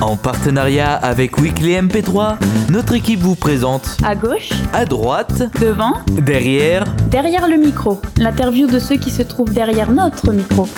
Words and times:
En 0.00 0.16
partenariat 0.16 0.94
avec 0.94 1.38
Weekly 1.38 1.72
MP3, 1.74 2.36
notre 2.70 2.94
équipe 2.94 3.20
vous 3.20 3.34
présente 3.34 3.96
À 4.04 4.14
gauche, 4.14 4.50
à 4.72 4.84
droite, 4.84 5.42
devant, 5.60 5.94
derrière, 6.10 6.84
derrière 7.10 7.48
le 7.48 7.56
micro. 7.56 8.00
L'interview 8.18 8.66
de 8.66 8.78
ceux 8.78 8.96
qui 8.96 9.10
se 9.10 9.22
trouvent 9.22 9.52
derrière 9.52 9.90
notre 9.90 10.32
micro. 10.32 10.68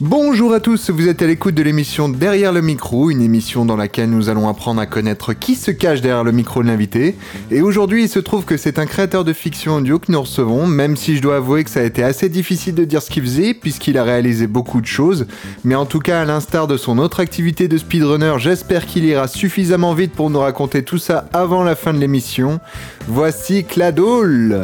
Bonjour 0.00 0.52
à 0.52 0.60
tous, 0.60 0.90
vous 0.90 1.08
êtes 1.08 1.22
à 1.22 1.26
l'écoute 1.26 1.54
de 1.54 1.62
l'émission 1.62 2.10
Derrière 2.10 2.52
le 2.52 2.60
micro, 2.60 3.08
une 3.08 3.22
émission 3.22 3.64
dans 3.64 3.76
laquelle 3.76 4.10
nous 4.10 4.28
allons 4.28 4.46
apprendre 4.46 4.78
à 4.78 4.84
connaître 4.84 5.32
qui 5.32 5.54
se 5.54 5.70
cache 5.70 6.02
derrière 6.02 6.22
le 6.22 6.32
micro 6.32 6.62
de 6.62 6.68
l'invité. 6.68 7.14
Et 7.50 7.62
aujourd'hui, 7.62 8.02
il 8.02 8.08
se 8.10 8.18
trouve 8.18 8.44
que 8.44 8.58
c'est 8.58 8.78
un 8.78 8.84
créateur 8.84 9.24
de 9.24 9.32
fiction 9.32 9.76
audio 9.76 9.98
que 9.98 10.12
nous 10.12 10.20
recevons, 10.20 10.66
même 10.66 10.96
si 10.96 11.16
je 11.16 11.22
dois 11.22 11.36
avouer 11.36 11.64
que 11.64 11.70
ça 11.70 11.80
a 11.80 11.84
été 11.84 12.02
assez 12.02 12.28
difficile 12.28 12.74
de 12.74 12.84
dire 12.84 13.00
ce 13.00 13.08
qu'il 13.08 13.22
faisait, 13.22 13.54
puisqu'il 13.54 13.96
a 13.96 14.04
réalisé 14.04 14.46
beaucoup 14.46 14.82
de 14.82 14.86
choses. 14.86 15.26
Mais 15.64 15.74
en 15.74 15.86
tout 15.86 16.00
cas, 16.00 16.20
à 16.20 16.24
l'instar 16.26 16.66
de 16.66 16.76
son 16.76 16.98
autre 16.98 17.20
activité 17.20 17.66
de 17.66 17.78
speedrunner, 17.78 18.34
j'espère 18.36 18.84
qu'il 18.84 19.06
ira 19.06 19.28
suffisamment 19.28 19.94
vite 19.94 20.12
pour 20.12 20.28
nous 20.28 20.40
raconter 20.40 20.82
tout 20.82 20.98
ça 20.98 21.26
avant 21.32 21.64
la 21.64 21.74
fin 21.74 21.94
de 21.94 21.98
l'émission. 21.98 22.60
Voici 23.08 23.64
Cladol 23.64 24.60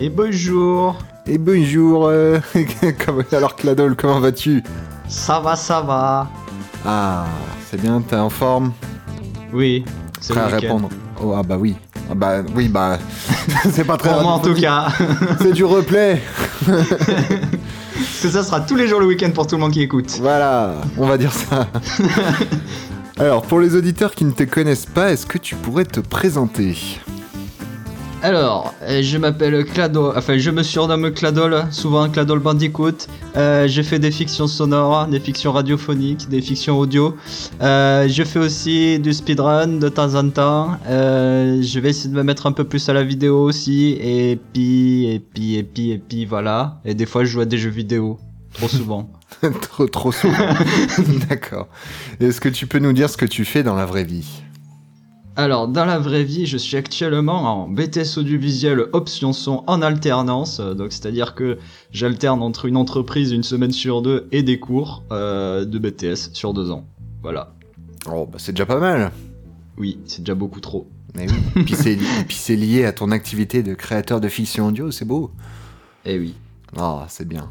Et 0.00 0.08
bonjour 0.08 0.96
Et 1.26 1.38
bonjour 1.38 2.06
euh, 2.08 2.38
Alors 3.32 3.56
Cladol, 3.56 3.94
comment 3.96 4.20
vas-tu? 4.20 4.62
Ça 5.08 5.40
va, 5.40 5.56
ça 5.56 5.80
va 5.80 6.28
Ah, 6.84 7.26
c'est 7.70 7.80
bien, 7.80 8.00
t'es 8.00 8.16
en 8.16 8.30
forme? 8.30 8.72
Oui, 9.52 9.84
c'est 10.20 10.32
Prêt 10.32 10.42
à 10.42 10.46
répondre 10.46 10.88
Oh, 11.22 11.34
ah 11.36 11.42
bah 11.42 11.56
oui. 11.58 11.76
Ah 12.10 12.14
bah 12.14 12.42
oui, 12.54 12.68
bah. 12.68 12.98
c'est 13.70 13.84
pas 13.84 13.96
très 13.96 14.12
Pour 14.12 14.22
moi 14.22 14.32
en 14.32 14.38
tout 14.38 14.54
cas. 14.54 14.88
C'est 15.40 15.52
du 15.52 15.64
replay. 15.64 16.20
Parce 16.64 16.88
que 18.22 18.28
ça 18.30 18.42
sera 18.42 18.60
tous 18.60 18.74
les 18.74 18.88
jours 18.88 19.00
le 19.00 19.06
week-end 19.06 19.30
pour 19.30 19.46
tout 19.46 19.56
le 19.56 19.60
monde 19.60 19.72
qui 19.72 19.82
écoute. 19.82 20.16
Voilà, 20.20 20.76
on 20.96 21.06
va 21.06 21.18
dire 21.18 21.32
ça. 21.32 21.68
Alors, 23.18 23.42
pour 23.42 23.60
les 23.60 23.76
auditeurs 23.76 24.14
qui 24.14 24.24
ne 24.24 24.32
te 24.32 24.44
connaissent 24.44 24.86
pas, 24.86 25.12
est-ce 25.12 25.26
que 25.26 25.36
tu 25.36 25.54
pourrais 25.54 25.84
te 25.84 26.00
présenter? 26.00 26.98
Alors, 28.22 28.74
euh, 28.82 29.00
je 29.02 29.16
m'appelle 29.16 29.64
Cladol, 29.64 30.12
enfin 30.14 30.36
je 30.36 30.50
me 30.50 30.62
surnomme 30.62 31.10
Cladol, 31.10 31.64
souvent 31.70 32.06
Cladol 32.10 32.38
Bandicoot. 32.40 33.06
Euh, 33.36 33.66
je 33.66 33.80
fais 33.80 33.98
des 33.98 34.10
fictions 34.10 34.46
sonores, 34.46 35.06
des 35.06 35.20
fictions 35.20 35.52
radiophoniques, 35.52 36.28
des 36.28 36.42
fictions 36.42 36.78
audio. 36.78 37.16
Euh, 37.62 38.08
je 38.08 38.22
fais 38.22 38.38
aussi 38.38 38.98
du 38.98 39.14
speedrun 39.14 39.78
de 39.78 39.88
temps 39.88 40.16
en 40.16 40.28
temps. 40.28 40.76
Euh, 40.86 41.62
je 41.62 41.80
vais 41.80 41.90
essayer 41.90 42.10
de 42.10 42.14
me 42.14 42.22
mettre 42.22 42.46
un 42.46 42.52
peu 42.52 42.64
plus 42.64 42.86
à 42.90 42.92
la 42.92 43.04
vidéo 43.04 43.42
aussi. 43.42 43.96
Et 43.98 44.38
puis, 44.52 45.06
et 45.06 45.20
puis, 45.20 45.54
et 45.56 45.62
puis, 45.62 45.90
et 45.92 45.98
puis, 45.98 46.26
voilà. 46.26 46.78
Et 46.84 46.92
des 46.92 47.06
fois, 47.06 47.24
je 47.24 47.30
joue 47.30 47.40
à 47.40 47.46
des 47.46 47.56
jeux 47.56 47.70
vidéo. 47.70 48.18
Trop 48.52 48.68
souvent. 48.68 49.08
Trop, 49.62 49.86
trop 49.86 50.12
souvent. 50.12 50.36
D'accord. 51.30 51.68
Est-ce 52.18 52.40
que 52.40 52.50
tu 52.50 52.66
peux 52.66 52.80
nous 52.80 52.92
dire 52.92 53.08
ce 53.08 53.16
que 53.16 53.24
tu 53.24 53.46
fais 53.46 53.62
dans 53.62 53.76
la 53.76 53.86
vraie 53.86 54.04
vie? 54.04 54.42
Alors, 55.40 55.68
dans 55.68 55.86
la 55.86 55.98
vraie 55.98 56.22
vie, 56.22 56.44
je 56.44 56.58
suis 56.58 56.76
actuellement 56.76 57.62
en 57.62 57.66
BTS 57.66 58.18
audiovisuel 58.18 58.84
option 58.92 59.32
son 59.32 59.64
en 59.66 59.80
alternance. 59.80 60.60
Euh, 60.60 60.74
Donc, 60.74 60.92
c'est-à-dire 60.92 61.34
que 61.34 61.56
j'alterne 61.92 62.42
entre 62.42 62.66
une 62.66 62.76
entreprise 62.76 63.32
une 63.32 63.42
semaine 63.42 63.72
sur 63.72 64.02
deux 64.02 64.28
et 64.32 64.42
des 64.42 64.60
cours 64.60 65.02
euh, 65.12 65.64
de 65.64 65.78
BTS 65.78 66.34
sur 66.34 66.52
deux 66.52 66.70
ans. 66.70 66.84
Voilà. 67.22 67.54
Oh, 68.06 68.28
bah 68.30 68.36
c'est 68.38 68.52
déjà 68.52 68.66
pas 68.66 68.78
mal. 68.78 69.12
Oui, 69.78 69.98
c'est 70.04 70.20
déjà 70.20 70.34
beaucoup 70.34 70.60
trop. 70.60 70.86
Oui. 71.16 71.24
puis 71.64 71.74
c'est 71.74 71.96
puis 72.28 72.36
c'est 72.36 72.56
lié 72.56 72.84
à 72.84 72.92
ton 72.92 73.10
activité 73.10 73.62
de 73.62 73.72
créateur 73.72 74.20
de 74.20 74.28
fiction 74.28 74.66
audio, 74.66 74.90
c'est 74.90 75.06
beau. 75.06 75.30
Eh 76.04 76.18
oui. 76.18 76.34
Ah, 76.76 77.06
c'est 77.08 77.26
bien. 77.26 77.48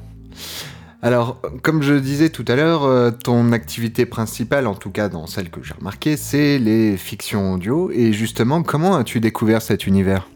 Alors, 1.01 1.41
comme 1.63 1.81
je 1.81 1.93
disais 1.93 2.29
tout 2.29 2.43
à 2.49 2.55
l'heure, 2.55 2.83
euh, 2.83 3.09
ton 3.11 3.53
activité 3.53 4.05
principale, 4.05 4.67
en 4.67 4.75
tout 4.75 4.89
cas 4.89 5.07
dans 5.07 5.27
celle 5.27 5.49
que 5.49 5.63
j'ai 5.63 5.73
remarquée, 5.73 6.17
c'est 6.17 6.59
les 6.59 6.97
fictions 6.97 7.53
audio. 7.53 7.89
Et 7.91 8.11
justement, 8.11 8.63
comment 8.63 8.97
as-tu 8.97 9.21
découvert 9.21 9.61
cet 9.61 9.87
univers? 9.87 10.27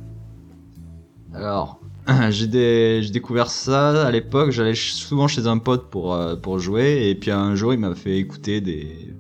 Alors, 1.33 1.81
j'ai 2.29 3.01
découvert 3.11 3.49
ça 3.49 4.07
à 4.07 4.11
l'époque. 4.11 4.51
J'allais 4.51 4.75
souvent 4.75 5.27
chez 5.27 5.47
un 5.47 5.57
pote 5.57 5.89
pour, 5.89 6.13
euh, 6.13 6.37
pour 6.37 6.59
jouer. 6.59 7.09
Et 7.09 7.15
puis 7.15 7.31
un 7.31 7.55
jour, 7.55 7.73
il 7.73 7.79
m'a 7.79 7.93
fait 7.93 8.17
écouter 8.17 8.61
des 8.61 9.13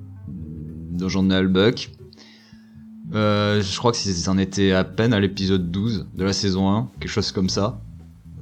Dungeon 0.91 1.23
Buck. 1.23 1.89
Euh, 3.13 3.61
je 3.61 3.77
crois 3.77 3.91
que 3.91 3.97
c'en 3.97 4.37
était 4.37 4.71
à 4.71 4.85
peine 4.85 5.13
à 5.13 5.19
l'épisode 5.19 5.69
12 5.69 6.07
de 6.15 6.23
la 6.23 6.33
saison 6.33 6.71
1, 6.71 6.89
quelque 6.99 7.11
chose 7.11 7.31
comme 7.33 7.49
ça. 7.49 7.82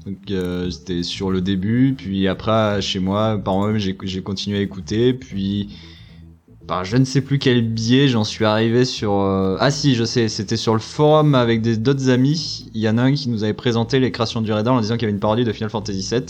Donc 0.06 0.32
euh, 0.32 0.70
j'étais 0.70 1.04
sur 1.04 1.30
le 1.32 1.42
début, 1.42 1.94
puis 1.98 2.28
après 2.28 2.82
chez 2.82 3.00
moi, 3.00 3.38
par 3.38 3.56
moi-même 3.56 3.78
j'ai 3.78 3.96
j'ai 4.04 4.22
continué 4.24 4.58
à 4.58 4.62
écouter, 4.62 5.14
puis 5.14 5.70
par 6.68 6.86
je 6.86 6.98
ne 6.98 7.06
sais 7.06 7.22
plus 7.22 7.38
quel 7.38 7.68
biais 7.68 8.08
j'en 8.08 8.24
suis 8.24 8.46
arrivé 8.46 8.86
sur... 8.86 9.14
euh, 9.14 9.58
Ah 9.60 9.70
si, 9.72 9.94
je 9.96 10.04
sais, 10.04 10.28
c'était 10.28 10.58
sur 10.58 10.74
le 10.74 10.80
forum 10.80 11.36
avec 11.36 11.62
des- 11.62 11.78
d'autres 11.78 12.10
amis, 12.10 12.70
il 12.74 12.82
y 12.82 12.90
en 12.90 12.98
a 12.98 13.04
un 13.04 13.14
qui 13.14 13.30
nous 13.30 13.44
avait 13.44 13.54
présenté 13.54 14.00
les 14.00 14.12
créations 14.12 14.42
du 14.42 14.52
Redal 14.54 14.74
en 14.74 14.82
disant 14.82 14.96
qu'il 14.96 15.04
y 15.04 15.06
avait 15.06 15.14
une 15.14 15.20
parodie 15.20 15.44
de 15.44 15.52
Final 15.52 15.70
Fantasy 15.70 16.08
VII. 16.12 16.24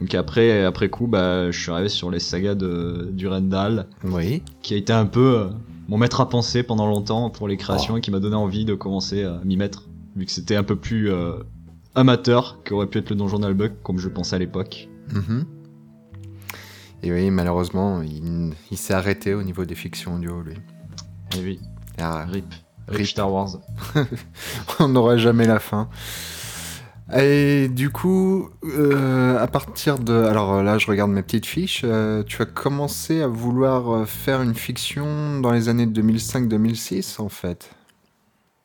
Donc 0.00 0.14
après, 0.14 0.64
après 0.64 0.88
coup, 0.88 1.08
bah, 1.08 1.50
je 1.50 1.60
suis 1.60 1.70
arrivé 1.72 1.88
sur 1.88 2.10
les 2.12 2.20
sagas 2.20 2.54
de, 2.54 3.08
du 3.12 3.26
Rendal, 3.26 3.86
Oui. 4.04 4.42
qui 4.62 4.74
a 4.74 4.76
été 4.76 4.92
un 4.92 5.06
peu 5.06 5.38
euh, 5.40 5.44
mon 5.88 5.98
maître 5.98 6.20
à 6.20 6.28
penser 6.28 6.62
pendant 6.62 6.86
longtemps 6.86 7.28
pour 7.28 7.48
les 7.48 7.56
créations 7.56 7.96
et 7.96 8.00
qui 8.00 8.12
m'a 8.12 8.20
donné 8.20 8.36
envie 8.36 8.64
de 8.64 8.74
commencer 8.74 9.24
à 9.24 9.40
m'y 9.44 9.56
mettre, 9.56 9.88
vu 10.14 10.24
que 10.26 10.30
c'était 10.32 10.54
un 10.56 10.62
peu 10.62 10.76
plus 10.76 11.10
amateur 12.00 12.58
qu'aurait 12.64 12.86
pu 12.86 12.98
être 12.98 13.10
le 13.10 13.16
Donjon 13.16 13.38
Buck, 13.52 13.72
comme 13.82 13.98
je 13.98 14.08
pensais 14.08 14.36
à 14.36 14.38
l'époque. 14.38 14.88
Mhm. 15.12 15.44
Et 17.02 17.12
oui, 17.12 17.30
malheureusement, 17.30 18.02
il, 18.02 18.52
il 18.70 18.76
s'est 18.76 18.92
arrêté 18.94 19.34
au 19.34 19.42
niveau 19.42 19.64
des 19.64 19.74
fictions 19.74 20.16
audio, 20.16 20.42
lui. 20.42 20.54
Et 21.36 21.42
oui, 21.42 21.60
Ah, 21.98 22.24
rip. 22.26 22.44
Rip, 22.88 22.96
Rip. 22.98 23.06
Star 23.06 23.32
Wars. 23.32 23.58
on 24.80 24.88
n'aura 24.88 25.16
jamais 25.16 25.46
la 25.46 25.60
fin. 25.60 25.88
Et 27.16 27.68
du 27.68 27.90
coup, 27.90 28.50
euh, 28.64 29.38
à 29.38 29.46
partir 29.48 29.98
de... 29.98 30.12
Alors 30.12 30.54
euh, 30.54 30.62
là, 30.62 30.78
je 30.78 30.86
regarde 30.86 31.10
mes 31.10 31.22
petites 31.22 31.46
fiches. 31.46 31.82
euh, 31.84 32.22
tu 32.24 32.40
as 32.42 32.46
commencé 32.46 33.20
à 33.22 33.26
vouloir 33.26 34.06
faire 34.06 34.42
une 34.42 34.54
fiction 34.54 35.40
dans 35.40 35.50
les 35.52 35.68
années 35.68 35.86
2005-2006, 35.86 37.20
en 37.20 37.28
fait. 37.28 37.70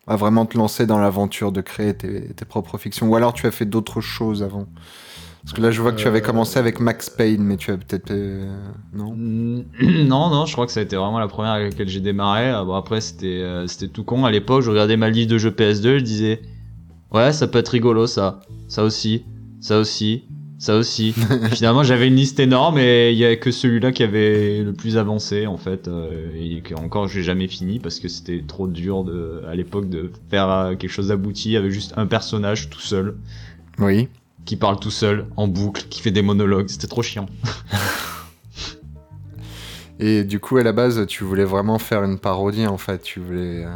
À 0.08 0.16
vraiment 0.16 0.46
te 0.46 0.58
lancer 0.58 0.86
dans 0.86 1.00
l'aventure 1.00 1.52
de 1.52 1.62
créer 1.62 1.96
tes, 1.96 2.46
propres 2.48 2.78
fictions. 2.78 3.08
Ou 3.08 3.16
alors 3.16 3.34
tu 3.34 3.48
as 3.48 3.52
fait 3.52 3.66
d'autres 3.66 4.02
choses 4.02 4.44
avant. 4.44 4.68
Parce 5.44 5.54
que 5.54 5.62
là, 5.62 5.70
je 5.70 5.80
vois 5.80 5.92
que 5.92 5.98
tu 5.98 6.08
avais 6.08 6.22
commencé 6.22 6.58
avec 6.58 6.80
Max 6.80 7.10
Payne, 7.10 7.44
mais 7.44 7.58
tu 7.58 7.72
as 7.72 7.78
peut-être... 7.78 8.10
euh, 8.10 8.56
non? 8.94 9.16
Non, 9.16 10.30
non, 10.30 10.46
je 10.48 10.54
crois 10.54 10.66
que 10.66 10.72
ça 10.72 10.80
a 10.80 10.84
été 10.84 10.96
vraiment 10.96 11.20
la 11.20 11.28
première 11.28 11.52
avec 11.52 11.72
laquelle 11.72 11.88
j'ai 11.88 12.02
démarré. 12.02 12.50
Ah, 12.50 12.64
Bon, 12.64 12.74
après, 12.74 13.00
c'était 13.00 13.42
euh, 13.42 13.68
c'était 13.68 13.88
tout 13.88 14.04
con. 14.04 14.26
À 14.26 14.32
l'époque, 14.32 14.64
je 14.64 14.72
regardais 14.72 14.98
ma 14.98 15.10
liste 15.10 15.30
de 15.30 15.38
jeux 15.38 15.52
PS2, 15.52 16.00
je 16.00 16.04
disais 16.04 16.42
Ouais, 17.12 17.32
ça 17.32 17.48
peut 17.48 17.60
être 17.60 17.70
rigolo, 17.70 18.08
ça. 18.08 18.42
Ça 18.68 18.84
aussi, 18.84 19.24
ça 19.60 19.80
aussi, 19.80 20.26
ça 20.58 20.76
aussi. 20.78 21.14
Finalement, 21.54 21.84
j'avais 21.84 22.08
une 22.08 22.16
liste 22.16 22.40
énorme 22.40 22.78
et 22.78 23.12
il 23.12 23.18
y 23.18 23.26
avait 23.26 23.38
que 23.40 23.52
celui-là 23.52 23.92
qui 23.92 24.04
avait 24.04 24.62
le 24.64 24.74
plus 24.74 24.98
avancé, 24.98 25.48
en 25.48 25.58
fait. 25.58 25.88
euh, 25.88 26.30
et 26.40 26.62
que 26.62 26.74
encore, 26.76 27.08
j'ai 27.08 27.24
jamais 27.24 27.48
fini 27.48 27.80
parce 27.80 28.00
que 28.00 28.08
c'était 28.08 28.44
trop 28.48 28.68
dur 28.68 29.04
de, 29.04 29.42
à 29.48 29.56
l'époque 29.56 29.90
de 29.90 30.12
faire 30.30 30.50
euh, 30.50 30.76
quelque 30.76 30.92
chose 30.92 31.10
d'abouti 31.10 31.56
avec 31.58 31.72
juste 31.72 31.94
un 31.98 32.06
personnage 32.08 32.70
tout 32.70 32.80
seul 32.80 33.16
Oui. 33.80 34.08
qui 34.46 34.56
parle 34.56 34.80
tout 34.80 34.92
seul 34.92 35.26
en 35.38 35.48
boucle, 35.48 35.86
qui 35.90 36.02
fait 36.02 36.12
des 36.12 36.22
monologues. 36.22 36.68
C'était 36.70 36.88
trop 36.88 37.02
chiant. 37.04 37.28
Et 40.00 40.24
du 40.26 40.40
coup, 40.40 40.58
à 40.58 40.64
la 40.64 40.74
base, 40.74 41.06
tu 41.08 41.24
voulais 41.24 41.46
vraiment 41.46 41.80
faire 41.80 42.04
une 42.04 42.20
parodie, 42.20 42.68
en 42.68 42.78
fait. 42.78 43.02
Tu 43.02 43.20
voulais... 43.22 43.64
euh, 43.66 43.70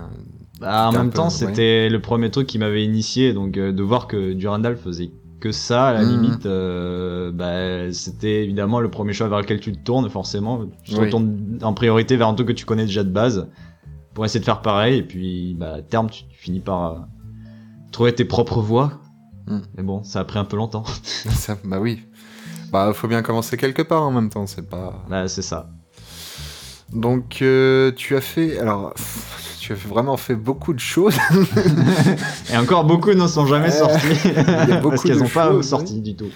Bah, 0.60 0.90
en 0.90 0.92
même 0.92 1.10
peu- 1.12 1.16
temps, 1.18 1.30
c'était 1.30 1.88
le 1.90 2.00
premier 2.02 2.30
truc 2.30 2.46
qui 2.48 2.60
m'avait 2.60 2.84
initié, 2.84 3.32
donc 3.34 3.52
de 3.54 3.84
voir 3.84 4.08
que 4.08 4.34
Durandal 4.34 4.76
faisait 4.76 5.12
que 5.40 5.52
ça, 5.52 5.88
à 5.88 5.94
la 5.94 6.04
Mhm. 6.04 6.10
limite, 6.10 6.46
euh, 6.46 7.32
bah, 7.32 7.92
c'était 7.94 8.44
évidemment 8.44 8.80
le 8.80 8.90
premier 8.92 9.14
choix 9.14 9.28
vers 9.28 9.40
lequel 9.40 9.60
tu 9.60 9.72
te 9.72 9.80
tournes, 9.80 10.10
forcément. 10.10 10.66
Tu 10.84 10.94
te 10.94 11.00
Oui. 11.16 11.60
en 11.64 11.74
priorité 11.74 12.18
vers 12.18 12.28
un 12.28 12.34
truc 12.34 12.48
que 12.50 12.54
tu 12.54 12.66
connais 12.66 12.86
déjà 12.86 13.04
de 13.04 13.10
base, 13.10 13.48
pour 14.14 14.26
essayer 14.26 14.40
de 14.40 14.46
faire 14.46 14.62
pareil, 14.62 14.98
et 15.00 15.04
puis, 15.04 15.56
bah, 15.58 15.76
à 15.76 15.82
terme, 15.82 16.10
tu 16.10 16.24
finis 16.32 16.60
par 16.60 16.92
euh, 16.92 17.00
trouver 17.92 18.14
tes 18.14 18.26
propres 18.26 18.62
voies. 18.62 18.94
Mhm. 19.48 19.62
Mais 19.78 19.84
bon, 19.84 20.04
ça 20.04 20.20
a 20.20 20.24
pris 20.26 20.40
un 20.40 20.46
peu 20.46 20.58
longtemps. 20.58 20.84
Ça, 21.04 21.58
bah 21.64 21.80
oui. 21.80 22.04
Bah, 22.72 22.92
faut 22.94 23.08
bien 23.08 23.22
commencer 23.24 23.58
quelque 23.58 23.82
part 23.82 24.04
en 24.04 24.12
même 24.12 24.30
temps, 24.30 24.46
c'est 24.46 24.70
pas. 24.70 25.04
bah, 25.10 25.28
c'est 25.28 25.42
ça. 25.42 25.70
Donc, 26.94 27.42
euh, 27.42 27.92
tu 27.96 28.16
as 28.16 28.22
fait. 28.22 28.58
Alors, 28.60 28.94
as 29.74 29.76
vraiment 29.76 30.18
fait 30.18 30.36
beaucoup 30.36 30.74
de 30.74 30.80
choses. 30.80 31.18
Et 32.54 32.58
encore 32.58 32.86
beaucoup 32.86 33.14
ne 33.14 33.28
sont 33.28 33.46
jamais 33.46 33.72
sortis, 33.72 34.08
parce 34.82 35.04
qu'elles 35.04 35.18
n'ont 35.18 35.28
pas 35.28 35.62
sorti 35.62 36.02
du 36.02 36.16
tout. 36.16 36.30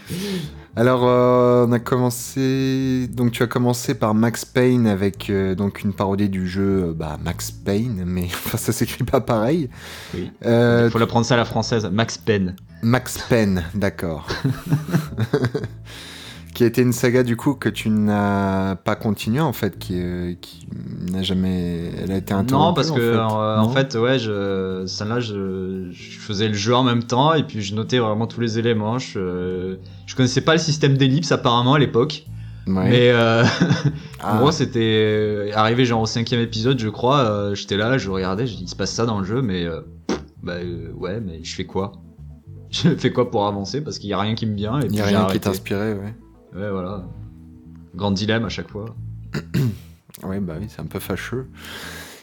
Alors, 0.75 1.01
euh, 1.05 1.67
on 1.67 1.71
a 1.71 1.79
commencé. 1.79 3.07
Donc, 3.11 3.31
tu 3.31 3.43
as 3.43 3.47
commencé 3.47 3.93
par 3.93 4.15
Max 4.15 4.43
Payne 4.43 4.87
avec 4.87 5.29
euh, 5.29 5.53
donc 5.53 5.83
une 5.83 5.93
parodie 5.93 6.29
du 6.29 6.47
jeu 6.47 6.85
euh, 6.85 6.93
bah, 6.93 7.19
Max 7.23 7.51
Payne, 7.51 8.03
mais 8.07 8.23
enfin, 8.25 8.57
ça 8.57 8.71
s'écrit 8.71 9.03
pas 9.03 9.21
pareil. 9.21 9.69
Oui. 10.15 10.31
Il 10.43 10.89
faut 10.91 10.97
l'apprendre 10.97 11.27
ça 11.27 11.35
à 11.35 11.37
la 11.37 11.45
française, 11.45 11.87
Max 11.91 12.17
Penn. 12.17 12.55
Max 12.81 13.19
Payne, 13.29 13.63
d'accord. 13.75 14.27
qui 16.53 16.63
a 16.63 16.67
été 16.67 16.81
une 16.81 16.93
saga 16.93 17.23
du 17.23 17.35
coup 17.35 17.53
que 17.55 17.69
tu 17.69 17.89
n'as 17.89 18.75
pas 18.75 18.95
continué 18.95 19.39
en 19.41 19.53
fait, 19.53 19.77
qui, 19.79 19.95
euh, 19.99 20.33
qui 20.39 20.67
n'a 21.11 21.21
jamais, 21.23 21.91
elle 22.01 22.11
a 22.11 22.17
été 22.17 22.33
interrompue. 22.33 22.67
Non, 22.67 22.73
parce 22.73 22.91
en 22.91 22.95
que 22.95 23.01
fait. 23.11 23.17
euh, 23.17 23.57
en 23.57 23.69
fait, 23.69 23.95
ouais, 23.95 24.19
je, 24.19 24.83
celle-là, 24.85 25.19
je, 25.19 25.89
je 25.91 26.19
faisais 26.19 26.47
le 26.47 26.53
jeu 26.53 26.75
en 26.75 26.83
même 26.83 27.03
temps 27.03 27.33
et 27.33 27.43
puis 27.43 27.61
je 27.61 27.73
notais 27.75 27.99
vraiment 27.99 28.27
tous 28.27 28.39
les 28.41 28.59
éléments. 28.59 28.99
Je, 28.99 29.77
je 30.05 30.15
connaissais 30.15 30.41
pas 30.41 30.53
le 30.53 30.59
système 30.59 30.97
d'ellipse 30.97 31.31
apparemment 31.31 31.73
à 31.73 31.79
l'époque, 31.79 32.25
Ouais. 32.65 32.89
mais 32.89 33.09
euh, 33.11 33.43
Ah. 34.21 34.35
en 34.35 34.39
gros, 34.39 34.51
c'était 34.51 35.51
arrivé 35.53 35.83
genre 35.85 36.01
au 36.01 36.05
cinquième 36.05 36.39
épisode, 36.39 36.79
je 36.79 36.87
crois. 36.89 37.19
euh, 37.25 37.55
J'étais 37.55 37.75
là, 37.77 37.97
je 37.97 38.09
regardais, 38.09 38.47
je 38.47 38.55
dis, 38.55 38.63
il 38.63 38.69
se 38.69 38.75
passe 38.75 38.91
ça 38.93 39.05
dans 39.05 39.19
le 39.19 39.25
jeu, 39.25 39.41
mais 39.41 39.65
euh, 39.65 39.81
bah 40.43 40.53
euh, 40.53 40.91
ouais, 40.95 41.19
mais 41.19 41.39
je 41.43 41.53
fais 41.55 41.65
quoi? 41.65 41.91
Je 42.73 42.89
fais 42.95 43.11
quoi 43.11 43.29
pour 43.29 43.45
avancer? 43.45 43.81
Parce 43.81 43.99
qu'il 43.99 44.09
y 44.09 44.13
a 44.13 44.19
rien 44.19 44.33
qui 44.33 44.47
me 44.47 44.55
vient 44.55 44.79
et 44.79 44.85
Il 44.85 44.91
n'y 44.93 45.01
a 45.01 45.05
rien 45.05 45.25
qui 45.27 45.39
t'inspirait, 45.39 45.93
ouais. 45.93 46.15
Ouais, 46.55 46.69
voilà. 46.69 47.03
Grand 47.95 48.11
dilemme 48.11 48.45
à 48.45 48.49
chaque 48.49 48.69
fois. 48.69 48.95
Ouais, 50.23 50.39
bah 50.39 50.53
oui, 50.59 50.67
c'est 50.69 50.79
un 50.79 50.85
peu 50.85 50.99
fâcheux. 50.99 51.47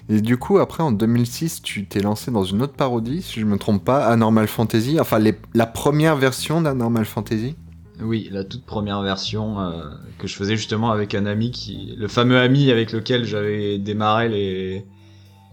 Et 0.08 0.20
du 0.20 0.36
coup, 0.36 0.58
après, 0.58 0.82
en 0.82 0.92
2006, 0.92 1.60
tu 1.60 1.86
t'es 1.86 1.98
lancé 2.00 2.30
dans 2.30 2.44
une 2.44 2.62
autre 2.62 2.72
parodie, 2.74 3.20
si 3.20 3.40
je 3.40 3.44
me 3.44 3.58
trompe 3.58 3.84
pas, 3.84 4.06
Anormal 4.06 4.46
Fantasy. 4.46 5.00
Enfin, 5.00 5.18
les- 5.18 5.34
la 5.54 5.66
première 5.66 6.14
version 6.16 6.60
d'Anormal 6.62 7.04
Fantasy. 7.04 7.56
Oui, 8.00 8.28
la 8.32 8.44
toute 8.44 8.64
première 8.64 9.02
version 9.02 9.60
euh, 9.60 9.82
que 10.18 10.28
je 10.28 10.36
faisais 10.36 10.56
justement 10.56 10.92
avec 10.92 11.14
un 11.16 11.26
ami 11.26 11.50
qui, 11.50 11.94
le 11.98 12.06
fameux 12.06 12.38
ami 12.38 12.70
avec 12.70 12.92
lequel 12.92 13.24
j'avais 13.24 13.78
démarré 13.78 14.28
les 14.28 14.86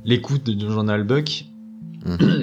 l'écoute 0.05 0.43
de 0.49 0.69
Journal 0.69 1.03
Buck. 1.03 1.45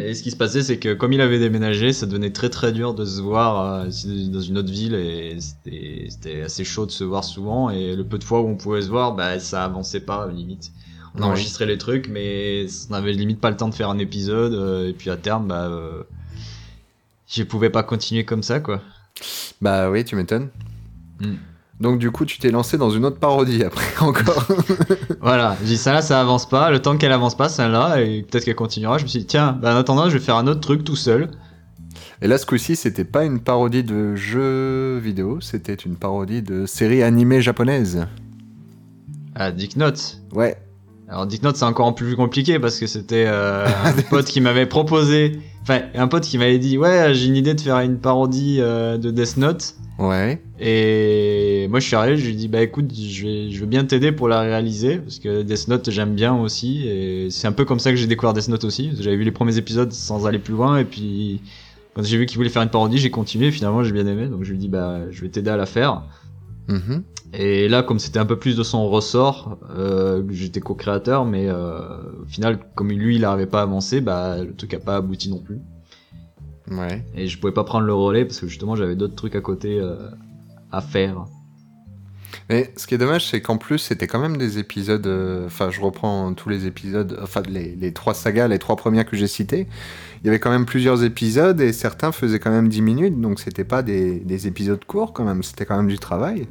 Et 0.04 0.14
ce 0.14 0.22
qui 0.22 0.30
se 0.30 0.36
passait, 0.36 0.62
c'est 0.62 0.78
que 0.78 0.92
comme 0.94 1.12
il 1.12 1.20
avait 1.20 1.38
déménagé, 1.38 1.92
ça 1.92 2.06
devenait 2.06 2.32
très 2.32 2.50
très 2.50 2.72
dur 2.72 2.92
de 2.94 3.04
se 3.04 3.20
voir 3.20 3.84
euh, 3.86 3.90
dans 4.30 4.40
une 4.40 4.58
autre 4.58 4.70
ville 4.70 4.94
et 4.94 5.38
c'était 5.40 6.42
assez 6.42 6.64
chaud 6.64 6.86
de 6.86 6.90
se 6.90 7.04
voir 7.04 7.24
souvent. 7.24 7.70
Et 7.70 7.96
le 7.96 8.04
peu 8.04 8.18
de 8.18 8.24
fois 8.24 8.40
où 8.42 8.46
on 8.48 8.56
pouvait 8.56 8.82
se 8.82 8.88
voir, 8.88 9.14
bah 9.14 9.38
ça 9.40 9.64
avançait 9.64 10.00
pas 10.00 10.26
limite. 10.28 10.70
On 11.16 11.20
Ouais. 11.20 11.26
enregistrait 11.26 11.66
les 11.66 11.78
trucs, 11.78 12.08
mais 12.08 12.66
on 12.90 12.94
avait 12.94 13.12
limite 13.12 13.40
pas 13.40 13.48
le 13.50 13.56
temps 13.56 13.68
de 13.68 13.74
faire 13.74 13.88
un 13.88 13.98
épisode. 13.98 14.52
euh, 14.52 14.88
et 14.88 14.92
puis 14.92 15.10
à 15.10 15.16
terme, 15.16 15.46
bah 15.48 15.68
euh, 15.68 16.02
je 17.28 17.42
pouvais 17.44 17.70
pas 17.70 17.82
continuer 17.82 18.24
comme 18.24 18.42
ça 18.42 18.60
quoi. 18.60 18.82
Bah 19.60 19.90
oui, 19.90 20.04
tu 20.04 20.16
m'étonnes. 20.16 20.48
Mm. 21.20 21.34
Donc 21.80 21.98
du 21.98 22.10
coup, 22.10 22.24
tu 22.24 22.38
t'es 22.38 22.50
lancé 22.50 22.78
dans 22.78 22.90
une 22.90 23.04
autre 23.04 23.18
parodie 23.18 23.64
après 23.64 23.84
encore. 24.00 24.46
Voilà, 25.20 25.56
j'ai 25.60 25.70
dit 25.70 25.76
ça 25.76 25.92
là, 25.92 26.02
ça 26.02 26.20
avance 26.20 26.48
pas. 26.48 26.70
Le 26.70 26.80
temps 26.80 26.96
qu'elle 26.96 27.12
avance 27.12 27.36
pas, 27.36 27.48
celle-là, 27.48 28.00
et 28.00 28.22
peut-être 28.22 28.44
qu'elle 28.44 28.54
continuera. 28.54 28.98
Je 28.98 29.04
me 29.04 29.08
suis 29.08 29.20
dit, 29.20 29.26
tiens, 29.26 29.58
bah, 29.60 29.74
en 29.74 29.78
attendant, 29.78 30.08
je 30.08 30.16
vais 30.16 30.24
faire 30.24 30.36
un 30.36 30.46
autre 30.46 30.60
truc 30.60 30.84
tout 30.84 30.96
seul. 30.96 31.30
Et 32.22 32.28
là, 32.28 32.38
ce 32.38 32.46
coup-ci, 32.46 32.76
c'était 32.76 33.04
pas 33.04 33.24
une 33.24 33.40
parodie 33.40 33.82
de 33.82 34.14
jeu 34.14 34.98
vidéo, 34.98 35.40
c'était 35.40 35.74
une 35.74 35.96
parodie 35.96 36.42
de 36.42 36.64
série 36.64 37.02
animée 37.02 37.42
japonaise. 37.42 38.06
À 39.34 39.50
Dick 39.50 39.76
Note. 39.76 40.20
Ouais. 40.32 40.56
Alors 41.08 41.26
Dick 41.26 41.42
Note, 41.42 41.56
c'est 41.56 41.64
encore 41.64 41.94
plus 41.94 42.16
compliqué 42.16 42.58
parce 42.58 42.78
que 42.78 42.86
c'était 42.86 43.26
euh, 43.26 43.66
un 43.84 43.92
pote 44.08 44.26
qui 44.26 44.40
m'avait 44.40 44.66
proposé, 44.66 45.38
enfin, 45.64 45.80
un 45.94 46.08
pote 46.08 46.22
qui 46.22 46.38
m'avait 46.38 46.58
dit, 46.58 46.78
ouais, 46.78 47.12
j'ai 47.14 47.26
une 47.26 47.36
idée 47.36 47.54
de 47.54 47.60
faire 47.60 47.80
une 47.80 47.98
parodie 47.98 48.58
euh, 48.60 48.96
de 48.96 49.10
Death 49.10 49.36
Note. 49.36 49.74
Ouais. 49.98 50.40
Et 50.60 51.66
moi, 51.68 51.80
je 51.80 51.86
suis 51.86 51.96
arrivé, 51.96 52.16
je 52.16 52.24
lui 52.24 52.32
ai 52.32 52.36
dit, 52.36 52.48
bah 52.48 52.62
écoute, 52.62 52.92
je, 52.94 53.24
vais, 53.24 53.50
je 53.50 53.60
veux 53.60 53.66
bien 53.66 53.84
t'aider 53.84 54.12
pour 54.12 54.28
la 54.28 54.40
réaliser 54.40 54.98
parce 54.98 55.18
que 55.18 55.42
Death 55.42 55.68
Note, 55.68 55.90
j'aime 55.90 56.14
bien 56.14 56.34
aussi. 56.34 56.86
Et 56.86 57.28
c'est 57.30 57.46
un 57.46 57.52
peu 57.52 57.64
comme 57.64 57.80
ça 57.80 57.90
que 57.90 57.96
j'ai 57.96 58.06
découvert 58.06 58.32
Death 58.32 58.48
Note 58.48 58.64
aussi. 58.64 58.92
J'avais 59.00 59.16
vu 59.16 59.24
les 59.24 59.32
premiers 59.32 59.56
épisodes 59.56 59.92
sans 59.92 60.26
aller 60.26 60.38
plus 60.38 60.54
loin 60.54 60.78
et 60.78 60.84
puis 60.84 61.40
quand 61.94 62.02
j'ai 62.02 62.18
vu 62.18 62.26
qu'il 62.26 62.36
voulait 62.36 62.50
faire 62.50 62.62
une 62.62 62.70
parodie, 62.70 62.98
j'ai 62.98 63.10
continué. 63.10 63.46
Et 63.46 63.52
finalement, 63.52 63.82
j'ai 63.84 63.92
bien 63.92 64.06
aimé, 64.06 64.26
donc 64.26 64.44
je 64.44 64.50
lui 64.50 64.56
ai 64.56 64.60
dit, 64.60 64.68
bah 64.68 65.10
je 65.10 65.20
vais 65.20 65.28
t'aider 65.28 65.50
à 65.50 65.56
la 65.56 65.66
faire. 65.66 66.02
Mhm. 66.68 67.02
Et 67.36 67.68
là, 67.68 67.82
comme 67.82 67.98
c'était 67.98 68.18
un 68.18 68.26
peu 68.26 68.38
plus 68.38 68.56
de 68.56 68.62
son 68.62 68.88
ressort, 68.88 69.58
euh, 69.70 70.22
j'étais 70.30 70.60
co-créateur, 70.60 71.24
mais 71.24 71.48
euh, 71.48 71.78
au 72.22 72.26
final, 72.26 72.60
comme 72.74 72.90
lui, 72.90 73.16
il 73.16 73.22
n'arrivait 73.22 73.46
pas 73.46 73.60
à 73.60 73.62
avancer, 73.62 74.00
bah 74.00 74.42
le 74.42 74.54
truc 74.54 74.74
a 74.74 74.78
pas 74.78 74.96
abouti 74.96 75.30
non 75.30 75.38
plus. 75.40 75.58
Ouais. 76.70 77.04
Et 77.14 77.26
je 77.26 77.38
pouvais 77.38 77.52
pas 77.52 77.64
prendre 77.64 77.86
le 77.86 77.94
relais 77.94 78.24
parce 78.24 78.40
que 78.40 78.46
justement, 78.46 78.76
j'avais 78.76 78.96
d'autres 78.96 79.16
trucs 79.16 79.34
à 79.34 79.40
côté 79.40 79.78
euh, 79.80 79.96
à 80.70 80.80
faire. 80.80 81.24
Mais 82.50 82.72
ce 82.76 82.86
qui 82.86 82.94
est 82.94 82.98
dommage, 82.98 83.26
c'est 83.28 83.40
qu'en 83.40 83.58
plus, 83.58 83.78
c'était 83.78 84.06
quand 84.06 84.18
même 84.20 84.36
des 84.36 84.58
épisodes. 84.58 85.06
euh, 85.06 85.46
Enfin, 85.46 85.70
je 85.70 85.80
reprends 85.80 86.32
tous 86.34 86.48
les 86.48 86.66
épisodes, 86.66 87.18
enfin, 87.22 87.42
les, 87.48 87.74
les 87.76 87.92
trois 87.92 88.14
sagas, 88.14 88.48
les 88.48 88.58
trois 88.58 88.76
premières 88.76 89.06
que 89.06 89.16
j'ai 89.16 89.26
citées. 89.26 89.66
Il 90.22 90.26
y 90.26 90.28
avait 90.28 90.38
quand 90.40 90.50
même 90.50 90.66
plusieurs 90.66 91.04
épisodes 91.04 91.60
et 91.60 91.72
certains 91.72 92.12
faisaient 92.12 92.38
quand 92.38 92.50
même 92.50 92.68
10 92.68 92.82
minutes, 92.82 93.20
donc 93.20 93.40
c'était 93.40 93.64
pas 93.64 93.82
des, 93.82 94.20
des 94.20 94.46
épisodes 94.46 94.84
courts 94.84 95.12
quand 95.12 95.24
même, 95.24 95.42
c'était 95.42 95.64
quand 95.66 95.76
même 95.76 95.88
du 95.88 95.98
travail. 95.98 96.46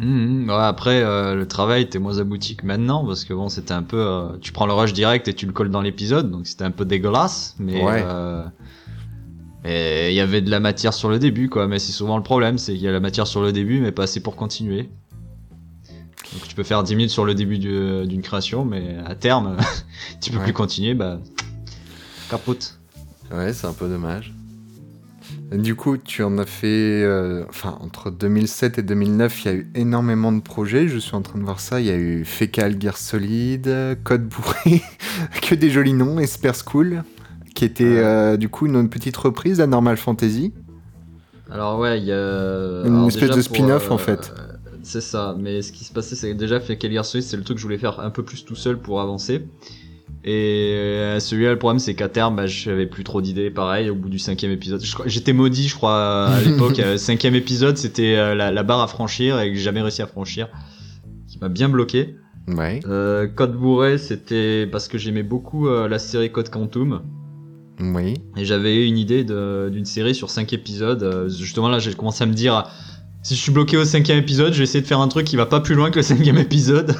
Mhm, 0.00 0.48
ouais, 0.48 0.54
après, 0.54 1.02
euh, 1.02 1.34
le 1.34 1.46
travail 1.48 1.82
était 1.82 1.98
moins 1.98 2.18
abouti 2.18 2.54
que 2.56 2.64
maintenant 2.66 3.04
parce 3.04 3.24
que 3.24 3.34
bon, 3.34 3.48
c'était 3.48 3.72
un 3.72 3.82
peu. 3.82 3.98
euh, 4.00 4.36
tu 4.40 4.52
prends 4.52 4.66
le 4.66 4.72
rush 4.72 4.92
direct 4.92 5.26
et 5.28 5.34
tu 5.34 5.46
le 5.46 5.52
colles 5.52 5.70
dans 5.70 5.80
l'épisode, 5.82 6.30
donc 6.30 6.46
c'était 6.46 6.64
un 6.64 6.70
peu 6.70 6.84
dégueulasse, 6.84 7.56
mais. 7.58 7.82
Ouais. 7.82 8.02
euh, 8.06 8.44
et 9.64 10.10
il 10.10 10.14
y 10.14 10.20
avait 10.20 10.40
de 10.40 10.50
la 10.50 10.60
matière 10.60 10.94
sur 10.94 11.08
le 11.08 11.18
début, 11.18 11.48
quoi. 11.48 11.66
Mais 11.66 11.78
c'est 11.80 11.92
souvent 11.92 12.16
le 12.16 12.22
problème, 12.22 12.58
c'est 12.58 12.74
qu'il 12.74 12.82
y 12.82 12.88
a 12.88 12.92
la 12.92 13.00
matière 13.00 13.26
sur 13.26 13.42
le 13.42 13.52
début, 13.52 13.80
mais 13.80 13.90
pas 13.92 14.04
assez 14.04 14.20
pour 14.20 14.36
continuer. 14.36 14.88
Donc 16.32 16.46
tu 16.46 16.54
peux 16.54 16.62
faire 16.62 16.82
10 16.84 16.94
minutes 16.94 17.10
sur 17.10 17.24
le 17.24 17.34
début 17.34 17.58
du- 17.58 18.06
d'une 18.06 18.22
création, 18.22 18.64
mais 18.64 18.96
à 19.04 19.14
terme, 19.14 19.56
tu 20.20 20.30
peux 20.30 20.38
Ouais. 20.38 20.44
plus 20.44 20.52
continuer, 20.52 20.94
bah. 20.94 21.18
Capote. 22.30 22.78
Ouais, 23.32 23.52
c'est 23.52 23.66
un 23.66 23.72
peu 23.72 23.88
dommage. 23.88 24.32
Du 25.52 25.74
coup, 25.74 25.96
tu 25.96 26.22
en 26.22 26.36
as 26.36 26.44
fait. 26.44 27.02
euh, 27.02 27.44
enfin, 27.48 27.78
entre 27.80 28.10
2007 28.10 28.78
et 28.78 28.82
2009, 28.82 29.44
il 29.44 29.46
y 29.46 29.50
a 29.50 29.54
eu 29.54 29.70
énormément 29.74 30.30
de 30.30 30.40
projets. 30.40 30.88
Je 30.88 30.98
suis 30.98 31.14
en 31.14 31.22
train 31.22 31.38
de 31.38 31.44
voir 31.44 31.60
ça. 31.60 31.80
Il 31.80 31.86
y 31.86 31.90
a 31.90 31.96
eu 31.96 32.24
Fecal 32.24 32.80
Gear 32.80 32.98
Solid, 32.98 33.98
Code 34.04 34.28
Bourré, 34.28 34.82
que 35.42 35.54
des 35.54 35.70
jolis 35.70 35.94
noms, 35.94 36.18
Esper 36.18 36.52
School, 36.52 37.02
qui 37.54 37.64
était 37.64 37.84
euh, 37.84 38.36
du 38.36 38.50
coup 38.50 38.66
une 38.66 38.88
petite 38.90 39.16
reprise 39.16 39.58
d'Anormal 39.58 39.96
Fantasy. 39.96 40.52
Alors 41.50 41.78
ouais, 41.78 41.98
il 41.98 42.04
y 42.04 42.12
a... 42.12 42.82
Une 42.84 42.96
alors 42.96 43.08
espèce 43.08 43.30
de 43.30 43.40
spin-off, 43.40 43.90
euh, 43.90 43.94
en 43.94 43.98
fait. 43.98 44.34
C'est 44.82 45.00
ça, 45.00 45.34
mais 45.38 45.62
ce 45.62 45.72
qui 45.72 45.84
se 45.84 45.92
passait, 45.92 46.14
c'est 46.14 46.30
que 46.32 46.36
déjà 46.36 46.60
fait 46.60 46.78
Gear 46.78 47.06
Solid, 47.06 47.26
c'est 47.26 47.38
le 47.38 47.42
truc 47.42 47.56
que 47.56 47.60
je 47.60 47.66
voulais 47.66 47.78
faire 47.78 48.00
un 48.00 48.10
peu 48.10 48.22
plus 48.22 48.44
tout 48.44 48.54
seul 48.54 48.78
pour 48.78 49.00
avancer. 49.00 49.46
Et 50.24 50.72
euh, 50.74 51.20
celui-là, 51.20 51.50
le 51.52 51.58
problème, 51.58 51.78
c'est 51.78 51.94
qu'à 51.94 52.08
terme, 52.08 52.36
bah, 52.36 52.46
j'avais 52.46 52.86
plus 52.86 53.04
trop 53.04 53.22
d'idées. 53.22 53.50
Pareil, 53.50 53.88
au 53.88 53.94
bout 53.94 54.08
du 54.08 54.18
cinquième 54.18 54.50
épisode, 54.50 54.82
j'étais 55.06 55.32
maudit, 55.32 55.68
je 55.68 55.74
crois, 55.74 56.26
à 56.26 56.40
l'époque. 56.44 56.78
euh, 56.80 56.96
cinquième 56.98 57.34
épisode, 57.36 57.76
c'était 57.78 58.16
euh, 58.16 58.34
la, 58.34 58.50
la 58.50 58.62
barre 58.64 58.80
à 58.80 58.88
franchir 58.88 59.40
et 59.40 59.48
que 59.50 59.54
j'ai 59.56 59.62
jamais 59.62 59.80
réussi 59.80 60.02
à 60.02 60.06
franchir, 60.06 60.48
qui 61.28 61.38
m'a 61.38 61.48
bien 61.48 61.68
bloqué. 61.68 62.16
Ouais, 62.48 62.80
Euh, 62.86 63.26
Code 63.28 63.54
bourré, 63.56 63.96
c'était 63.98 64.66
parce 64.66 64.88
que 64.88 64.98
j'aimais 64.98 65.22
beaucoup 65.22 65.68
la 65.68 65.98
série 65.98 66.32
Code 66.32 66.48
Quantum. 66.48 67.02
oui. 67.78 68.14
Et 68.36 68.44
j'avais 68.44 68.74
eu 68.74 68.86
une 68.86 68.98
idée 68.98 69.22
d'une 69.24 69.84
série 69.84 70.14
sur 70.14 70.30
5 70.30 70.52
épisodes. 70.52 71.28
Justement 71.28 71.68
là, 71.68 71.78
j'ai 71.78 71.92
commencé 71.94 72.24
à 72.24 72.26
me 72.26 72.32
dire, 72.32 72.64
si 73.22 73.34
je 73.34 73.40
suis 73.40 73.52
bloqué 73.52 73.76
au 73.76 73.84
cinquième 73.84 74.18
épisode, 74.18 74.52
je 74.54 74.58
vais 74.58 74.64
essayer 74.64 74.80
de 74.80 74.86
faire 74.86 75.00
un 75.00 75.08
truc 75.08 75.26
qui 75.26 75.36
va 75.36 75.44
pas 75.46 75.60
plus 75.60 75.74
loin 75.74 75.90
que 75.90 75.96
le 75.96 76.02
cinquième 76.02 76.38
épisode. 76.48 76.94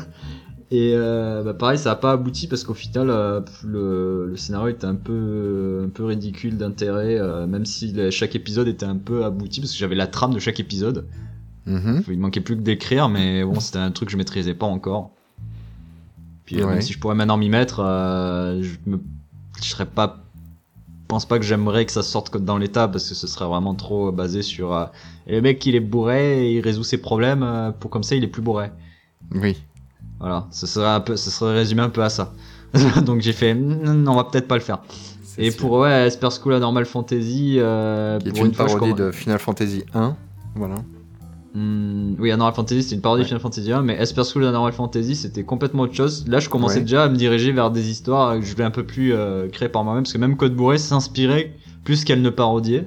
Et 0.70 0.92
euh, 0.94 1.42
bah 1.42 1.54
pareil, 1.54 1.78
ça 1.78 1.92
a 1.92 1.96
pas 1.96 2.12
abouti 2.12 2.46
parce 2.46 2.62
qu'au 2.62 2.74
final, 2.74 3.08
euh, 3.08 3.40
le, 3.64 4.26
le 4.28 4.36
scénario 4.36 4.68
était 4.68 4.84
un 4.86 4.94
peu, 4.96 5.82
un 5.86 5.88
peu 5.88 6.04
ridicule 6.04 6.58
d'intérêt, 6.58 7.18
euh, 7.18 7.46
même 7.46 7.64
si 7.64 7.90
le- 7.92 8.10
chaque 8.10 8.36
épisode 8.36 8.68
était 8.68 8.84
un 8.84 8.96
peu 8.96 9.24
abouti 9.24 9.60
parce 9.60 9.72
que 9.72 9.78
j'avais 9.78 9.94
la 9.94 10.06
trame 10.06 10.34
de 10.34 10.38
chaque 10.38 10.60
épisode. 10.60 11.06
Mhm. 11.66 12.02
Il 12.08 12.18
manquait 12.18 12.42
plus 12.42 12.54
que 12.56 12.60
d'écrire, 12.60 13.08
mais 13.08 13.44
bon, 13.44 13.60
c'était 13.60 13.78
un 13.78 13.90
truc 13.90 14.08
que 14.08 14.12
je 14.12 14.18
maîtrisais 14.18 14.54
pas 14.54 14.66
encore. 14.66 15.10
Puis 16.44 16.60
euh, 16.60 16.66
Ouais. 16.66 16.72
même 16.74 16.82
si 16.82 16.92
je 16.92 16.98
pourrais 16.98 17.14
maintenant 17.14 17.36
m'y 17.38 17.48
mettre, 17.48 17.80
euh, 17.80 18.62
je 18.62 18.76
me, 18.90 19.00
je 19.62 19.68
serais 19.68 19.86
pas, 19.86 20.22
pense 21.08 21.26
pas 21.26 21.38
que 21.38 21.44
j'aimerais 21.46 21.86
que 21.86 21.92
ça 21.92 22.02
sorte 22.02 22.36
dans 22.36 22.58
l'état 22.58 22.88
parce 22.88 23.08
que 23.08 23.14
ce 23.14 23.26
serait 23.26 23.46
vraiment 23.46 23.74
trop 23.74 24.12
basé 24.12 24.42
sur 24.42 24.74
euh, 24.74 24.84
et 25.26 25.36
le 25.36 25.40
mec 25.42 25.64
il 25.64 25.74
est 25.74 25.80
bourré, 25.80 26.46
et 26.48 26.56
il 26.56 26.60
résout 26.60 26.84
ses 26.84 26.98
problèmes, 26.98 27.42
euh, 27.42 27.70
pour 27.70 27.90
comme 27.90 28.02
ça 28.02 28.14
il 28.16 28.24
est 28.24 28.28
plus 28.28 28.42
bourré. 28.42 28.70
Oui. 29.34 29.56
Voilà, 30.20 30.46
ce 30.50 30.66
serait 30.66 30.88
un 30.88 31.00
peu, 31.00 31.16
ce 31.16 31.30
serait 31.30 31.54
résumé 31.54 31.82
un 31.82 31.90
peu 31.90 32.02
à 32.02 32.08
ça. 32.08 32.32
Donc 33.04 33.20
j'ai 33.20 33.32
fait, 33.32 33.54
Mm, 33.54 34.06
on 34.08 34.14
va 34.16 34.24
peut-être 34.24 34.48
pas 34.48 34.56
le 34.56 34.60
faire. 34.62 34.78
Et 35.38 35.50
sûr. 35.52 35.60
pour 35.60 35.72
ouais, 35.78 36.06
Esper 36.08 36.28
School 36.30 36.54
à 36.54 36.58
Normal 36.58 36.84
Fantasy, 36.84 37.56
euh, 37.58 38.18
Qui 38.18 38.28
est 38.28 38.32
pour 38.32 38.44
une 38.46 38.52
fois, 38.54 38.66
je 38.66 38.74
parodie 38.74 38.94
de 38.94 39.10
Final 39.12 39.38
Fantasy 39.38 39.84
1. 39.94 40.16
Voilà. 40.56 40.74
Hmm, 41.54 42.14
oui, 42.18 42.30
Anormal 42.32 42.54
Fantasy, 42.54 42.82
c'était 42.82 42.96
une 42.96 43.00
parodie 43.00 43.22
de. 43.22 43.26
Final 43.28 43.40
Fantasy 43.40 43.72
1, 43.72 43.82
mais 43.82 43.94
Esper 43.94 44.24
School 44.24 44.44
Anormal 44.44 44.72
Fantasy, 44.72 45.14
c'était 45.14 45.44
complètement 45.44 45.84
autre 45.84 45.94
chose. 45.94 46.26
Là, 46.28 46.40
je 46.40 46.48
commençais 46.48 46.76
Ouais. 46.76 46.82
déjà 46.82 47.04
à 47.04 47.08
me 47.08 47.16
diriger 47.16 47.52
vers 47.52 47.70
des 47.70 47.88
histoires 47.88 48.34
que 48.38 48.44
je 48.44 48.50
voulais 48.52 48.64
un 48.64 48.70
peu 48.72 48.84
plus 48.84 49.12
euh, 49.14 49.48
créer 49.48 49.68
par 49.68 49.84
moi-même, 49.84 50.02
parce 50.02 50.12
que 50.12 50.18
même 50.18 50.36
Code 50.36 50.54
Bourré 50.56 50.78
s'inspirait 50.78 51.54
plus 51.84 52.04
qu'elle 52.04 52.20
ne 52.22 52.30
parodiait. 52.30 52.86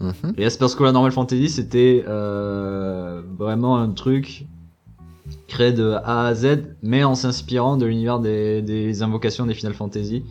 Mhm. 0.00 0.34
Et 0.36 0.42
Esper 0.42 0.66
School 0.68 0.88
Anormal 0.88 1.12
Fantasy, 1.12 1.48
c'était 1.48 2.04
euh, 2.08 3.22
vraiment 3.38 3.78
un 3.78 3.88
truc 3.90 4.46
de 5.58 5.96
A 6.04 6.26
à 6.26 6.34
Z, 6.34 6.64
mais 6.82 7.04
en 7.04 7.14
s'inspirant 7.14 7.76
de 7.76 7.86
l'univers 7.86 8.18
des, 8.18 9.02
invocations 9.02 9.46
des 9.46 9.54
Final 9.54 9.74
Fantasy. 9.74 10.24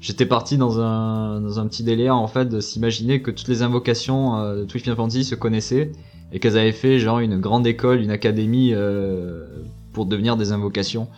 J'étais 0.00 0.26
parti 0.26 0.58
dans 0.58 0.78
un, 0.80 1.66
petit 1.66 1.82
délire 1.82 2.16
en 2.16 2.28
fait 2.28 2.48
de 2.48 2.60
s'imaginer 2.60 3.20
que 3.20 3.30
toutes 3.30 3.48
les 3.48 3.62
invocations 3.62 4.36
euh, 4.36 4.60
de 4.60 4.64
tous 4.64 4.78
Final 4.78 4.96
Fantasy 4.96 5.24
se 5.24 5.34
connaissaient 5.34 5.90
et 6.32 6.38
qu'elles 6.38 6.56
avaient 6.56 6.72
fait 6.72 6.98
genre 6.98 7.18
une 7.18 7.40
grande 7.40 7.66
école, 7.66 8.00
une 8.00 8.10
académie 8.10 8.72
euh, 8.74 9.44
pour 9.92 10.06
devenir 10.06 10.36
des 10.36 10.52
invocations. 10.52 11.08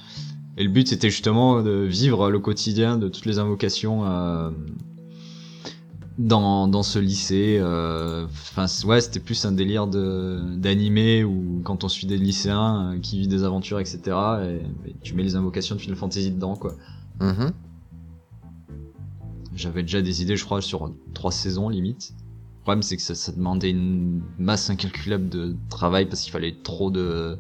Et 0.57 0.63
le 0.63 0.71
but 0.71 0.89
c'était 0.89 1.11
justement 1.11 1.63
de 1.63 1.73
vivre 1.73 2.31
le 2.31 2.39
quotidien 2.39 2.97
de 2.97 3.09
toutes 3.09 3.27
les 3.27 3.39
invocations 3.39 4.07
euh, 4.07 4.51
dans, 6.19 6.69
dans 6.69 6.83
ce 6.83 6.99
lycée. 6.99 7.59
euh, 7.61 8.27
Enfin 8.27 8.67
ouais, 8.87 9.01
c'était 9.01 9.21
plus 9.21 9.45
un 9.45 9.53
délire 9.53 9.87
de 9.87 10.41
d'animé 10.57 11.25
ou 11.25 11.61
quand 11.65 11.85
on 11.85 11.89
suit 11.89 12.07
des 12.07 12.19
lycéens 12.19 12.93
euh, 12.95 12.99
qui 12.99 13.19
vivent 13.19 13.29
des 13.29 13.45
aventures, 13.45 13.81
etc. 13.81 14.01
Et, 14.43 14.91
et 14.91 14.95
tu 15.03 15.15
mets 15.15 15.23
les 15.23 15.37
invocations 15.37 15.75
de 15.75 15.81
Final 15.81 15.97
Fantasy 15.97 16.31
dedans 16.31 16.57
quoi. 16.57 16.75
Mhm. 17.21 17.53
J'avais 19.55 19.83
déjà 19.83 20.01
des 20.01 20.23
idées, 20.23 20.37
je 20.37 20.45
crois, 20.45 20.63
sur 20.63 20.93
trois 21.13 21.33
saisons 21.33 21.69
limite. 21.69 22.15
Le 22.59 22.63
problème, 22.63 22.83
c'est 22.83 22.97
que 22.97 23.03
ça, 23.03 23.15
ça 23.15 23.33
demandait 23.33 23.71
une 23.71 24.23
masse 24.39 24.71
incalculable 24.71 25.29
de 25.29 25.57
travail 25.69 26.07
parce 26.07 26.23
qu'il 26.23 26.33
fallait 26.33 26.57
trop 26.63 26.91
de 26.91 27.39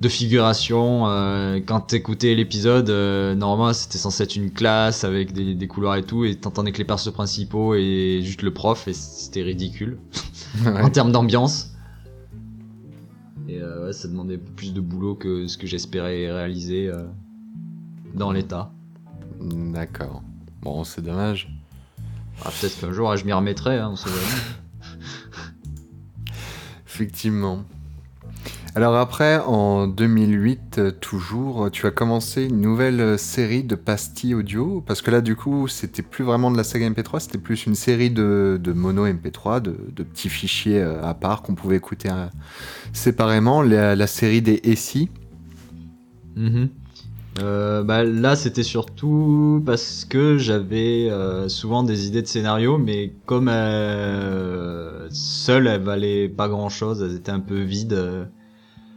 de 0.00 0.08
figuration. 0.08 1.06
Euh, 1.08 1.60
quand 1.64 1.80
t'écoutais 1.80 2.34
l'épisode, 2.34 2.90
euh, 2.90 3.34
normalement, 3.34 3.72
c'était 3.72 3.98
censé 3.98 4.22
être 4.24 4.36
une 4.36 4.50
classe 4.52 5.04
avec 5.04 5.32
des, 5.32 5.54
des 5.54 5.66
couleurs 5.68 5.94
et 5.96 6.02
tout, 6.02 6.24
et 6.24 6.34
t'entendais 6.34 6.72
que 6.72 6.78
les 6.78 6.84
persos 6.84 7.12
principaux 7.12 7.74
et 7.74 8.20
juste 8.22 8.42
le 8.42 8.52
prof, 8.52 8.88
et 8.88 8.92
c'était 8.92 9.42
ridicule 9.42 9.98
Ouais. 10.64 10.80
en 10.82 10.88
termes 10.90 11.12
d'ambiance. 11.12 11.72
Et 13.48 13.60
euh, 13.60 13.86
ouais, 13.86 13.92
ça 13.92 14.08
demandait 14.08 14.38
plus 14.38 14.72
de 14.72 14.80
boulot 14.80 15.14
que 15.14 15.46
ce 15.46 15.56
que 15.58 15.66
j'espérais 15.66 16.30
réaliser 16.32 16.88
euh, 16.88 17.04
dans 18.14 18.32
l'état. 18.32 18.72
D'accord. 19.40 20.22
Bon, 20.62 20.82
c'est 20.82 21.02
dommage. 21.02 21.54
Ah, 22.44 22.50
Peut-être 22.58 22.80
qu'un 22.80 22.92
jour, 22.92 23.14
je 23.16 23.24
m'y 23.24 23.32
remettrai, 23.32 23.78
hein, 23.78 23.90
on 23.92 23.96
sait 23.96 24.08
jamais. 24.10 25.02
Effectivement. 26.86 27.64
Alors 28.76 28.96
après, 28.96 29.38
en 29.38 29.86
2008, 29.86 30.76
euh, 30.76 30.90
toujours, 30.90 31.70
tu 31.70 31.86
as 31.86 31.90
commencé 31.90 32.44
une 32.44 32.60
nouvelle 32.60 33.00
euh, 33.00 33.16
série 33.16 33.64
de 33.64 33.74
pastilles 33.74 34.34
audio, 34.34 34.84
parce 34.86 35.00
que 35.00 35.10
là, 35.10 35.22
du 35.22 35.34
coup, 35.34 35.66
c'était 35.66 36.02
plus 36.02 36.26
vraiment 36.26 36.50
de 36.50 36.58
la 36.58 36.62
saga 36.62 36.90
MP3, 36.90 37.20
c'était 37.20 37.38
plus 37.38 37.64
une 37.64 37.74
série 37.74 38.10
de, 38.10 38.60
mono 38.74 39.06
MP3, 39.06 39.62
de, 39.62 39.72
petits 40.02 40.28
fichiers 40.28 40.82
euh, 40.82 41.02
à 41.02 41.14
part 41.14 41.40
qu'on 41.40 41.54
pouvait 41.54 41.76
écouter 41.76 42.10
séparément, 42.92 43.62
la, 43.62 44.06
série 44.06 44.42
des 44.42 44.60
SI. 44.76 45.08
Mhm. 46.36 46.68
Bah, 47.38 48.04
là, 48.04 48.36
c'était 48.36 48.62
surtout 48.62 49.62
parce 49.64 50.04
que 50.04 50.36
j'avais 50.36 51.10
souvent 51.48 51.82
des 51.82 52.08
idées 52.08 52.20
de 52.20 52.26
scénario, 52.26 52.76
mais 52.76 53.14
comme 53.24 53.48
seules, 55.10 55.66
elles 55.66 55.80
valaient 55.80 56.28
pas 56.28 56.48
grand-chose, 56.48 57.02
elles 57.02 57.16
étaient 57.16 57.32
un 57.32 57.40
peu 57.40 57.60
vides. 57.60 58.28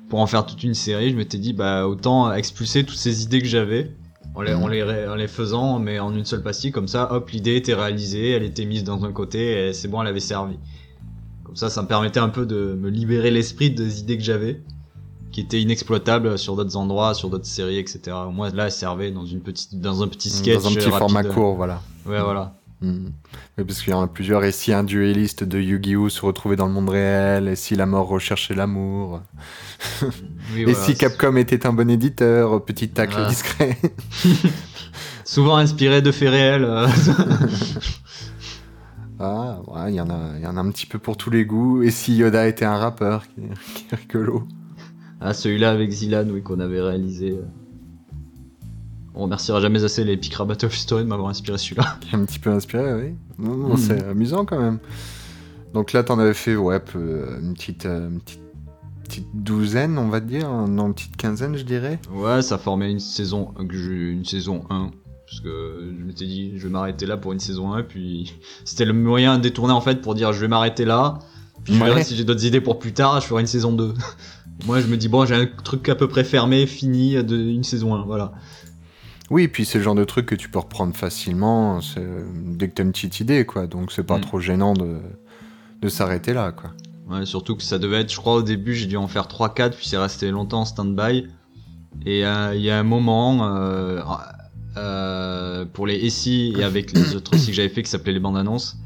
Pour 0.09 0.19
en 0.19 0.27
faire 0.27 0.45
toute 0.45 0.63
une 0.63 0.73
série, 0.73 1.11
je 1.11 1.15
m'étais 1.15 1.37
dit, 1.37 1.53
bah 1.53 1.87
autant 1.87 2.33
expulser 2.33 2.83
toutes 2.83 2.97
ces 2.97 3.23
idées 3.23 3.39
que 3.41 3.47
j'avais 3.47 3.95
en 4.35 4.41
les, 4.41 4.53
en, 4.53 4.67
les, 4.67 4.83
ré- 4.83 5.07
en 5.07 5.15
les 5.15 5.27
faisant, 5.27 5.79
mais 5.79 5.99
en 5.99 6.13
une 6.15 6.25
seule 6.25 6.43
pastille, 6.43 6.71
comme 6.71 6.87
ça, 6.87 7.11
hop, 7.13 7.29
l'idée 7.31 7.55
était 7.55 7.73
réalisée, 7.73 8.29
elle 8.31 8.43
était 8.43 8.65
mise 8.65 8.83
dans 8.83 9.03
un 9.05 9.11
côté, 9.11 9.69
et 9.69 9.73
c'est 9.73 9.87
bon, 9.87 10.01
elle 10.01 10.07
avait 10.07 10.19
servi. 10.19 10.57
Comme 11.43 11.55
ça, 11.55 11.69
ça 11.69 11.81
me 11.81 11.87
permettait 11.87 12.19
un 12.19 12.29
peu 12.29 12.45
de 12.45 12.77
me 12.79 12.89
libérer 12.89 13.31
l'esprit 13.31 13.71
des 13.71 13.99
idées 14.01 14.17
que 14.17 14.23
j'avais 14.23 14.61
qui 15.31 15.41
étaient 15.41 15.61
inexploitables 15.61 16.37
sur 16.39 16.55
d'autres 16.55 16.75
endroits, 16.75 17.13
sur 17.13 17.29
d'autres 17.29 17.45
séries, 17.45 17.77
etc. 17.77 18.01
Au 18.27 18.31
moins 18.31 18.49
là, 18.51 18.65
elle 18.65 18.71
servait 18.71 19.11
dans 19.11 19.25
une 19.25 19.41
petite, 19.41 19.79
dans 19.79 20.01
un 20.03 20.07
petit 20.07 20.29
sketch 20.29 20.55
dans 20.55 20.67
un 20.67 20.73
petit 20.73 20.89
rapide. 20.89 20.99
format 20.99 21.23
court, 21.23 21.55
voilà. 21.55 21.81
Ouais, 22.07 22.19
voilà. 22.21 22.58
Oui, 22.81 23.11
parce 23.67 23.81
qu'il 23.81 23.91
y 23.91 23.93
en 23.93 24.01
a 24.01 24.07
plusieurs, 24.07 24.43
et 24.45 24.53
si 24.53 24.71
un 24.71 24.83
duelliste 24.85 25.43
de 25.43 25.59
Yu-Gi-Oh! 25.59 26.07
se 26.07 26.25
retrouvait 26.25 26.55
dans 26.55 26.67
le 26.67 26.71
monde 26.73 26.89
réel, 26.89 27.49
et 27.49 27.55
si 27.57 27.75
la 27.75 27.85
mort 27.85 28.07
recherchait 28.07 28.53
l'amour, 28.55 29.21
Oui, 30.55 30.61
et 30.65 30.73
si 30.73 30.95
Capcom 30.95 31.35
était 31.35 31.67
un 31.67 31.73
bon 31.73 31.89
éditeur, 31.89 32.63
petit 32.63 32.87
tacle 32.89 33.13
Voilà. 33.13 33.27
discret? 33.27 33.77
Souvent 35.25 35.57
inspiré 35.57 36.01
de 36.01 36.11
faits 36.11 36.29
réels. 36.29 36.63
euh. 36.63 36.87
Ah, 39.19 39.59
ouais, 39.67 39.91
il 39.91 39.95
y, 39.95 40.01
en 40.01 40.09
a- 40.09 40.37
il 40.37 40.43
y 40.43 40.47
en 40.47 40.55
a 40.55 40.61
un 40.61 40.71
petit 40.71 40.85
peu 40.85 40.97
pour 40.97 41.17
tous 41.17 41.29
les 41.29 41.43
goûts. 41.45 41.83
Et 41.83 41.91
si 41.91 42.15
Yoda 42.15 42.47
était 42.47 42.63
un 42.63 42.77
rappeur, 42.77 43.27
qui 43.27 43.41
est, 43.41 43.73
qui 43.75 43.85
est 43.91 43.95
rigolo? 43.95 44.47
ah, 45.19 45.33
celui-là 45.33 45.71
avec 45.71 45.91
Zilan, 45.91 46.25
oui, 46.29 46.41
qu'on 46.41 46.61
avait 46.61 46.79
réalisé. 46.81 47.37
Euh. 49.09 49.19
On 49.19 49.23
remerciera 49.23 49.59
jamais 49.61 49.83
assez 49.83 50.03
les 50.03 50.17
Picra 50.17 50.45
Battle 50.45 50.67
of 50.67 50.77
History 50.77 51.03
de 51.03 51.07
m'avoir 51.09 51.29
inspiré 51.29 51.57
celui-là. 51.57 51.97
Un 52.13 52.25
petit 52.25 52.39
peu 52.39 52.49
inspiré, 52.51 52.93
oui. 52.93 53.13
Non, 53.37 53.55
non, 53.55 53.69
Mhm. 53.69 53.77
C'est 53.77 54.03
amusant 54.05 54.45
quand 54.45 54.59
même. 54.59 54.79
Donc 55.73 55.93
là, 55.93 56.03
t'en 56.03 56.17
avais 56.19 56.33
fait, 56.33 56.55
ouais, 56.55 56.81
une 56.95 57.53
petite, 57.53 57.85
euh, 57.85 58.09
une 58.09 58.19
petite, 58.21 58.41
petite 59.03 59.27
douzaine, 59.33 59.97
on 59.97 60.09
va 60.09 60.19
dire. 60.19 60.49
Non, 60.49 60.87
une 60.87 60.93
petite 60.93 61.15
quinzaine, 61.17 61.55
je 61.57 61.63
dirais. 61.63 61.99
Ouais, 62.13 62.41
ça 62.41 62.57
formait 62.57 62.91
une 62.91 62.99
saison, 62.99 63.53
je- 63.69 64.11
une 64.11 64.25
saison 64.25 64.63
1. 64.69 64.91
Parce 65.27 65.41
que 65.41 65.93
je 65.99 66.03
m'étais 66.03 66.25
dit, 66.25 66.53
je 66.57 66.63
vais 66.63 66.69
m'arrêter 66.69 67.05
là 67.05 67.15
pour 67.17 67.33
une 67.33 67.39
saison 67.39 67.73
1. 67.73 67.83
Puis 67.83 68.33
c'était 68.65 68.85
le 68.85 68.93
moyen 68.93 69.37
détourné 69.37 69.73
en 69.73 69.81
fait 69.81 70.01
pour 70.01 70.15
dire, 70.15 70.33
je 70.33 70.39
vais 70.39 70.47
m'arrêter 70.47 70.85
là. 70.85 71.19
Puis 71.63 71.75
je 71.75 71.79
Ouais. 71.81 71.87
verrai 71.89 72.03
si 72.03 72.15
j'ai 72.15 72.23
d'autres 72.23 72.45
idées 72.45 72.61
pour 72.61 72.79
plus 72.79 72.93
tard, 72.93 73.21
je 73.21 73.27
ferai 73.27 73.41
une 73.41 73.47
saison 73.47 73.71
2. 73.73 73.93
Moi, 74.65 74.81
je 74.81 74.87
me 74.87 74.97
dis, 74.97 75.07
bon, 75.07 75.25
j'ai 75.25 75.35
un 75.35 75.45
truc 75.63 75.87
à 75.87 75.95
peu 75.95 76.07
près 76.07 76.23
fermé, 76.23 76.65
fini 76.65 77.23
de 77.23 77.37
une 77.37 77.63
saison 77.63 77.93
1. 77.95 78.03
Voilà. 78.05 78.31
Oui, 79.31 79.47
puis 79.47 79.63
c'est 79.65 79.77
le 79.77 79.83
genre 79.83 79.95
de 79.95 80.03
truc 80.05 80.25
que 80.25 80.35
tu 80.35 80.49
peux 80.49 80.59
reprendre 80.59 80.95
facilement 80.95 81.79
dès 82.35 82.67
que 82.67 82.73
t'as 82.73 82.83
une 82.83 82.91
petite 82.91 83.19
idée, 83.19 83.45
quoi. 83.45 83.67
Donc 83.67 83.91
c'est 83.91 84.03
pas 84.03 84.17
Mm. 84.17 84.21
trop 84.21 84.39
gênant 84.39 84.73
de, 84.73 84.97
de 85.81 85.89
s'arrêter 85.89 86.33
là, 86.33 86.51
quoi. 86.51 86.71
Ouais, 87.09 87.25
surtout 87.25 87.55
que 87.55 87.63
ça 87.63 87.79
devait 87.79 88.01
être, 88.01 88.11
je 88.11 88.17
crois, 88.17 88.35
au 88.35 88.41
début, 88.43 88.75
j'ai 88.75 88.85
dû 88.85 88.97
en 88.97 89.07
faire 89.07 89.27
3-4, 89.27 89.71
puis 89.75 89.87
c'est 89.87 89.97
resté 89.97 90.29
longtemps 90.31 90.61
en 90.61 90.65
stand-by. 90.65 91.27
Et 92.05 92.25
euh, 92.25 92.53
il 92.55 92.61
y 92.61 92.69
a 92.69 92.77
un 92.79 92.83
moment, 92.83 93.47
euh, 93.47 93.99
euh, 94.77 95.65
pour 95.73 95.87
les 95.87 96.09
SI 96.09 96.53
et 96.57 96.63
avec 96.63 96.91
les 96.93 97.15
autres 97.15 97.33
aussi 97.35 97.47
que 97.47 97.53
j'avais 97.53 97.69
fait 97.69 97.83
qui 97.83 97.89
s'appelaient 97.89 98.13
les 98.13 98.19
bandes 98.19 98.37
annonces, 98.37 98.77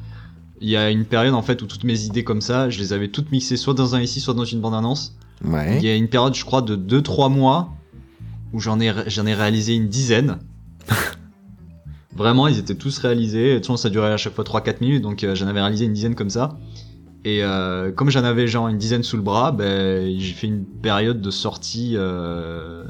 il 0.61 0.69
y 0.69 0.77
a 0.77 0.89
une 0.89 1.03
période 1.05 1.33
en 1.33 1.41
fait 1.41 1.61
où 1.61 1.65
toutes 1.67 1.83
mes 1.83 2.03
idées 2.03 2.23
comme 2.23 2.39
ça, 2.41 2.69
je 2.69 2.79
les 2.79 2.93
avais 2.93 3.09
toutes 3.09 3.31
mixées 3.31 3.57
soit 3.57 3.73
dans 3.73 3.95
un 3.95 4.05
SI, 4.05 4.21
soit 4.21 4.33
dans 4.33 4.45
une 4.45 4.61
bande 4.61 4.75
annonce. 4.75 5.15
Ouais. 5.43 5.77
Il 5.77 5.83
y 5.85 5.89
a 5.89 5.95
une 5.95 6.07
période, 6.07 6.33
je 6.35 6.45
crois, 6.45 6.61
de 6.61 6.77
2-3 6.77 7.29
mois 7.29 7.73
où 8.53 8.59
j'en 8.59 8.79
ai, 8.79 8.93
j'en 9.07 9.25
ai 9.25 9.33
réalisé 9.33 9.75
une 9.75 9.89
dizaine. 9.89 10.39
Vraiment, 12.15 12.47
ils 12.47 12.59
étaient 12.59 12.75
tous 12.75 12.99
réalisés. 12.99 13.49
De 13.49 13.55
toute 13.55 13.65
façon, 13.65 13.77
ça 13.77 13.89
durait 13.89 14.13
à 14.13 14.17
chaque 14.17 14.33
fois 14.33 14.43
3-4 14.43 14.77
minutes, 14.81 15.01
donc 15.01 15.23
euh, 15.23 15.35
j'en 15.35 15.47
avais 15.47 15.61
réalisé 15.61 15.85
une 15.85 15.93
dizaine 15.93 16.15
comme 16.15 16.29
ça. 16.29 16.57
Et 17.25 17.41
euh, 17.41 17.91
comme 17.91 18.09
j'en 18.09 18.23
avais 18.23 18.47
genre 18.47 18.67
une 18.67 18.77
dizaine 18.77 19.03
sous 19.03 19.15
le 19.15 19.23
bras, 19.23 19.51
ben, 19.51 20.19
j'ai 20.19 20.33
fait 20.33 20.47
une 20.47 20.65
période 20.65 21.21
de 21.21 21.31
sortie 21.31 21.93
euh, 21.95 22.83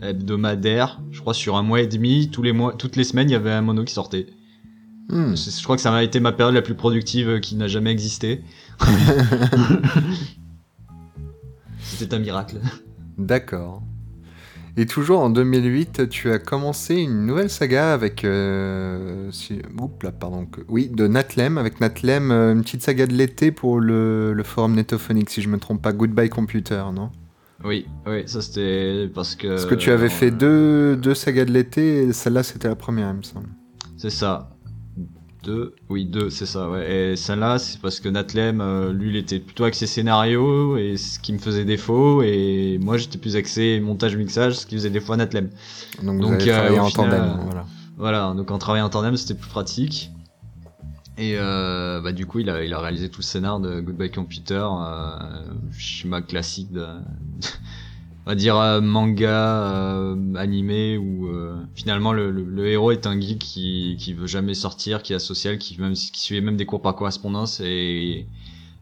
hebdomadaire, 0.00 1.00
je 1.10 1.20
crois 1.20 1.34
sur 1.34 1.56
un 1.56 1.62
mois 1.62 1.80
et 1.80 1.88
demi. 1.88 2.30
Tous 2.30 2.42
les 2.42 2.52
mois, 2.52 2.72
toutes 2.72 2.94
les 2.94 3.02
semaines, 3.02 3.28
il 3.28 3.32
y 3.32 3.36
avait 3.36 3.50
un 3.50 3.62
mono 3.62 3.84
qui 3.84 3.94
sortait. 3.94 4.26
Hmm. 5.08 5.34
Je 5.34 5.62
crois 5.64 5.74
que 5.74 5.82
ça 5.82 5.90
m'a 5.90 6.04
été 6.04 6.20
ma 6.20 6.32
période 6.32 6.54
la 6.54 6.62
plus 6.62 6.76
productive 6.76 7.28
euh, 7.28 7.40
qui 7.40 7.56
n'a 7.56 7.66
jamais 7.66 7.90
existé. 7.90 8.44
C'était 11.80 12.14
un 12.14 12.20
miracle. 12.20 12.60
D'accord. 13.16 13.82
Et 14.80 14.86
toujours 14.86 15.18
en 15.20 15.28
2008, 15.28 16.08
tu 16.08 16.30
as 16.30 16.38
commencé 16.38 16.94
une 16.94 17.26
nouvelle 17.26 17.50
saga 17.50 17.92
avec. 17.92 18.24
Euh, 18.24 19.28
si- 19.32 19.60
oups, 19.76 20.04
là, 20.04 20.12
pardon. 20.12 20.46
que- 20.46 20.60
Oui, 20.68 20.88
de 20.88 21.08
Natlem, 21.08 21.58
avec 21.58 21.80
Natlem, 21.80 22.30
euh, 22.30 22.52
une 22.52 22.62
petite 22.62 22.82
saga 22.82 23.06
de 23.08 23.12
l'été 23.12 23.50
pour 23.50 23.80
le, 23.80 24.32
le 24.32 24.42
forum 24.44 24.74
netophonique, 24.76 25.30
si 25.30 25.42
je 25.42 25.48
me 25.48 25.58
trompe 25.58 25.82
pas. 25.82 25.92
Goodbye 25.92 26.28
Computer, 26.28 26.84
non? 26.94 27.10
Oui, 27.64 27.86
oui, 28.06 28.22
ça 28.26 28.40
c'était 28.40 29.10
parce 29.12 29.34
que. 29.34 29.48
Parce 29.48 29.66
que 29.66 29.74
tu 29.74 29.90
avais 29.90 30.08
fait 30.08 30.30
deux, 30.30 30.94
deux 30.96 31.14
sagas 31.14 31.44
de 31.44 31.50
l'été, 31.50 32.04
et 32.04 32.12
celle-là 32.12 32.44
c'était 32.44 32.68
la 32.68 32.76
première, 32.76 33.10
il 33.10 33.16
me 33.16 33.22
semble. 33.22 33.48
C'est 33.96 34.10
ça. 34.10 34.50
Deux, 35.44 35.74
oui, 35.88 36.04
deux, 36.04 36.30
c'est 36.30 36.46
ça, 36.46 36.68
ouais. 36.68 37.12
Et 37.12 37.16
celle-là, 37.16 37.58
c'est 37.58 37.80
parce 37.80 38.00
que 38.00 38.08
Natlem, 38.08 38.60
euh, 38.60 38.92
lui, 38.92 39.10
il 39.10 39.16
était 39.16 39.38
plutôt 39.38 39.64
axé 39.64 39.86
scénario, 39.86 40.76
et 40.76 40.96
ce 40.96 41.18
qui 41.20 41.32
me 41.32 41.38
faisait 41.38 41.64
défaut, 41.64 42.22
et 42.22 42.78
moi, 42.82 42.96
j'étais 42.96 43.18
plus 43.18 43.36
axé 43.36 43.78
montage-mixage, 43.80 44.54
ce 44.54 44.66
qui 44.66 44.74
faisait 44.74 44.90
défaut 44.90 45.12
à 45.12 45.16
Natlem. 45.16 45.48
Donc, 46.02 46.16
vous 46.16 46.30
Donc, 46.30 46.42
avez 46.42 46.76
euh, 46.76 46.82
en 46.82 46.86
final, 46.88 47.10
tandem, 47.10 47.22
euh, 47.22 47.42
voilà. 47.44 47.66
Voilà, 47.96 48.34
donc 48.36 48.50
en 48.50 48.58
travaillant 48.58 48.86
en 48.86 48.90
tandem, 48.90 49.16
c'était 49.16 49.34
plus 49.34 49.48
pratique. 49.48 50.10
Et 51.18 51.34
euh, 51.36 52.00
bah, 52.00 52.12
du 52.12 52.26
coup, 52.26 52.38
il 52.38 52.48
a, 52.48 52.62
il 52.62 52.72
a 52.72 52.78
réalisé 52.78 53.08
tout 53.08 53.20
le 53.20 53.24
scénar 53.24 53.58
de 53.58 53.80
Goodbye 53.80 54.10
Computer, 54.10 54.64
euh, 54.64 55.18
schéma 55.76 56.22
classique 56.22 56.70
de, 56.72 56.84
on 58.28 58.32
va 58.32 58.34
dire 58.34 58.58
euh, 58.58 58.82
manga 58.82 59.62
euh, 59.72 60.34
animé 60.34 60.98
où 60.98 61.28
euh, 61.28 61.56
finalement 61.74 62.12
le, 62.12 62.30
le, 62.30 62.44
le 62.44 62.66
héros 62.66 62.92
est 62.92 63.06
un 63.06 63.18
geek 63.18 63.38
qui 63.38 63.96
qui 63.98 64.12
veut 64.12 64.26
jamais 64.26 64.52
sortir, 64.52 65.02
qui 65.02 65.14
est 65.14 65.16
asocial, 65.16 65.56
qui 65.56 65.80
même 65.80 65.94
qui 65.94 66.20
suit 66.20 66.38
même 66.42 66.58
des 66.58 66.66
cours 66.66 66.82
par 66.82 66.94
correspondance 66.94 67.60
et, 67.60 68.26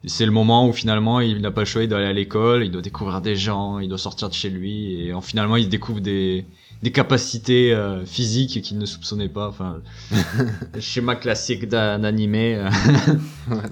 et 0.03 0.09
c'est 0.09 0.27
le 0.27 0.33
moment 0.33 0.69
où 0.69 0.73
finalement 0.73 1.21
il 1.21 1.41
n'a 1.43 1.53
pas 1.53 1.61
le 1.61 1.65
choix, 1.65 1.85
il 1.85 1.89
doit 1.89 1.99
aller 1.99 2.09
à 2.09 2.13
l'école, 2.13 2.65
il 2.65 2.73
doit 2.73 2.83
découvrir 2.83 3.21
des 3.21 3.37
gens, 3.37 3.79
il 3.79 3.89
doit 3.89 3.99
sortir 3.99 4.29
de 4.29 4.35
chez 4.35 4.51
lui 4.51 5.01
et 5.01 5.13
en, 5.13 5.21
finalement 5.21 5.55
il 5.55 5.69
découvre 5.69 6.01
des 6.01 6.45
des 6.83 6.91
capacités 6.91 7.75
physiques 8.05 8.61
qu'il 8.63 8.79
ne 8.79 8.85
soupçonnait 8.85 9.31
pas. 9.31 9.49
Enfin, 9.49 9.81
le 10.75 10.81
schéma 10.81 11.15
classique 11.15 11.69
d'un 11.69 12.03
animé, 12.03 12.63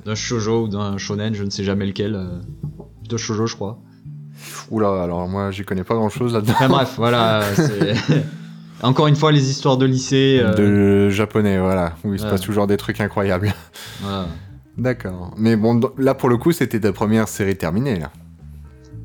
d'un 0.06 0.14
shoujo 0.14 0.62
ou 0.62 0.68
d'un 0.68 0.98
shonen, 0.98 1.34
je 1.34 1.42
ne 1.42 1.50
sais 1.50 1.64
jamais 1.64 1.84
lequel. 1.84 2.18
De 3.06 3.16
shoujo, 3.18 3.46
je 3.46 3.56
crois. 3.56 3.78
Oula, 4.70 5.02
alors 5.02 5.28
moi 5.28 5.50
j'y 5.50 5.64
connais 5.64 5.84
pas 5.84 5.94
grand 5.94 6.08
chose 6.10 6.34
là-dedans. 6.34 6.52
Enfin 6.54 6.68
bref, 6.68 6.94
voilà. 6.96 7.42
Encore 8.82 9.06
une 9.06 9.16
fois, 9.16 9.32
les 9.32 9.48
histoires 9.50 9.76
de 9.78 9.86
lycée. 9.86 10.40
euh, 10.42 11.06
De 11.06 11.10
japonais, 11.10 11.58
voilà, 11.58 11.94
où 12.04 12.12
il 12.12 12.18
se 12.20 12.26
passe 12.26 12.40
toujours 12.42 12.66
des 12.66 12.76
trucs 12.76 13.00
incroyables. 13.00 13.54
voilà. 14.02 14.26
D'accord. 14.76 15.32
Mais 15.38 15.56
bon, 15.56 15.80
là 15.96 16.14
pour 16.14 16.28
le 16.28 16.36
coup, 16.36 16.52
c'était 16.52 16.80
ta 16.80 16.92
première 16.92 17.28
série 17.28 17.56
terminée, 17.56 17.98
là. 17.98 18.10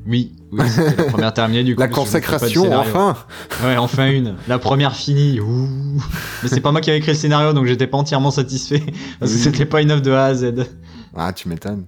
Oui, 0.06 0.32
oui 0.50 0.64
la 0.96 1.04
première 1.04 1.32
terminée 1.34 1.62
du 1.62 1.74
coup. 1.74 1.80
La 1.80 1.88
consécration, 1.88 2.72
enfin 2.76 3.16
Ouais, 3.64 3.76
enfin 3.76 4.10
une. 4.10 4.34
La 4.48 4.58
première 4.58 4.96
finie. 4.96 5.38
Ouh. 5.40 6.02
Mais 6.42 6.48
c'est 6.48 6.60
pas 6.60 6.72
moi 6.72 6.80
qui 6.80 6.90
avais 6.90 6.98
écrit 6.98 7.12
le 7.12 7.18
scénario, 7.18 7.52
donc 7.52 7.66
j'étais 7.66 7.86
pas 7.86 7.98
entièrement 7.98 8.30
satisfait. 8.30 8.82
Parce 9.20 9.30
que 9.32 9.36
Oui. 9.36 9.42
c'était 9.44 9.66
pas 9.66 9.82
une 9.82 9.90
œuvre 9.90 10.02
de 10.02 10.10
A 10.10 10.24
à 10.24 10.34
Z. 10.34 10.54
Ah, 11.16 11.32
tu 11.32 11.48
m'étonnes. 11.48 11.84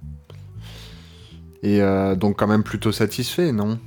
Et 1.63 1.81
euh, 1.81 2.15
donc 2.15 2.37
quand 2.37 2.47
même 2.47 2.63
plutôt 2.63 2.91
satisfait, 2.91 3.51
non? 3.51 3.79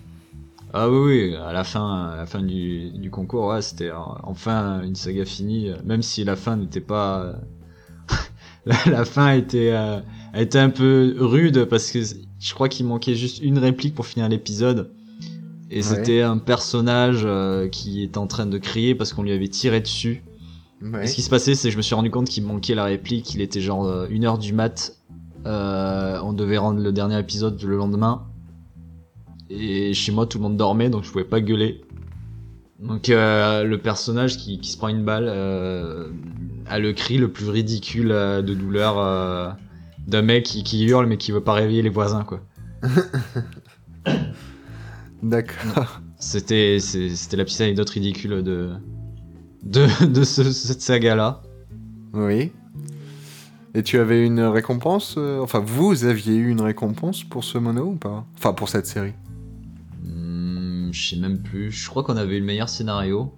Ah 0.72 0.90
oui, 0.90 0.98
oui, 1.30 1.36
à 1.36 1.52
la 1.52 1.62
fin, 1.64 2.08
à 2.12 2.16
la 2.16 2.26
fin 2.26 2.42
du, 2.42 2.90
du 2.90 3.10
concours, 3.10 3.46
ouais, 3.46 3.62
c'était 3.62 3.90
euh, 3.90 3.98
enfin 4.24 4.82
une 4.82 4.94
saga 4.96 5.24
finie, 5.24 5.70
euh, 5.70 5.76
même 5.84 6.02
si 6.02 6.24
la 6.24 6.36
fin 6.36 6.56
n'était 6.56 6.80
pas. 6.80 7.34
la, 8.66 9.04
fin 9.04 9.32
était, 9.32 9.70
euh, 9.72 10.00
a 10.32 10.40
été 10.42 10.58
un 10.58 10.70
peu 10.70 11.14
rude 11.18 11.64
parce 11.66 11.90
que 11.90 12.00
je 12.02 12.54
crois 12.54 12.68
qu'il 12.68 12.86
manquait 12.86 13.14
juste 13.14 13.40
une 13.42 13.58
réplique 13.58 13.94
pour 13.94 14.06
finir 14.06 14.28
l'épisode. 14.28 14.90
Et 15.70 15.76
Ouais. 15.78 15.82
c'était 15.82 16.22
un 16.22 16.38
personnage 16.38 17.22
euh, 17.24 17.68
qui 17.68 18.02
était 18.02 18.18
en 18.18 18.26
train 18.28 18.46
de 18.46 18.58
crier 18.58 18.94
parce 18.94 19.12
qu'on 19.12 19.22
lui 19.22 19.32
avait 19.32 19.48
tiré 19.48 19.80
dessus. 19.80 20.22
Ouais. 20.82 21.04
Et 21.04 21.06
ce 21.08 21.14
qui 21.14 21.22
se 21.22 21.30
passait, 21.30 21.54
c'est 21.54 21.68
que 21.68 21.72
je 21.72 21.76
me 21.76 21.82
suis 21.82 21.94
rendu 21.94 22.10
compte 22.10 22.28
qu'il 22.28 22.44
manquait 22.44 22.74
la 22.74 22.84
réplique. 22.84 23.34
Il 23.34 23.40
était 23.40 23.60
genre 23.60 23.84
euh, 23.86 24.06
une 24.10 24.24
heure 24.24 24.38
du 24.38 24.52
mat. 24.52 24.96
Euh, 25.46 26.18
on 26.22 26.32
devait 26.32 26.58
rendre 26.58 26.80
le 26.82 26.92
dernier 26.92 27.18
épisode 27.18 27.62
le 27.62 27.76
lendemain. 27.76 28.24
Et 29.48 29.94
chez 29.94 30.10
moi, 30.12 30.26
tout 30.26 30.38
le 30.38 30.42
monde 30.42 30.56
dormait, 30.56 30.90
donc 30.90 31.04
je 31.04 31.10
pouvais 31.12 31.24
pas 31.24 31.40
gueuler. 31.40 31.82
Donc 32.80 33.08
euh, 33.08 33.62
le 33.64 33.78
personnage 33.78 34.36
qui, 34.36 34.58
qui 34.60 34.70
se 34.72 34.76
prend 34.76 34.88
une 34.88 35.04
balle 35.04 35.26
euh, 35.28 36.08
a 36.66 36.78
le 36.78 36.92
cri 36.92 37.16
le 37.16 37.30
plus 37.30 37.48
ridicule 37.48 38.08
de 38.08 38.54
douleur 38.54 39.56
d'un 40.06 40.22
mec 40.22 40.44
qui, 40.44 40.62
qui 40.62 40.84
hurle 40.84 41.06
mais 41.06 41.16
qui 41.16 41.32
veut 41.32 41.40
pas 41.42 41.54
réveiller 41.54 41.80
les 41.82 41.88
voisins 41.88 42.24
quoi. 42.24 42.40
D'accord. 45.22 46.00
C'était 46.18 46.78
c'était 46.80 47.36
la 47.36 47.44
petite 47.44 47.60
anecdote 47.60 47.90
ridicule 47.90 48.42
de 48.42 48.70
de, 49.62 49.86
de 50.06 50.22
ce- 50.24 50.52
cette 50.52 50.80
saga 50.82 51.14
là. 51.14 51.42
Oui. 52.12 52.52
Et 53.76 53.82
tu 53.82 53.98
avais 53.98 54.24
une 54.24 54.40
récompense 54.40 55.16
euh, 55.18 55.38
Enfin, 55.42 55.60
vous 55.60 56.06
aviez 56.06 56.34
eu 56.34 56.48
une 56.48 56.62
récompense 56.62 57.24
pour 57.24 57.44
ce 57.44 57.58
mono 57.58 57.82
ou 57.88 57.94
pas? 57.94 58.24
Enfin, 58.38 58.54
pour 58.54 58.70
cette 58.70 58.86
série? 58.86 59.12
Hmm, 60.02 60.88
je 60.92 61.10
sais 61.10 61.16
même 61.16 61.42
plus. 61.42 61.70
Je 61.70 61.86
crois 61.86 62.02
qu'on 62.02 62.16
avait 62.16 62.38
eu 62.38 62.40
le 62.40 62.46
meilleur 62.46 62.70
scénario. 62.70 63.34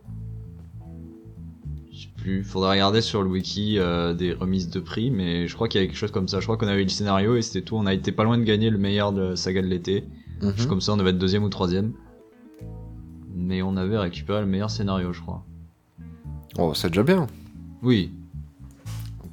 Je 1.92 2.02
sais 2.02 2.08
plus. 2.16 2.44
Faudrait 2.44 2.70
regarder 2.70 3.00
sur 3.00 3.24
le 3.24 3.28
wiki 3.28 3.80
euh, 3.80 4.14
des 4.14 4.32
remises 4.32 4.70
de 4.70 4.78
prix, 4.78 5.10
mais 5.10 5.48
je 5.48 5.56
crois 5.56 5.66
qu'il 5.66 5.80
y 5.80 5.82
avait 5.82 5.88
quelque 5.88 5.98
chose 5.98 6.12
comme 6.12 6.28
ça. 6.28 6.38
Je 6.38 6.44
crois 6.44 6.56
qu'on 6.56 6.68
avait 6.68 6.82
eu 6.82 6.84
le 6.84 6.90
scénario 6.90 7.34
et 7.34 7.42
c'était 7.42 7.62
tout. 7.62 7.74
On 7.74 7.86
a 7.86 7.92
été 7.92 8.12
pas 8.12 8.22
loin 8.22 8.38
de 8.38 8.44
gagner 8.44 8.70
le 8.70 8.78
meilleur 8.78 9.12
de 9.12 9.34
saga 9.34 9.60
de 9.60 9.66
l'été. 9.66 10.04
Mhm. 10.40 10.66
Comme 10.68 10.80
ça, 10.80 10.92
on 10.92 10.98
devait 10.98 11.10
être 11.10 11.18
deuxième 11.18 11.42
ou 11.42 11.48
troisième. 11.48 11.94
Mais 13.34 13.60
on 13.60 13.76
avait 13.76 13.98
récupéré 13.98 14.40
le 14.40 14.46
meilleur 14.46 14.70
scénario, 14.70 15.12
je 15.12 15.20
crois. 15.20 15.44
Oh, 16.58 16.74
c'est 16.74 16.90
déjà 16.90 17.02
bien. 17.02 17.26
Oui. 17.82 18.12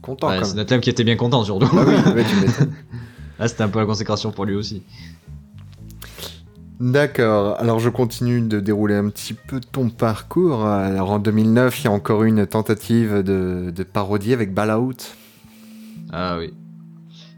Content 0.05 0.27
Ouais, 0.29 0.43
c'est 0.43 0.79
qui 0.81 0.89
était 0.91 1.03
bien 1.03 1.15
content 1.15 1.43
surtout. 1.43 1.67
Ah 1.73 1.83
oui, 2.15 2.23
tu. 2.23 2.63
Là, 3.39 3.47
c'était 3.47 3.63
un 3.63 3.69
peu 3.69 3.79
la 3.79 3.85
consécration 3.87 4.31
pour 4.31 4.45
lui 4.45 4.55
aussi. 4.55 4.83
D'accord, 6.79 7.55
alors 7.59 7.79
je 7.79 7.89
continue 7.89 8.41
de 8.41 8.59
dérouler 8.59 8.95
un 8.95 9.09
petit 9.09 9.33
peu 9.33 9.59
ton 9.59 9.89
parcours. 9.89 10.65
Alors 10.65 11.09
en 11.09 11.19
2009, 11.19 11.81
il 11.81 11.85
y 11.85 11.87
a 11.87 11.91
encore 11.91 12.23
une 12.23 12.45
tentative 12.45 13.23
de, 13.23 13.71
de 13.75 13.83
parodie 13.83 14.33
avec 14.33 14.53
Balaout. 14.53 15.15
Ah 16.11 16.37
oui. 16.37 16.53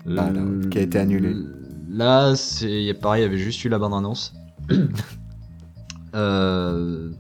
Bah, 0.05 0.29
là, 0.29 0.41
qui 0.69 0.79
a 0.79 0.81
été 0.81 0.99
annulé. 0.99 1.35
Là, 1.89 2.35
c'est 2.35 2.93
pareil, 2.99 3.21
il 3.21 3.25
y 3.25 3.27
avait 3.27 3.37
juste 3.37 3.63
eu 3.63 3.69
la 3.69 3.79
bande-annonce. 3.79 4.33
euh... 6.15 7.11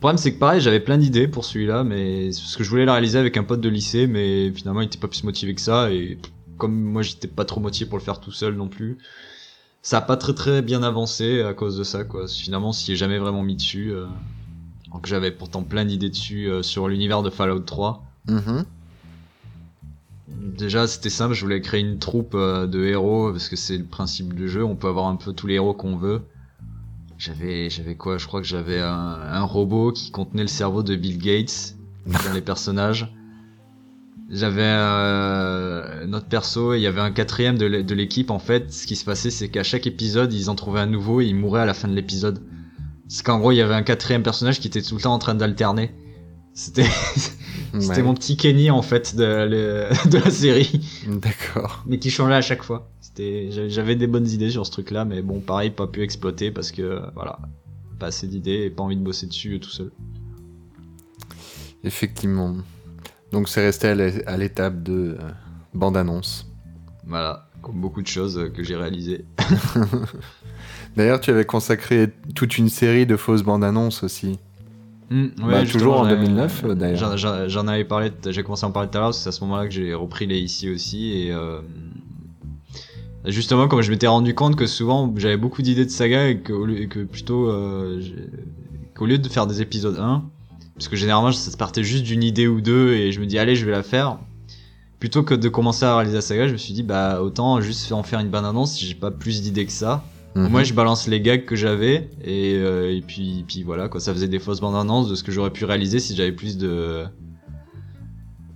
Le 0.00 0.02
problème, 0.02 0.16
c'est 0.16 0.32
que 0.32 0.38
pareil, 0.38 0.62
j'avais 0.62 0.80
plein 0.80 0.96
d'idées 0.96 1.28
pour 1.28 1.44
celui-là, 1.44 1.84
mais 1.84 2.30
parce 2.30 2.56
que 2.56 2.64
je 2.64 2.70
voulais 2.70 2.86
le 2.86 2.90
réaliser 2.90 3.18
avec 3.18 3.36
un 3.36 3.44
pote 3.44 3.60
de 3.60 3.68
lycée, 3.68 4.06
mais 4.06 4.50
finalement, 4.50 4.80
il 4.80 4.86
était 4.86 4.96
pas 4.96 5.08
plus 5.08 5.24
motivé 5.24 5.54
que 5.54 5.60
ça, 5.60 5.92
et 5.92 6.16
comme 6.56 6.72
moi, 6.74 7.02
j'étais 7.02 7.28
pas 7.28 7.44
trop 7.44 7.60
motivé 7.60 7.86
pour 7.86 7.98
le 7.98 8.02
faire 8.02 8.18
tout 8.18 8.32
seul 8.32 8.54
non 8.54 8.68
plus, 8.68 8.96
ça 9.82 9.98
a 9.98 10.00
pas 10.00 10.16
très 10.16 10.32
très 10.32 10.62
bien 10.62 10.82
avancé 10.82 11.42
à 11.42 11.52
cause 11.52 11.76
de 11.76 11.84
ça, 11.84 12.04
quoi. 12.04 12.26
Finalement, 12.28 12.72
s'y 12.72 12.92
est 12.92 12.96
jamais 12.96 13.18
vraiment 13.18 13.42
mis 13.42 13.56
dessus, 13.56 13.92
euh... 13.92 14.06
alors 14.88 15.02
que 15.02 15.08
j'avais 15.10 15.32
pourtant 15.32 15.64
plein 15.64 15.84
d'idées 15.84 16.08
dessus 16.08 16.48
euh, 16.48 16.62
sur 16.62 16.88
l'univers 16.88 17.22
de 17.22 17.28
Fallout 17.28 17.60
3. 17.60 18.02
Mhm. 18.26 18.64
Déjà, 20.28 20.86
c'était 20.86 21.10
simple, 21.10 21.34
je 21.34 21.42
voulais 21.42 21.60
créer 21.60 21.82
une 21.82 21.98
troupe 21.98 22.32
euh, 22.34 22.66
de 22.66 22.82
héros, 22.86 23.32
parce 23.32 23.50
que 23.50 23.56
c'est 23.56 23.76
le 23.76 23.84
principe 23.84 24.32
du 24.32 24.48
jeu, 24.48 24.64
on 24.64 24.76
peut 24.76 24.88
avoir 24.88 25.08
un 25.08 25.16
peu 25.16 25.34
tous 25.34 25.46
les 25.46 25.56
héros 25.56 25.74
qu'on 25.74 25.96
veut. 25.96 26.22
J'avais, 27.20 27.68
j'avais 27.68 27.96
quoi? 27.96 28.16
Je 28.16 28.26
crois 28.26 28.40
que 28.40 28.46
j'avais 28.46 28.80
un, 28.80 28.88
un 28.88 29.42
robot 29.42 29.92
qui 29.92 30.10
contenait 30.10 30.40
le 30.40 30.48
cerveau 30.48 30.82
de 30.82 30.96
Bill 30.96 31.18
Gates 31.18 31.74
dans 32.06 32.32
les 32.34 32.40
personnages. 32.40 33.12
J'avais 34.30 34.62
euh, 34.64 36.06
notre 36.06 36.28
perso 36.28 36.72
et 36.72 36.78
il 36.78 36.82
y 36.82 36.86
avait 36.86 37.00
un 37.02 37.10
quatrième 37.10 37.58
de 37.58 37.66
l'é- 37.66 37.82
de 37.82 37.94
l'équipe. 37.94 38.30
En 38.30 38.38
fait, 38.38 38.72
ce 38.72 38.86
qui 38.86 38.96
se 38.96 39.04
passait, 39.04 39.30
c'est 39.30 39.48
qu'à 39.50 39.62
chaque 39.64 39.86
épisode, 39.86 40.32
ils 40.32 40.48
en 40.48 40.54
trouvaient 40.54 40.80
un 40.80 40.86
nouveau 40.86 41.20
et 41.20 41.26
il 41.26 41.34
mourait 41.34 41.60
à 41.60 41.66
la 41.66 41.74
fin 41.74 41.88
de 41.88 41.94
l'épisode. 41.94 42.40
C'est 43.08 43.22
qu'en 43.24 43.38
gros, 43.38 43.50
il 43.52 43.56
y 43.56 43.60
avait 43.60 43.74
un 43.74 43.82
quatrième 43.82 44.22
personnage 44.22 44.60
qui 44.60 44.68
était 44.68 44.82
tout 44.82 44.94
le 44.94 45.02
temps 45.02 45.12
en 45.12 45.18
train 45.18 45.34
d'alterner. 45.34 45.90
C'était, 46.54 46.84
c'était 47.78 47.96
Ouais. 47.98 48.02
mon 48.02 48.14
petit 48.14 48.36
Kenny 48.36 48.70
en 48.70 48.82
fait 48.82 49.14
de, 49.16 49.88
de 50.08 50.18
la 50.18 50.30
série, 50.30 50.80
D'accord. 51.06 51.82
mais 51.86 51.98
qui 51.98 52.10
changeait 52.10 52.34
à 52.34 52.40
chaque 52.40 52.62
fois. 52.62 52.90
C'était, 53.20 53.68
j'avais- 53.68 53.96
des 53.96 54.06
bonnes 54.06 54.28
idées 54.28 54.50
sur 54.50 54.64
ce 54.64 54.70
truc-là, 54.70 55.04
mais 55.04 55.20
bon, 55.20 55.40
pareil, 55.40 55.70
pas 55.70 55.86
pu 55.86 56.02
exploiter 56.02 56.50
parce 56.50 56.72
que 56.72 57.00
voilà, 57.14 57.38
pas 57.98 58.06
assez 58.06 58.26
d'idées 58.26 58.62
et 58.64 58.70
pas 58.70 58.82
envie 58.82 58.96
de 58.96 59.02
bosser 59.02 59.26
dessus 59.26 59.60
tout 59.60 59.68
seul. 59.70 59.90
Effectivement. 61.84 62.56
Donc 63.32 63.48
c'est 63.48 63.64
resté 63.64 63.88
à 63.88 63.94
l'é- 63.94 64.24
à 64.26 64.36
l'étape 64.36 64.82
de 64.82 65.16
euh, 65.20 65.30
bande-annonce. 65.74 66.46
Voilà, 67.06 67.48
comme 67.62 67.80
beaucoup 67.80 68.02
de 68.02 68.06
choses 68.06 68.50
que 68.54 68.62
j'ai 68.62 68.76
réalisées. 68.76 69.24
D'ailleurs, 70.96 71.20
tu 71.20 71.30
avais 71.30 71.44
consacré 71.44 72.10
toute 72.34 72.58
une 72.58 72.68
série 72.68 73.06
de 73.06 73.16
fausses 73.16 73.42
bandes-annonces 73.42 74.02
aussi. 74.02 74.38
Hmm, 75.10 75.26
Bah, 75.38 75.64
toujours 75.66 76.00
en 76.00 76.04
j'en 76.04 76.10
ai- 76.10 76.16
2009, 76.16 76.64
euh, 76.64 76.74
d'ailleurs. 76.74 77.16
j'en- 77.48 77.66
avais 77.68 77.84
parlé, 77.84 78.10
j'ai 78.28 78.42
commencé 78.44 78.64
à 78.64 78.68
en 78.68 78.72
parler 78.72 78.88
tout 78.90 78.98
à 78.98 79.00
l'heure, 79.00 79.14
c'est 79.14 79.28
à 79.28 79.32
ce 79.32 79.40
moment-là 79.44 79.64
que 79.66 79.72
j'ai 79.72 79.92
repris 79.92 80.26
les 80.26 80.38
ici 80.38 80.70
aussi 80.70 81.12
et 81.12 81.32
euh, 81.32 81.60
justement 83.26 83.68
comme 83.68 83.82
je 83.82 83.90
m'étais 83.90 84.06
rendu 84.06 84.34
compte 84.34 84.56
que 84.56 84.66
souvent 84.66 85.12
j'avais 85.16 85.36
beaucoup 85.36 85.62
d'idées 85.62 85.84
de 85.84 85.90
saga 85.90 86.28
et 86.28 86.38
que, 86.38 86.70
et 86.70 86.86
plutôt 86.86 87.48
euh, 87.48 88.00
qu'au 88.94 89.06
lieu 89.06 89.18
de 89.18 89.28
faire 89.28 89.46
des 89.46 89.60
épisodes 89.60 89.98
1, 89.98 90.24
parce 90.74 90.88
que 90.88 90.96
généralement 90.96 91.32
ça 91.32 91.56
partait 91.56 91.84
juste 91.84 92.04
d'une 92.04 92.22
idée 92.22 92.46
ou 92.46 92.60
deux 92.60 92.94
et 92.94 93.12
je 93.12 93.20
me 93.20 93.26
dis 93.26 93.38
allez 93.38 93.56
je 93.56 93.64
vais 93.66 93.72
la 93.72 93.82
faire, 93.82 94.18
plutôt 94.98 95.22
que 95.22 95.34
de 95.34 95.48
commencer 95.48 95.84
à 95.84 95.96
réaliser 95.96 96.16
la 96.16 96.22
saga, 96.22 96.46
je 96.46 96.52
me 96.52 96.58
suis 96.58 96.74
dit 96.74 96.82
bah 96.82 97.22
autant 97.22 97.60
juste 97.60 97.90
en 97.92 98.02
faire 98.02 98.20
une 98.20 98.30
bonne 98.30 98.44
annonce 98.44 98.74
si 98.74 98.86
j'ai 98.86 98.94
pas 98.94 99.10
plus 99.10 99.42
d'idées 99.42 99.66
que 99.66 99.72
ça. 99.72 100.04
Mhm. 100.34 100.48
Moi, 100.48 100.62
je 100.62 100.74
balance 100.74 101.08
les 101.08 101.20
gags 101.20 101.44
que 101.44 101.56
j'avais 101.56 102.08
et, 102.22 102.54
euh, 102.54 102.94
et 102.94 103.00
puis, 103.00 103.44
puis 103.48 103.62
voilà 103.64 103.88
quoi. 103.88 104.00
Ça 104.00 104.12
faisait 104.12 104.28
des 104.28 104.38
fausses 104.38 104.60
bandes 104.60 104.76
annonces 104.76 105.08
de 105.08 105.16
ce 105.16 105.24
que 105.24 105.32
j'aurais 105.32 105.50
pu 105.50 105.64
réaliser 105.64 105.98
si 105.98 106.14
j'avais 106.14 106.32
plus 106.32 106.56
de 106.56 107.04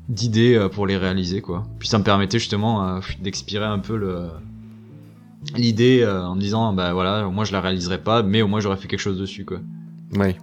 d'idées 0.08 0.54
euh, 0.54 0.68
pour 0.68 0.86
les 0.86 0.96
réaliser 0.96 1.40
quoi. 1.40 1.66
Puis 1.78 1.88
ça 1.88 1.98
me 1.98 2.04
permettait 2.04 2.38
justement 2.38 2.86
euh, 2.86 3.00
d'expirer 3.20 3.64
un 3.64 3.78
peu 3.78 3.96
le 3.96 4.28
l'idée 5.56 6.00
euh, 6.02 6.24
en 6.24 6.34
me 6.34 6.40
disant 6.40 6.72
bah 6.72 6.92
voilà 6.92 7.28
moi 7.28 7.44
je 7.44 7.52
la 7.52 7.60
réaliserai 7.60 7.98
pas 7.98 8.22
mais 8.22 8.42
au 8.42 8.48
moins 8.48 8.60
j'aurais 8.60 8.76
fait 8.76 8.88
quelque 8.88 9.00
chose 9.00 9.18
dessus 9.18 9.44
quoi. 9.44 9.60
Oui. 10.16 10.36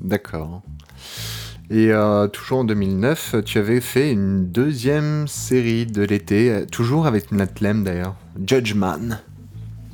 D'accord. 0.00 0.62
Et 1.70 1.92
euh, 1.92 2.28
toujours 2.28 2.60
en 2.60 2.64
2009, 2.64 3.36
tu 3.44 3.58
avais 3.58 3.82
fait 3.82 4.10
une 4.10 4.50
deuxième 4.50 5.28
série 5.28 5.84
de 5.84 6.02
l'été, 6.02 6.50
euh, 6.50 6.64
toujours 6.64 7.06
avec 7.06 7.30
Nat 7.30 7.60
Lem 7.60 7.84
d'ailleurs, 7.84 8.14
Judgman. 8.42 9.20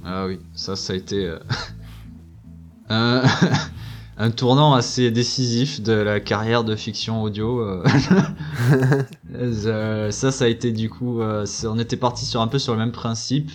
Ah 0.05 0.27
oui, 0.27 0.39
ça 0.55 0.77
ça 0.77 0.93
a 0.93 0.97
été 0.97 1.27
euh, 1.27 1.39
un, 4.17 4.31
tournant 4.31 4.75
assez 4.75 5.11
décisif 5.11 5.81
de 5.83 5.93
la 5.93 6.21
carrière 6.21 6.65
de 6.65 6.77
fiction 6.77 7.23
audio. 7.23 7.61
euh. 7.61 7.85
Euh, 9.37 10.11
ça 10.13 10.31
ça 10.31 10.45
a 10.45 10.49
été 10.49 10.71
du 10.71 10.89
coup 10.89 11.21
euh, 11.21 11.45
on 11.65 11.77
était 11.81 11.97
parti 11.97 12.25
sur 12.25 12.41
un 12.41 12.47
peu 12.47 12.59
sur 12.61 12.73
le 12.73 12.79
même 12.79 12.93
principe. 12.93 13.51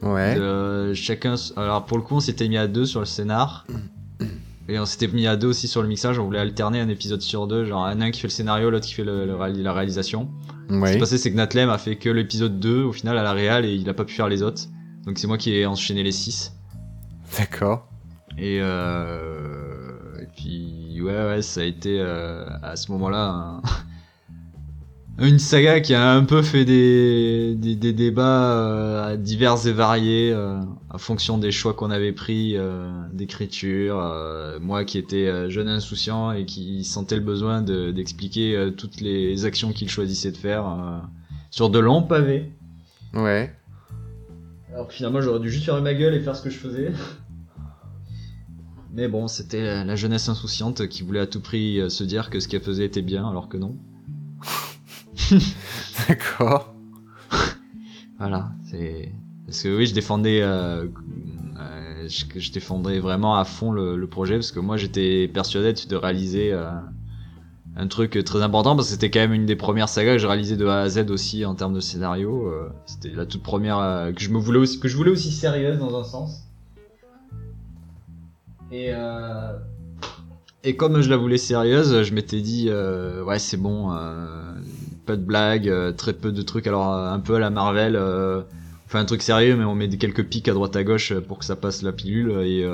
Ouais. 0.00 0.36
De, 0.36 0.94
chacun, 0.94 1.34
alors 1.56 1.84
pour 1.86 1.96
le 1.98 2.04
coup, 2.04 2.14
on 2.14 2.20
s'était 2.20 2.46
mis 2.48 2.56
à 2.56 2.68
deux 2.68 2.86
sur 2.86 3.00
le 3.00 3.06
scénar. 3.06 3.66
Et 4.68 4.78
on 4.78 4.84
s'était 4.86 5.08
mis 5.08 5.26
à 5.26 5.34
deux 5.36 5.48
aussi 5.48 5.66
sur 5.66 5.82
le 5.82 5.88
mixage, 5.88 6.18
on 6.20 6.24
voulait 6.24 6.38
alterner 6.38 6.78
un 6.80 6.88
épisode 6.88 7.20
sur 7.22 7.46
deux, 7.48 7.64
genre 7.64 7.84
un, 7.86 8.00
un 8.00 8.10
qui 8.12 8.20
fait 8.20 8.28
le 8.28 8.32
scénario, 8.32 8.70
l'autre 8.70 8.86
qui 8.86 8.94
fait 8.94 9.02
le, 9.02 9.24
le 9.26 9.34
réali- 9.34 9.62
la 9.62 9.72
réalisation. 9.72 10.28
Ce 10.70 10.74
qui 10.74 10.92
s'est 10.92 10.98
passé, 10.98 11.18
c'est 11.18 11.32
que 11.32 11.36
Natlem 11.36 11.70
a 11.70 11.78
fait 11.78 11.96
que 11.96 12.10
l'épisode 12.10 12.60
2 12.60 12.84
au 12.84 12.92
final 12.92 13.16
à 13.18 13.22
la 13.22 13.32
réal 13.32 13.64
et 13.64 13.74
il 13.74 13.88
a 13.88 13.94
pas 13.94 14.04
pu 14.04 14.14
faire 14.14 14.28
les 14.28 14.42
autres. 14.42 14.62
Donc 15.06 15.18
c'est 15.18 15.26
moi 15.26 15.38
qui 15.38 15.52
ai 15.54 15.64
enchaîné 15.66 16.02
les 16.02 16.12
6. 16.12 16.52
D'accord. 17.38 17.88
Et, 18.36 18.58
euh, 18.60 19.67
ouais 21.02 21.26
ouais 21.26 21.42
ça 21.42 21.60
a 21.60 21.64
été 21.64 21.98
euh, 22.00 22.44
à 22.62 22.76
ce 22.76 22.90
moment-là 22.92 23.28
un- 23.30 23.62
une 25.20 25.38
saga 25.40 25.80
qui 25.80 25.94
a 25.94 26.12
un 26.12 26.22
peu 26.24 26.42
fait 26.42 26.64
des, 26.64 27.54
des, 27.56 27.74
des 27.74 27.92
débats 27.92 28.52
euh, 28.52 29.16
divers 29.16 29.66
et 29.66 29.72
variés 29.72 30.30
euh, 30.32 30.60
en 30.90 30.98
fonction 30.98 31.38
des 31.38 31.50
choix 31.50 31.74
qu'on 31.74 31.90
avait 31.90 32.12
pris 32.12 32.56
euh, 32.56 32.88
d'écriture. 33.12 33.98
euh, 34.00 34.58
moi 34.60 34.84
qui 34.84 34.96
étais 34.98 35.50
jeune 35.50 35.68
insouciant 35.68 36.30
et 36.32 36.44
qui 36.44 36.84
sentais 36.84 37.16
le 37.16 37.22
besoin 37.22 37.62
de- 37.62 37.90
d'expliquer 37.90 38.56
euh, 38.56 38.70
toutes 38.70 39.00
les 39.00 39.44
actions 39.44 39.72
qu'il 39.72 39.88
choisissait 39.90 40.30
de 40.30 40.36
faire 40.36 40.66
euh, 40.68 40.98
sur 41.50 41.68
de 41.70 41.78
longs 41.80 42.02
pavés. 42.02 42.52
Ouais. 43.12 43.52
Alors 44.72 44.86
que 44.86 44.94
finalement 44.94 45.20
j'aurais 45.20 45.40
dû 45.40 45.50
juste 45.50 45.64
fermer 45.64 45.80
ma 45.82 45.94
gueule 45.94 46.14
et 46.14 46.20
faire 46.20 46.36
ce 46.36 46.42
que 46.42 46.50
je 46.50 46.58
faisais. 46.58 46.92
Mais 48.92 49.08
bon, 49.08 49.28
c'était 49.28 49.84
la, 49.84 49.96
jeunesse 49.96 50.28
insouciante 50.28 50.88
qui 50.88 51.02
voulait 51.02 51.20
à 51.20 51.26
tout 51.26 51.40
prix 51.40 51.80
euh, 51.80 51.88
se 51.88 52.04
dire 52.04 52.30
que 52.30 52.40
ce 52.40 52.48
qu'elle 52.48 52.62
faisait 52.62 52.86
était 52.86 53.02
bien 53.02 53.28
alors 53.28 53.48
que 53.48 53.56
non. 53.56 53.76
D'accord. 56.08 56.74
Voilà, 58.18 58.50
c'est 58.64 59.12
parce 59.48 59.62
que 59.62 59.74
oui, 59.74 59.86
je 59.86 59.94
défendais, 59.94 60.42
euh, 60.42 60.84
euh, 61.58 62.06
je, 62.06 62.38
je 62.38 62.52
défendais 62.52 62.98
vraiment 62.98 63.36
à 63.36 63.46
fond 63.46 63.72
le, 63.72 63.96
le 63.96 64.06
projet 64.06 64.34
parce 64.34 64.52
que 64.52 64.60
moi 64.60 64.76
j'étais 64.76 65.26
persuadé 65.26 65.72
de 65.72 65.96
réaliser 65.96 66.52
euh, 66.52 66.68
un 67.74 67.86
truc 67.86 68.22
très 68.26 68.42
important 68.42 68.76
parce 68.76 68.88
que 68.88 68.92
c'était 68.92 69.10
quand 69.10 69.20
même 69.20 69.32
une 69.32 69.46
des 69.46 69.56
premières 69.56 69.88
sagas 69.88 70.14
que 70.14 70.18
je 70.18 70.26
réalisais 70.26 70.58
de 70.58 70.66
A 70.66 70.80
à 70.80 70.88
Z 70.90 71.10
aussi 71.10 71.46
en 71.46 71.54
termes 71.54 71.72
de 71.72 71.80
scénario. 71.80 72.52
c'était 72.84 73.14
la 73.14 73.24
toute 73.24 73.42
première 73.42 74.12
que 74.14 74.20
je 74.20 74.28
me 74.28 74.38
voulais 74.38 74.58
aussi, 74.58 74.80
que 74.80 74.88
je 74.88 74.96
voulais 74.96 75.12
aussi 75.12 75.30
sérieuse 75.32 75.78
dans 75.78 75.98
un 75.98 76.04
sens. 76.04 76.47
Et 78.70 78.92
euh, 78.92 79.52
et 80.64 80.76
comme 80.76 81.00
je 81.00 81.08
la 81.08 81.16
voulais 81.16 81.38
sérieuse, 81.38 82.02
je 82.02 82.14
m'étais 82.14 82.40
dit 82.40 82.66
euh, 82.68 83.22
ouais 83.24 83.38
c'est 83.38 83.56
bon, 83.56 83.92
euh, 83.92 84.54
pas 85.06 85.16
de 85.16 85.22
blagues, 85.22 85.68
euh, 85.68 85.92
très 85.92 86.12
peu 86.12 86.32
de 86.32 86.42
trucs. 86.42 86.66
Alors 86.66 86.92
euh, 86.92 87.10
un 87.10 87.20
peu 87.20 87.36
à 87.36 87.38
la 87.38 87.50
Marvel, 87.50 87.96
euh, 87.96 88.42
on 88.86 88.88
fait 88.90 88.98
un 88.98 89.04
truc 89.04 89.22
sérieux 89.22 89.56
mais 89.56 89.64
on 89.64 89.74
met 89.74 89.88
quelques 89.88 90.24
pics 90.24 90.48
à 90.48 90.54
droite 90.54 90.76
à 90.76 90.84
gauche 90.84 91.14
pour 91.14 91.38
que 91.38 91.44
ça 91.44 91.56
passe 91.56 91.82
la 91.82 91.92
pilule. 91.92 92.32
Et 92.42 92.66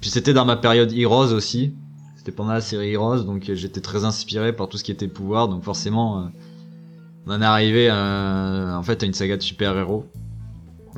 puis 0.00 0.10
c'était 0.10 0.32
dans 0.32 0.46
ma 0.46 0.56
période 0.56 0.92
Heroes 0.92 1.32
aussi. 1.34 1.74
C'était 2.16 2.32
pendant 2.32 2.52
la 2.52 2.60
série 2.60 2.92
Heroes, 2.92 3.24
donc 3.24 3.50
j'étais 3.52 3.80
très 3.80 4.04
inspiré 4.04 4.52
par 4.54 4.68
tout 4.68 4.78
ce 4.78 4.84
qui 4.84 4.92
était 4.92 5.08
pouvoir. 5.08 5.48
Donc 5.48 5.64
forcément, 5.64 6.30
on 7.26 7.32
en 7.32 7.42
est 7.42 7.44
arrivé 7.44 7.88
à, 7.88 8.76
en 8.78 8.82
fait 8.82 9.02
à 9.02 9.06
une 9.06 9.14
saga 9.14 9.36
de 9.36 9.42
super 9.42 9.76
héros. 9.76 10.06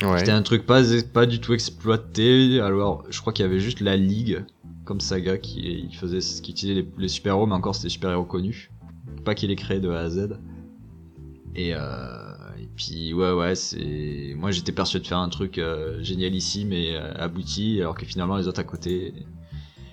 Ouais. 0.00 0.18
C'était 0.18 0.32
un 0.32 0.42
truc 0.42 0.64
pas, 0.64 0.82
pas 1.12 1.26
du 1.26 1.40
tout 1.40 1.52
exploité. 1.52 2.60
Alors, 2.60 3.04
je 3.10 3.20
crois 3.20 3.32
qu'il 3.32 3.44
y 3.44 3.48
avait 3.48 3.60
juste 3.60 3.80
la 3.80 3.96
Ligue 3.96 4.44
comme 4.84 5.00
saga 5.00 5.38
qui 5.38 5.86
il 5.90 5.96
faisait, 5.96 6.18
qui 6.18 6.50
utilisait 6.50 6.80
les, 6.80 6.88
les 6.98 7.08
super-héros, 7.08 7.46
mais 7.46 7.54
encore 7.54 7.74
c'était 7.74 7.88
super-héros 7.88 8.24
connus. 8.24 8.70
Pas 9.24 9.34
qu'il 9.34 9.50
ait 9.50 9.56
créé 9.56 9.80
de 9.80 9.90
A 9.90 10.00
à 10.00 10.10
Z. 10.10 10.38
Et, 11.54 11.72
euh, 11.74 12.32
et 12.58 12.68
puis, 12.74 13.12
ouais, 13.12 13.32
ouais, 13.32 13.54
c'est. 13.54 14.34
Moi 14.36 14.50
j'étais 14.50 14.72
persuadé 14.72 15.02
de 15.04 15.08
faire 15.08 15.18
un 15.18 15.28
truc 15.28 15.58
euh, 15.58 16.02
génialissime 16.02 16.72
et 16.72 16.96
euh, 16.96 17.12
abouti, 17.14 17.80
alors 17.80 17.96
que 17.96 18.06
finalement 18.06 18.36
les 18.36 18.48
autres 18.48 18.60
à 18.60 18.64
côté 18.64 19.14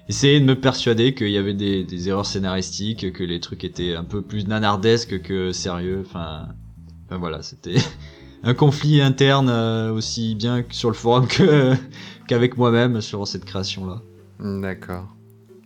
essayaient 0.08 0.40
de 0.40 0.46
me 0.46 0.60
persuader 0.60 1.14
qu'il 1.14 1.30
y 1.30 1.38
avait 1.38 1.54
des, 1.54 1.84
des 1.84 2.10
erreurs 2.10 2.26
scénaristiques, 2.26 3.12
que 3.14 3.24
les 3.24 3.40
trucs 3.40 3.64
étaient 3.64 3.96
un 3.96 4.04
peu 4.04 4.24
plus 4.24 4.48
nanardesques 4.48 5.22
que 5.22 5.52
sérieux. 5.52 6.04
Enfin, 6.06 6.48
enfin 7.06 7.18
voilà, 7.18 7.42
c'était. 7.42 7.76
un 8.44 8.54
conflit 8.54 9.02
interne 9.02 9.50
euh, 9.50 9.92
aussi 9.92 10.36
bien 10.36 10.64
que 10.64 10.74
sur 10.74 10.90
le 10.90 10.96
forum 10.96 11.28
qu'avec 12.28 12.58
moi-même 12.58 13.02
sur 13.02 13.28
cette 13.28 13.46
création 13.46 13.86
là 13.86 14.02
D'accord. 14.40 15.08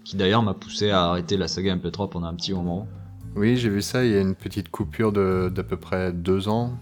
qui 0.03 0.15
d'ailleurs 0.17 0.41
m'a 0.43 0.53
poussé 0.53 0.89
à 0.89 1.03
arrêter 1.09 1.37
la 1.37 1.47
saga 1.47 1.75
MP3 1.75 2.09
pendant 2.09 2.27
un 2.27 2.33
petit 2.33 2.53
moment 2.53 2.87
Oui, 3.35 3.57
j'ai 3.57 3.69
vu 3.69 3.81
ça. 3.81 4.03
Il 4.05 4.11
y 4.11 4.15
a 4.15 4.21
une 4.21 4.35
petite 4.35 4.69
coupure 4.69 5.11
de 5.11 5.51
d'à 5.53 5.63
peu 5.63 5.77
près 5.77 6.11
deux 6.11 6.47
ans. 6.47 6.77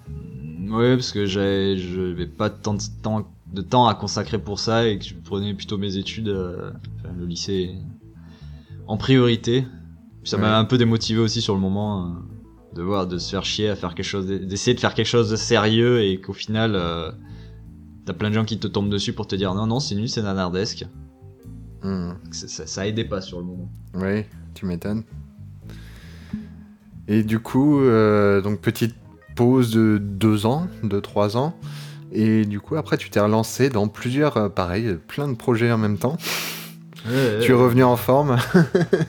ouais 0.69 0.95
parce 0.95 1.11
que 1.11 1.25
j'avais 1.25 1.77
je 1.77 1.99
n'avais 2.01 2.27
pas 2.27 2.49
tant 2.49 2.73
de 2.75 2.81
temps 3.03 3.27
de 3.51 3.61
temps 3.61 3.87
à 3.87 3.95
consacrer 3.95 4.37
pour 4.39 4.59
ça 4.59 4.87
et 4.87 4.97
que 4.97 5.03
je 5.03 5.13
prenais 5.13 5.53
plutôt 5.53 5.77
mes 5.77 5.97
études 5.97 6.29
euh, 6.29 6.71
enfin, 6.99 7.13
le 7.19 7.25
lycée 7.25 7.75
en 8.87 8.95
priorité 8.95 9.65
ça 10.23 10.37
m'a 10.37 10.51
Ouais. 10.51 10.55
un 10.57 10.63
peu 10.65 10.77
démotivé 10.77 11.19
aussi 11.19 11.41
sur 11.41 11.53
le 11.55 11.59
moment 11.59 12.05
euh, 12.05 12.09
de 12.73 12.81
voir 12.81 13.07
de 13.07 13.17
se 13.17 13.29
faire 13.31 13.43
chier 13.45 13.69
à 13.69 13.75
faire 13.75 13.95
quelque 13.95 14.05
chose 14.05 14.27
d'essayer 14.27 14.73
de 14.75 14.79
faire 14.79 14.93
quelque 14.93 15.07
chose 15.07 15.29
de 15.29 15.35
sérieux 15.35 16.01
et 16.03 16.19
qu'au 16.21 16.33
final 16.33 16.73
euh, 16.75 17.11
t'as 18.05 18.13
plein 18.13 18.29
de 18.29 18.35
gens 18.35 18.45
qui 18.45 18.57
te 18.59 18.67
tombent 18.67 18.89
dessus 18.89 19.13
pour 19.13 19.27
te 19.27 19.35
dire 19.35 19.53
non 19.53 19.67
non 19.67 19.79
c'est 19.79 19.95
nul 19.95 20.07
c'est 20.09 20.21
nanardesque 20.21 20.85
Hmm. 21.83 22.11
ça, 22.29 22.67
ça, 22.67 22.87
aidait 22.87 23.05
pas 23.05 23.21
sur 23.21 23.39
le 23.39 23.43
moment. 23.45 23.67
Oui, 23.95 24.23
tu 24.53 24.67
m'étonnes. 24.67 25.03
Et 27.07 27.23
du 27.23 27.39
coup, 27.39 27.79
euh, 27.81 28.39
donc 28.41 28.59
petite 28.61 28.93
pause 29.35 29.71
de 29.71 29.97
deux 29.99 30.45
ans, 30.45 30.67
de 30.83 30.99
trois 30.99 31.37
ans. 31.37 31.55
Et 32.11 32.45
du 32.45 32.59
coup, 32.59 32.75
après, 32.75 32.97
tu 32.97 33.09
t'es 33.09 33.19
relancé 33.19 33.69
dans 33.69 33.87
plusieurs, 33.87 34.37
euh, 34.37 34.49
pareil, 34.49 34.95
plein 35.07 35.27
de 35.27 35.33
projets 35.33 35.71
en 35.71 35.79
même 35.79 35.97
temps. 35.97 36.17
Tu 37.41 37.49
es 37.51 37.53
revenu 37.55 37.83
en 37.83 37.95
forme 37.97 38.37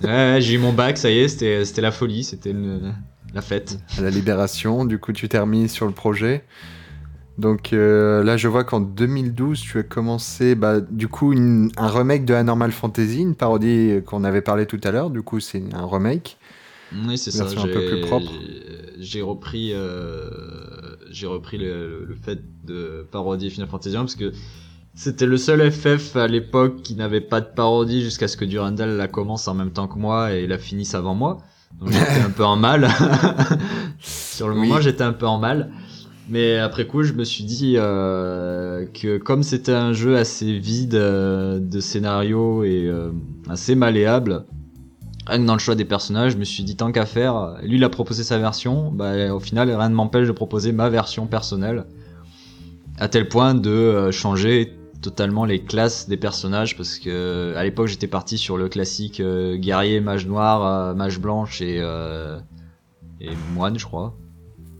Ouais, 0.03 0.38
j'ai 0.40 0.55
eu 0.55 0.59
mon 0.59 0.72
bac, 0.72 0.96
ça 0.96 1.11
y 1.11 1.18
est, 1.18 1.29
c'était 1.29 1.66
c'était 1.66 1.83
la 1.83 1.90
folie, 1.92 2.25
c'était 2.25 2.55
le- 2.55 2.81
la 3.35 3.42
fête. 3.42 3.79
à 3.99 4.03
la 4.03 4.11
Libération. 4.11 4.85
Du 4.85 4.99
coup, 4.99 5.12
tu 5.12 5.29
t'es 5.29 5.38
remis 5.38 5.68
sur 5.68 5.87
le 5.87 5.92
projet. 5.92 6.45
Donc 7.38 7.73
euh, 7.73 8.23
là, 8.23 8.37
je 8.37 8.47
vois 8.49 8.62
qu'en 8.64 8.81
2012, 8.81 9.61
tu 9.61 9.79
as 9.79 9.83
commencé, 9.83 10.55
bah, 10.55 10.81
du 10.81 11.09
coup, 11.09 11.33
une- 11.33 11.71
un 11.79 11.88
remake 11.88 12.25
de 12.27 12.35
Anormal 12.35 12.73
Fantasy, 12.73 13.21
une 13.21 13.35
parodie 13.35 14.01
qu'on 14.05 14.23
avait 14.25 14.42
parlé 14.42 14.66
tout 14.66 14.81
à 14.85 14.90
l'heure. 14.90 15.09
Du 15.11 15.23
coup, 15.23 15.40
c'est 15.40 15.62
un 15.73 15.87
remake. 15.87 16.37
Oui, 17.07 17.16
c'est 17.16 17.31
ça. 17.31 17.45
Un 17.45 17.62
peu 17.73 17.87
plus 17.87 18.01
propre. 18.03 18.31
j'ai- 18.33 18.83
J'ai 19.01 19.23
repris, 19.23 19.71
euh, 19.73 20.29
j'ai 21.11 21.27
repris 21.27 21.59
le, 21.59 22.05
le 22.07 22.14
fait 22.14 22.38
de 22.64 23.05
parodier 23.11 23.51
Final 23.51 23.68
Fantasy 23.68 23.97
1 23.97 24.01
parce 24.01 24.14
que 24.14 24.33
c'était 24.95 25.27
le 25.27 25.38
seul 25.38 25.73
FF 25.73 26.14
à 26.16 26.29
l'époque 26.29 26.83
qui 26.83 26.95
n'avait 26.95 27.23
pas 27.23 27.40
de 27.40 27.47
parodie 27.47 28.03
jusqu'à 28.03 28.29
ce 28.29 28.37
que 28.37 28.45
Durandal 28.45 28.90
la 28.97 29.09
commence 29.09 29.49
en 29.49 29.55
même 29.55 29.73
temps 29.73 29.88
que 29.88 29.99
moi 29.99 30.33
et 30.35 30.47
la 30.47 30.59
finisse 30.59 30.95
avant 30.95 31.14
moi. 31.14 31.38
Donc 31.83 31.92
j'étais 31.92 32.21
un 32.25 32.31
peu 32.31 32.45
en 32.45 32.57
mal. 32.57 32.88
Sur 34.01 34.49
le 34.49 34.55
Oui. 34.55 34.68
moment, 34.68 34.81
j'étais 34.81 35.03
un 35.03 35.12
peu 35.12 35.27
en 35.27 35.38
mal. 35.38 35.71
Mais 36.29 36.57
après 36.59 36.87
coup, 36.87 37.03
je 37.03 37.12
me 37.12 37.25
suis 37.25 37.45
dit 37.45 37.75
euh, 37.77 38.87
que 38.95 39.18
comme 39.18 39.42
c'était 39.42 39.73
un 39.75 39.92
jeu 39.92 40.16
assez 40.16 40.57
vide 40.59 40.95
euh, 40.95 41.59
de 41.59 41.81
scénario 41.81 42.62
et 42.62 42.87
euh, 42.87 43.11
assez 43.49 43.75
malléable, 43.75 44.45
rien 45.27 45.40
que 45.40 45.45
dans 45.47 45.55
le 45.55 45.59
choix 45.59 45.75
des 45.75 45.85
personnages, 45.85 46.33
je 46.33 46.37
me 46.38 46.45
suis 46.45 46.62
dit 46.62 46.77
tant 46.77 46.92
qu'à 46.92 47.07
faire, 47.07 47.57
lui 47.64 47.77
il 47.77 47.85
a 47.85 47.88
proposé 47.88 48.23
sa 48.23 48.38
version, 48.38 48.92
bah, 48.92 49.35
au 49.35 49.40
final 49.40 49.68
rien 49.68 49.88
ne 49.88 49.95
m'empêche 49.95 50.29
de 50.29 50.33
proposer 50.33 50.71
ma 50.71 50.88
version 50.88 51.27
personnelle, 51.27 51.85
à 52.99 53.09
tel 53.09 53.29
point 53.29 53.55
de 53.55 54.11
changer 54.12 54.73
totalement 55.03 55.45
les 55.45 55.62
classes 55.62 56.09
des 56.09 56.17
personnages 56.17 56.77
parce 56.77 56.99
que 56.99 57.53
à 57.57 57.65
l'époque 57.65 57.88
j'étais 57.88 58.07
parti 58.07 58.38
sur 58.38 58.57
le 58.57 58.69
classique 58.69 59.21
euh, 59.21 59.57
guerrier, 59.57 60.01
mage 60.01 60.27
noir, 60.27 60.65
euh, 60.65 60.95
mage 60.95 61.19
blanche 61.19 61.61
et 61.61 61.79
euh, 61.81 62.38
et 63.21 63.31
moine 63.53 63.79
je 63.79 63.85
crois, 63.85 64.17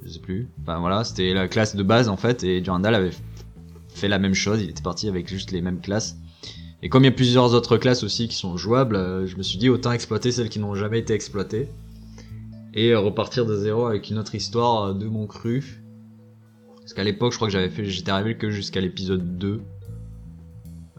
je 0.05 0.09
sais 0.09 0.21
plus. 0.21 0.49
Enfin 0.63 0.79
voilà, 0.79 1.05
c'était 1.05 1.35
la 1.35 1.49
classe 1.49 1.77
de 1.77 1.83
base 1.83 2.09
en 2.09 2.17
fait 2.17 2.45
et 2.45 2.61
Durandal 2.61 2.95
avait 2.95 3.11
fait 3.89 4.09
la 4.09 4.19
même 4.19 4.35
chose, 4.35 4.63
il 4.63 4.71
était 4.71 4.83
parti 4.83 5.09
avec 5.09 5.29
juste 5.29 5.51
les 5.51 5.61
mêmes 5.61 5.81
classes. 5.81 6.17
Et 6.85 6.89
comme 6.89 7.03
il 7.03 7.07
y 7.07 7.11
a 7.11 7.13
plusieurs 7.13 7.53
autres 7.55 7.77
classes 7.77 8.03
aussi 8.03 8.27
qui 8.27 8.35
sont 8.35 8.57
jouables, 8.57 9.27
je 9.27 9.37
me 9.37 9.43
suis 9.43 9.59
dit 9.59 9.69
autant 9.69 9.93
exploiter 9.93 10.33
celles 10.33 10.49
qui 10.49 10.59
n'ont 10.59 10.75
jamais 10.75 10.99
été 10.99 11.13
exploitées 11.13 11.69
et 12.75 12.95
repartir 12.95 13.47
de 13.47 13.55
zéro 13.55 13.87
avec 13.87 14.11
une 14.11 14.19
autre 14.19 14.35
histoire 14.35 14.95
de 14.95 15.07
mon 15.07 15.27
cru. 15.27 15.85
Parce 16.81 16.95
qu'à 16.95 17.05
l'époque, 17.05 17.31
je 17.31 17.37
crois 17.37 17.47
que 17.47 17.53
j'avais 17.53 17.69
fait, 17.69 17.85
j'étais 17.85 18.11
arrivé 18.11 18.37
que 18.37 18.51
jusqu'à 18.51 18.81
l'épisode 18.81 19.39
2 19.39 19.61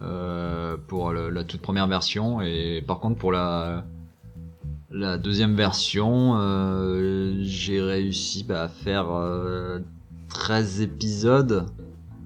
euh, 0.04 0.78
pour 0.88 1.12
la 1.14 1.44
toute 1.44 1.62
première 1.62 1.88
version 1.88 2.42
et 2.42 2.84
par 2.86 3.00
contre 3.00 3.18
pour 3.18 3.32
la 3.32 3.86
la 4.92 5.18
deuxième 5.18 5.56
version, 5.56 6.36
euh, 6.38 7.34
j'ai 7.42 7.82
réussi 7.82 8.44
bah, 8.44 8.64
à 8.64 8.70
faire 8.70 9.10
euh, 9.10 9.80
13 10.30 10.82
épisodes 10.82 11.66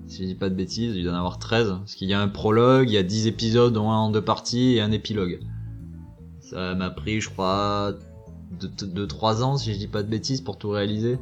si 0.08 0.24
je 0.24 0.28
dis 0.28 0.36
pas 0.36 0.50
de 0.50 0.56
bêtises, 0.56 0.96
il 0.96 1.04
doit 1.04 1.14
en 1.14 1.18
avoir 1.18 1.38
13. 1.38 1.70
Parce 1.80 1.96
qu'il 1.96 2.08
y 2.08 2.14
a 2.14 2.22
un 2.22 2.28
prologue, 2.28 2.90
il 2.90 2.94
y 2.94 2.98
a 2.98 3.04
10 3.04 3.28
épisodes, 3.28 3.76
un 3.78 3.82
en 3.82 4.10
deux 4.10 4.22
parties, 4.22 4.76
et 4.76 4.82
un 4.82 4.92
épilogue. 4.92 5.40
Ça 6.40 6.76
m'a 6.76 6.90
pris, 6.90 7.20
je 7.20 7.30
crois, 7.30 7.94
2-3 8.60 9.44
ans, 9.44 9.58
si 9.58 9.74
je 9.74 9.78
dis 9.78 9.88
pas 9.88 10.04
de 10.04 10.10
bêtises, 10.10 10.42
pour 10.42 10.58
tout 10.58 10.70
réaliser. 10.70 11.20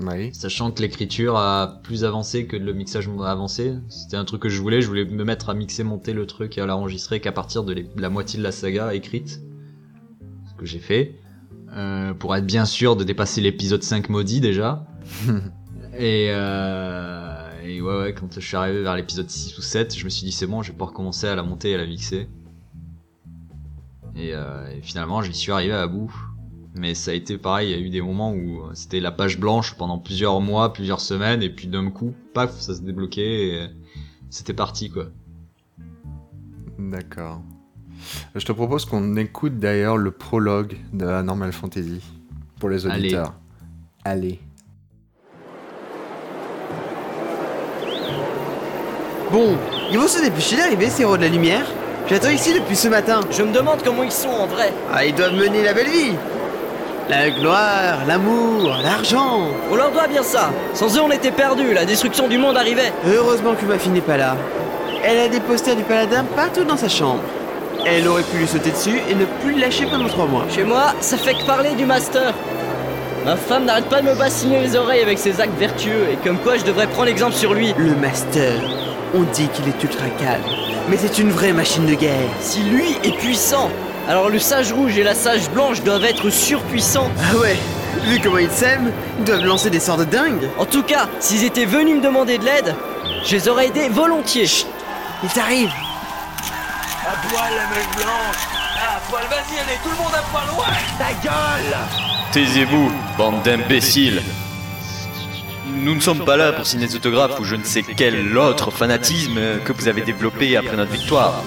Oui. 0.00 0.32
Sachant 0.32 0.70
que 0.70 0.80
l'écriture 0.80 1.36
a 1.36 1.80
plus 1.82 2.04
avancé 2.04 2.46
que 2.46 2.56
le 2.56 2.72
mixage 2.72 3.08
a 3.22 3.30
avancé. 3.30 3.74
C'était 3.88 4.16
un 4.16 4.24
truc 4.24 4.42
que 4.42 4.48
je 4.48 4.60
voulais, 4.60 4.80
je 4.80 4.86
voulais 4.86 5.04
me 5.04 5.24
mettre 5.24 5.50
à 5.50 5.54
mixer, 5.54 5.84
monter 5.84 6.12
le 6.12 6.26
truc 6.26 6.56
et 6.56 6.60
à 6.60 6.66
l'enregistrer 6.66 7.20
qu'à 7.20 7.32
partir 7.32 7.64
de 7.64 7.84
la 7.96 8.10
moitié 8.10 8.38
de 8.38 8.44
la 8.44 8.52
saga 8.52 8.94
écrite. 8.94 9.40
Ce 10.48 10.54
que 10.58 10.64
j'ai 10.66 10.78
fait. 10.78 11.16
Euh, 11.76 12.14
pour 12.14 12.34
être 12.34 12.46
bien 12.46 12.64
sûr 12.64 12.96
de 12.96 13.04
dépasser 13.04 13.40
l'épisode 13.40 13.82
5 13.82 14.08
maudit 14.08 14.40
déjà. 14.40 14.86
et, 15.98 16.28
euh, 16.30 17.62
et 17.62 17.80
ouais, 17.80 17.98
ouais, 17.98 18.14
quand 18.14 18.34
je 18.34 18.40
suis 18.40 18.56
arrivé 18.56 18.82
vers 18.82 18.96
l'épisode 18.96 19.28
6 19.28 19.58
ou 19.58 19.62
7, 19.62 19.96
je 19.96 20.04
me 20.04 20.10
suis 20.10 20.24
dit 20.24 20.32
c'est 20.32 20.46
bon, 20.46 20.62
je 20.62 20.68
vais 20.68 20.72
pouvoir 20.72 20.92
commencer 20.92 21.28
à 21.28 21.34
la 21.36 21.42
monter 21.42 21.70
et 21.70 21.74
à 21.74 21.78
la 21.78 21.86
mixer. 21.86 22.28
Et, 24.16 24.34
euh, 24.34 24.68
et 24.70 24.80
finalement, 24.82 25.22
j'y 25.22 25.34
suis 25.34 25.52
arrivé 25.52 25.72
à 25.72 25.86
bout. 25.86 26.12
Mais 26.74 26.94
ça 26.94 27.10
a 27.10 27.14
été 27.14 27.36
pareil, 27.36 27.70
il 27.70 27.78
y 27.78 27.82
a 27.82 27.84
eu 27.84 27.90
des 27.90 28.00
moments 28.00 28.32
où 28.32 28.60
euh, 28.60 28.70
c'était 28.74 29.00
la 29.00 29.10
page 29.10 29.38
blanche 29.38 29.74
pendant 29.74 29.98
plusieurs 29.98 30.40
mois, 30.40 30.72
plusieurs 30.72 31.00
semaines, 31.00 31.42
et 31.42 31.50
puis 31.50 31.66
d'un 31.66 31.90
coup, 31.90 32.14
paf, 32.32 32.58
ça 32.60 32.74
se 32.74 32.80
débloquait 32.82 33.48
et 33.48 33.66
c'était 34.30 34.54
parti 34.54 34.88
quoi. 34.88 35.06
D'accord. 36.78 37.42
Je 38.34 38.44
te 38.44 38.52
propose 38.52 38.84
qu'on 38.84 39.16
écoute 39.16 39.58
d'ailleurs 39.58 39.96
le 39.96 40.10
prologue 40.10 40.76
de 40.92 41.04
la 41.04 41.22
Normal 41.22 41.52
Fantasy 41.52 42.00
pour 42.58 42.68
les 42.70 42.86
Allez. 42.86 43.00
auditeurs. 43.00 43.34
Allez. 44.04 44.40
Bon, 49.32 49.56
ils 49.90 49.98
vont 49.98 50.08
se 50.08 50.22
dépêcher 50.22 50.56
d'arriver, 50.56 50.88
ces 50.88 51.02
héros 51.02 51.16
de 51.16 51.22
la 51.22 51.28
lumière. 51.28 51.66
J'attends 52.08 52.30
ici 52.30 52.52
depuis 52.52 52.74
ce 52.74 52.88
matin. 52.88 53.20
Je 53.30 53.42
me 53.42 53.52
demande 53.52 53.82
comment 53.84 54.02
ils 54.02 54.10
sont 54.10 54.28
en 54.28 54.46
vrai. 54.46 54.72
Ah, 54.92 55.04
ils 55.04 55.14
doivent 55.14 55.34
mener 55.34 55.62
la 55.62 55.74
belle 55.74 55.88
vie. 55.90 56.16
La 57.10 57.28
gloire, 57.28 58.06
l'amour, 58.06 58.78
l'argent. 58.84 59.48
On 59.68 59.74
leur 59.74 59.90
doit 59.90 60.06
bien 60.06 60.22
ça. 60.22 60.52
Sans 60.74 60.96
eux, 60.96 61.00
on 61.00 61.10
était 61.10 61.32
perdus. 61.32 61.74
La 61.74 61.84
destruction 61.84 62.28
du 62.28 62.38
monde 62.38 62.56
arrivait. 62.56 62.92
Heureusement 63.04 63.56
que 63.56 63.64
ma 63.64 63.80
fille 63.80 63.90
n'est 63.90 64.00
pas 64.00 64.16
là. 64.16 64.36
Elle 65.02 65.18
a 65.18 65.28
des 65.28 65.40
posters 65.40 65.74
du 65.74 65.82
paladin 65.82 66.24
partout 66.36 66.62
dans 66.62 66.76
sa 66.76 66.88
chambre. 66.88 67.22
Elle 67.84 68.06
aurait 68.06 68.22
pu 68.22 68.36
lui 68.36 68.46
sauter 68.46 68.70
dessus 68.70 69.00
et 69.10 69.16
ne 69.16 69.24
plus 69.42 69.54
le 69.54 69.60
lâcher 69.60 69.86
pendant 69.86 70.06
trois 70.06 70.26
mois. 70.26 70.44
Chez 70.54 70.62
moi, 70.62 70.94
ça 71.00 71.16
fait 71.16 71.34
que 71.34 71.44
parler 71.44 71.74
du 71.74 71.84
master. 71.84 72.32
Ma 73.24 73.34
femme 73.34 73.64
n'arrête 73.64 73.88
pas 73.88 74.02
de 74.02 74.06
me 74.06 74.14
bassiner 74.14 74.60
les 74.60 74.76
oreilles 74.76 75.02
avec 75.02 75.18
ses 75.18 75.40
actes 75.40 75.58
vertueux 75.58 76.06
et 76.12 76.16
comme 76.24 76.38
quoi 76.38 76.58
je 76.58 76.64
devrais 76.64 76.86
prendre 76.86 77.08
exemple 77.08 77.34
sur 77.34 77.54
lui. 77.54 77.74
Le 77.76 77.96
master, 77.96 78.60
on 79.16 79.22
dit 79.22 79.48
qu'il 79.48 79.66
est 79.66 79.82
ultra 79.82 80.06
calme, 80.20 80.44
mais 80.88 80.96
c'est 80.96 81.18
une 81.18 81.30
vraie 81.30 81.52
machine 81.52 81.86
de 81.86 81.94
guerre. 81.94 82.30
Si 82.38 82.60
lui 82.60 82.96
est 83.02 83.18
puissant, 83.18 83.68
alors 84.08 84.28
le 84.28 84.38
sage 84.38 84.72
rouge 84.72 84.98
et 84.98 85.02
la 85.02 85.14
sage 85.14 85.48
blanche 85.50 85.82
doivent 85.82 86.04
être 86.04 86.30
surpuissants. 86.30 87.10
Ah 87.30 87.36
ouais, 87.36 87.56
vu 88.04 88.20
comment 88.20 88.38
ils 88.38 88.50
s'aiment, 88.50 88.92
ils 89.18 89.24
doivent 89.24 89.44
lancer 89.44 89.70
des 89.70 89.80
sorts 89.80 89.98
de 89.98 90.04
dingue. 90.04 90.48
En 90.58 90.64
tout 90.64 90.82
cas, 90.82 91.08
s'ils 91.20 91.44
étaient 91.44 91.64
venus 91.64 91.96
me 91.96 92.02
demander 92.02 92.38
de 92.38 92.44
l'aide, 92.44 92.74
je 93.24 93.36
les 93.36 93.48
aurais 93.48 93.68
aidés 93.68 93.88
volontiers. 93.88 94.48
Ils 95.22 95.40
arrivent. 95.40 95.72
À 97.06 97.28
poil 97.28 97.50
la 97.56 97.66
meuf 97.68 97.88
blanche 97.96 98.36
À 98.76 99.00
poil, 99.08 99.22
vas-y, 99.30 99.58
allez, 99.58 99.78
tout 99.82 99.90
le 99.90 99.96
monde 99.96 100.14
à 100.14 100.22
poil, 100.30 100.44
ouais 100.58 100.76
Ta 100.98 101.12
gueule 101.28 101.76
Taisez-vous, 102.32 102.92
bande 103.18 103.42
d'imbéciles. 103.42 104.22
Nous 105.72 105.94
ne 105.94 106.00
sommes 106.00 106.24
pas 106.24 106.36
là 106.36 106.52
pour 106.52 106.66
signer 106.66 106.86
des 106.86 106.96
autographes 106.96 107.38
ou 107.40 107.44
je 107.44 107.54
ne 107.56 107.64
sais 107.64 107.82
quel 107.82 108.36
autre 108.36 108.70
fanatisme 108.70 109.38
que 109.64 109.72
vous 109.72 109.88
avez 109.88 110.02
développé 110.02 110.56
après 110.56 110.76
notre 110.76 110.90
victoire. 110.92 111.42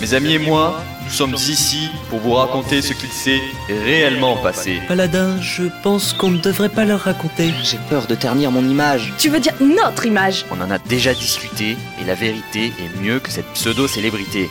Mes 0.00 0.14
amis 0.14 0.32
et 0.32 0.38
moi, 0.38 0.82
nous 1.04 1.10
sommes 1.10 1.34
ici 1.34 1.90
pour 2.08 2.20
vous 2.20 2.32
raconter 2.32 2.80
ce 2.80 2.94
qu'il 2.94 3.10
s'est 3.10 3.42
réellement 3.68 4.38
passé. 4.38 4.80
Paladin, 4.88 5.38
je 5.42 5.64
pense 5.82 6.14
qu'on 6.14 6.30
ne 6.30 6.38
devrait 6.38 6.70
pas 6.70 6.86
leur 6.86 7.00
raconter. 7.00 7.52
J'ai 7.62 7.76
peur 7.90 8.06
de 8.06 8.14
ternir 8.14 8.50
mon 8.50 8.66
image. 8.66 9.12
Tu 9.18 9.28
veux 9.28 9.40
dire 9.40 9.52
notre 9.60 10.06
image? 10.06 10.46
On 10.50 10.60
en 10.62 10.70
a 10.70 10.78
déjà 10.78 11.12
discuté 11.12 11.76
et 12.00 12.04
la 12.06 12.14
vérité 12.14 12.72
est 12.78 12.98
mieux 13.02 13.20
que 13.20 13.30
cette 13.30 13.52
pseudo-célébrité. 13.52 14.48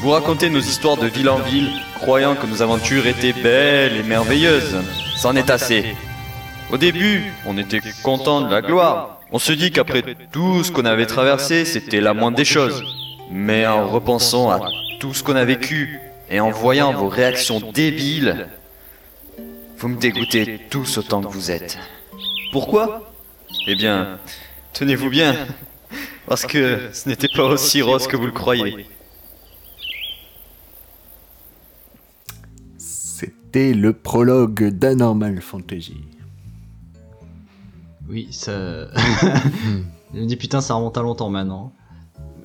Vous 0.00 0.10
racontez 0.10 0.50
nos 0.50 0.60
histoires 0.60 0.98
de 0.98 1.06
ville 1.06 1.30
en 1.30 1.38
ville, 1.38 1.70
croyant 1.94 2.34
que 2.34 2.46
nos 2.46 2.60
aventures 2.60 3.06
étaient 3.06 3.32
belles 3.32 3.96
et 3.96 4.02
merveilleuses. 4.02 4.76
C'en 5.16 5.36
est 5.36 5.48
assez. 5.48 5.96
Au 6.70 6.76
début, 6.76 7.32
on 7.46 7.56
était 7.56 7.80
content 8.02 8.42
de 8.42 8.50
la 8.50 8.60
gloire. 8.60 9.20
On 9.30 9.38
se 9.38 9.52
dit 9.52 9.70
qu'après 9.70 10.02
tout 10.30 10.62
ce 10.62 10.70
qu'on 10.70 10.84
avait 10.84 11.06
traversé, 11.06 11.64
c'était 11.64 12.02
la 12.02 12.12
moindre 12.12 12.36
des 12.36 12.44
choses. 12.44 12.84
Mais 13.30 13.66
en 13.66 13.88
repensant 13.88 14.50
à 14.50 14.68
tout 15.00 15.14
ce 15.14 15.22
qu'on 15.22 15.36
a 15.36 15.44
vécu 15.44 16.00
et 16.28 16.40
en 16.40 16.50
voyant 16.50 16.92
vos 16.92 17.08
réactions 17.08 17.60
débiles, 17.72 18.48
vous 19.78 19.88
me 19.88 19.98
dégoûtez 19.98 20.60
tous 20.70 20.98
autant 20.98 21.22
que 21.22 21.28
vous 21.28 21.50
êtes. 21.50 21.78
Pourquoi? 22.52 23.12
Eh 23.66 23.74
bien, 23.74 24.18
tenez-vous 24.72 25.10
bien, 25.10 25.34
parce 26.26 26.46
que 26.46 26.90
ce 26.92 27.08
n'était 27.08 27.28
pas 27.28 27.44
aussi 27.44 27.82
rose 27.82 28.06
que 28.06 28.16
vous 28.16 28.26
le 28.26 28.32
croyez. 28.32 28.86
C'était 32.78 33.74
le 33.74 33.92
prologue 33.92 34.68
d'Anormal 34.68 35.40
Fantasy. 35.40 35.96
Oui, 38.08 38.28
ça. 38.30 38.88
Je 40.14 40.20
me 40.20 40.26
dis 40.26 40.36
putain, 40.36 40.60
ça 40.60 40.74
remonte 40.74 40.96
à 40.96 41.02
longtemps 41.02 41.30
maintenant. 41.30 41.72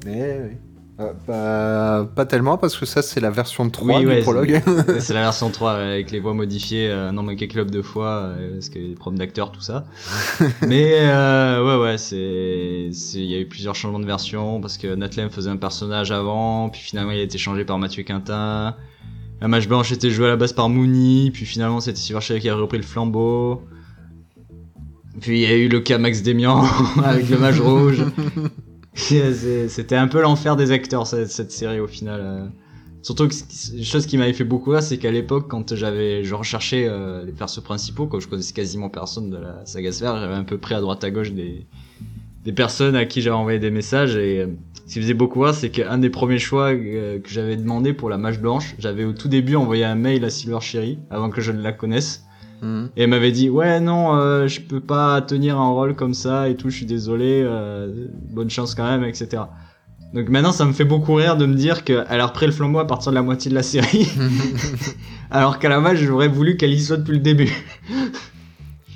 Mais 0.05 0.39
oui. 0.43 0.57
Euh, 0.99 1.13
pas, 1.27 2.05
pas 2.05 2.25
tellement 2.25 2.57
parce 2.57 2.75
que 2.75 2.87
ça 2.87 3.03
c'est 3.03 3.19
la 3.19 3.29
version 3.29 3.69
3 3.69 3.95
Oui, 3.97 4.01
du 4.01 4.07
ouais, 4.07 4.21
prologue. 4.21 4.61
c'est- 4.99 5.13
la 5.13 5.21
version 5.21 5.51
3 5.51 5.71
euh, 5.73 5.93
avec 5.93 6.09
les 6.09 6.19
voix 6.19 6.33
modifiées, 6.33 6.89
euh, 6.89 7.11
non 7.11 7.21
mais 7.21 7.35
quelques 7.35 7.51
clubs 7.51 7.69
de 7.69 7.83
fois, 7.83 8.07
euh, 8.37 8.53
parce 8.53 8.69
que 8.69 8.79
les 8.79 8.95
problèmes 8.95 9.19
d'acteurs, 9.19 9.51
tout 9.51 9.61
ça. 9.61 9.85
mais 10.67 10.93
euh, 10.95 11.63
ouais, 11.63 11.83
ouais, 11.83 11.97
c'est, 11.99 12.89
il 13.19 13.25
y 13.25 13.35
a 13.35 13.39
eu 13.39 13.45
plusieurs 13.45 13.75
changements 13.75 13.99
de 13.99 14.07
version 14.07 14.59
parce 14.59 14.77
que 14.79 14.95
Natlem 14.95 15.29
faisait 15.29 15.51
un 15.51 15.57
personnage 15.57 16.11
avant, 16.11 16.69
puis 16.69 16.81
finalement 16.81 17.11
il 17.11 17.19
a 17.19 17.23
été 17.23 17.37
changé 17.37 17.63
par 17.63 17.77
Mathieu 17.77 18.01
Quintin. 18.01 18.75
La 19.39 19.47
Mage 19.47 19.67
Blanche 19.67 19.91
était 19.91 20.09
jouée 20.09 20.25
à 20.25 20.29
la 20.29 20.35
base 20.35 20.53
par 20.53 20.67
Mooney, 20.67 21.29
puis 21.31 21.45
finalement 21.45 21.79
c'était 21.79 21.99
Silverchair 21.99 22.39
qui 22.39 22.49
a 22.49 22.55
repris 22.55 22.77
le 22.77 22.83
flambeau. 22.83 23.61
Puis 25.21 25.43
il 25.43 25.49
y 25.49 25.51
a 25.51 25.55
eu 25.55 25.67
le 25.67 25.79
cas 25.79 25.99
Max 25.99 26.23
Demian 26.23 26.63
avec 27.03 27.29
le 27.29 27.37
Mage 27.37 27.59
Rouge. 27.61 28.03
C'était 28.97 29.95
un 29.95 30.07
peu 30.07 30.21
l'enfer 30.21 30.55
des 30.55 30.71
acteurs 30.71 31.05
cette, 31.05 31.51
série 31.51 31.79
au 31.79 31.87
final. 31.87 32.19
euh. 32.21 32.47
Surtout 33.03 33.27
que 33.27 33.33
une 33.75 33.83
chose 33.83 34.05
qui 34.05 34.17
m'avait 34.17 34.33
fait 34.33 34.43
beaucoup 34.43 34.71
rire, 34.71 34.81
c'est 34.83 34.97
qu'à 34.97 35.11
l'époque, 35.11 35.47
quand 35.47 35.75
j'avais, 35.75 36.23
je 36.23 36.33
recherchais 36.33 36.87
euh, 36.89 37.23
les 37.23 37.31
persos 37.31 37.61
principaux, 37.61 38.07
comme 38.07 38.19
je 38.19 38.27
connaissais 38.27 38.53
quasiment 38.53 38.89
personne 38.89 39.29
de 39.29 39.37
la 39.37 39.65
saga 39.65 39.91
Sphère, 39.91 40.19
j'avais 40.19 40.33
un 40.33 40.43
peu 40.43 40.57
pris 40.57 40.73
à 40.73 40.81
droite 40.81 41.03
à 41.03 41.11
gauche 41.11 41.31
des, 41.31 41.67
des 42.43 42.51
personnes 42.51 42.95
à 42.95 43.05
qui 43.05 43.21
j'avais 43.21 43.35
envoyé 43.35 43.59
des 43.59 43.69
messages 43.71 44.17
et 44.17 44.41
euh, 44.41 44.47
ce 44.87 44.93
qui 44.93 45.01
faisait 45.01 45.13
beaucoup 45.13 45.41
rire, 45.41 45.53
c'est 45.53 45.69
qu'un 45.69 45.99
des 45.99 46.09
premiers 46.09 46.39
choix 46.39 46.73
que 46.75 47.21
j'avais 47.27 47.55
demandé 47.55 47.93
pour 47.93 48.09
la 48.09 48.17
mage 48.17 48.41
blanche, 48.41 48.75
j'avais 48.79 49.03
au 49.03 49.13
tout 49.13 49.27
début 49.27 49.55
envoyé 49.55 49.85
un 49.85 49.95
mail 49.95 50.25
à 50.25 50.29
Silver 50.29 50.59
Cherry 50.61 50.97
avant 51.09 51.29
que 51.29 51.39
je 51.39 51.51
ne 51.51 51.61
la 51.61 51.71
connaisse. 51.71 52.26
Et 52.63 53.03
elle 53.03 53.09
m'avait 53.09 53.31
dit 53.31 53.49
ouais 53.49 53.79
non 53.79 54.15
euh, 54.15 54.47
je 54.47 54.61
peux 54.61 54.79
pas 54.79 55.21
tenir 55.21 55.59
un 55.59 55.69
rôle 55.69 55.95
comme 55.95 56.13
ça 56.13 56.49
et 56.49 56.55
tout 56.55 56.69
je 56.69 56.77
suis 56.77 56.85
désolé 56.85 57.43
euh, 57.45 58.07
bonne 58.31 58.49
chance 58.49 58.73
quand 58.73 58.85
même 58.85 59.03
etc 59.03 59.43
donc 60.13 60.29
maintenant 60.29 60.51
ça 60.51 60.65
me 60.65 60.73
fait 60.73 60.85
beaucoup 60.85 61.13
rire 61.13 61.35
de 61.37 61.45
me 61.45 61.53
dire 61.53 61.83
qu'elle 61.83 62.05
a 62.09 62.25
repris 62.25 62.45
le 62.45 62.51
flambeau 62.51 62.79
à 62.79 62.87
partir 62.87 63.11
de 63.11 63.15
la 63.15 63.21
moitié 63.21 63.49
de 63.49 63.55
la 63.55 63.63
série. 63.63 64.09
Alors 65.31 65.59
qu'à 65.59 65.69
la 65.69 65.81
base 65.81 65.97
j'aurais 65.97 66.29
voulu 66.29 66.55
qu'elle 66.55 66.73
y 66.73 66.81
soit 66.81 66.97
depuis 66.97 67.13
le 67.13 67.19
début. 67.19 67.51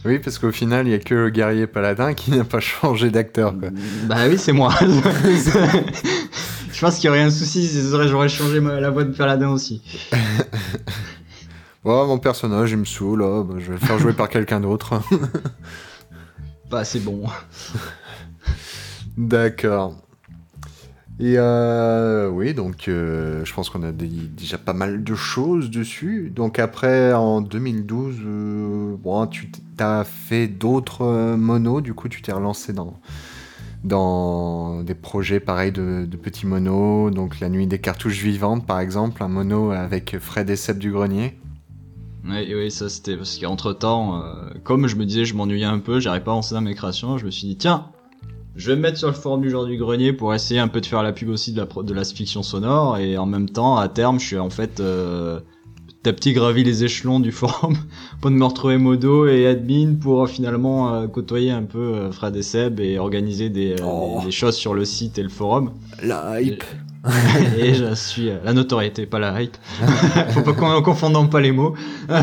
Oui, 0.03 0.17
parce 0.17 0.39
qu'au 0.39 0.51
final, 0.51 0.87
il 0.87 0.91
y 0.91 0.93
a 0.95 0.99
que 0.99 1.13
le 1.13 1.29
guerrier 1.29 1.67
paladin 1.67 2.15
qui 2.15 2.31
n'a 2.31 2.43
pas 2.43 2.59
changé 2.59 3.11
d'acteur. 3.11 3.53
bah 3.53 4.15
oui 4.29 4.37
c'est 4.37 4.53
moi. 4.53 4.73
Je 6.73 6.79
pense 6.87 6.95
qu'il 6.95 7.05
y 7.05 7.09
aurait 7.09 7.21
un 7.21 7.29
souci 7.29 7.67
si 7.67 7.79
j'aurais 7.91 8.27
changé 8.27 8.59
la 8.59 8.89
voix 8.89 9.03
de 9.03 9.13
Paladin 9.13 9.49
aussi 9.49 9.83
Oh, 11.83 12.05
mon 12.05 12.19
personnage, 12.19 12.71
il 12.71 12.77
me 12.77 12.85
saoule, 12.85 13.23
oh, 13.23 13.43
bah, 13.43 13.55
je 13.57 13.67
vais 13.71 13.79
le 13.79 13.79
faire 13.79 13.97
jouer 13.97 14.13
par 14.13 14.29
quelqu'un 14.29 14.59
d'autre. 14.59 15.01
bah 16.69 16.85
c'est 16.85 16.99
bon 16.99 17.23
D'accord. 19.17 19.95
Et 21.19 21.35
euh, 21.37 22.29
oui, 22.29 22.53
donc 22.53 22.87
euh, 22.87 23.43
je 23.45 23.53
pense 23.53 23.69
qu'on 23.69 23.83
a 23.83 23.91
déjà 23.91 24.57
pas 24.57 24.73
mal 24.73 25.03
de 25.03 25.15
choses 25.15 25.69
dessus. 25.69 26.31
Donc 26.35 26.59
après, 26.59 27.13
en 27.13 27.41
2012, 27.41 28.15
euh, 28.25 28.95
bon, 28.97 29.27
tu 29.27 29.51
as 29.79 30.03
fait 30.03 30.47
d'autres 30.47 31.35
monos, 31.35 31.81
du 31.81 31.93
coup 31.93 32.09
tu 32.09 32.21
t'es 32.21 32.31
relancé 32.31 32.73
dans, 32.73 32.99
dans 33.83 34.83
des 34.83 34.95
projets 34.95 35.39
pareils 35.39 35.71
de, 35.71 36.05
de 36.05 36.17
petits 36.17 36.45
monos. 36.45 37.11
Donc 37.11 37.39
la 37.39 37.49
nuit 37.49 37.67
des 37.67 37.79
cartouches 37.79 38.21
vivantes, 38.21 38.65
par 38.65 38.79
exemple, 38.79 39.23
un 39.23 39.27
mono 39.27 39.71
avec 39.71 40.17
Fred 40.19 40.49
et 40.49 40.55
Seb 40.55 40.77
du 40.77 40.91
Grenier. 40.91 41.40
Oui, 42.23 42.53
oui, 42.53 42.69
ça 42.71 42.87
c'était 42.89 43.17
parce 43.17 43.37
qu'entre 43.37 43.73
temps, 43.73 44.23
comme 44.63 44.87
je 44.87 44.95
me 44.95 45.05
disais, 45.05 45.25
je 45.25 45.35
m'ennuyais 45.35 45.65
un 45.65 45.79
peu, 45.79 45.99
j'arrivais 45.99 46.23
pas 46.23 46.31
à 46.31 46.35
lancer 46.35 46.53
dans 46.53 46.61
mes 46.61 46.75
créations, 46.75 47.17
je 47.17 47.25
me 47.25 47.31
suis 47.31 47.47
dit, 47.47 47.57
tiens, 47.57 47.85
je 48.55 48.69
vais 48.69 48.75
me 48.75 48.81
mettre 48.81 48.97
sur 48.97 49.07
le 49.07 49.13
forum 49.13 49.41
du 49.41 49.49
genre 49.49 49.65
du 49.65 49.77
grenier 49.77 50.13
pour 50.13 50.33
essayer 50.33 50.59
un 50.59 50.67
peu 50.67 50.81
de 50.81 50.85
faire 50.85 51.01
la 51.03 51.13
pub 51.13 51.29
aussi 51.29 51.51
de 51.51 51.61
la, 51.61 51.83
de 51.83 51.93
la 51.93 52.03
fiction 52.03 52.43
sonore, 52.43 52.97
et 52.97 53.17
en 53.17 53.25
même 53.25 53.49
temps, 53.49 53.77
à 53.77 53.87
terme, 53.87 54.19
je 54.19 54.25
suis 54.27 54.37
en 54.37 54.51
fait 54.51 54.79
euh, 54.79 55.39
petit 55.87 56.09
à 56.09 56.13
petit 56.13 56.33
gravi 56.33 56.63
les 56.63 56.83
échelons 56.83 57.19
du 57.19 57.31
forum 57.31 57.75
pour 58.21 58.29
me 58.29 58.43
retrouver 58.45 58.77
modo 58.77 59.25
et 59.27 59.47
admin 59.47 59.95
pour 59.95 60.23
euh, 60.23 60.27
finalement 60.27 60.93
euh, 60.93 61.07
côtoyer 61.07 61.49
un 61.49 61.63
peu 61.63 61.79
euh, 61.79 62.11
Fred 62.11 62.35
et 62.35 62.43
Seb 62.43 62.79
et 62.79 62.99
organiser 62.99 63.49
des, 63.49 63.71
euh, 63.73 63.83
Oh. 63.83 64.17
des- 64.19 64.25
des 64.25 64.31
choses 64.31 64.55
sur 64.55 64.73
le 64.75 64.85
site 64.85 65.17
et 65.17 65.23
le 65.23 65.29
forum. 65.29 65.71
La 66.03 66.39
hype. 66.39 66.61
et 66.61 66.65
je 67.57 67.93
suis 67.95 68.29
euh, 68.29 68.37
la 68.43 68.53
notoriété, 68.53 69.05
pas 69.05 69.19
la 69.19 69.41
hype. 69.41 69.57
Faut 70.29 70.41
pas 70.41 70.53
qu'on 70.53 70.81
confondons 70.81 71.27
pas 71.27 71.41
les 71.41 71.51
mots. 71.51 71.75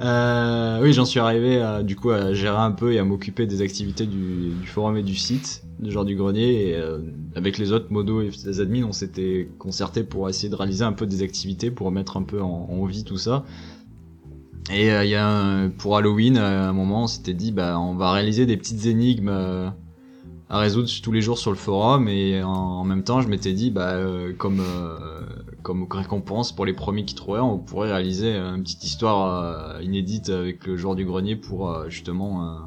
Euh, 0.00 0.80
oui, 0.82 0.92
j'en 0.92 1.04
suis 1.04 1.20
arrivé 1.20 1.60
à, 1.60 1.84
du 1.84 1.94
coup 1.94 2.10
à 2.10 2.34
gérer 2.34 2.56
un 2.58 2.72
peu 2.72 2.92
et 2.92 2.98
à 2.98 3.04
m'occuper 3.04 3.46
des 3.46 3.62
activités 3.62 4.04
du, 4.04 4.50
du 4.60 4.66
forum 4.66 4.96
et 4.96 5.02
du 5.04 5.14
site, 5.14 5.62
du 5.78 5.92
genre 5.92 6.04
du 6.04 6.16
grenier. 6.16 6.70
Et 6.70 6.74
euh, 6.74 6.98
avec 7.36 7.56
les 7.56 7.70
autres 7.70 7.92
modos 7.92 8.20
et 8.20 8.30
les 8.44 8.60
admins, 8.60 8.82
on 8.82 8.90
s'était 8.90 9.48
concerté 9.60 10.02
pour 10.02 10.28
essayer 10.28 10.48
de 10.48 10.56
réaliser 10.56 10.82
un 10.82 10.92
peu 10.92 11.06
des 11.06 11.22
activités 11.22 11.70
pour 11.70 11.86
remettre 11.86 12.16
un 12.16 12.24
peu 12.24 12.42
en, 12.42 12.84
vie 12.86 13.04
tout 13.04 13.16
ça. 13.18 13.44
Et 14.72 14.90
euh, 14.90 15.04
il 15.04 15.10
y 15.10 15.14
a 15.14 15.28
un- 15.28 15.68
pour 15.68 15.96
Halloween, 15.96 16.36
à 16.36 16.68
un 16.68 16.72
moment, 16.72 17.04
on 17.04 17.06
s'était 17.06 17.34
dit, 17.34 17.52
bah, 17.52 17.78
on 17.78 17.94
va 17.94 18.10
réaliser 18.10 18.44
des 18.44 18.56
petites 18.56 18.86
énigmes 18.86 19.28
euh, 19.30 19.68
à 20.52 20.58
résoudre 20.58 20.88
tous 21.02 21.10
les 21.12 21.22
jours 21.22 21.38
sur 21.38 21.50
le 21.50 21.56
forum. 21.56 22.08
Et 22.08 22.42
en, 22.42 22.48
en 22.50 22.84
même 22.84 23.02
temps, 23.02 23.20
je 23.22 23.28
m'étais 23.28 23.52
dit, 23.54 23.70
bah, 23.70 23.92
euh, 23.94 24.32
comme 24.36 24.60
euh, 24.60 25.20
comme 25.62 25.86
récompense 25.90 26.52
pour 26.54 26.66
les 26.66 26.72
premiers 26.74 27.04
qui 27.04 27.14
trouveraient, 27.14 27.40
on 27.40 27.58
pourrait 27.58 27.90
réaliser 27.92 28.36
une 28.36 28.62
petite 28.62 28.84
histoire 28.84 29.76
euh, 29.78 29.82
inédite 29.82 30.28
avec 30.28 30.66
le 30.66 30.76
joueur 30.76 30.94
du 30.94 31.04
grenier 31.04 31.36
pour 31.36 31.70
euh, 31.70 31.88
justement 31.88 32.44
euh, 32.44 32.58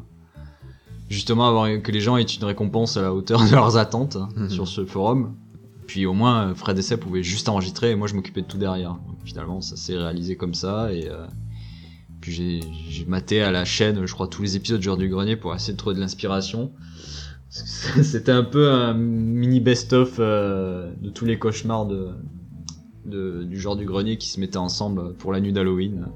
justement 1.09 1.47
avoir 1.47 1.67
que 1.81 1.91
les 1.91 1.99
gens 1.99 2.17
aient 2.17 2.23
une 2.23 2.45
récompense 2.45 2.97
à 2.97 3.01
la 3.03 3.13
hauteur 3.13 3.43
de 3.45 3.51
leurs 3.51 3.77
attentes 3.77 4.15
hein, 4.15 4.29
Mhm. 4.35 4.49
sur 4.49 4.67
ce 4.67 4.85
forum. 4.85 5.35
Puis 5.87 6.07
au 6.07 6.13
moins, 6.13 6.55
Fred 6.55 6.79
et 6.79 6.81
Seb 6.81 6.99
pouvaient 6.99 7.21
juste 7.21 7.47
enregistrer 7.49 7.91
et 7.91 7.95
moi 7.95 8.07
je 8.07 8.15
m'occupais 8.15 8.41
de 8.41 8.47
tout 8.47 8.57
derrière. 8.57 8.91
Donc, 8.93 9.17
finalement, 9.23 9.61
ça 9.61 9.75
s'est 9.75 9.95
réalisé 9.97 10.35
comme 10.35 10.55
ça 10.55 10.91
et 10.91 11.07
euh, 11.07 11.27
puis 12.21 12.31
j'ai 12.33 12.59
j'ai 12.89 13.05
maté 13.05 13.43
à 13.43 13.51
la 13.51 13.65
chaîne, 13.65 14.05
je 14.07 14.13
crois, 14.13 14.27
tous 14.27 14.41
les 14.41 14.55
épisodes 14.55 14.79
du 14.79 14.85
joueur 14.85 14.97
du 14.97 15.07
grenier 15.09 15.35
pour 15.35 15.53
essayer 15.53 15.73
de 15.73 15.77
trouver 15.77 15.95
de 15.95 15.99
l'inspiration. 16.01 16.71
C'était 18.03 18.31
un 18.31 18.43
peu 18.43 18.69
un 18.71 18.93
mini 18.93 19.59
best-of 19.59 20.15
euh, 20.19 20.91
de 21.01 21.09
tous 21.09 21.25
les 21.25 21.37
cauchemars 21.39 21.85
de, 21.85 22.09
de- 23.05 23.43
du 23.43 23.59
genre 23.59 23.75
du 23.75 23.85
grenier 23.85 24.17
qui 24.17 24.29
se 24.29 24.39
mettaient 24.39 24.57
ensemble 24.57 25.13
pour 25.15 25.31
la 25.31 25.39
nuit 25.39 25.53
d'Halloween. 25.53 26.07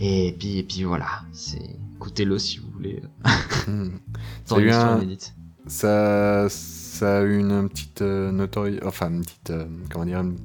Et 0.00 0.34
puis, 0.38 0.58
et 0.58 0.62
puis 0.62 0.84
voilà, 0.84 1.06
c'est 1.32 1.76
écoutez-le 1.96 2.38
si 2.38 2.58
vous 2.58 2.68
voulez. 2.70 3.02
Hmm. 3.68 3.90
Ça 4.44 4.56
a 4.56 4.58
eu 4.58 4.62
une 4.64 4.68
histoire 4.70 4.92
un- 4.96 4.98
inédite. 5.02 5.34
Ça, 5.66 6.46
ça 6.50 7.18
a 7.18 7.22
eu 7.22 7.38
une 7.38 7.68
petite 7.68 8.02
euh, 8.02 8.30
notoriété, 8.30 8.84
enfin 8.86 9.08
une 9.10 9.22
petite, 9.22 9.50
euh, 9.50 9.64
comment 9.90 10.04
dire, 10.04 10.20
une- 10.20 10.36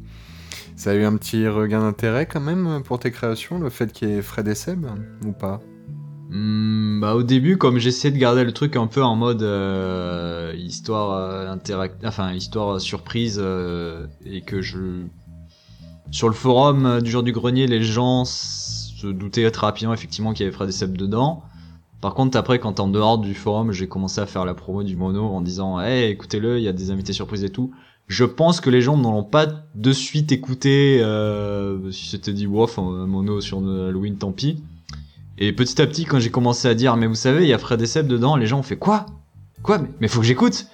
ça 0.77 0.91
a 0.91 0.93
eu 0.95 1.03
un 1.03 1.17
petit 1.17 1.45
regain 1.47 1.81
d'intérêt 1.81 2.25
quand 2.25 2.39
même 2.39 2.81
pour 2.85 2.99
tes 2.99 3.11
créations, 3.11 3.59
le 3.59 3.69
fait 3.69 3.91
qu'il 3.91 4.07
y 4.09 4.13
ait 4.13 4.21
Fred 4.21 4.47
et 4.47 4.55
Seb, 4.55 4.85
ou 5.25 5.33
pas? 5.33 5.59
Hmm, 6.29 6.99
bah 7.01 7.15
au 7.15 7.23
début, 7.23 7.57
comme 7.57 7.79
j'essayais 7.79 8.13
de 8.13 8.19
garder 8.19 8.43
le 8.43 8.51
truc 8.51 8.75
un 8.75 8.85
peu 8.85 9.03
en 9.03 9.15
mode 9.15 9.41
euh, 9.41 10.53
histoire 10.55 11.13
euh, 11.13 11.51
interact, 11.51 12.05
enfin 12.05 12.33
histoire 12.33 12.75
euh, 12.75 12.79
surprise, 12.79 13.39
euh, 13.41 14.05
et 14.25 14.41
que 14.41 14.61
je 14.61 14.77
sur 16.11 16.27
le 16.27 16.35
forum 16.35 17.01
du 17.01 17.09
jour 17.09 17.23
du 17.23 17.31
grenier, 17.31 17.65
les 17.65 17.81
gens 17.81 18.25
se 18.25 19.07
doutaient 19.07 19.49
très 19.49 19.65
rapidement 19.65 19.93
effectivement 19.93 20.33
qu'il 20.33 20.45
y 20.45 20.47
avait 20.47 20.55
Fred 20.55 20.93
dedans. 20.93 21.43
Par 21.99 22.13
contre, 22.13 22.37
après, 22.37 22.59
quand 22.59 22.79
en 22.79 22.87
dehors 22.87 23.17
du 23.17 23.33
forum, 23.33 23.71
j'ai 23.71 23.87
commencé 23.87 24.21
à 24.21 24.27
faire 24.27 24.45
la 24.45 24.53
promo 24.53 24.83
du 24.83 24.95
mono 24.95 25.25
en 25.25 25.41
disant, 25.41 25.81
hey, 25.81 26.11
écoutez-le, 26.11 26.57
il 26.57 26.63
y 26.63 26.67
a 26.67 26.73
des 26.73 26.91
invités 26.91 27.13
surprises 27.13 27.43
et 27.43 27.49
tout. 27.49 27.71
Je 28.07 28.23
pense 28.23 28.61
que 28.61 28.69
les 28.69 28.81
gens 28.81 28.97
n'ont 28.97 29.23
pas 29.23 29.47
de 29.75 29.91
suite 29.91 30.31
écouté. 30.31 31.03
Si 31.91 32.07
c'était 32.07 32.33
dit, 32.33 32.45
un 32.45 33.07
mono 33.07 33.41
sur 33.41 33.59
Halloween, 33.59 34.17
tant 34.17 34.31
pis. 34.31 34.63
Et 35.41 35.53
petit 35.53 35.81
à 35.81 35.87
petit, 35.87 36.03
quand 36.03 36.19
j'ai 36.19 36.31
commencé 36.31 36.67
à 36.67 36.75
dire, 36.75 36.97
mais 36.97 37.07
vous 37.07 37.15
savez, 37.15 37.43
il 37.43 37.49
y 37.49 37.53
a 37.53 37.57
Fred 37.57 37.81
et 37.81 37.85
Seb 37.85 38.07
dedans, 38.07 38.35
les 38.35 38.45
gens 38.45 38.59
ont 38.59 38.63
fait 38.63 38.75
quoi? 38.77 39.05
Quoi? 39.63 39.77
Mais, 39.77 39.89
mais 40.01 40.07
faut 40.09 40.19
que 40.19 40.25
j'écoute 40.25 40.67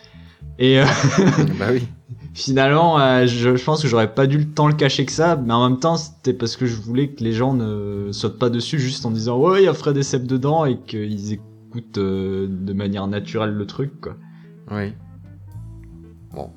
Et 0.58 0.80
euh, 0.80 0.86
Bah 1.60 1.68
oui. 1.72 1.88
finalement, 2.34 3.00
euh, 3.00 3.28
je, 3.28 3.56
je 3.56 3.64
pense 3.64 3.84
que 3.84 3.88
j'aurais 3.88 4.14
pas 4.16 4.26
dû 4.26 4.40
le 4.40 4.46
temps 4.48 4.68
le 4.68 4.74
cacher 4.74 5.06
que 5.06 5.12
ça, 5.12 5.36
mais 5.36 5.54
en 5.54 5.70
même 5.70 5.80
temps, 5.80 5.98
c'était 5.98 6.34
parce 6.34 6.56
que 6.56 6.66
je 6.66 6.76
voulais 6.82 7.10
que 7.10 7.24
les 7.24 7.32
gens 7.32 7.54
ne 7.54 8.12
sautent 8.12 8.40
pas 8.40 8.50
dessus 8.50 8.80
juste 8.80 9.06
en 9.06 9.12
disant, 9.12 9.38
ouais, 9.38 9.62
il 9.62 9.66
y 9.66 9.68
a 9.68 9.74
Fred 9.76 9.98
et 9.98 10.04
Seb 10.04 10.26
dedans, 10.26 10.66
et 10.66 10.80
qu'ils 10.80 11.34
écoutent 11.34 12.00
euh, 12.00 12.48
de 12.50 12.74
manière 12.74 13.06
naturelle 13.06 13.52
le 13.52 13.68
truc, 13.68 14.02
quoi. 14.02 14.16
Oui. 14.72 14.94
Bon. 16.34 16.50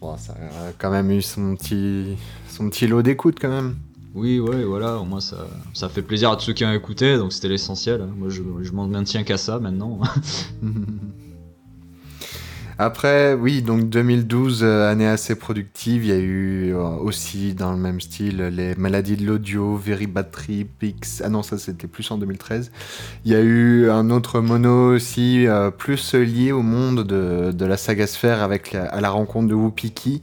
Bon, 0.00 0.16
ça 0.16 0.32
a 0.32 0.72
quand 0.76 0.90
même 0.90 1.12
eu 1.12 1.22
son 1.22 1.54
petit, 1.54 2.16
son 2.48 2.68
petit 2.68 2.88
lot 2.88 3.02
d'écoute 3.02 3.36
quand 3.40 3.48
même. 3.48 3.76
Oui, 4.16 4.40
ouais, 4.40 4.64
voilà, 4.64 4.96
au 4.98 5.04
moins 5.04 5.20
ça, 5.20 5.46
ça 5.74 5.88
fait 5.90 6.02
plaisir 6.02 6.30
à 6.30 6.36
tous 6.36 6.42
ceux 6.46 6.52
qui 6.54 6.64
ont 6.64 6.72
écouté, 6.72 7.18
donc 7.18 7.32
c'était 7.32 7.48
l'essentiel. 7.48 8.06
Moi, 8.16 8.30
je, 8.30 8.42
je 8.62 8.72
m'en 8.72 8.86
maintiens 8.88 9.22
qu'à 9.24 9.36
ça 9.36 9.60
maintenant. 9.60 10.00
Après, 12.78 13.32
oui, 13.32 13.62
donc 13.62 13.88
2012, 13.88 14.62
euh, 14.62 14.90
année 14.90 15.06
assez 15.06 15.34
productive, 15.34 16.04
il 16.04 16.08
y 16.08 16.12
a 16.12 16.18
eu 16.18 16.74
euh, 16.74 16.78
aussi 16.82 17.54
dans 17.54 17.72
le 17.72 17.78
même 17.78 18.02
style 18.02 18.36
les 18.52 18.74
maladies 18.74 19.16
de 19.16 19.24
l'audio, 19.24 19.76
Very 19.76 20.06
Bad 20.06 20.30
Trip, 20.30 20.82
X. 20.82 21.22
Ah 21.24 21.30
non, 21.30 21.42
ça 21.42 21.56
c'était 21.56 21.86
plus 21.86 22.10
en 22.10 22.18
2013. 22.18 22.70
Il 23.24 23.32
y 23.32 23.34
a 23.34 23.40
eu 23.40 23.88
un 23.88 24.10
autre 24.10 24.40
mono 24.40 24.94
aussi, 24.94 25.46
euh, 25.46 25.70
plus 25.70 26.14
lié 26.14 26.52
au 26.52 26.60
monde 26.62 27.04
de, 27.04 27.50
de 27.52 27.64
la 27.64 27.78
saga 27.78 28.06
Sphère 28.06 28.42
avec 28.42 28.72
la, 28.72 28.84
à 28.84 29.00
la 29.00 29.08
rencontre 29.10 29.48
de 29.48 29.54
Wupiki, 29.54 30.22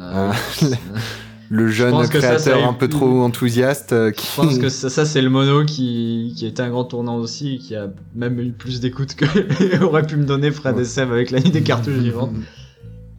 Euh, 0.00 0.32
le 1.52 1.68
jeune 1.68 2.02
ça, 2.04 2.08
créateur 2.08 2.56
a 2.56 2.60
eu 2.62 2.64
un 2.64 2.72
peu 2.72 2.88
trop 2.88 3.20
enthousiaste 3.20 3.92
euh, 3.92 4.10
qui. 4.10 4.26
Je 4.26 4.36
pense 4.36 4.58
que 4.58 4.70
ça, 4.70 4.88
ça, 4.88 5.04
c'est 5.04 5.20
le 5.20 5.28
mono 5.28 5.66
qui, 5.66 6.32
qui 6.34 6.46
était 6.46 6.62
un 6.62 6.70
grand 6.70 6.84
tournant 6.84 7.16
aussi, 7.16 7.58
qui 7.58 7.76
a 7.76 7.90
même 8.14 8.40
eu 8.40 8.52
plus 8.52 8.80
d'écoute 8.80 9.14
que 9.14 9.84
aurait 9.84 10.06
pu 10.06 10.16
me 10.16 10.24
donner 10.24 10.50
Fred 10.50 10.78
et 10.78 10.84
Seb 10.84 11.12
avec 11.12 11.30
la 11.30 11.40
nuit 11.40 11.50
des 11.50 11.62
cartouches 11.62 11.92
vivantes. 11.98 12.32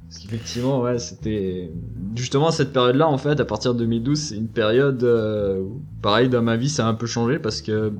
Parce 0.09 0.19
qu'effectivement, 0.19 0.81
ouais, 0.81 0.97
c'était 0.97 1.69
justement 2.15 2.49
cette 2.49 2.73
période-là, 2.73 3.07
en 3.07 3.19
fait, 3.19 3.39
à 3.39 3.45
partir 3.45 3.75
de 3.75 3.79
2012, 3.79 4.19
c'est 4.19 4.35
une 4.35 4.47
période 4.47 5.03
euh, 5.03 5.59
où, 5.59 5.83
pareil, 6.01 6.27
dans 6.27 6.41
ma 6.41 6.57
vie, 6.57 6.69
ça 6.69 6.87
a 6.87 6.89
un 6.89 6.95
peu 6.95 7.05
changé 7.05 7.37
parce 7.37 7.61
que 7.61 7.93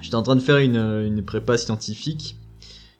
j'étais 0.00 0.16
en 0.16 0.22
train 0.22 0.34
de 0.34 0.42
faire 0.42 0.58
une, 0.58 0.76
une 1.06 1.22
prépa 1.22 1.56
scientifique, 1.58 2.40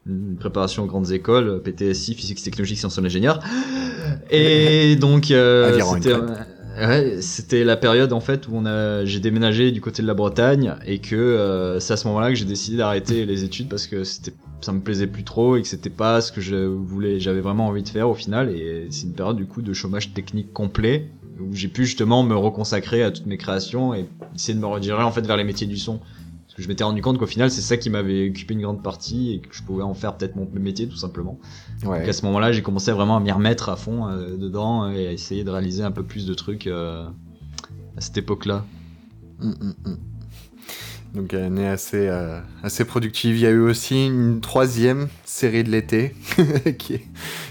une 0.07 0.37
préparation 0.37 0.85
aux 0.85 0.87
grandes 0.87 1.12
écoles, 1.12 1.62
PTSI, 1.62 2.14
physique, 2.14 2.43
technologie, 2.43 2.77
sciences 2.77 2.97
de 2.97 3.03
l'ingénieur. 3.03 3.40
Et 4.31 4.97
donc, 4.97 5.31
euh, 5.31 5.79
c'était, 5.95 6.11
traite. 6.11 6.31
ouais, 6.79 7.17
c'était 7.21 7.64
la 7.64 7.77
période 7.77 8.12
en 8.12 8.21
fait 8.21 8.49
où 8.49 8.53
on 8.55 8.67
a, 8.67 9.05
j'ai 9.05 9.21
déménagé 9.21 9.71
du 9.73 9.81
côté 9.81 10.03
de 10.03 10.07
la 10.07 10.14
Bretagne 10.14 10.75
et 10.87 10.99
que 10.99 11.17
euh, 11.17 11.81
c'est 11.81 11.95
à 11.95 11.97
ce 11.97 12.07
moment-là 12.09 12.29
que 12.29 12.35
j'ai 12.35 12.45
décidé 12.45 12.77
d'arrêter 12.77 13.25
les 13.25 13.45
études 13.45 13.69
parce 13.69 13.87
que 13.87 14.05
c'était, 14.05 14.35
ça 14.61 14.73
me 14.73 14.81
plaisait 14.81 15.07
plus 15.07 15.25
trop 15.25 15.57
et 15.57 15.62
que 15.62 15.69
c'était 15.69 15.90
pas 15.90 16.21
ce 16.21 16.33
que 16.33 16.40
je 16.40 16.57
voulais, 16.57 17.19
j'avais 17.19 17.40
vraiment 17.40 17.67
envie 17.67 17.83
de 17.83 17.88
faire 17.88 18.09
au 18.09 18.14
final. 18.14 18.51
Et 18.51 18.88
c'est 18.90 19.05
une 19.05 19.14
période 19.14 19.37
du 19.37 19.47
coup 19.47 19.62
de 19.62 19.73
chômage 19.73 20.12
technique 20.12 20.53
complet 20.53 21.09
où 21.40 21.55
j'ai 21.55 21.69
pu 21.69 21.87
justement 21.87 22.23
me 22.23 22.37
reconsacrer 22.37 23.03
à 23.03 23.11
toutes 23.11 23.27
mes 23.27 23.38
créations 23.38 23.95
et 23.95 24.07
essayer 24.35 24.55
de 24.55 24.61
me 24.61 24.67
rediriger 24.67 25.03
en 25.03 25.11
fait 25.11 25.27
vers 25.27 25.37
les 25.37 25.45
métiers 25.45 25.67
du 25.67 25.77
son. 25.77 26.01
Parce 26.55 26.59
que 26.59 26.62
je 26.62 26.69
m'étais 26.69 26.85
rendu 26.85 27.03
compte 27.03 27.19
qu'au 27.19 27.27
final, 27.27 27.51
c'est 27.51 27.62
ça 27.62 27.77
qui 27.77 27.90
m'avait 27.90 28.29
occupé 28.29 28.55
une 28.55 28.62
grande 28.62 28.81
partie 28.81 29.33
et 29.33 29.40
que 29.40 29.53
je 29.53 29.64
pouvais 29.64 29.83
en 29.83 29.93
faire 29.93 30.17
peut-être 30.17 30.37
mon 30.37 30.49
métier 30.55 30.87
tout 30.87 30.97
simplement. 30.97 31.40
Ouais. 31.85 31.99
Donc 31.99 32.09
à 32.09 32.12
ce 32.12 32.25
moment-là, 32.27 32.53
j'ai 32.53 32.62
commencé 32.62 32.93
vraiment 32.93 33.17
à 33.17 33.21
m'y 33.21 33.33
remettre 33.33 33.71
à 33.71 33.77
fond 33.77 34.07
euh, 34.07 34.37
dedans 34.37 34.88
et 34.88 35.09
à 35.09 35.12
essayer 35.12 35.43
de 35.43 35.51
réaliser 35.51 35.83
un 35.83 35.90
peu 35.90 36.05
plus 36.05 36.27
de 36.27 36.35
trucs 36.35 36.69
euh, 36.69 37.09
à 37.97 38.01
cette 38.01 38.19
époque-là. 38.19 38.64
Mm, 39.40 39.49
mm, 39.49 39.75
mm. 39.85 39.97
Donc 41.14 41.33
année 41.33 41.69
assez, 41.69 42.09
euh, 42.09 42.40
assez 42.64 42.85
productive. 42.85 43.37
Il 43.37 43.43
y 43.43 43.47
a 43.47 43.51
eu 43.51 43.61
aussi 43.61 44.07
une 44.07 44.40
troisième 44.40 45.09
série 45.25 45.62
de 45.62 45.71
l'été 45.71 46.14
qui, 46.79 46.95
est, 46.95 47.05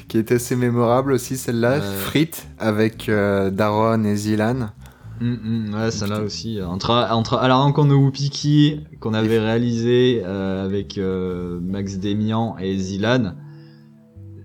qui 0.10 0.18
est 0.18 0.32
assez 0.34 0.56
mémorable 0.58 1.14
aussi, 1.14 1.38
celle-là, 1.38 1.74
Euh. 1.74 1.98
Frites, 2.00 2.48
avec 2.60 3.08
euh, 3.08 3.50
Daron 3.52 4.04
et 4.04 4.16
Zilan. 4.16 4.72
Hum, 5.22 5.40
hum, 5.46 5.74
ouais, 5.76 5.92
ça 5.92 6.08
là 6.08 6.22
aussi. 6.22 6.60
euh, 6.60 6.68
Entre, 6.68 6.90
entre 6.92 7.36
à 7.38 7.48
la 7.48 7.56
rencontre 7.56 7.90
de 7.90 7.96
Wupiki 7.96 8.82
qu'on 9.00 9.14
avait 9.14 9.40
réalisé 9.40 10.22
euh, 10.26 10.66
avec 10.66 10.98
euh, 10.98 11.60
Max 11.62 11.98
Demian 12.00 12.58
et 12.60 12.78
Zilan, 12.78 13.34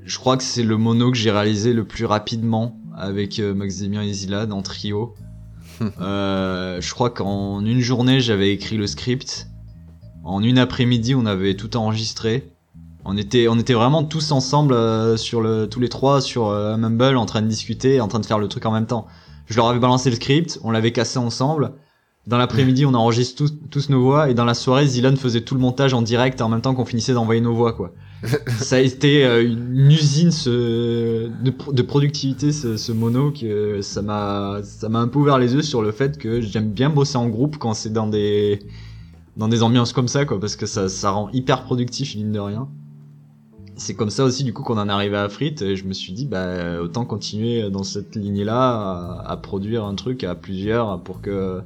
je 0.05 0.19
crois 0.19 0.37
que 0.37 0.43
c'est 0.45 0.63
le 0.63 0.77
mono 0.77 1.11
que 1.11 1.17
j'ai 1.17 1.31
réalisé 1.31 1.73
le 1.73 1.85
plus 1.85 2.05
rapidement 2.05 2.79
avec 2.97 3.39
euh, 3.41 3.55
Max 3.55 3.79
Demian 3.81 4.03
et 4.03 4.13
Zilan 4.13 4.51
en 4.51 4.63
trio. 4.63 5.15
Euh, 6.01 6.81
je 6.81 6.93
crois 6.95 7.11
qu'en 7.11 7.65
une 7.65 7.81
journée 7.81 8.21
j'avais 8.21 8.53
écrit 8.53 8.77
le 8.77 8.87
script. 8.87 9.49
En 10.25 10.43
une 10.43 10.59
après-midi 10.59 11.15
on 11.15 11.25
avait 11.25 11.55
tout 11.55 11.77
enregistré. 11.77 12.53
On 13.05 13.17
était, 13.17 13.49
on 13.49 13.59
était 13.59 13.75
vraiment 13.75 14.05
tous 14.05 14.33
ensemble 14.33 14.75
euh, 14.75 15.17
sur 15.17 15.41
le, 15.41 15.67
tous 15.67 15.81
les 15.81 15.89
trois 15.89 16.21
sur 16.21 16.49
euh, 16.49 16.77
Mumble 16.77 17.17
en 17.17 17.25
train 17.27 17.41
de 17.41 17.47
discuter, 17.47 18.01
en 18.01 18.09
train 18.09 18.19
de 18.21 18.27
faire 18.27 18.39
le 18.39 18.49
truc 18.49 18.67
en 18.67 18.73
même 18.73 18.87
temps. 18.87 19.07
Je 19.49 19.57
leur 19.57 19.67
avais 19.69 19.79
balancé 19.81 20.11
le 20.11 20.17
script, 20.17 20.59
on 20.63 20.71
l'avait 20.71 20.93
cassé 20.93 21.19
ensemble. 21.19 21.73
Dans 22.27 22.37
l'après-midi, 22.37 22.85
on 22.85 22.93
enregistre 22.93 23.37
tous, 23.45 23.55
tous 23.71 23.89
nos 23.89 24.03
voix 24.03 24.29
et 24.29 24.35
dans 24.35 24.45
la 24.45 24.53
soirée, 24.53 24.87
Zilan 24.87 25.17
faisait 25.17 25.41
tout 25.41 25.55
le 25.55 25.61
montage 25.63 25.95
en 25.95 26.03
direct 26.03 26.43
en 26.43 26.51
même 26.51 26.61
temps 26.61 26.75
qu'on 26.75 26.85
finissait 26.85 27.15
d'envoyer 27.15 27.41
nos 27.41 27.55
voix, 27.55 27.73
quoi. 27.73 27.93
ça 28.59 28.77
a 28.77 28.81
été 28.81 29.25
euh, 29.25 29.43
une 29.49 29.91
usine 29.91 30.31
ce, 30.33 31.29
de, 31.29 31.51
pro- 31.51 31.73
de 31.73 31.83
productivité 31.83 32.51
ce, 32.53 32.77
ce 32.77 32.93
mono 32.93 33.31
que 33.31 33.81
ça 33.81 34.03
m'a 34.03 34.59
ça 34.65 34.89
m'a 34.89 34.99
un 34.99 35.07
peu 35.07 35.21
ouvert 35.21 35.39
les 35.39 35.55
yeux 35.55 35.63
sur 35.63 35.83
le 35.83 35.93
fait 35.93 36.19
que 36.19 36.41
j'aime 36.41 36.69
bien 36.71 36.91
bosser 36.91 37.17
en 37.17 37.29
groupe 37.29 37.59
quand 37.59 37.75
c'est 37.75 37.93
dans 37.93 38.09
des 38.09 38.59
dans 39.37 39.47
des 39.47 39.63
ambiances 39.63 39.93
comme 39.93 40.09
ça 40.09 40.25
quoi 40.25 40.41
parce 40.41 40.57
que 40.57 40.67
ça 40.67 40.89
ça 40.89 41.11
rend 41.13 41.31
hyper 41.33 41.63
productif 41.63 42.17
mine 42.17 42.33
de 42.33 42.41
rien. 42.41 42.69
C'est 43.79 43.95
comme 43.95 44.11
ça 44.11 44.25
aussi 44.25 44.45
du 44.45 44.53
coup 44.53 44.63
qu'on 44.63 44.77
en 44.77 44.89
est 44.89 44.93
arrivé 44.93 45.17
à 45.17 45.29
Frit 45.29 45.55
et 45.61 45.77
je 45.77 45.85
me 45.85 45.93
suis 45.93 46.13
dit 46.13 46.27
bah 46.27 46.81
autant 46.83 47.05
continuer 47.05 47.71
dans 47.71 47.85
cette 47.85 48.17
lignée 48.17 48.45
là 48.45 49.23
à, 49.25 49.31
à 49.31 49.37
produire 49.37 49.85
un 49.85 49.95
truc 49.95 50.25
à 50.25 50.35
plusieurs 50.35 51.01
pour 51.03 51.21
que 51.21 51.63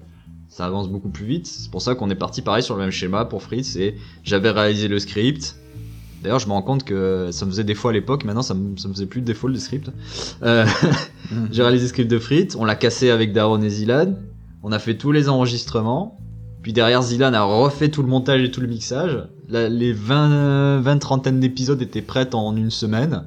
ça 0.52 0.66
avance 0.66 0.90
beaucoup 0.90 1.08
plus 1.08 1.24
vite. 1.24 1.46
C'est 1.46 1.70
pour 1.70 1.80
ça 1.80 1.94
qu'on 1.94 2.10
est 2.10 2.14
parti 2.14 2.42
pareil 2.42 2.62
sur 2.62 2.76
le 2.76 2.82
même 2.82 2.90
schéma 2.90 3.24
pour 3.24 3.42
Fritz 3.42 3.74
et 3.76 3.96
j'avais 4.22 4.50
réalisé 4.50 4.86
le 4.86 4.98
script. 4.98 5.56
D'ailleurs, 6.22 6.38
je 6.38 6.46
me 6.46 6.52
rends 6.52 6.62
compte 6.62 6.84
que 6.84 7.30
ça 7.32 7.46
me 7.46 7.50
faisait 7.50 7.64
défaut 7.64 7.88
à 7.88 7.92
l'époque, 7.92 8.24
maintenant 8.24 8.42
ça 8.42 8.54
me, 8.54 8.76
ça 8.76 8.86
me 8.86 8.92
faisait 8.92 9.06
plus 9.06 9.22
de 9.22 9.26
défaut 9.26 9.48
le 9.48 9.56
script. 9.56 9.90
Euh, 10.42 10.66
J'ai 11.50 11.62
réalisé 11.62 11.84
le 11.84 11.88
script 11.88 12.10
de 12.10 12.18
Fritz, 12.18 12.54
on 12.54 12.66
l'a 12.66 12.76
cassé 12.76 13.08
avec 13.10 13.32
Daron 13.32 13.62
et 13.62 13.70
Zilan, 13.70 14.14
on 14.62 14.72
a 14.72 14.78
fait 14.78 14.96
tous 14.96 15.10
les 15.10 15.30
enregistrements, 15.30 16.18
puis 16.62 16.74
derrière 16.74 17.02
Zilan 17.02 17.32
a 17.32 17.42
refait 17.42 17.88
tout 17.88 18.02
le 18.02 18.08
montage 18.08 18.42
et 18.42 18.50
tout 18.50 18.60
le 18.60 18.68
mixage. 18.68 19.26
Les 19.52 19.92
20, 19.92 20.80
20 20.80 20.98
trentaines 20.98 21.38
d'épisodes 21.38 21.80
étaient 21.82 22.02
prêtes 22.02 22.34
en 22.34 22.56
une 22.56 22.70
semaine. 22.70 23.24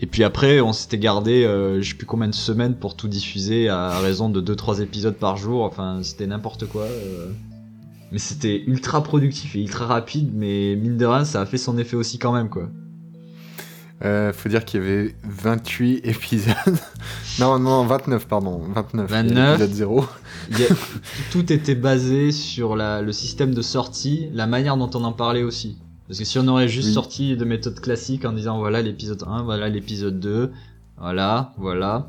Et 0.00 0.06
puis 0.06 0.22
après, 0.22 0.60
on 0.60 0.72
s'était 0.72 0.98
gardé, 0.98 1.44
euh, 1.44 1.80
je 1.80 1.90
sais 1.90 1.96
plus 1.96 2.06
combien 2.06 2.28
de 2.28 2.34
semaines 2.34 2.74
pour 2.74 2.94
tout 2.94 3.08
diffuser 3.08 3.68
à 3.68 3.98
raison 4.00 4.28
de 4.28 4.40
2-3 4.40 4.82
épisodes 4.82 5.14
par 5.14 5.36
jour. 5.36 5.64
Enfin, 5.64 6.00
c'était 6.02 6.26
n'importe 6.26 6.66
quoi. 6.66 6.82
euh. 6.82 7.30
Mais 8.12 8.18
c'était 8.18 8.62
ultra 8.66 9.02
productif 9.02 9.56
et 9.56 9.60
ultra 9.60 9.86
rapide, 9.86 10.30
mais 10.34 10.76
mine 10.76 10.96
de 10.96 11.06
rien, 11.06 11.24
ça 11.24 11.40
a 11.40 11.46
fait 11.46 11.58
son 11.58 11.78
effet 11.78 11.96
aussi 11.96 12.18
quand 12.18 12.32
même, 12.32 12.50
quoi. 12.50 12.68
Euh, 14.04 14.32
faut 14.34 14.48
dire 14.50 14.64
qu'il 14.64 14.80
y 14.80 14.84
avait 14.84 15.14
28 15.24 16.00
épisodes. 16.04 16.54
non, 17.38 17.58
non, 17.58 17.86
29, 17.86 18.26
pardon. 18.26 18.60
29. 18.74 19.10
29. 19.10 19.54
Épisode 19.60 19.74
0. 19.74 20.06
Il 20.50 20.58
y 20.60 20.64
a- 20.64 20.68
tout 21.32 21.50
était 21.52 21.74
basé 21.74 22.30
sur 22.30 22.76
la, 22.76 23.00
le 23.00 23.12
système 23.12 23.54
de 23.54 23.62
sortie, 23.62 24.28
la 24.32 24.46
manière 24.46 24.76
dont 24.76 24.90
on 24.94 25.04
en 25.04 25.12
parlait 25.12 25.42
aussi. 25.42 25.78
Parce 26.06 26.18
que 26.18 26.24
si 26.26 26.38
on 26.38 26.46
aurait 26.48 26.68
juste 26.68 26.88
Oui. 26.88 26.94
sorti 26.94 27.36
de 27.36 27.44
méthode 27.46 27.80
classique 27.80 28.26
en 28.26 28.32
disant 28.32 28.58
voilà 28.58 28.82
l'épisode 28.82 29.22
1, 29.26 29.42
voilà 29.42 29.70
l'épisode 29.70 30.20
2, 30.20 30.52
voilà, 30.98 31.54
voilà, 31.56 32.08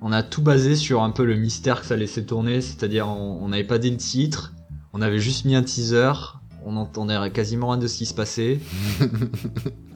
on 0.00 0.12
a 0.12 0.22
tout 0.22 0.40
basé 0.40 0.76
sur 0.76 1.02
un 1.02 1.10
peu 1.10 1.26
le 1.26 1.34
mystère 1.36 1.80
que 1.82 1.86
ça 1.86 1.94
laissait 1.96 2.24
tourner, 2.24 2.62
c'est-à-dire 2.62 3.06
on 3.06 3.46
n'avait 3.48 3.64
pas 3.64 3.76
dit 3.78 3.90
le 3.90 3.98
titre, 3.98 4.54
on 4.94 5.02
avait 5.02 5.18
juste 5.18 5.44
mis 5.44 5.54
un 5.56 5.62
teaser, 5.62 6.12
on 6.64 6.76
entendait 6.76 7.30
quasiment 7.30 7.68
rien 7.68 7.78
de 7.78 7.86
ce 7.86 7.98
qui 7.98 8.06
se 8.06 8.14
passait. 8.14 8.58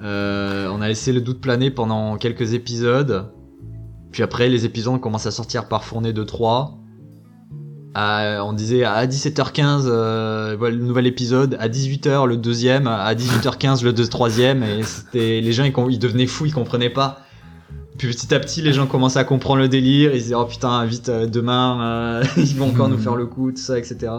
Euh, 0.00 0.70
on 0.72 0.80
a 0.80 0.86
laissé 0.86 1.12
le 1.12 1.20
doute 1.20 1.40
planer 1.40 1.72
pendant 1.72 2.18
quelques 2.18 2.54
épisodes. 2.54 3.32
Puis 4.12 4.22
après, 4.22 4.48
les 4.48 4.64
épisodes 4.64 5.00
commencé 5.00 5.26
à 5.26 5.32
sortir 5.32 5.66
par 5.66 5.82
fournée 5.82 6.12
de 6.12 6.22
3. 6.22 6.78
À- 7.94 8.44
on 8.44 8.52
disait 8.52 8.84
à 8.84 9.04
17h15 9.06 9.86
euh, 9.86 10.56
le 10.56 10.76
nouvel 10.76 11.08
épisode, 11.08 11.56
à 11.58 11.68
18h 11.68 12.28
le 12.28 12.36
deuxième, 12.36 12.86
à 12.86 13.12
18h15 13.12 13.82
le 13.82 13.92
deux, 13.92 14.06
troisième, 14.06 14.62
et 14.62 14.84
c'était 14.84 15.40
les 15.40 15.52
gens 15.52 15.64
ils, 15.64 15.98
devenaient 15.98 16.26
fous, 16.26 16.46
ils 16.46 16.54
comprenaient 16.54 16.90
pas. 16.90 17.22
Puis 17.96 18.06
petit 18.06 18.32
à 18.32 18.38
petit 18.38 18.62
les 18.62 18.72
gens 18.72 18.86
commençaient 18.86 19.18
à 19.18 19.24
comprendre 19.24 19.60
le 19.60 19.68
délire, 19.68 20.14
ils 20.14 20.22
disaient 20.22 20.36
oh 20.36 20.44
putain 20.44 20.84
vite 20.84 21.08
euh, 21.08 21.26
demain 21.26 21.80
euh, 21.82 22.24
ils 22.36 22.54
vont 22.54 22.68
encore 22.68 22.88
nous 22.88 22.98
faire 22.98 23.16
le 23.16 23.26
coup, 23.26 23.50
tout 23.50 23.56
ça, 23.56 23.76
etc. 23.76 24.12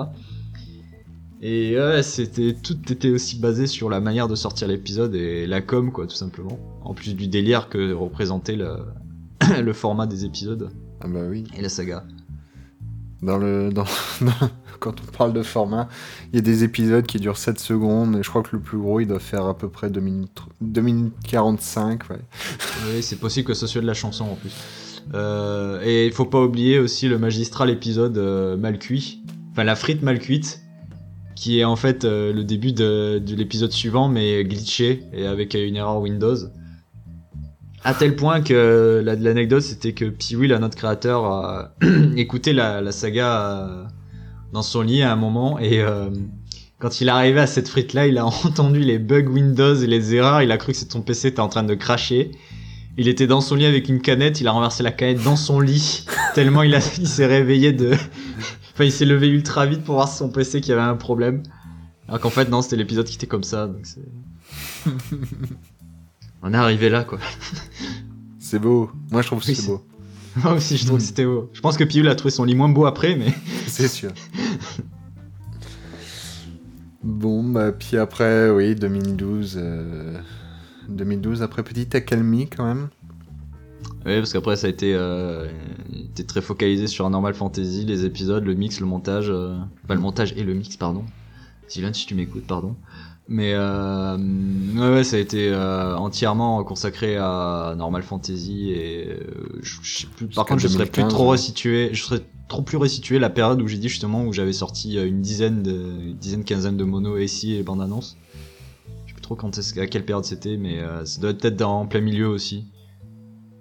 Et 1.42 1.78
ouais, 1.78 2.04
c'était 2.04 2.54
tout 2.54 2.78
était 2.92 3.10
aussi 3.10 3.40
basé 3.40 3.66
sur 3.66 3.90
la 3.90 4.02
manière 4.02 4.28
de 4.28 4.36
sortir 4.36 4.68
l'épisode 4.68 5.16
et 5.16 5.48
la 5.48 5.62
com 5.62 5.92
quoi 5.92 6.06
tout 6.06 6.16
simplement. 6.16 6.60
En 6.84 6.94
plus 6.94 7.16
du 7.16 7.28
délire 7.28 7.70
que 7.70 7.94
représentait 7.94 8.58
le, 8.58 8.78
le 9.62 9.74
format 9.74 10.06
des 10.06 10.26
épisodes 10.26 10.70
Ah 11.02 11.08
bah 11.08 11.22
oui. 11.30 11.46
et 11.58 11.62
la 11.62 11.70
saga. 11.70 12.04
Dans 13.22 13.38
le, 13.38 13.70
dans, 13.72 13.86
quand 14.80 14.96
on 15.02 15.18
parle 15.18 15.34
de 15.34 15.44
format, 15.44 15.90
il 16.32 16.38
y 16.38 16.40
a 16.40 16.42
des 16.42 16.64
épisodes 16.64 17.06
qui 17.06 17.20
durent 17.20 17.38
7 17.38 17.60
secondes. 17.60 18.16
Et 18.18 18.24
je 18.24 18.30
crois 18.30 18.44
que 18.44 18.56
le 18.56 18.62
plus 18.62 18.78
gros, 18.78 19.00
il 19.02 19.08
doit 19.08 19.20
faire 19.20 19.46
à 19.46 19.58
peu 19.58 19.70
près 19.70 19.90
2 19.90 20.00
minutes, 20.00 20.40
2 20.62 20.82
minutes 20.82 21.14
45. 21.26 22.10
Ouais. 22.10 22.18
Oui, 22.94 23.04
c'est 23.04 23.18
possible 23.18 23.46
que 23.48 23.54
ce 23.54 23.68
soit 23.68 23.82
de 23.82 23.88
la 23.88 23.94
chanson 23.94 24.24
en 24.24 24.36
plus. 24.36 24.54
Euh, 25.14 25.82
et 25.84 26.06
il 26.06 26.14
faut 26.14 26.26
pas 26.26 26.42
oublier 26.42 26.80
aussi 26.80 27.10
le 27.10 27.18
magistral 27.18 27.70
épisode 27.70 28.18
euh, 28.18 28.56
mal 28.56 28.80
cuit, 28.80 29.22
enfin 29.52 29.64
la 29.64 29.76
frite 29.76 30.02
mal 30.02 30.20
cuite, 30.20 30.62
qui 31.40 31.60
est 31.60 31.64
en 31.64 31.78
fait 31.78 32.04
euh, 32.04 32.34
le 32.34 32.44
début 32.44 32.74
de, 32.74 33.18
de 33.26 33.34
l'épisode 33.34 33.72
suivant 33.72 34.10
mais 34.10 34.44
glitché 34.44 35.04
et 35.14 35.26
avec 35.26 35.56
euh, 35.56 35.66
une 35.66 35.78
erreur 35.78 36.02
Windows. 36.02 36.36
À 37.86 37.94
tel 37.94 38.18
point 38.18 38.42
que 38.42 39.02
la- 39.06 39.16
l'anecdote 39.16 39.62
c'était 39.62 39.94
que 39.94 40.04
Pee-Wee, 40.04 40.50
là, 40.50 40.60
notre 40.60 40.76
créateur, 40.76 41.24
a 41.24 41.76
écouté 42.18 42.52
la, 42.52 42.92
saga 42.92 43.42
euh, 43.42 43.84
dans 44.52 44.64
son 44.64 44.82
lit 44.82 45.02
à 45.02 45.14
un 45.14 45.16
moment 45.16 45.58
et 45.60 45.80
euh, 45.80 46.10
quand 46.78 47.00
il 47.00 47.08
est 47.08 47.12
arrivé 47.12 47.40
à 47.40 47.48
cette 47.48 47.70
frite 47.70 47.94
là, 47.94 48.06
il 48.06 48.18
a 48.18 48.26
entendu 48.46 48.82
les 48.82 49.00
bugs 49.00 49.30
Windows 49.30 49.76
et 49.76 49.88
les 49.88 50.14
erreurs, 50.16 50.42
il 50.42 50.52
a 50.52 50.58
cru 50.58 50.74
que 50.74 50.78
son 50.78 51.02
PC 51.02 51.30
était 51.30 51.40
en 51.40 51.48
train 51.48 51.64
de 51.64 51.74
cracher. 51.74 52.32
Il 52.98 53.08
était 53.08 53.28
dans 53.28 53.40
son 53.40 53.56
lit 53.56 53.66
avec 53.66 53.88
une 53.88 54.02
canette, 54.02 54.42
il 54.42 54.48
a 54.50 54.52
renversé 54.52 54.84
la 54.84 54.92
canette 54.92 55.24
dans 55.24 55.38
son 55.38 55.62
lit, 55.62 56.04
tellement 56.36 56.64
il, 56.64 56.78
il 57.00 57.08
s'est 57.08 57.28
réveillé 57.28 57.72
de... 57.72 57.94
Enfin, 58.80 58.86
il 58.86 58.94
s'est 58.94 59.04
levé 59.04 59.28
ultra 59.28 59.66
vite 59.66 59.84
pour 59.84 59.96
voir 59.96 60.08
sur 60.08 60.20
son 60.20 60.30
PC 60.30 60.62
qu'il 60.62 60.70
y 60.70 60.72
avait 60.72 60.82
un 60.82 60.96
problème. 60.96 61.44
Alors 62.08 62.22
qu'en 62.22 62.30
fait, 62.30 62.50
non, 62.50 62.62
c'était 62.62 62.78
l'épisode 62.78 63.06
qui 63.06 63.16
était 63.16 63.28
comme 63.28 63.44
ça, 63.44 63.68
donc 63.68 63.82
c'est... 63.84 64.90
On 66.42 66.54
est 66.54 66.58
arrivé 66.58 66.88
là, 66.88 67.04
quoi. 67.04 67.20
C'est 68.40 68.58
beau. 68.58 68.90
Moi, 69.12 69.22
je 69.22 69.28
trouve 69.28 69.42
que 69.42 69.48
Oui, 69.48 69.56
c'est 69.56 69.68
beau. 69.68 69.86
Moi 70.38 70.54
aussi, 70.54 70.78
je 70.78 70.86
trouve 70.86 71.00
que 71.00 71.04
c'était 71.04 71.26
beau. 71.26 71.50
Je 71.52 71.60
pense 71.60 71.76
que 71.76 71.84
Piul 71.84 72.08
a 72.08 72.16
trouvé 72.16 72.32
son 72.32 72.46
lit 72.46 72.56
moins 72.56 72.70
beau 72.70 72.86
après, 72.86 73.18
mais... 73.18 73.34
C'est 73.68 73.90
sûr. 73.90 74.14
Bon, 77.04 77.44
bah, 77.44 77.74
puis 77.74 77.98
après, 77.98 78.50
oui, 78.50 78.76
2012. 78.76 79.56
euh, 79.58 80.18
2012, 80.88 81.42
après 81.42 81.64
petite 81.64 81.96
accalmie 81.96 82.48
quand 82.48 82.64
même. 82.64 82.88
Oui, 84.06 84.18
parce 84.18 84.32
qu'après, 84.32 84.56
ça 84.56 84.68
a 84.68 84.70
été, 84.70 84.94
euh, 84.96 85.48
très 86.28 86.42
focalisé 86.42 86.88
sur 86.88 87.10
Normal 87.10 87.34
Fantasy, 87.34 87.86
les 87.86 88.06
épisodes, 88.06 88.44
le 88.46 88.54
mix, 88.54 88.80
le 88.80 88.86
montage. 88.86 89.30
euh, 89.30 89.56
Enfin, 89.84 89.96
le 89.96 90.00
montage 90.02 90.34
et 90.38 90.44
le 90.44 90.54
mix, 90.54 90.78
pardon. 90.78 91.04
Dylan, 91.70 91.94
si 91.94 92.06
tu 92.06 92.16
m'écoutes, 92.16 92.48
pardon. 92.48 92.76
Mais 93.28 93.54
euh, 93.54 94.18
ouais, 94.18 94.90
ouais, 94.90 95.04
ça 95.04 95.18
a 95.18 95.20
été 95.20 95.50
euh, 95.52 95.96
entièrement 95.98 96.64
consacré 96.64 97.16
à 97.18 97.76
Normal 97.78 98.02
Fantasy 98.02 98.72
et 98.72 99.08
euh, 99.08 99.20
je, 99.62 99.76
je 99.84 99.98
sais 100.00 100.08
plus. 100.08 100.28
Par 100.28 100.46
contre, 100.46 100.62
je 100.62 100.68
serais 100.68 100.88
plus 100.88 101.02
2015, 101.04 101.14
trop 101.14 101.26
ouais. 101.26 101.32
resitué. 101.32 101.90
Je 101.94 102.02
serais 102.04 102.22
trop 102.48 102.64
plus 102.64 102.78
resitué 102.78 103.20
la 103.20 103.30
période 103.30 103.62
où 103.62 103.68
j'ai 103.68 103.78
dit 103.78 103.88
justement 103.90 104.26
où 104.26 104.34
j'avais 104.34 104.54
sorti 104.54 104.98
euh, 104.98 105.06
une 105.06 105.22
dizaine, 105.22 105.62
de, 105.62 105.72
une 105.72 106.16
dizaine, 106.16 106.44
quinzaine 106.44 106.76
de 106.76 106.84
mono 106.84 107.20
ici 107.20 107.54
et 107.54 107.62
bande 107.62 107.82
annonce. 107.84 108.18
Je 109.06 109.10
sais 109.10 109.14
plus 109.14 109.22
trop 109.22 109.36
quand 109.36 109.56
à 109.60 109.86
quelle 109.88 110.06
période 110.06 110.26
c'était, 110.26 110.58
mais 110.58 110.80
euh, 110.80 111.06
ça 111.06 111.22
doit 111.22 111.30
être 111.30 111.40
peut-être 111.42 111.58
dans 111.58 111.82
en 111.82 111.86
plein 111.86 112.02
milieu 112.02 112.28
aussi 112.28 112.66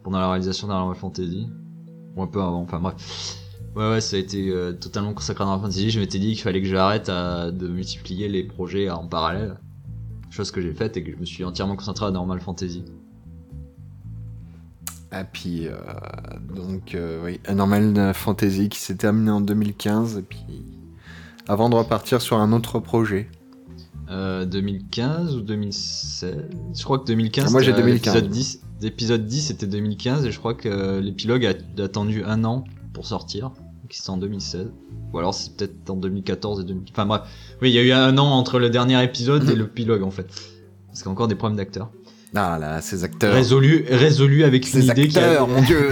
pendant 0.02 0.18
la 0.18 0.28
réalisation 0.28 0.68
Normal 0.68 0.96
Fantasy 0.96 1.48
ou 2.16 2.22
un 2.22 2.26
peu 2.26 2.40
avant. 2.40 2.62
Enfin 2.62 2.80
bref. 2.80 3.36
Ouais, 3.76 3.90
ouais, 3.90 4.00
ça 4.00 4.16
a 4.16 4.18
été 4.18 4.50
euh, 4.50 4.72
totalement 4.72 5.14
consacré 5.14 5.44
à 5.44 5.46
Normal 5.46 5.70
Fantasy. 5.70 5.90
Je 5.90 6.00
m'étais 6.00 6.18
dit 6.18 6.28
qu'il 6.28 6.42
fallait 6.42 6.62
que 6.62 6.68
j'arrête 6.68 7.08
de 7.08 7.68
multiplier 7.68 8.28
les 8.28 8.44
projets 8.44 8.90
en 8.90 9.06
parallèle. 9.06 9.58
Chose 10.30 10.50
que 10.50 10.60
j'ai 10.60 10.74
faite 10.74 10.96
et 10.96 11.04
que 11.04 11.12
je 11.12 11.16
me 11.16 11.24
suis 11.24 11.44
entièrement 11.44 11.76
concentré 11.76 12.06
à 12.06 12.10
Normal 12.10 12.40
Fantasy. 12.40 12.84
Ah, 15.10 15.24
puis, 15.24 15.66
euh, 15.66 15.72
donc, 16.54 16.94
euh, 16.94 17.24
oui, 17.24 17.40
normal 17.54 18.12
fantasy 18.14 18.68
qui 18.68 18.78
s'est 18.78 18.96
terminé 18.96 19.30
en 19.30 19.40
2015. 19.40 20.18
Et 20.18 20.22
puis, 20.22 20.44
avant 21.46 21.70
de 21.70 21.76
repartir 21.76 22.20
sur 22.20 22.38
un 22.38 22.52
autre 22.52 22.78
projet. 22.78 23.28
Euh, 24.10 24.44
2015 24.44 25.36
ou 25.36 25.40
2016 25.42 26.36
Je 26.74 26.84
crois 26.84 26.98
que 26.98 27.04
2015. 27.06 27.46
Ah, 27.46 27.50
moi, 27.50 27.62
j'ai 27.62 27.72
c'était, 27.72 27.80
euh, 27.80 27.86
2015. 27.86 28.14
L'épisode 28.14 28.30
10, 28.30 28.60
l'épisode 28.80 29.26
10 29.26 29.40
c'était 29.48 29.66
2015 29.66 30.24
et 30.26 30.30
je 30.32 30.38
crois 30.38 30.54
que 30.54 30.98
l'épilogue 31.00 31.46
a 31.46 31.82
attendu 31.82 32.22
un 32.24 32.44
an 32.44 32.64
pour 32.92 33.06
sortir. 33.06 33.50
Donc 33.50 33.90
c'était 33.92 34.10
en 34.10 34.16
2016. 34.18 34.68
Ou 35.12 35.18
alors 35.18 35.34
c'est 35.34 35.56
peut-être 35.56 35.90
en 35.90 35.96
2014 35.96 36.60
et 36.60 36.64
2015. 36.64 36.92
Enfin 36.92 37.06
bref. 37.06 37.22
Oui, 37.62 37.70
il 37.70 37.74
y 37.74 37.78
a 37.78 37.82
eu 37.82 37.92
un 37.92 38.16
an 38.18 38.26
entre 38.26 38.58
le 38.58 38.70
dernier 38.70 39.02
épisode 39.02 39.48
et 39.48 39.54
le 39.54 39.66
pilogue 39.68 40.02
en 40.02 40.10
fait. 40.10 40.26
Parce 40.86 40.98
qu'il 41.00 41.06
y 41.06 41.08
a 41.08 41.12
encore 41.12 41.28
des 41.28 41.34
problèmes 41.34 41.56
d'acteurs. 41.56 41.90
Ah 42.34 42.58
là, 42.60 42.80
ces 42.82 43.04
acteurs. 43.04 43.32
Résolu, 43.32 43.86
résolu 43.88 44.44
avec 44.44 44.66
une 44.66 44.82
Ces 44.82 44.86
idée 44.88 45.08
qui 45.08 45.18
a, 45.18 45.24
acteurs, 45.30 45.48
mon 45.48 45.62
dieu 45.62 45.90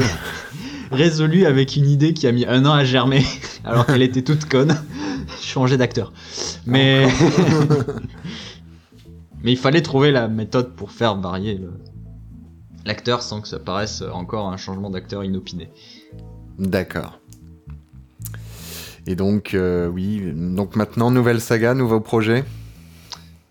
résolu 0.92 1.46
avec 1.46 1.74
une 1.76 1.88
idée 1.88 2.12
qui 2.12 2.26
a 2.26 2.32
mis 2.32 2.44
un 2.46 2.64
an 2.66 2.72
à 2.72 2.84
germer 2.84 3.24
alors 3.64 3.86
qu'elle 3.86 4.02
était 4.02 4.22
toute 4.22 4.44
conne. 4.44 4.76
Changer 5.40 5.76
d'acteur. 5.76 6.12
Mais 6.66 7.06
mais 9.42 9.52
il 9.52 9.56
fallait 9.58 9.82
trouver 9.82 10.10
la 10.10 10.28
méthode 10.28 10.74
pour 10.74 10.90
faire 10.90 11.16
varier 11.16 11.54
le- 11.54 11.72
l'acteur 12.86 13.22
sans 13.22 13.42
que 13.42 13.48
ça 13.48 13.58
paraisse 13.58 14.02
encore 14.12 14.48
un 14.48 14.56
changement 14.56 14.88
d'acteur 14.88 15.24
inopiné. 15.24 15.68
D'accord. 16.58 17.20
Et 19.06 19.14
donc, 19.14 19.54
euh, 19.54 19.86
oui, 19.86 20.32
donc 20.34 20.74
maintenant, 20.74 21.10
nouvelle 21.10 21.40
saga, 21.40 21.74
nouveau 21.74 22.00
projet? 22.00 22.44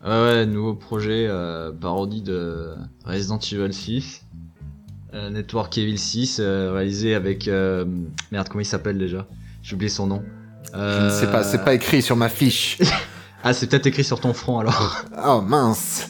Ouais, 0.03 0.11
ouais, 0.11 0.45
nouveau 0.45 0.73
projet, 0.73 1.27
euh, 1.29 1.71
parodie 1.71 2.21
de 2.21 2.73
Resident 3.05 3.39
Evil 3.39 3.73
6. 3.73 4.25
Euh, 5.13 5.29
Network 5.29 5.77
Evil 5.77 5.97
6, 5.97 6.39
euh, 6.39 6.73
réalisé 6.73 7.15
avec... 7.15 7.47
merde, 7.47 8.47
comment 8.49 8.61
il 8.61 8.65
s'appelle 8.65 8.97
déjà? 8.97 9.27
J'ai 9.61 9.75
oublié 9.75 9.89
son 9.89 10.07
nom. 10.07 10.23
Je 10.73 11.05
ne 11.05 11.09
sais 11.09 11.27
pas, 11.27 11.43
c'est 11.43 11.63
pas 11.63 11.73
écrit 11.73 12.01
sur 12.01 12.15
ma 12.15 12.29
fiche. 12.29 12.79
Ah, 13.47 13.53
c'est 13.53 13.67
peut-être 13.67 13.85
écrit 13.85 14.03
sur 14.03 14.19
ton 14.19 14.33
front 14.33 14.57
alors. 14.57 15.05
Oh 15.23 15.39
mince. 15.39 16.09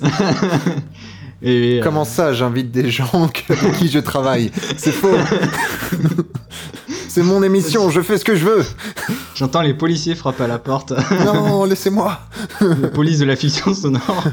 Et, 1.46 1.78
euh, 1.80 1.84
Comment 1.84 2.06
ça, 2.06 2.34
j'invite 2.34 2.72
des 2.72 2.89
gens 2.89 3.30
avec 3.50 3.78
qui 3.78 3.88
je 3.88 4.00
travaille 4.00 4.52
C'est 4.78 4.91
faux. 4.91 5.16
c'est 7.08 7.22
mon 7.22 7.43
émission, 7.43 7.91
je 7.91 8.02
fais 8.02 8.18
ce 8.18 8.26
que 8.26 8.36
je 8.36 8.46
veux. 8.46 8.66
J'entends 9.36 9.62
les 9.62 9.76
policiers 9.76 10.16
frapper 10.16 10.46
à 10.46 10.48
la 10.48 10.58
porte. 10.58 10.91
Non, 11.24 11.66
laissez-moi. 11.66 12.20
la 12.62 12.88
police 12.88 13.20
de 13.20 13.26
la 13.26 13.36
fiction 13.36 13.76
sonore. 13.76 14.24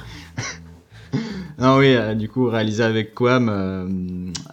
non, 1.59 1.77
oui, 1.77 1.95
euh, 1.95 2.15
du 2.15 2.31
coup, 2.31 2.49
réalisé 2.49 2.83
avec 2.83 3.15
Quam, 3.15 3.51
euh, 3.51 3.87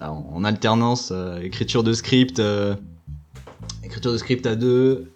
en 0.02 0.44
alternance, 0.44 1.14
euh, 1.14 1.40
écriture 1.42 1.84
de 1.84 1.94
script, 1.94 2.42
écriture 3.86 4.12
de 4.12 4.18
script 4.18 4.46
à 4.46 4.56
deux. 4.56 5.14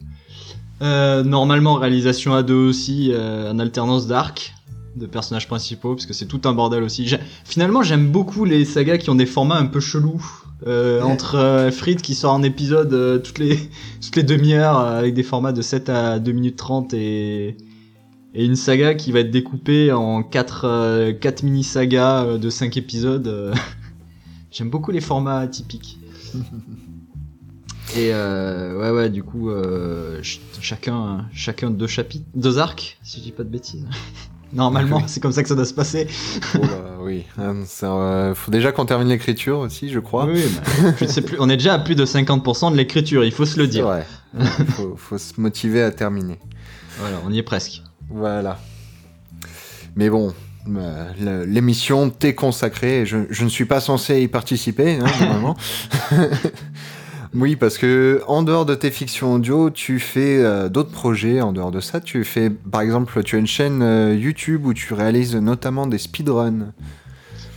Normalement, 0.80 1.76
réalisation 1.76 2.34
à 2.34 2.42
deux 2.42 2.70
aussi, 2.70 3.14
en 3.16 3.60
alternance 3.60 4.08
d'arc 4.08 4.54
de 4.96 5.06
personnages 5.06 5.48
principaux, 5.48 5.96
parce 5.96 6.06
que 6.06 6.14
c'est 6.14 6.26
tout 6.28 6.42
un 6.46 6.54
bordel 6.54 6.84
aussi. 6.84 7.08
J'ai- 7.08 7.20
Finalement, 7.46 7.82
j'aime 7.84 8.12
beaucoup 8.12 8.46
les 8.46 8.64
sagas 8.66 8.98
qui 8.98 9.10
ont 9.10 9.16
des 9.16 9.26
formats 9.26 9.58
un 9.58 9.66
peu 9.66 9.80
chelous. 9.80 10.24
Euh, 10.68 11.02
Ouais. 11.02 11.12
Entre 11.12 11.36
euh, 11.36 11.72
Frit 11.72 11.98
qui 11.98 12.16
sort 12.16 12.34
un 12.34 12.44
épisode 12.44 12.94
euh, 12.94 13.20
toutes 13.20 13.40
les, 13.40 13.58
toutes 14.02 14.16
les 14.16 14.24
demi-heures 14.24 14.80
euh, 14.80 15.00
avec 15.00 15.14
des 15.14 15.24
formats 15.24 15.52
de 15.52 15.62
7 15.62 15.90
à 15.90 16.20
2 16.20 16.32
minutes 16.32 16.56
30 16.56 16.94
et, 16.94 17.58
et 18.34 18.46
une 18.46 18.56
saga 18.56 18.94
qui 18.96 19.12
va 19.12 19.20
être 19.20 19.32
découpée 19.32 19.92
en 19.92 20.24
4, 20.24 20.62
euh, 20.66 21.12
quatre 21.14 21.44
mini-sagas 21.44 22.38
de 22.38 22.50
5 22.50 22.78
épisodes. 22.78 23.54
J'aime 24.52 24.70
beaucoup 24.70 24.92
les 24.92 25.02
formats 25.02 25.40
atypiques. 25.40 25.98
Et 27.96 28.10
euh, 28.12 28.80
ouais 28.80 28.90
ouais 28.90 29.10
du 29.10 29.22
coup 29.22 29.50
euh, 29.52 30.16
ch- 30.24 30.40
chacun 30.62 31.28
chacun 31.34 31.70
deux 31.70 31.86
chapitres 31.86 32.26
deux 32.34 32.58
arcs 32.58 32.98
si 33.04 33.20
je 33.20 33.24
dis 33.26 33.32
pas 33.32 33.44
de 33.44 33.50
bêtises. 33.50 33.86
Normalement 34.54 34.98
Oui. 34.98 35.04
c'est 35.08 35.20
comme 35.20 35.32
ça 35.32 35.42
que 35.44 35.50
ça 35.50 35.56
doit 35.56 35.66
se 35.66 35.74
passer. 35.74 36.08
Oh 36.56 36.60
oui, 37.02 37.24
Hein, 37.38 37.56
ça, 37.66 37.92
euh, 37.94 38.36
faut 38.36 38.52
déjà 38.52 38.72
qu'on 38.72 38.86
termine 38.86 39.10
l'écriture 39.10 39.60
aussi, 39.60 39.90
je 39.90 40.00
crois. 40.00 40.26
Oui, 40.26 40.44
bah, 40.56 40.92
je 41.02 41.06
sais 41.06 41.22
plus, 41.22 41.38
on 41.40 41.50
est 41.50 41.58
déjà 41.58 41.74
à 41.74 41.80
plus 41.80 41.96
de 41.96 42.06
50% 42.06 42.72
de 42.72 42.78
l'écriture, 42.78 43.24
il 43.26 43.32
faut 43.32 43.46
se 43.46 43.58
le 43.60 43.68
dire. 43.68 43.86
vrai. 43.86 44.06
faut, 44.70 44.96
faut 44.96 45.18
se 45.18 45.40
motiver 45.42 45.82
à 45.82 45.92
terminer. 45.92 46.40
Voilà, 47.00 47.18
on 47.26 47.32
y 47.32 47.40
est 47.40 47.44
presque. 47.44 47.82
Voilà. 48.10 48.60
Mais 49.96 50.10
bon, 50.10 50.34
euh, 50.70 51.46
l'émission 51.46 52.10
t'est 52.10 52.36
consacrée 52.36 53.06
je 53.06 53.44
ne 53.44 53.50
suis 53.50 53.66
pas 53.66 53.80
censé 53.82 54.22
y 54.22 54.28
participer, 54.28 54.96
hein, 55.02 55.06
normalement. 55.20 55.58
oui, 57.36 57.56
parce 57.56 57.78
que 57.78 58.22
en 58.28 58.44
dehors 58.44 58.66
de 58.66 58.76
tes 58.76 58.92
fictions 58.92 59.34
audio, 59.34 59.70
tu 59.70 60.00
fais 60.00 60.44
euh, 60.44 60.70
d'autres 60.70 60.92
projets. 60.92 61.42
En 61.42 61.52
dehors 61.52 61.72
de 61.72 61.80
ça, 61.80 62.00
tu 62.00 62.24
fais, 62.24 62.50
par 62.50 62.82
exemple, 62.82 63.24
tu 63.24 63.36
as 63.36 63.40
une 63.40 63.48
chaîne 63.48 63.82
euh, 63.82 64.16
YouTube 64.16 64.66
où 64.66 64.74
tu 64.74 64.94
réalises 64.94 65.36
notamment 65.36 65.88
des 65.88 65.98
speedruns. 65.98 66.74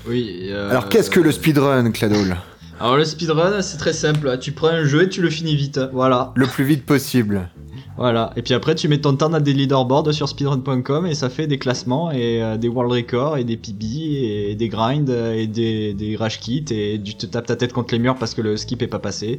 Oui. 0.09 0.49
euh, 0.51 0.71
Alors, 0.71 0.89
qu'est-ce 0.89 1.11
que 1.11 1.21
le 1.21 1.33
speedrun, 1.33 1.91
Cladoul? 1.91 2.37
Alors 2.79 2.97
le 2.99 3.05
speedrun, 3.05 3.63
c'est 3.63 3.79
très 3.79 3.95
simple. 3.95 4.39
Tu 4.39 4.53
prends 4.53 4.69
un 4.69 4.85
jeu 4.85 5.05
et 5.05 5.09
tu 5.09 5.23
le 5.23 5.31
finis 5.31 5.57
vite. 5.57 5.81
Voilà. 5.93 6.33
Le 6.37 6.47
plus 6.47 6.65
vite 6.65 6.85
possible. 6.85 7.49
Voilà. 7.97 8.33
Et 8.37 8.43
puis 8.43 8.55
après, 8.55 8.75
tu 8.75 8.89
mets 8.89 9.01
ton 9.01 9.17
temps 9.17 9.31
dans 9.31 9.41
des 9.41 9.53
leaderboards 9.53 10.13
sur 10.13 10.29
speedrun.com 10.29 11.07
et 11.07 11.15
ça 11.15 11.31
fait 11.31 11.47
des 11.47 11.59
classements 11.59 12.11
et 12.11 12.43
euh, 12.43 12.57
des 12.57 12.69
world 12.69 12.93
records 12.93 13.39
et 13.39 13.45
des 13.45 13.57
PB 13.57 13.85
et 13.85 14.55
des 14.55 14.69
grinds 14.69 15.11
et 15.11 15.47
des, 15.47 15.95
des 15.95 16.17
rage 16.17 16.41
kits 16.41 16.65
et 16.71 17.01
tu 17.03 17.15
te 17.15 17.27
tapes 17.27 17.47
ta 17.47 17.57
tête 17.57 17.73
contre 17.73 17.95
les 17.95 18.01
murs 18.01 18.17
parce 18.17 18.35
que 18.35 18.43
le 18.43 18.57
skip 18.57 18.83
est 18.83 18.87
pas 18.87 18.99
passé. 18.99 19.39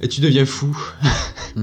Et 0.00 0.08
tu 0.08 0.20
deviens 0.20 0.46
fou. 0.46 0.76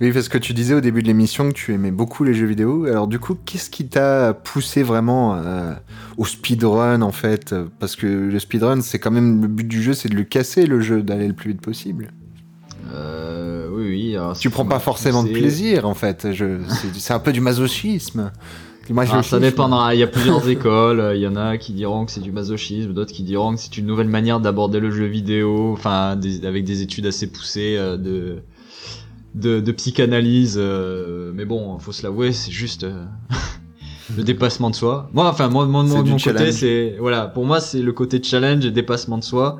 Oui, 0.00 0.10
parce 0.10 0.28
que 0.28 0.38
tu 0.38 0.52
disais 0.52 0.74
au 0.74 0.80
début 0.80 1.02
de 1.02 1.06
l'émission 1.06 1.48
que 1.48 1.54
tu 1.54 1.72
aimais 1.72 1.92
beaucoup 1.92 2.24
les 2.24 2.34
jeux 2.34 2.46
vidéo. 2.46 2.86
Alors 2.86 3.06
du 3.06 3.20
coup, 3.20 3.36
qu'est-ce 3.44 3.70
qui 3.70 3.86
t'a 3.86 4.34
poussé 4.34 4.82
vraiment 4.82 5.36
euh, 5.36 5.74
au 6.16 6.24
speedrun 6.24 7.02
en 7.02 7.12
fait? 7.12 7.54
Parce 7.78 7.94
que 7.94 8.06
le 8.06 8.38
speedrun, 8.40 8.80
c'est 8.80 8.98
quand 8.98 9.12
même 9.12 9.42
le 9.42 9.46
but 9.46 9.68
du 9.68 9.80
jeu, 9.80 9.94
c'est 9.94 10.08
de 10.08 10.16
le 10.16 10.24
casser 10.24 10.66
le 10.66 10.80
jeu, 10.80 11.02
d'aller 11.04 11.28
le 11.28 11.34
plus 11.34 11.52
vite 11.52 11.60
possible. 11.60 12.08
Euh, 12.92 13.61
oui, 13.82 13.88
oui. 14.10 14.16
alors, 14.16 14.36
Tu 14.38 14.50
prends 14.50 14.64
pas 14.66 14.78
forcément 14.78 15.22
de 15.24 15.28
plaisir 15.30 15.86
en 15.86 15.94
fait. 15.94 16.32
Je... 16.32 16.58
c'est- 16.94 17.12
un 17.12 17.18
peu 17.20 17.32
du 17.32 17.40
masochisme. 17.40 18.30
Du 18.88 18.94
Ah, 18.98 19.22
ça 19.22 19.38
dépendra, 19.38 19.94
il 19.94 20.00
y 20.00 20.02
a 20.02 20.08
plusieurs 20.08 20.48
écoles, 20.48 21.12
il 21.14 21.20
y 21.20 21.26
en 21.28 21.36
a 21.36 21.56
qui 21.56 21.72
diront 21.72 22.04
que 22.04 22.10
c'est 22.10 22.20
du 22.20 22.32
masochisme, 22.32 22.92
d'autres 22.92 23.12
qui 23.12 23.22
diront 23.22 23.54
que 23.54 23.60
c'est 23.60 23.76
une 23.78 23.86
nouvelle 23.86 24.08
manière 24.08 24.40
d'aborder 24.40 24.80
le 24.80 24.90
jeu 24.90 25.04
vidéo, 25.06 25.72
enfin 25.72 26.16
des- 26.16 26.44
avec 26.44 26.64
des 26.64 26.82
études 26.82 27.06
assez 27.06 27.28
poussées 27.28 27.76
euh, 27.78 27.96
de, 27.96 28.38
de, 29.36 29.60
de 29.60 29.72
psychanalyse, 29.72 30.56
euh, 30.60 31.30
mais 31.32 31.44
bon, 31.44 31.78
faut 31.78 31.92
se 31.92 32.02
l'avouer, 32.02 32.32
c'est 32.32 32.50
juste 32.50 32.82
euh, 32.82 33.04
le 34.16 34.24
dépassement 34.24 34.68
de 34.68 34.74
soi. 34.74 35.08
Moi, 35.12 35.28
enfin, 35.28 35.48
moi, 35.48 35.64
mon 35.66 35.84
côté, 36.02 36.18
challenge. 36.18 36.50
c'est 36.50 36.96
voilà, 36.98 37.26
pour 37.28 37.46
moi 37.46 37.60
c'est 37.60 37.82
le 37.82 37.92
côté 37.92 38.20
challenge 38.22 38.64
et 38.66 38.72
dépassement 38.72 39.16
de 39.18 39.24
soi. 39.24 39.58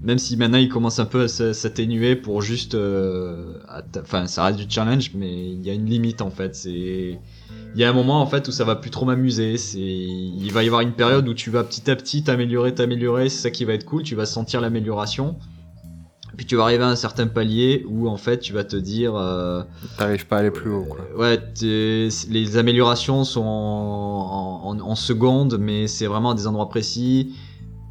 Même 0.00 0.18
si 0.18 0.36
maintenant 0.36 0.58
il 0.58 0.68
commence 0.68 1.00
un 1.00 1.06
peu 1.06 1.22
à 1.22 1.28
s'atténuer 1.28 2.14
pour 2.14 2.40
juste, 2.40 2.76
euh, 2.76 3.54
enfin 4.00 4.28
ça 4.28 4.44
reste 4.44 4.58
du 4.60 4.66
challenge, 4.68 5.10
mais 5.14 5.50
il 5.50 5.60
y 5.66 5.70
a 5.70 5.72
une 5.72 5.86
limite 5.86 6.22
en 6.22 6.30
fait. 6.30 6.54
C'est 6.54 7.18
il 7.74 7.80
y 7.80 7.84
a 7.84 7.90
un 7.90 7.92
moment 7.92 8.20
en 8.20 8.26
fait 8.26 8.46
où 8.46 8.52
ça 8.52 8.64
va 8.64 8.76
plus 8.76 8.90
trop 8.90 9.06
m'amuser. 9.06 9.56
C'est, 9.56 9.80
il 9.80 10.50
va 10.52 10.62
y 10.62 10.66
avoir 10.66 10.82
une 10.82 10.92
période 10.92 11.26
où 11.28 11.34
tu 11.34 11.50
vas 11.50 11.64
petit 11.64 11.90
à 11.90 11.96
petit 11.96 12.22
t'améliorer, 12.22 12.74
t'améliorer. 12.74 13.28
C'est 13.28 13.42
ça 13.42 13.50
qui 13.50 13.64
va 13.64 13.72
être 13.74 13.84
cool. 13.84 14.04
Tu 14.04 14.14
vas 14.14 14.24
sentir 14.24 14.60
l'amélioration. 14.60 15.36
Puis 16.36 16.46
tu 16.46 16.54
vas 16.54 16.62
arriver 16.62 16.84
à 16.84 16.88
un 16.88 16.94
certain 16.96 17.26
palier 17.26 17.84
où 17.88 18.08
en 18.08 18.16
fait 18.16 18.38
tu 18.38 18.52
vas 18.52 18.62
te 18.62 18.76
dire, 18.76 19.16
euh, 19.16 19.62
T'arrives 19.96 20.26
pas 20.28 20.36
à 20.36 20.38
aller 20.40 20.52
plus 20.52 20.70
haut 20.70 20.84
quoi. 20.84 21.00
euh, 21.12 21.18
ouais, 21.18 21.42
les 22.30 22.56
améliorations 22.56 23.24
sont 23.24 23.42
en, 23.42 24.60
en, 24.64 24.78
en 24.78 24.94
secondes, 24.94 25.58
mais 25.58 25.88
c'est 25.88 26.06
vraiment 26.06 26.30
à 26.30 26.34
des 26.36 26.46
endroits 26.46 26.68
précis. 26.68 27.34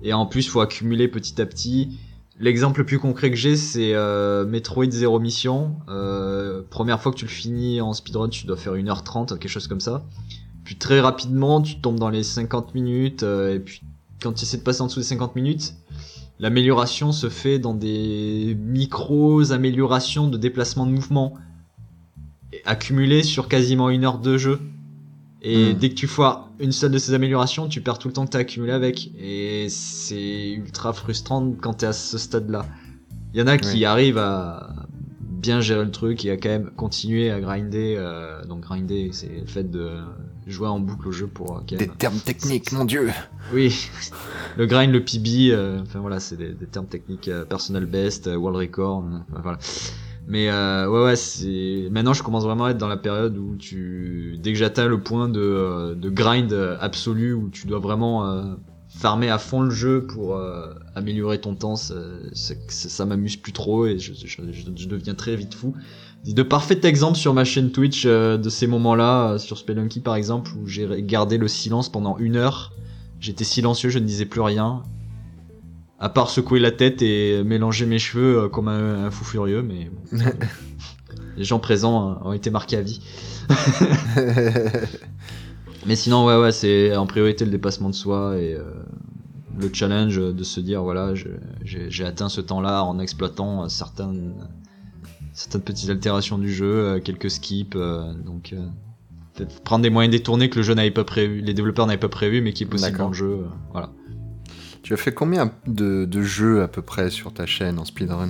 Et 0.01 0.13
en 0.13 0.25
plus, 0.25 0.47
faut 0.47 0.61
accumuler 0.61 1.07
petit 1.07 1.41
à 1.41 1.45
petit. 1.45 1.97
L'exemple 2.39 2.81
le 2.81 2.85
plus 2.85 2.99
concret 2.99 3.31
que 3.31 3.35
j'ai, 3.35 3.55
c'est 3.55 3.95
euh, 3.95 4.45
Metroid 4.45 4.89
Zero 4.91 5.19
Mission. 5.19 5.75
Euh, 5.89 6.61
première 6.69 7.01
fois 7.01 7.11
que 7.11 7.17
tu 7.17 7.25
le 7.25 7.31
finis 7.31 7.81
en 7.81 7.93
speedrun, 7.93 8.29
tu 8.29 8.45
dois 8.45 8.57
faire 8.57 8.75
1h30, 8.75 9.29
quelque 9.39 9.47
chose 9.47 9.67
comme 9.67 9.79
ça. 9.79 10.05
Puis 10.63 10.75
très 10.75 10.99
rapidement, 10.99 11.61
tu 11.61 11.79
tombes 11.79 11.97
dans 11.97 12.09
les 12.09 12.23
50 12.23 12.75
minutes. 12.75 13.23
euh, 13.23 13.55
et 13.55 13.59
puis 13.59 13.81
quand 14.21 14.33
tu 14.33 14.43
essaies 14.43 14.57
de 14.57 14.63
passer 14.63 14.81
en 14.81 14.87
dessous 14.87 14.99
des 14.99 15.05
50 15.05 15.35
minutes, 15.35 15.73
l'amélioration 16.39 17.11
se 17.11 17.29
fait 17.29 17.57
dans 17.57 17.73
des 17.73 18.55
micros 18.59 19.51
améliorations 19.51 20.27
de 20.27 20.37
déplacement 20.37 20.85
de 20.85 20.91
mouvement 20.91 21.33
accumulées 22.65 23.23
sur 23.23 23.47
quasiment 23.47 23.89
une 23.89 24.05
heure 24.05 24.19
de 24.19 24.37
jeu. 24.37 24.59
Et 25.41 25.73
Hmm. 25.73 25.77
dès 25.77 25.89
que 25.89 25.95
tu 25.95 26.07
foires 26.07 26.49
une 26.59 26.71
seule 26.71 26.91
de 26.91 26.97
ces 26.97 27.13
améliorations, 27.13 27.67
tu 27.67 27.81
perds 27.81 27.99
tout 27.99 28.07
le 28.07 28.13
temps 28.13 28.25
que 28.25 28.31
t'as 28.31 28.39
accumulé 28.39 28.71
avec. 28.73 29.11
Et 29.19 29.67
c'est 29.69 30.49
ultra 30.51 30.93
frustrant 30.93 31.53
quand 31.61 31.75
t'es 31.75 31.85
à 31.85 31.93
ce 31.93 32.17
stade-là. 32.17 32.65
Il 33.33 33.39
y 33.39 33.43
en 33.43 33.47
a 33.47 33.57
qui 33.57 33.77
Oui. 33.77 33.85
arrivent 33.85 34.17
à 34.17 34.73
bien 35.21 35.61
gérer 35.61 35.85
le 35.85 35.91
truc 35.91 36.25
et 36.25 36.31
à 36.31 36.37
quand 36.37 36.49
même 36.49 36.71
continuer 36.75 37.29
à 37.29 37.39
grinder. 37.39 37.95
euh, 37.97 38.43
donc 38.45 38.61
grinder, 38.61 39.09
c'est 39.13 39.29
le 39.41 39.45
fait 39.45 39.69
de 39.69 39.91
jouer 40.47 40.67
en 40.67 40.79
boucle 40.79 41.07
au 41.07 41.11
jeu 41.11 41.27
pour 41.27 41.57
euh, 41.57 41.59
quand 41.69 41.75
Des 41.77 41.85
même- 41.87 41.95
termes 41.97 42.17
techniques, 42.19 42.71
mon 42.71 42.85
dieu. 42.85 43.09
oui, 43.53 43.89
le 44.57 44.65
grind, 44.65 44.91
le 44.91 45.03
PB, 45.05 45.51
euh, 45.51 45.79
enfin 45.83 45.99
voilà, 45.99 46.19
c'est 46.19 46.37
des, 46.37 46.53
des 46.53 46.65
termes 46.65 46.87
techniques, 46.87 47.27
euh, 47.27 47.45
personal 47.45 47.85
best, 47.85 48.25
euh, 48.27 48.35
world 48.35 48.57
record, 48.57 49.03
euh, 49.05 49.17
enfin, 49.31 49.41
voilà. 49.43 49.59
Mais 50.27 50.49
euh, 50.49 50.89
ouais, 50.89 51.05
ouais, 51.05 51.15
c'est. 51.15 51.87
Maintenant, 51.89 52.13
je 52.13 52.21
commence 52.21 52.43
vraiment 52.43 52.65
à 52.65 52.71
être 52.71 52.77
dans 52.77 52.89
la 52.89 52.97
période 52.97 53.37
où 53.37 53.55
tu, 53.55 54.37
dès 54.39 54.51
que 54.51 54.57
j'atteins 54.57 54.87
le 54.87 54.99
point 54.99 55.29
de, 55.29 55.39
euh, 55.39 55.95
de 55.95 56.09
grind 56.09 56.51
euh, 56.51 56.77
absolu, 56.81 57.33
où 57.33 57.49
tu 57.49 57.65
dois 57.65 57.79
vraiment 57.79 58.27
euh, 58.27 58.43
farmer 58.89 59.29
à 59.29 59.37
fond 59.37 59.61
le 59.61 59.69
jeu 59.69 60.05
pour 60.05 60.35
euh, 60.35 60.73
améliorer 60.95 61.39
ton 61.39 61.55
temps, 61.55 61.75
ça, 61.75 61.95
ça, 62.33 62.55
ça 62.67 63.05
m'amuse 63.05 63.37
plus 63.37 63.53
trop 63.53 63.85
et 63.85 63.99
je, 63.99 64.13
je, 64.13 64.41
je, 64.51 64.87
deviens 64.87 65.13
très 65.13 65.35
vite 65.35 65.53
fou. 65.53 65.73
De 66.25 66.43
parfaits 66.43 66.83
exemples 66.83 67.17
sur 67.17 67.33
ma 67.33 67.45
chaîne 67.45 67.71
Twitch 67.71 68.03
euh, 68.05 68.37
de 68.37 68.49
ces 68.49 68.67
moments-là, 68.67 69.37
sur 69.37 69.57
Spelunky 69.57 69.99
par 69.99 70.15
exemple, 70.15 70.51
où 70.57 70.67
j'ai 70.67 70.87
gardé 71.03 71.37
le 71.37 71.47
silence 71.47 71.89
pendant 71.89 72.17
une 72.17 72.35
heure. 72.35 72.73
J'étais 73.19 73.43
silencieux, 73.43 73.89
je 73.89 73.99
ne 73.99 74.05
disais 74.05 74.25
plus 74.25 74.41
rien. 74.41 74.83
À 75.99 76.09
part 76.09 76.29
secouer 76.29 76.59
la 76.59 76.71
tête 76.71 77.01
et 77.01 77.43
mélanger 77.43 77.85
mes 77.85 77.99
cheveux 77.99 78.43
euh, 78.43 78.49
comme 78.49 78.67
un, 78.67 79.05
un 79.05 79.11
fou 79.11 79.25
furieux, 79.25 79.63
mais 79.63 79.89
bon. 80.11 80.17
les 81.37 81.43
gens 81.43 81.59
présents 81.59 82.11
euh, 82.11 82.29
ont 82.29 82.33
été 82.33 82.49
marqués 82.49 82.77
à 82.77 82.81
vie. 82.81 83.01
Mais 85.85 85.95
sinon, 85.95 86.25
ouais, 86.25 86.37
ouais, 86.37 86.51
c'est 86.51 86.95
en 86.95 87.05
priorité 87.07 87.45
le 87.45 87.51
dépassement 87.51 87.89
de 87.89 87.95
soi 87.95 88.37
et 88.37 88.53
euh, 88.53 88.63
le 89.57 89.69
challenge 89.73 90.17
de 90.17 90.43
se 90.43 90.59
dire, 90.59 90.83
voilà, 90.83 91.13
j'ai 91.63 92.05
atteint 92.05 92.29
ce 92.29 92.41
temps-là 92.41 92.83
en 92.83 92.99
exploitant 92.99 93.63
euh, 93.63 93.67
certaines, 93.69 94.33
certaines 95.33 95.61
petites 95.61 95.89
altérations 95.89 96.37
du 96.37 96.51
jeu, 96.53 96.99
quelques 97.03 97.31
skips, 97.31 97.75
euh, 97.75 98.13
donc... 98.13 98.53
euh, 98.53 98.65
peut-être 99.33 99.61
prendre 99.61 99.83
des 99.83 99.89
moyens 99.91 100.11
détournés 100.11 100.49
que 100.49 100.57
le 100.57 100.63
jeu 100.63 100.73
n'avait 100.73 100.89
pas 100.91 101.03
prévu, 101.03 101.41
les 101.41 101.53
développeurs 101.53 101.85
n'avaient 101.85 101.99
pas 101.99 102.09
prévu, 102.09 102.41
mais 102.41 102.53
qui 102.53 102.63
est 102.63 102.67
possible 102.67 102.97
dans 102.97 103.09
le 103.09 103.13
jeu. 103.13 103.45
voilà. 103.71 103.91
Tu 104.83 104.93
as 104.93 104.97
fait 104.97 105.13
combien 105.13 105.51
de, 105.65 106.05
de 106.05 106.21
jeux 106.21 106.61
à 106.61 106.67
peu 106.67 106.81
près 106.81 107.09
sur 107.09 107.33
ta 107.33 107.45
chaîne 107.45 107.79
en 107.79 107.85
speedrun 107.85 108.29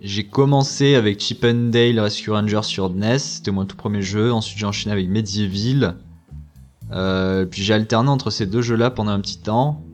J'ai 0.00 0.24
commencé 0.24 0.94
avec 0.94 1.20
Chip 1.20 1.44
and 1.44 1.70
Dale 1.70 1.98
Rescue 2.00 2.30
Rangers 2.30 2.62
sur 2.62 2.90
NES, 2.90 3.18
c'était 3.18 3.50
mon 3.50 3.64
tout 3.64 3.76
premier 3.76 4.02
jeu. 4.02 4.32
Ensuite, 4.32 4.58
j'ai 4.58 4.66
enchaîné 4.66 4.92
avec 4.92 5.08
Medieval. 5.08 5.96
Euh, 6.92 7.46
puis 7.46 7.62
j'ai 7.62 7.74
alterné 7.74 8.08
entre 8.08 8.30
ces 8.30 8.46
deux 8.46 8.62
jeux-là 8.62 8.90
pendant 8.90 9.12
un 9.12 9.20
petit 9.20 9.38
temps. 9.38 9.84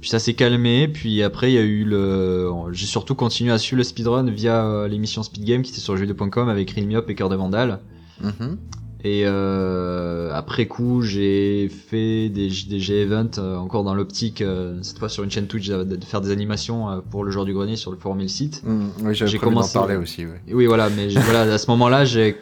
Puis 0.00 0.10
ça 0.10 0.18
s'est 0.18 0.34
calmé. 0.34 0.88
Puis 0.88 1.22
après, 1.22 1.50
il 1.50 1.54
y 1.54 1.58
a 1.58 1.62
eu 1.62 1.84
le. 1.84 2.50
J'ai 2.72 2.86
surtout 2.86 3.14
continué 3.14 3.52
à 3.52 3.58
suivre 3.58 3.78
le 3.78 3.84
speedrun 3.84 4.30
via 4.30 4.64
euh, 4.64 4.88
l'émission 4.88 5.22
Speed 5.22 5.44
Game 5.44 5.62
qui 5.62 5.72
était 5.72 5.80
sur 5.80 5.96
jeuxvideo.com 5.96 6.48
avec 6.48 6.70
Rilmiop 6.70 7.08
et 7.10 7.14
Cœur 7.14 7.28
de 7.28 7.36
Vandal. 7.36 7.80
Mhm. 8.20 8.58
Et 9.04 9.22
euh, 9.24 10.30
après 10.32 10.66
coup, 10.66 11.02
j'ai 11.02 11.68
fait 11.68 12.28
des, 12.28 12.48
des 12.68 12.80
G-Events 12.80 13.38
euh, 13.38 13.56
encore 13.56 13.84
dans 13.84 13.94
l'optique, 13.94 14.40
euh, 14.40 14.78
cette 14.82 14.98
fois 14.98 15.08
sur 15.08 15.22
une 15.22 15.30
chaîne 15.30 15.46
Twitch, 15.46 15.68
de, 15.68 15.98
faire 16.04 16.20
des 16.20 16.30
animations 16.30 16.90
euh, 16.90 17.00
pour 17.10 17.22
le 17.22 17.30
jour 17.30 17.44
du 17.44 17.52
grenier 17.52 17.76
sur 17.76 17.90
le 17.92 17.98
forum 17.98 18.18
et 18.20 18.22
le 18.24 18.28
site. 18.28 18.62
Mm, 18.64 18.86
Oui, 19.04 19.14
j'avais 19.14 19.30
J'ai 19.30 19.38
commencé- 19.38 19.74
parler 19.74 19.96
aussi. 19.96 20.22
Et 20.48 20.54
oui, 20.54 20.66
voilà, 20.66 20.88
mais 20.90 21.08
voilà, 21.08 21.42
à 21.42 21.58
ce 21.58 21.70
moment-là, 21.72 22.04
j'ai 22.04 22.34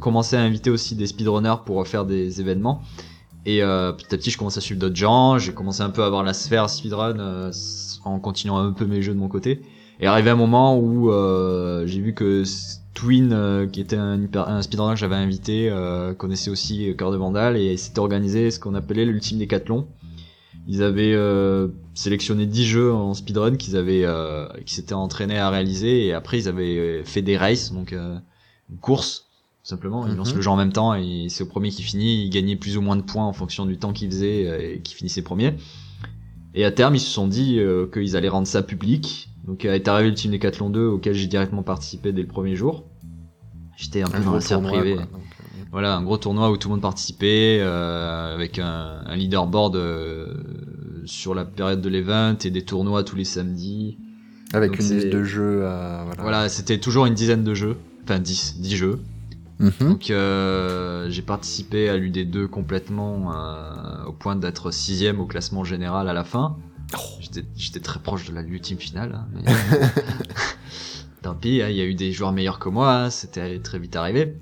commencé 0.00 0.36
à 0.36 0.40
inviter 0.42 0.68
aussi 0.68 0.94
des 0.96 1.06
speedrunners 1.06 1.62
pour 1.64 1.86
faire 1.86 2.04
des 2.04 2.40
événements. 2.40 2.82
Et 3.46 3.62
euh, 3.62 3.92
petit 3.92 4.14
à 4.14 4.18
petit, 4.18 4.30
je 4.30 4.36
commence 4.36 4.58
à 4.58 4.60
suivre 4.60 4.80
d'autres 4.80 4.96
gens. 4.96 5.38
J'ai 5.38 5.52
commencé 5.54 5.80
un 5.82 5.90
peu 5.90 6.02
à 6.02 6.06
avoir 6.06 6.22
la 6.22 6.34
sphère 6.34 6.68
speedrun 6.68 7.18
euh, 7.18 7.52
en 8.04 8.18
continuant 8.18 8.58
un 8.58 8.72
peu 8.72 8.84
mes 8.84 9.00
jeux 9.00 9.14
de 9.14 9.18
mon 9.18 9.28
côté. 9.28 9.62
Et 10.00 10.06
arrivé 10.06 10.28
un 10.30 10.36
moment 10.36 10.76
où 10.78 11.10
euh, 11.10 11.86
j'ai 11.86 12.00
vu 12.00 12.14
que 12.14 12.42
Twin, 12.94 13.32
euh, 13.32 13.66
qui 13.66 13.80
était 13.80 13.96
un, 13.96 14.20
un 14.34 14.62
speedrunner 14.62 14.94
que 14.94 15.00
j'avais 15.00 15.14
invité, 15.16 15.68
euh, 15.70 16.12
connaissait 16.14 16.50
aussi 16.50 16.94
Cœur 16.98 17.10
de 17.12 17.16
Vandal 17.16 17.56
et 17.56 17.76
s'était 17.76 18.00
organisé 18.00 18.50
ce 18.50 18.58
qu'on 18.58 18.74
appelait 18.74 19.04
l'ultime 19.04 19.38
décathlon. 19.38 19.86
Ils 20.66 20.82
avaient 20.82 21.14
euh, 21.14 21.68
sélectionné 21.94 22.46
10 22.46 22.64
jeux 22.66 22.92
en 22.92 23.14
speedrun 23.14 23.56
qu'ils 23.56 23.76
avaient, 23.76 24.04
euh, 24.04 24.46
qui 24.66 24.74
s'étaient 24.74 24.92
entraînés 24.94 25.38
à 25.38 25.48
réaliser 25.50 26.06
et 26.06 26.12
après 26.12 26.38
ils 26.38 26.48
avaient 26.48 26.76
euh, 26.78 27.04
fait 27.04 27.22
des 27.22 27.36
races, 27.36 27.72
donc 27.72 27.92
euh, 27.92 28.16
une 28.70 28.78
course 28.78 29.26
tout 29.62 29.68
simplement. 29.70 30.06
Ils 30.06 30.12
Mhm. 30.12 30.16
lancent 30.18 30.34
le 30.34 30.42
jeu 30.42 30.50
en 30.50 30.56
même 30.56 30.72
temps 30.72 30.94
et 30.94 31.26
c'est 31.28 31.44
au 31.44 31.46
premier 31.46 31.70
qui 31.70 31.82
finit. 31.82 32.24
Il 32.24 32.30
gagnait 32.30 32.56
plus 32.56 32.76
ou 32.76 32.82
moins 32.82 32.96
de 32.96 33.02
points 33.02 33.24
en 33.26 33.32
fonction 33.32 33.66
du 33.66 33.78
temps 33.78 33.92
qu'il 33.92 34.10
faisait 34.10 34.46
euh, 34.48 34.74
et 34.74 34.80
qui 34.80 34.94
finissait 34.94 35.22
premier. 35.22 35.54
Et 36.54 36.64
à 36.64 36.72
terme, 36.72 36.94
ils 36.96 37.00
se 37.00 37.10
sont 37.10 37.28
dit 37.28 37.58
euh, 37.58 37.86
qu'ils 37.86 38.16
allaient 38.16 38.28
rendre 38.28 38.46
ça 38.46 38.62
public. 38.62 39.29
Donc 39.46 39.64
est 39.64 39.88
arrivé 39.88 40.10
le 40.10 40.14
Team 40.14 40.32
Decathlon 40.32 40.70
2 40.70 40.86
auquel 40.86 41.14
j'ai 41.14 41.26
directement 41.26 41.62
participé 41.62 42.12
dès 42.12 42.22
le 42.22 42.28
premier 42.28 42.56
jour. 42.56 42.84
J'étais 43.76 44.02
un 44.02 44.08
peu 44.08 44.16
Un 44.16 44.20
dans 44.20 44.26
gros 44.26 44.34
la 44.34 44.40
sphère 44.40 44.60
privée. 44.60 44.94
quoi, 44.94 45.04
donc, 45.04 45.14
euh, 45.14 45.64
Voilà, 45.72 45.96
un 45.96 46.02
gros 46.02 46.18
tournoi 46.18 46.50
où 46.50 46.56
tout 46.56 46.68
le 46.68 46.74
monde 46.74 46.82
participait, 46.82 47.58
euh, 47.60 48.34
avec 48.34 48.58
un, 48.58 49.00
un 49.06 49.16
leaderboard 49.16 49.76
euh, 49.76 50.34
sur 51.06 51.34
la 51.34 51.44
période 51.44 51.80
de 51.80 51.88
l'event 51.88 52.36
et 52.44 52.50
des 52.50 52.62
tournois 52.62 53.04
tous 53.04 53.16
les 53.16 53.24
samedis. 53.24 53.98
Avec 54.52 54.72
Donc 54.72 54.80
une 54.80 54.94
liste 54.96 55.08
de 55.08 55.22
jeux 55.22 55.66
à. 55.66 56.04
Voilà. 56.04 56.22
Voilà, 56.22 56.48
c'était 56.48 56.78
toujours 56.78 57.06
une 57.06 57.14
dizaine 57.14 57.44
de 57.44 57.54
jeux, 57.54 57.76
enfin 58.04 58.18
10, 58.18 58.60
10 58.60 58.76
jeux. 58.76 59.00
Mhm. 59.60 59.72
Donc 59.80 60.10
euh, 60.10 61.08
j'ai 61.10 61.22
participé 61.22 61.88
à 61.90 61.96
l'UD2 61.96 62.46
complètement 62.46 63.32
euh, 63.34 64.04
au 64.06 64.12
point 64.12 64.34
d'être 64.34 64.70
sixième 64.70 65.20
au 65.20 65.26
classement 65.26 65.64
général 65.64 66.08
à 66.08 66.14
la 66.14 66.24
fin. 66.24 66.56
J'étais- 67.20 67.44
J'étais 67.56 67.80
très 67.80 68.00
proche 68.00 68.28
de 68.28 68.34
la 68.34 68.42
l'ultime 68.42 68.78
finale. 68.78 69.12
hein, 69.14 69.28
mais- 69.32 69.42
Tant 71.22 71.34
pis, 71.34 71.60
hein, 71.62 71.68
il 71.68 71.76
y 71.76 71.80
a 71.80 71.84
eu 71.84 71.94
des 71.94 72.12
joueurs 72.12 72.32
meilleurs 72.32 72.58
que 72.58 72.68
moi, 72.68 72.94
hein, 72.94 73.10
c'était 73.10 73.58
très 73.58 73.78
vite 73.78 73.94
arrivé. 73.96 74.36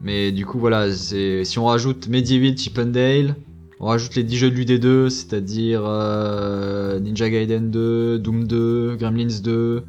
Mais 0.00 0.30
du 0.32 0.46
coup 0.46 0.58
voilà, 0.58 0.92
si 0.92 1.58
on 1.58 1.64
rajoute 1.66 2.08
Medieval, 2.08 2.56
Chip 2.56 2.78
and 2.78 2.86
Dale, 2.86 3.34
on 3.80 3.86
rajoute 3.86 4.14
les 4.16 4.24
10 4.24 4.36
jeux 4.36 4.50
de 4.50 4.56
l'UD2, 4.56 5.08
c'est-à-dire 5.10 5.82
euh, 5.84 6.98
Ninja 7.00 7.28
Gaiden 7.30 7.70
2, 7.70 8.18
Doom 8.18 8.46
2, 8.46 8.96
Gremlins 8.96 9.40
2, 9.42 9.84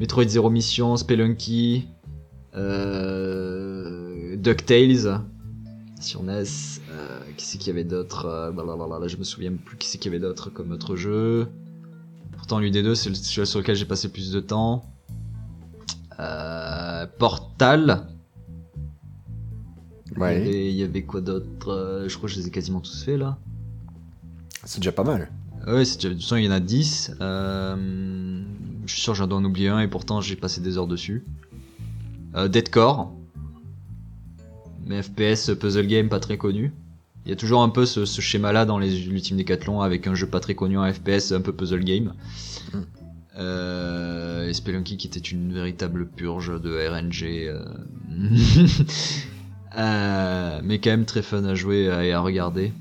Metroid 0.00 0.26
Zero 0.28 0.50
Mission, 0.50 0.96
Spelunky, 0.96 1.86
euh, 2.56 4.36
DuckTales 4.36 5.20
sur 6.00 6.22
NES. 6.22 6.42
Euh, 6.90 7.20
qui 7.36 7.44
c'est 7.46 7.58
qu'il 7.58 7.68
y 7.68 7.70
avait 7.70 7.84
d'autres 7.84 8.26
euh, 8.26 8.98
Là, 9.00 9.08
je 9.08 9.16
me 9.16 9.24
souviens 9.24 9.52
plus 9.52 9.76
qui 9.76 9.88
c'est 9.88 9.98
qu'il 9.98 10.12
y 10.12 10.14
avait 10.14 10.24
d'autres 10.24 10.50
comme 10.50 10.70
autre 10.72 10.96
jeu. 10.96 11.48
Pourtant, 12.36 12.58
l'UD2, 12.60 12.94
c'est 12.94 13.08
le 13.08 13.14
celui 13.14 13.46
sur 13.46 13.60
lequel 13.60 13.76
j'ai 13.76 13.84
passé 13.84 14.08
plus 14.08 14.32
de 14.32 14.40
temps. 14.40 14.84
Euh, 16.20 17.06
Portal. 17.18 18.06
Il, 20.10 20.18
y 20.18 20.20
Ouais, 20.20 20.36
avait, 20.36 20.70
il 20.70 20.76
y 20.76 20.82
avait 20.82 21.02
quoi 21.04 21.20
d'autre 21.20 21.68
Euh, 21.70 22.08
Je 22.08 22.16
crois 22.16 22.28
que 22.28 22.34
je 22.34 22.40
les 22.40 22.48
ai 22.48 22.50
quasiment 22.50 22.80
tous 22.80 23.02
faits 23.04 23.18
là. 23.18 23.38
c'est 24.64 24.80
déjà 24.80 24.92
pas 24.92 25.04
mal. 25.04 25.30
Ouais, 25.66 25.84
c'est 25.84 25.96
déjà- 25.96 26.08
de 26.10 26.14
toute 26.14 26.22
façon, 26.22 26.36
il 26.36 26.44
y 26.44 26.48
en 26.48 26.52
a 26.52 26.60
10. 26.60 27.12
Euh, 27.20 28.42
je 28.86 28.92
suis 28.92 29.00
sûr 29.00 29.12
que 29.12 29.18
j'en 29.18 29.26
dois 29.26 29.38
en 29.38 29.44
oublier 29.44 29.68
un 29.68 29.78
et 29.80 29.88
pourtant 29.88 30.20
j'ai 30.20 30.36
passé 30.36 30.60
des 30.60 30.76
heures 30.76 30.86
dessus. 30.88 31.24
Euh, 32.34 32.48
Deadcore. 32.48 33.12
Mais 34.84 35.00
FPS 35.02 35.52
puzzle 35.58 35.86
game 35.86 36.08
pas 36.08 36.18
très 36.20 36.36
connu. 36.36 36.72
Il 37.24 37.30
y 37.30 37.32
a 37.32 37.36
toujours 37.36 37.62
un 37.62 37.68
peu 37.68 37.86
ce, 37.86 38.04
ce 38.04 38.20
schéma-là 38.20 38.64
dans 38.64 38.78
les 38.78 39.06
ultimes 39.06 39.36
décathlon 39.36 39.80
avec 39.80 40.06
un 40.06 40.14
jeu 40.14 40.26
pas 40.26 40.40
très 40.40 40.54
connu 40.54 40.76
en 40.78 40.92
FPS, 40.92 41.32
un 41.32 41.40
peu 41.40 41.52
puzzle 41.52 41.84
game. 41.84 42.14
Mm. 42.72 42.78
Euh, 43.38 44.48
et 44.48 44.52
Spelunky 44.52 44.96
qui 44.96 45.06
était 45.06 45.20
une 45.20 45.52
véritable 45.52 46.06
purge 46.06 46.60
de 46.60 46.88
RNG. 46.88 47.48
euh. 47.48 47.64
Euh, 49.78 50.60
mais 50.62 50.80
quand 50.80 50.90
même 50.90 51.06
très 51.06 51.22
fun 51.22 51.44
à 51.44 51.54
jouer 51.54 51.84
et 51.84 52.12
à 52.12 52.20
regarder. 52.20 52.74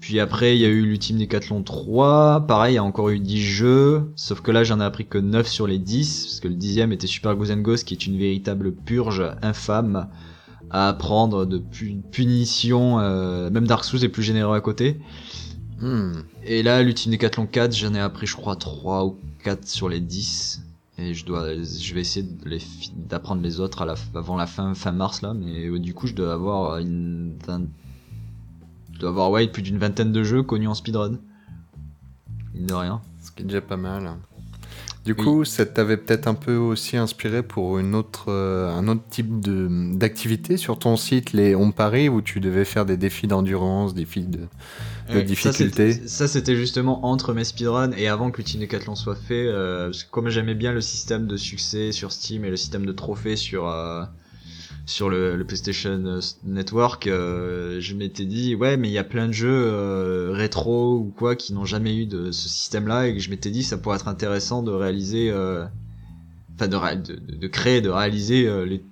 Puis 0.00 0.18
après, 0.20 0.56
il 0.56 0.60
y 0.60 0.64
a 0.64 0.68
eu 0.68 0.82
l'Ultime 0.82 1.18
Décathlon 1.18 1.62
3. 1.62 2.46
Pareil, 2.48 2.72
il 2.72 2.76
y 2.76 2.78
a 2.78 2.84
encore 2.84 3.10
eu 3.10 3.20
10 3.20 3.40
jeux. 3.40 4.12
Sauf 4.16 4.40
que 4.40 4.50
là, 4.50 4.64
j'en 4.64 4.80
ai 4.80 4.84
appris 4.84 5.06
que 5.06 5.18
9 5.18 5.46
sur 5.46 5.66
les 5.66 5.78
10. 5.78 6.24
Parce 6.26 6.40
que 6.40 6.48
le 6.48 6.56
dixième 6.56 6.92
était 6.92 7.06
Super 7.06 7.36
Goose 7.36 7.52
and 7.52 7.58
Ghost, 7.58 7.86
qui 7.86 7.94
est 7.94 8.06
une 8.06 8.18
véritable 8.18 8.74
purge 8.74 9.22
infâme 9.40 10.08
à 10.74 10.88
apprendre 10.88 11.46
de 11.46 11.58
pu- 11.58 12.02
punition. 12.10 12.98
euh, 12.98 13.48
même 13.48 13.66
Dark 13.66 13.84
Souls 13.84 14.02
est 14.04 14.08
plus 14.08 14.24
généreux 14.24 14.56
à 14.56 14.60
côté. 14.60 15.00
Hmm. 15.80 16.12
Et 16.44 16.62
là, 16.64 16.82
l'Ultime 16.82 17.12
Décathlon 17.12 17.46
4, 17.46 17.72
j'en 17.76 17.94
ai 17.94 18.00
appris, 18.00 18.26
je 18.26 18.34
crois, 18.36 18.56
3 18.56 19.04
ou 19.06 19.16
4 19.44 19.66
sur 19.68 19.88
les 19.88 20.00
10. 20.00 20.62
Et 20.98 21.14
je 21.14 21.24
dois, 21.24 21.54
je 21.54 21.94
vais 21.94 22.00
essayer 22.00 22.26
les 22.44 22.58
d'apprendre 22.96 23.40
les 23.42 23.60
autres 23.60 23.82
à 23.82 23.84
la, 23.84 23.94
avant 24.14 24.36
la 24.36 24.46
fin, 24.46 24.74
fin 24.74 24.90
mars, 24.92 25.22
là. 25.22 25.32
Mais 25.34 25.66
euh, 25.66 25.78
du 25.78 25.94
coup, 25.94 26.06
je 26.08 26.14
dois 26.14 26.32
avoir 26.32 26.78
une 26.78 27.36
vingt- 27.46 27.68
je 28.92 28.98
dois 28.98 29.10
avoir, 29.10 29.30
ouais, 29.30 29.46
plus 29.48 29.62
d'une 29.62 29.78
vingtaine 29.78 30.12
de 30.12 30.22
jeux 30.24 30.42
connus 30.42 30.68
en 30.68 30.74
speedrun. 30.74 31.18
Mine 32.54 32.66
de 32.66 32.74
rien. 32.74 33.00
Ce 33.22 33.30
qui 33.32 33.42
est 33.42 33.46
déjà 33.46 33.60
pas 33.60 33.76
mal. 33.76 34.12
Du 35.04 35.12
Oui. 35.12 35.22
coup, 35.22 35.44
ça 35.44 35.66
t'avait 35.66 35.98
peut-être 35.98 36.26
un 36.26 36.34
peu 36.34 36.56
aussi 36.56 36.96
inspiré 36.96 37.42
pour 37.42 37.78
une 37.78 37.94
autre, 37.94 38.26
euh, 38.28 38.70
un 38.74 38.88
autre 38.88 39.02
type 39.10 39.28
d'activité 39.98 40.56
sur 40.56 40.78
ton 40.78 40.96
site, 40.96 41.32
les 41.34 41.54
On 41.54 41.72
Paris, 41.72 42.08
où 42.08 42.22
tu 42.22 42.40
devais 42.40 42.64
faire 42.64 42.86
des 42.86 42.96
défis 42.96 43.26
d'endurance, 43.26 43.92
des 43.92 44.02
défis 44.02 44.22
de, 44.22 44.38
de 44.38 45.14
Ouais, 45.14 45.22
difficulté. 45.22 45.92
Ça, 46.06 46.26
c'était- 46.26 46.56
justement 46.56 47.04
entre 47.04 47.34
mes 47.34 47.44
speedruns 47.44 47.92
et 47.92 48.08
avant 48.08 48.30
que 48.30 48.40
Decathlon 48.40 48.94
soit 48.94 49.14
fait. 49.16 49.46
euh, 49.46 49.86
parce 49.86 50.04
que 50.04 50.10
comme 50.10 50.30
j'aimais 50.30 50.54
bien 50.54 50.72
le 50.72 50.80
système 50.80 51.26
de 51.26 51.36
succès 51.36 51.92
sur 51.92 52.10
Steam 52.10 52.44
et 52.46 52.50
le 52.50 52.56
système 52.56 52.86
de 52.86 52.92
trophées 52.92 53.36
sur 53.36 53.68
euh, 53.68 54.04
sur 54.86 55.08
le, 55.08 55.36
le 55.36 55.44
PlayStation 55.44 56.02
euh, 56.06 56.20
Network, 56.44 57.06
euh, 57.06 57.80
je 57.80 57.94
m'étais 57.94 58.24
dit 58.26 58.54
ouais, 58.54 58.76
mais 58.76 58.88
il 58.88 58.92
y 58.92 58.98
a 58.98 59.04
plein 59.04 59.28
de 59.28 59.32
jeux 59.32 59.48
euh, 59.50 60.30
rétro 60.32 60.96
ou 60.98 61.12
quoi 61.16 61.36
qui 61.36 61.52
n'ont 61.54 61.64
jamais 61.64 61.96
eu 61.96 62.06
de 62.06 62.30
ce 62.32 62.48
système-là 62.48 63.08
et 63.08 63.14
que 63.14 63.20
je 63.20 63.30
m'étais 63.30 63.50
dit 63.50 63.62
ça 63.62 63.78
pourrait 63.78 63.96
être 63.96 64.08
intéressant 64.08 64.62
de 64.62 64.70
réaliser, 64.70 65.30
euh, 65.30 65.64
enfin 66.54 66.68
de, 66.68 67.02
de, 67.02 67.36
de- 67.36 67.46
créer, 67.48 67.80
de 67.80 67.88
réaliser 67.90 68.46
euh, 68.46 68.64
les 68.64 68.82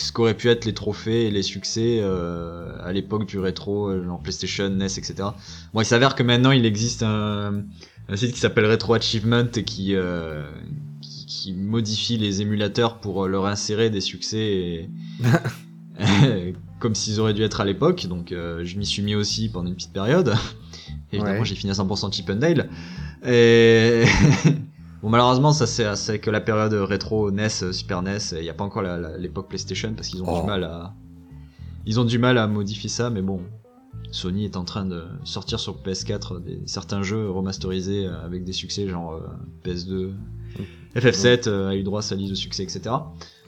ce 0.00 0.12
qu'auraient 0.12 0.34
pu 0.34 0.48
être 0.48 0.64
les 0.64 0.74
trophées 0.74 1.26
et 1.26 1.30
les 1.32 1.42
succès 1.42 2.00
à 2.00 2.92
l'époque 2.92 3.26
du 3.26 3.40
rétro, 3.40 3.92
genre 4.04 4.20
PlayStation, 4.22 4.68
NES, 4.70 4.84
etc. 4.84 5.30
Bon, 5.74 5.80
il 5.80 5.84
s'avère 5.84 6.14
que 6.14 6.22
maintenant 6.22 6.52
il 6.52 6.64
existe 6.64 7.02
un, 7.02 7.64
un 8.08 8.16
site 8.16 8.32
qui 8.32 8.38
s'appelle 8.38 8.66
Retro 8.66 8.94
Achievement 8.94 9.48
et 9.56 9.64
qui, 9.64 9.96
qui, 11.48 11.52
qui 11.52 11.58
modifie 11.58 12.16
les 12.18 12.42
émulateurs 12.42 12.98
pour 12.98 13.24
euh, 13.24 13.28
leur 13.28 13.46
insérer 13.46 13.90
des 13.90 14.00
succès 14.00 14.88
et- 16.00 16.54
comme 16.78 16.94
s'ils 16.94 17.18
auraient 17.18 17.34
dû 17.34 17.42
être 17.42 17.60
à 17.60 17.64
l'époque. 17.64 18.06
Donc 18.06 18.30
euh, 18.32 18.64
je 18.64 18.78
m'y 18.78 18.86
suis 18.86 19.02
mis 19.02 19.14
aussi 19.14 19.48
pendant 19.48 19.68
une 19.68 19.74
petite 19.74 19.92
période. 19.92 20.34
Évidemment, 21.12 21.40
Ouais. 21.40 21.44
j'ai 21.44 21.54
fini 21.54 21.70
à 21.72 21.74
100% 21.74 22.12
Chip 22.12 22.30
and 22.30 22.36
Dale. 22.36 22.68
Et 23.26 24.04
bon, 25.02 25.08
malheureusement, 25.08 25.52
ça 25.52 25.66
c'est 25.96 26.18
que 26.18 26.30
la 26.30 26.40
période 26.40 26.72
rétro 26.74 27.30
NES, 27.30 27.72
Super 27.72 28.02
NES. 28.02 28.18
Il 28.32 28.42
n'y 28.42 28.48
a 28.50 28.54
pas 28.54 28.64
encore 28.64 28.82
l'époque 29.18 29.48
PlayStation 29.48 29.92
parce 29.94 30.08
qu'ils 30.08 30.22
ont 30.22 30.26
Oh. 30.28 30.40
du 30.40 30.46
mal 30.46 30.64
à 30.64 30.94
ils 31.86 31.98
ont 31.98 32.04
du 32.04 32.18
mal 32.18 32.36
à 32.36 32.46
modifier 32.46 32.88
ça, 32.90 33.08
mais 33.10 33.22
bon. 33.22 33.40
Sony 34.10 34.44
est 34.44 34.56
en 34.56 34.64
train 34.64 34.84
de 34.86 35.04
sortir 35.24 35.58
sur 35.60 35.76
PS4 35.82 36.42
des, 36.42 36.60
certains 36.66 37.02
jeux 37.02 37.28
remasterisés 37.30 38.06
euh, 38.06 38.24
avec 38.24 38.44
des 38.44 38.52
succès 38.52 38.86
genre 38.88 39.14
euh, 39.14 39.20
PS2, 39.64 40.12
FF7 40.96 41.48
euh, 41.48 41.68
a 41.68 41.76
eu 41.76 41.82
droit 41.82 42.00
à 42.00 42.02
sa 42.02 42.14
liste 42.14 42.30
de 42.30 42.34
succès, 42.36 42.62
etc. 42.62 42.80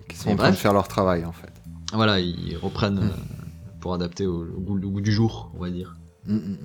qui 0.08 0.16
sont 0.16 0.30
en 0.30 0.36
train 0.36 0.50
de 0.50 0.56
faire 0.56 0.72
leur 0.72 0.88
travail, 0.88 1.24
en 1.24 1.32
fait. 1.32 1.52
Voilà, 1.92 2.20
ils 2.20 2.56
reprennent 2.56 3.00
Mm. 3.00 3.11
euh, 3.11 3.76
pour 3.80 3.94
adapter 3.94 4.26
au, 4.26 4.42
au 4.42 4.61
goût, 4.61 4.76
au 4.76 4.90
goût 4.90 5.00
du 5.00 5.11
jour, 5.12 5.50
on 5.56 5.61
va 5.61 5.70
dire. 5.70 5.96
Mm, 6.26 6.34
mm. 6.36 6.56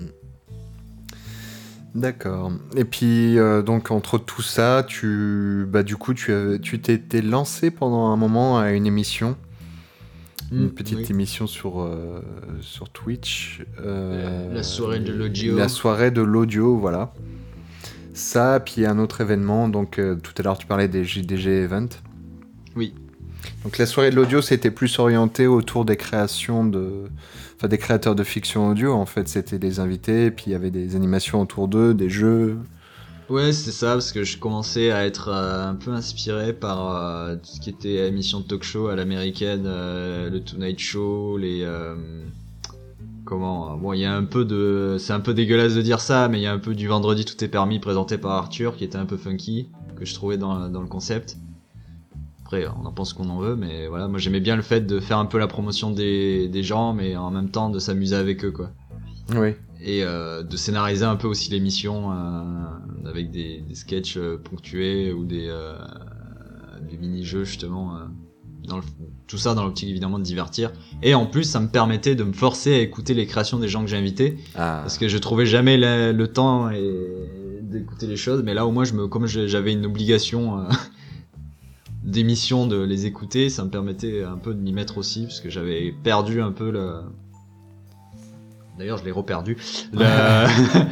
D'accord. 1.95 2.51
Et 2.75 2.83
puis, 2.83 3.39
euh, 3.39 3.61
donc, 3.61 3.89
entre 3.89 4.17
tout 4.17 4.41
ça, 4.41 4.83
tu, 4.85 5.65
bah, 5.69 5.81
du 5.81 5.95
coup, 5.95 6.13
tu 6.13 6.79
t'étais 6.81 7.21
lancé 7.21 7.71
pendant 7.71 8.07
un 8.07 8.17
moment 8.17 8.59
à 8.59 8.71
une 8.73 8.85
émission, 8.85 9.37
une 10.51 10.69
petite 10.71 10.97
oui. 10.99 11.05
émission 11.09 11.47
sur, 11.47 11.81
euh, 11.81 12.19
sur 12.59 12.89
Twitch. 12.89 13.65
euh, 13.79 14.53
La 14.53 14.63
soirée 14.63 14.99
de 14.99 15.13
l'audio. 15.13 15.55
La 15.57 15.69
soirée 15.69 16.11
de 16.11 16.21
l'audio, 16.21 16.77
voilà. 16.77 17.13
Ça, 18.15 18.61
puis 18.61 18.85
un 18.85 18.97
autre 18.97 19.19
événement, 19.19 19.67
donc 19.67 19.99
euh, 19.99 20.15
tout 20.15 20.31
à 20.37 20.41
l'heure 20.41 20.57
tu 20.57 20.65
parlais 20.65 20.87
des 20.87 21.03
JDG 21.03 21.63
Event. 21.63 21.89
Oui. 22.77 22.93
Donc 23.65 23.77
la 23.77 23.85
soirée 23.85 24.09
de 24.09 24.15
l'audio, 24.15 24.41
c'était 24.41 24.71
plus 24.71 24.97
orienté 24.99 25.47
autour 25.47 25.83
des 25.83 25.97
créations 25.97 26.65
de... 26.65 27.09
Enfin, 27.57 27.67
des 27.67 27.77
créateurs 27.77 28.15
de 28.15 28.23
fiction 28.23 28.69
audio, 28.69 28.93
en 28.93 29.05
fait. 29.05 29.27
C'était 29.27 29.59
des 29.59 29.81
invités, 29.81 30.31
puis 30.31 30.45
il 30.47 30.51
y 30.53 30.55
avait 30.55 30.71
des 30.71 30.95
animations 30.95 31.41
autour 31.41 31.67
d'eux, 31.67 31.93
des 31.93 32.09
jeux. 32.09 32.57
Ouais, 33.27 33.51
c'est 33.51 33.73
ça, 33.73 33.93
parce 33.93 34.13
que 34.13 34.23
je 34.23 34.37
commençais 34.37 34.91
à 34.91 35.05
être 35.05 35.27
euh, 35.27 35.69
un 35.69 35.75
peu 35.75 35.91
inspiré 35.91 36.53
par 36.53 36.95
euh, 36.95 37.35
tout 37.35 37.49
ce 37.55 37.59
qui 37.59 37.69
était 37.69 38.07
émission 38.07 38.39
de 38.39 38.45
talk 38.45 38.63
show 38.63 38.87
à 38.87 38.95
l'américaine, 38.95 39.63
le 39.65 40.39
Tonight 40.39 40.79
Show, 40.79 41.37
les... 41.37 41.67
euh, 43.25 43.29
comment 43.29 43.77
Bon, 43.77 43.93
il 43.93 43.99
y 43.99 44.05
a 44.05 44.15
un 44.15 44.23
peu 44.23 44.45
de... 44.45 44.97
C'est 44.99 45.13
un 45.13 45.19
peu 45.19 45.33
dégueulasse 45.33 45.75
de 45.75 45.81
dire 45.81 45.99
ça, 45.99 46.27
mais 46.29 46.39
il 46.39 46.43
y 46.43 46.47
a 46.47 46.53
un 46.53 46.59
peu 46.59 46.75
du 46.75 46.87
vendredi 46.87 47.25
tout 47.25 47.43
est 47.43 47.47
permis 47.47 47.79
présenté 47.79 48.17
par 48.17 48.31
Arthur, 48.31 48.75
qui 48.75 48.83
était 48.83 48.97
un 48.97 49.05
peu 49.05 49.17
funky, 49.17 49.69
que 49.95 50.05
je 50.05 50.13
trouvais 50.13 50.37
dans, 50.37 50.69
dans 50.69 50.81
le 50.81 50.87
concept. 50.87 51.37
Après, 52.43 52.67
on 52.67 52.85
en 52.85 52.91
pense 52.91 53.13
qu'on 53.13 53.29
en 53.29 53.39
veut, 53.39 53.55
mais 53.55 53.87
voilà, 53.87 54.07
moi 54.07 54.19
j'aimais 54.19 54.39
bien 54.39 54.55
le 54.55 54.61
fait 54.61 54.81
de 54.85 54.99
faire 54.99 55.17
un 55.17 55.25
peu 55.25 55.39
la 55.39 55.47
promotion 55.47 55.89
des, 55.89 56.47
des 56.47 56.61
gens, 56.61 56.93
mais 56.93 57.15
en 57.15 57.31
même 57.31 57.49
temps 57.49 57.69
de 57.71 57.79
s'amuser 57.79 58.15
avec 58.15 58.45
eux, 58.45 58.51
quoi 58.51 58.69
Oui. 59.35 59.55
et 59.81 60.03
euh, 60.03 60.43
de 60.43 60.55
scénariser 60.55 61.05
un 61.05 61.15
peu 61.15 61.27
aussi 61.27 61.49
l'émission 61.49 62.11
euh, 62.11 62.65
avec 63.09 63.31
des, 63.31 63.61
des 63.61 63.73
sketchs 63.73 64.17
euh, 64.17 64.37
ponctués 64.37 65.11
ou 65.11 65.25
des, 65.25 65.47
euh, 65.49 65.75
des 66.87 66.97
mini-jeux 66.97 67.45
justement. 67.45 67.97
Dans 68.67 68.77
le- 68.77 68.83
tout 69.27 69.37
ça 69.37 69.53
dans 69.55 69.63
l'optique 69.63 69.89
évidemment 69.89 70.19
de 70.19 70.23
divertir. 70.23 70.71
Et 71.03 71.13
en 71.15 71.25
plus, 71.25 71.43
ça 71.43 71.59
me 71.59 71.67
permettait 71.67 72.15
de 72.15 72.23
me 72.23 72.33
forcer 72.33 72.73
à 72.75 72.79
écouter 72.79 73.13
les 73.13 73.25
créations 73.25 73.59
des 73.59 73.67
gens 73.67 73.81
que 73.81 73.87
j'invitais 73.89 74.37
Ah. 74.55 74.79
parce 74.81 74.97
que 74.97 75.07
je 75.07 75.17
trouvais 75.17 75.45
jamais 75.45 75.77
le, 75.77 76.11
le 76.11 76.27
temps 76.27 76.69
et 76.69 77.61
d'écouter 77.61 78.07
les 78.07 78.17
choses. 78.17 78.43
Mais 78.43 78.53
là, 78.53 78.65
au 78.65 78.71
moins, 78.71 78.83
je 78.83 78.93
me, 78.93 79.07
comme 79.07 79.25
j'avais 79.27 79.73
une 79.73 79.85
obligation 79.85 80.59
euh, 80.59 80.63
d'émission 82.03 82.67
de 82.67 82.81
les 82.83 83.05
écouter, 83.05 83.49
ça 83.49 83.63
me 83.65 83.69
permettait 83.69 84.23
un 84.23 84.37
peu 84.37 84.53
de 84.53 84.59
m'y 84.59 84.73
mettre 84.73 84.97
aussi 84.97 85.23
parce 85.23 85.41
que 85.41 85.49
j'avais 85.49 85.91
perdu 86.03 86.41
un 86.41 86.51
peu 86.51 86.69
le. 86.71 87.01
D'ailleurs, 88.77 88.97
je 88.97 89.05
l'ai 89.05 89.11
reperdu. 89.11 89.57
Le- 89.93 90.85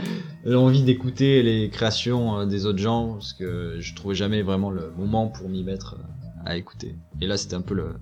L'envie 0.45 0.83
d'écouter 0.83 1.41
les 1.41 1.69
créations 1.69 2.39
euh, 2.39 2.45
des 2.45 2.65
autres 2.65 2.79
gens 2.79 3.13
parce 3.13 3.31
que 3.31 3.77
je 3.79 3.95
trouvais 3.95 4.15
jamais 4.15 4.41
vraiment 4.41 4.71
le 4.71 4.91
moment 4.97 5.27
pour 5.27 5.47
m'y 5.47 5.63
mettre 5.63 5.95
euh, 5.99 6.22
à 6.45 6.55
écouter. 6.57 6.95
Et 7.21 7.27
là, 7.27 7.37
c'était 7.37 7.55
un 7.55 7.61
peu 7.61 7.73
le, 7.73 7.95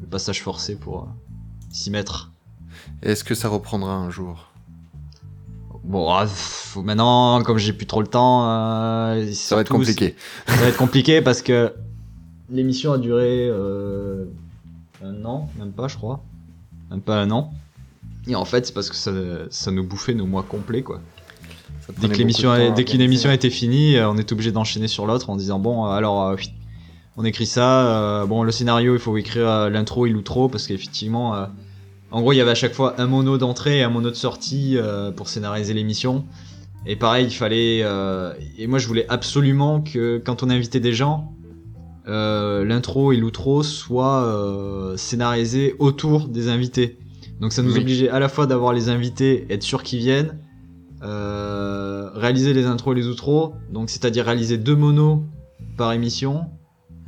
le 0.00 0.06
passage 0.06 0.42
forcé 0.42 0.76
pour 0.76 1.02
euh, 1.02 1.06
s'y 1.70 1.90
mettre. 1.90 2.30
Est-ce 3.02 3.24
que 3.24 3.34
ça 3.34 3.48
reprendra 3.48 3.94
un 3.94 4.10
jour? 4.10 4.48
Bon, 5.84 6.10
ah, 6.10 6.26
maintenant, 6.76 7.42
comme 7.42 7.58
j'ai 7.58 7.72
plus 7.72 7.86
trop 7.86 8.02
le 8.02 8.08
temps, 8.08 8.46
euh, 8.46 9.32
Ça 9.32 9.54
va 9.54 9.62
être 9.62 9.70
compliqué. 9.70 10.16
Ça 10.46 10.56
va 10.56 10.66
être 10.66 10.76
compliqué 10.76 11.22
parce 11.22 11.40
que 11.40 11.72
l'émission 12.50 12.92
a 12.92 12.98
duré 12.98 13.48
euh, 13.48 14.26
un 15.02 15.24
an, 15.24 15.48
même 15.58 15.72
pas, 15.72 15.88
je 15.88 15.96
crois. 15.96 16.22
Même 16.90 17.00
pas 17.00 17.20
un 17.20 17.30
an. 17.30 17.52
Et 18.26 18.34
en 18.34 18.44
fait, 18.44 18.66
c'est 18.66 18.74
parce 18.74 18.90
que 18.90 18.96
ça, 18.96 19.12
ça 19.48 19.70
nous 19.70 19.84
bouffait 19.84 20.14
nos 20.14 20.26
mois 20.26 20.42
complets, 20.42 20.82
quoi. 20.82 21.00
Dès 21.88 22.08
qu'une 22.08 22.26
organiser. 22.46 23.02
émission 23.02 23.32
était 23.32 23.48
finie, 23.48 23.96
euh, 23.96 24.10
on 24.10 24.18
est 24.18 24.30
obligé 24.30 24.52
d'enchaîner 24.52 24.88
sur 24.88 25.06
l'autre 25.06 25.30
en 25.30 25.36
disant 25.36 25.58
bon, 25.58 25.86
euh, 25.86 25.90
alors, 25.90 26.36
on 27.18 27.24
écrit 27.24 27.46
ça. 27.46 28.22
euh, 28.22 28.26
bon, 28.26 28.42
le 28.44 28.50
scénario, 28.52 28.94
il 28.94 29.00
faut 29.00 29.16
écrire 29.16 29.48
euh, 29.48 29.68
l'intro 29.68 30.06
et 30.06 30.10
l'outro 30.10 30.48
parce 30.48 30.66
qu'effectivement, 30.66 31.34
euh, 31.34 31.46
en 32.10 32.20
gros, 32.22 32.32
il 32.32 32.36
y 32.36 32.40
avait 32.40 32.52
à 32.52 32.54
chaque 32.54 32.72
fois 32.72 32.94
un 32.98 33.06
mono 33.06 33.36
d'entrée 33.36 33.78
et 33.78 33.82
un 33.82 33.90
mono 33.90 34.08
de 34.08 34.14
sortie 34.14 34.78
pour 35.14 35.28
scénariser 35.28 35.74
l'émission. 35.74 36.24
Et 36.86 36.96
pareil, 36.96 37.26
il 37.26 37.30
fallait. 37.34 37.84
et 38.56 38.66
moi, 38.66 38.78
je 38.78 38.86
voulais 38.88 39.04
absolument 39.10 39.82
que 39.82 40.16
quand 40.24 40.42
on 40.42 40.48
invitait 40.48 40.80
des 40.80 40.94
gens, 40.94 41.34
euh, 42.08 42.64
l'intro 42.64 43.12
et 43.12 43.16
l'outro 43.18 43.62
soient 43.62 44.24
euh, 44.24 44.96
scénarisés 44.96 45.74
autour 45.78 46.28
des 46.28 46.48
invités. 46.48 46.96
Donc 47.40 47.52
ça 47.52 47.62
nous 47.62 47.74
Oui. 47.74 47.80
obligeait 47.80 48.08
à 48.08 48.18
la 48.18 48.30
fois 48.30 48.46
d'avoir 48.46 48.72
les 48.72 48.88
invités, 48.88 49.46
être 49.50 49.62
sûr 49.62 49.82
qu'ils 49.82 49.98
viennent, 49.98 50.38
euh, 51.02 52.08
réaliser 52.14 52.54
les 52.54 52.64
intros 52.64 52.96
et 52.96 53.00
les 53.00 53.06
outros, 53.06 53.52
donc 53.70 53.90
c'est-à-dire 53.90 54.24
réaliser 54.24 54.56
deux 54.56 54.74
monos 54.76 55.22
par 55.76 55.92
émission. 55.92 56.46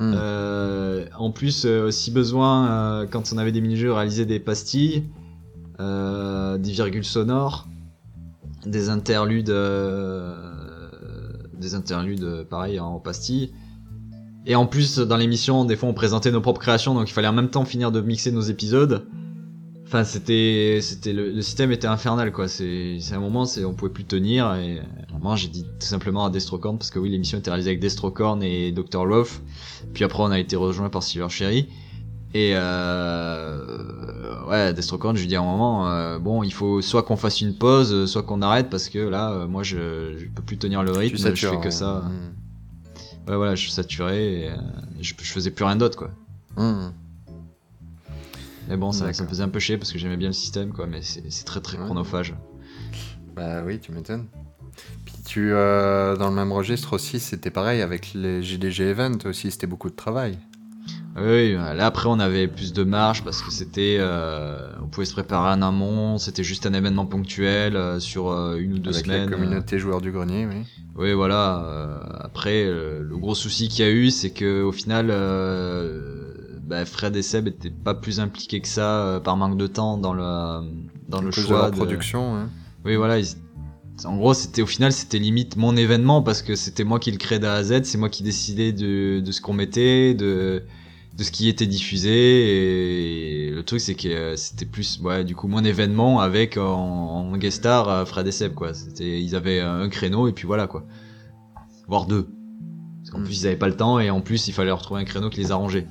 Hmm. 0.01 0.15
Euh, 0.17 1.05
en 1.19 1.31
plus, 1.31 1.67
euh, 1.67 1.91
si 1.91 2.11
besoin, 2.11 2.71
euh, 2.71 3.07
quand 3.07 3.35
on 3.35 3.39
avait 3.39 3.53
des 3.53 3.61
mini-jeux, 3.61 3.93
réaliser 3.93 4.25
des 4.25 4.41
pastilles, 4.41 5.05
euh, 5.79 6.57
des 6.57 6.71
virgules 6.73 7.05
sonores, 7.05 7.69
des 8.65 8.89
interludes, 8.89 9.55
des 11.59 11.75
interludes 11.75 12.47
pareil 12.49 12.81
en 12.81 12.99
pastilles. 12.99 13.53
Et 14.47 14.57
en 14.57 14.65
plus, 14.65 14.99
dans 14.99 15.19
l'émission, 15.19 15.67
des 15.67 15.77
fois, 15.77 15.91
on 15.91 15.95
présentait 15.95 16.31
nos 16.31 16.41
propres 16.41 16.63
créations, 16.63 16.95
donc 16.95 17.11
il 17.11 17.13
fallait 17.13 17.29
en 17.29 17.35
même 17.35 17.51
temps 17.51 17.67
finir 17.67 17.93
de 17.93 18.01
mixer 18.01 18.33
nos 18.33 18.41
épisodes. 18.41 19.07
Enfin, 19.87 20.05
c'était, 20.05 20.79
c'était 20.81 21.13
le, 21.13 21.43
système 21.43 21.73
était 21.73 21.89
infernal, 21.89 22.33
quoi. 22.33 22.49
C'est, 22.49 22.97
c'est 23.01 23.15
un 23.15 23.21
moment, 23.21 23.45
c'est, 23.45 23.67
on 23.67 23.75
pouvait 23.75 23.93
plus 23.93 24.05
tenir. 24.05 24.57
Moment, 25.21 25.37
j'ai 25.37 25.49
dit 25.49 25.65
tout 25.65 25.87
simplement 25.87 26.25
à 26.25 26.31
Destrocorn, 26.31 26.79
parce 26.79 26.91
que 26.91 26.99
oui, 26.99 27.11
l'émission 27.11 27.39
était 27.39 27.51
réalisée 27.51 27.71
avec 27.71 27.81
Destrocorn 27.81 28.43
et 28.43 28.73
Dr. 28.73 29.05
Love. 29.05 29.41
Puis 29.95 30.05
après, 30.05 30.23
on 30.23 30.31
a 30.31 30.39
été 30.39 30.57
rejoint 30.57 30.89
par 30.91 31.03
Silver 31.03 31.29
Cherry. 31.29 31.69
Et 32.33 32.53
euh, 32.55 34.47
ouais, 34.49 34.73
Destrocorn, 34.73 35.17
je 35.17 35.23
lui 35.23 35.29
dis 35.29 35.37
à 35.37 35.41
un 35.41 35.45
moment, 35.45 35.89
euh, 35.89 36.19
bon, 36.19 36.43
il 36.45 36.53
faut 36.53 36.81
soit 36.81 37.03
qu'on 37.03 37.17
fasse 37.17 37.41
une 37.41 37.55
pause, 37.55 38.07
soit 38.07 38.23
qu'on 38.23 38.41
arrête, 38.41 38.71
parce 38.71 38.89
que 38.89 38.99
là, 38.99 39.33
euh, 39.33 39.49
moi, 39.49 39.63
je, 39.63 40.17
je 40.17 40.27
peux 40.27 40.43
plus 40.43 40.57
tenir 40.57 40.83
le 40.83 40.93
rythme. 40.93 41.17
Je 41.17 41.47
fais 41.49 41.61
que 41.61 41.71
ça. 41.71 42.05
Hmm. 42.05 43.29
Ouais, 43.29 43.37
voilà, 43.37 43.55
je 43.55 43.63
suis 43.63 43.73
saturé. 43.73 44.43
Et, 44.43 44.51
euh, 44.51 44.57
je, 45.01 45.15
je 45.21 45.33
faisais 45.33 45.51
plus 45.51 45.65
rien 45.65 45.77
d'autre, 45.77 45.99
quoi. 45.99 46.11
Hmm. 46.57 46.93
Mais 48.69 48.77
bon, 48.77 48.93
ça, 48.93 49.13
ça 49.13 49.25
me 49.25 49.29
faisait 49.29 49.43
un 49.43 49.49
peu 49.49 49.59
chier 49.59 49.77
parce 49.79 49.93
que 49.93 49.99
j'aimais 49.99 50.17
bien 50.17 50.29
le 50.29 50.33
système, 50.33 50.73
quoi. 50.73 50.87
Mais 50.87 51.01
c'est 51.03 51.45
très 51.45 51.61
très 51.61 51.77
chronophage. 51.77 52.37
Bah 53.35 53.63
oui, 53.65 53.81
tu 53.81 53.91
m'étonnes. 53.91 54.27
Puis 55.05 55.15
tu, 55.25 55.53
euh, 55.53 56.17
dans 56.17 56.29
le 56.29 56.35
même 56.35 56.53
registre 56.53 56.93
aussi, 56.95 57.21
c'était 57.21 57.51
pareil 57.51 57.83
avec 57.83 58.13
les 58.15 58.43
JDG 58.43 58.91
Event 58.91 59.19
aussi, 59.25 59.51
c'était 59.51 59.67
beaucoup 59.67 59.91
de 59.91 59.95
travail. 59.97 60.39
Oui, 61.17 61.55
là 61.55 61.87
après 61.87 62.09
on 62.09 62.21
avait 62.21 62.47
plus 62.47 62.73
de 62.73 62.85
marge 62.85 63.25
parce 63.25 63.43
que 63.43 63.51
c'était, 63.51 63.97
euh, 63.99 64.71
on 64.81 64.87
pouvait 64.87 65.05
se 65.05 65.13
préparer 65.13 65.51
en 65.51 65.61
amont, 65.61 66.19
c'était 66.19 66.45
juste 66.45 66.67
un 66.67 66.73
événement 66.73 67.05
ponctuel 67.05 67.75
euh, 67.77 67.99
sur 67.99 68.31
euh, 68.31 68.57
une 68.59 68.75
ou 68.75 68.79
deux 68.79 68.93
avec 68.93 69.07
semaines. 69.07 69.29
la 69.29 69.37
communauté 69.37 69.79
joueurs 69.81 70.01
du 70.01 70.13
grenier, 70.13 70.47
oui. 70.47 70.63
Oui, 70.97 71.13
voilà. 71.13 72.01
après, 72.21 72.65
le 72.67 73.17
gros 73.17 73.35
souci 73.35 73.69
qu'il 73.69 73.85
y 73.85 73.89
a 73.89 73.91
eu, 73.91 74.11
c'est 74.11 74.31
que 74.31 74.63
au 74.63 74.73
final, 74.73 75.07
bah, 76.63 76.85
Fred 76.85 77.17
et 77.17 77.23
Seb 77.23 77.49
étaient 77.49 77.71
pas 77.71 77.95
plus 77.95 78.21
impliqués 78.21 78.61
que 78.61 78.69
ça 78.69 79.21
par 79.25 79.37
manque 79.37 79.57
de 79.57 79.67
temps 79.67 79.97
dans 79.97 80.13
le 80.13 80.23
dans 81.09 81.21
le 81.21 81.27
de 81.29 81.31
choix 81.33 81.59
leur 81.63 81.71
production, 81.71 82.37
hein. 82.37 82.49
Oui, 82.85 82.97
voilà. 82.97 83.19
ils- 83.19 83.37
En 84.05 84.17
gros, 84.17 84.35
c'était 84.35 84.63
au 84.63 84.67
final, 84.67 84.93
c'était 84.93 85.19
limite 85.19 85.57
mon 85.57 85.77
événement 85.77 86.23
parce 86.23 86.43
que 86.43 86.55
c'était 86.57 86.85
moi 86.85 86.99
qui 86.99 87.11
le 87.11 87.19
créais 87.19 87.39
d'A 87.39 87.55
à 87.55 87.63
Z, 87.63 87.85
c'est 87.85 87.99
moi 87.99 88.09
qui 88.09 88.23
décidais 88.23 88.73
de, 88.73 89.21
de 89.21 89.33
ce 89.33 89.41
qu'on 89.41 89.53
mettait, 89.53 90.15
de, 90.15 90.63
de 91.17 91.23
ce 91.25 91.31
qui 91.31 91.49
était 91.49 91.67
diffusé. 91.67 93.47
Et 93.47 93.51
le 93.51 93.63
truc, 93.63 93.81
c'est 93.81 93.95
que 93.95 94.09
euh, 94.09 94.37
c'était 94.37 94.65
plus, 94.67 95.01
ouais, 95.03 95.25
du 95.25 95.35
coup, 95.35 95.49
mon 95.49 95.65
événement 95.65 96.21
avec 96.21 96.57
en, 96.57 96.63
en 97.31 97.37
guest 97.37 97.59
star 97.59 97.89
euh, 97.89 98.05
Fred 98.05 98.27
et 98.27 98.33
Seb, 98.33 98.55
quoi. 98.55 98.75
C'était, 98.75 99.21
ils 99.21 99.35
avaient 99.37 99.61
un 99.61 99.89
créneau 99.89 100.29
et 100.29 100.33
puis 100.33 100.47
voilà, 100.47 100.67
quoi. 100.67 100.85
Voire 101.89 102.07
deux. 102.07 102.29
Parce 103.03 103.11
qu'en 103.11 103.21
Mm. 103.21 103.25
plus, 103.25 103.43
ils 103.43 103.47
avaient 103.47 103.57
pas 103.57 103.69
le 103.69 103.77
temps 103.77 103.99
et 104.01 104.11
en 104.11 104.21
plus, 104.21 104.49
il 104.49 104.53
fallait 104.53 104.69
leur 104.69 104.83
trouver 104.83 105.01
un 105.01 105.05
créneau 105.05 105.31
qui 105.31 105.41
les 105.41 105.51
arrangeait. 105.53 105.87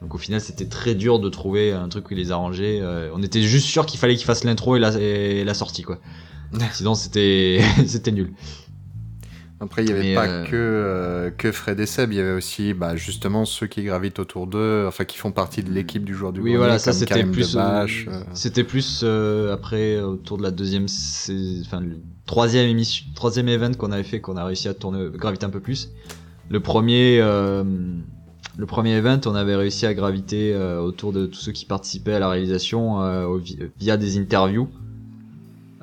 Donc 0.00 0.14
au 0.14 0.18
final, 0.18 0.40
c'était 0.40 0.66
très 0.66 0.94
dur 0.94 1.18
de 1.18 1.28
trouver 1.28 1.72
un 1.72 1.88
truc 1.88 2.08
qui 2.08 2.14
les 2.14 2.30
arrangeait. 2.30 2.80
Euh, 2.82 3.10
on 3.14 3.22
était 3.22 3.42
juste 3.42 3.66
sûr 3.66 3.86
qu'il 3.86 3.98
fallait 3.98 4.16
qu'ils 4.16 4.26
fassent 4.26 4.44
l'intro 4.44 4.76
et 4.76 4.78
la, 4.78 4.92
et 4.98 5.44
la 5.44 5.54
sortie, 5.54 5.82
quoi. 5.82 5.98
Sinon, 6.72 6.94
c'était 6.94 7.60
nul. 8.12 8.32
Après, 9.60 9.82
il 9.82 9.86
n'y 9.86 9.92
avait 9.92 10.02
Mais, 10.02 10.14
pas 10.14 10.26
euh, 10.26 10.44
que, 10.44 10.50
euh, 10.54 11.30
que 11.30 11.52
Fred 11.52 11.78
et 11.80 11.86
Seb, 11.86 12.12
il 12.12 12.16
y 12.16 12.20
avait 12.20 12.32
aussi 12.32 12.74
bah, 12.74 12.96
justement 12.96 13.44
ceux 13.44 13.66
qui 13.66 13.84
gravitent 13.84 14.18
autour 14.18 14.46
d'eux, 14.46 14.84
enfin 14.86 15.04
qui 15.04 15.16
font 15.16 15.32
partie 15.32 15.62
de 15.62 15.70
l'équipe 15.70 16.04
du 16.04 16.14
joueur 16.14 16.32
du 16.32 16.40
Oui, 16.40 16.56
voilà, 16.56 16.78
ça 16.78 16.92
c'était 16.92 17.24
plus. 17.24 17.56
Euh, 17.56 17.86
C'était 18.34 18.64
plus 18.64 19.04
après 19.50 20.00
autour 20.00 20.38
de 20.38 20.42
la 20.42 20.50
deuxième, 20.50 20.86
enfin 21.64 21.80
le 21.80 21.98
troisième 22.26 22.68
émission, 22.68 23.06
troisième 23.14 23.48
event 23.48 23.72
qu'on 23.72 23.92
avait 23.92 24.02
fait, 24.02 24.20
qu'on 24.20 24.36
a 24.36 24.44
réussi 24.44 24.68
à 24.68 24.74
tourner, 24.74 25.08
graviter 25.14 25.46
un 25.46 25.50
peu 25.50 25.60
plus. 25.60 25.90
Le 26.50 26.60
premier, 26.60 27.20
le 27.20 28.66
premier 28.66 28.92
event, 28.92 29.20
on 29.24 29.34
avait 29.34 29.56
réussi 29.56 29.86
à 29.86 29.94
graviter 29.94 30.54
autour 30.54 31.12
de 31.12 31.26
tous 31.26 31.40
ceux 31.40 31.52
qui 31.52 31.64
participaient 31.64 32.14
à 32.14 32.18
la 32.18 32.28
réalisation 32.28 32.98
via 33.78 33.96
des 33.96 34.18
interviews. 34.18 34.68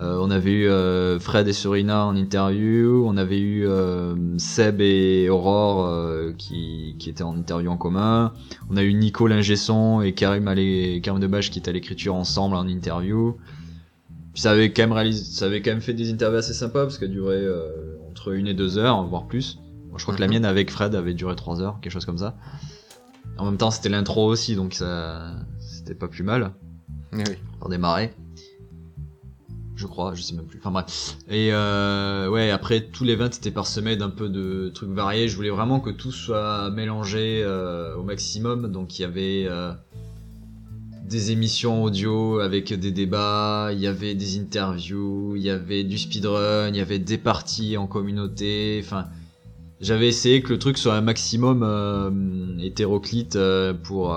Euh, 0.02 0.18
on 0.20 0.32
avait 0.32 0.52
eu 0.52 0.68
euh, 0.68 1.20
Fred 1.20 1.48
et 1.48 1.54
Serena 1.54 2.06
en 2.08 2.16
interview, 2.16 3.04
on 3.06 3.18
avait 3.18 3.40
eu 3.40 3.68
euh, 3.68 4.16
Seb 4.40 4.82
et 4.82 5.30
Aurore 5.30 6.34
qui, 6.40 6.96
qui 6.98 7.10
étaient 7.12 7.24
en 7.24 7.36
interview 7.38 7.70
en 7.70 7.78
commun, 7.78 8.34
on 8.72 8.78
a 8.78 8.84
eu 8.84 8.94
Nico 8.96 9.28
Lingesson 9.28 10.02
et 10.02 10.14
Karim, 10.14 10.48
à 10.48 10.56
l'é- 10.56 11.02
Karim 11.04 11.20
Debache 11.20 11.52
qui 11.52 11.60
étaient 11.60 11.70
à 11.70 11.74
l'écriture 11.74 12.16
ensemble 12.16 12.56
en 12.56 12.68
interview. 12.68 13.38
Puis 14.34 14.42
ça 14.42 14.52
avait 14.52 14.72
quand 14.72 14.82
même 14.84 14.94
réalisé, 14.94 15.24
ça 15.26 15.46
avait 15.46 15.62
quand 15.62 15.72
même 15.72 15.82
fait 15.82 15.94
des 15.94 16.12
interviews 16.12 16.40
assez 16.40 16.54
sympas 16.54 16.84
parce 16.84 16.98
qu'elle 16.98 17.12
durait 17.12 17.36
euh, 17.36 17.98
entre 18.10 18.32
une 18.34 18.48
et 18.48 18.54
deux 18.56 18.78
heures, 18.80 19.04
voire 19.04 19.28
plus. 19.28 19.60
Je 19.98 20.02
crois 20.04 20.16
que 20.16 20.22
la 20.22 20.28
mienne 20.30 20.46
avec 20.46 20.72
Fred 20.72 20.96
avait 20.96 21.14
duré 21.14 21.36
trois 21.36 21.62
heures, 21.62 21.78
quelque 21.82 21.92
chose 21.92 22.06
comme 22.06 22.18
ça. 22.18 22.36
En 23.38 23.46
même 23.46 23.58
temps, 23.58 23.72
c'était 23.72 23.90
l'intro 23.90 24.26
aussi, 24.26 24.56
donc 24.56 24.74
ça, 24.74 25.34
c'était 25.60 25.96
pas 25.96 26.08
plus 26.08 26.24
mal 26.24 26.54
Oui. 27.14 27.24
pour 27.60 27.70
démarrer. 27.70 28.14
Je 29.82 29.88
crois, 29.88 30.14
je 30.14 30.22
sais 30.22 30.36
même 30.36 30.46
plus. 30.46 30.60
Enfin 30.60 30.70
bref. 30.70 31.18
Et 31.28 31.50
euh, 31.52 32.30
ouais, 32.30 32.52
après 32.52 32.82
tout 32.82 33.04
l'event 33.04 33.26
était 33.26 33.50
parsemé 33.50 33.96
d'un 33.96 34.12
peu 34.12 34.30
de 34.30 34.70
trucs 34.70 34.92
variés. 34.92 35.28
Je 35.28 35.36
voulais 35.36 35.50
vraiment 35.50 35.80
que 35.80 35.90
tout 35.90 36.12
soit 36.12 36.70
mélangé 36.70 37.42
euh, 37.44 37.96
au 37.96 38.04
maximum. 38.04 38.72
Donc 38.72 39.00
il 39.00 39.02
y 39.02 39.06
avait 39.06 39.48
euh, 39.50 39.74
des 41.10 41.32
émissions 41.32 41.82
audio 41.82 42.42
avec 42.42 42.72
des 42.72 42.92
débats, 42.92 43.72
il 43.74 43.80
y 43.80 43.88
avait 43.88 44.14
des 44.14 44.40
interviews, 44.40 45.36
il 45.36 45.42
y 45.42 45.50
avait 45.50 45.84
du 45.84 45.98
speedrun, 45.98 46.68
il 46.68 46.76
y 46.76 46.82
avait 46.82 47.00
des 47.00 47.18
parties 47.18 47.76
en 47.76 47.88
communauté. 47.88 48.80
Enfin, 48.84 49.08
j'avais 49.80 50.08
essayé 50.08 50.44
que 50.44 50.50
le 50.50 50.60
truc 50.60 50.78
soit 50.78 50.94
un 50.94 51.02
maximum 51.02 52.60
hétéroclite 52.62 53.36
pour 53.82 54.16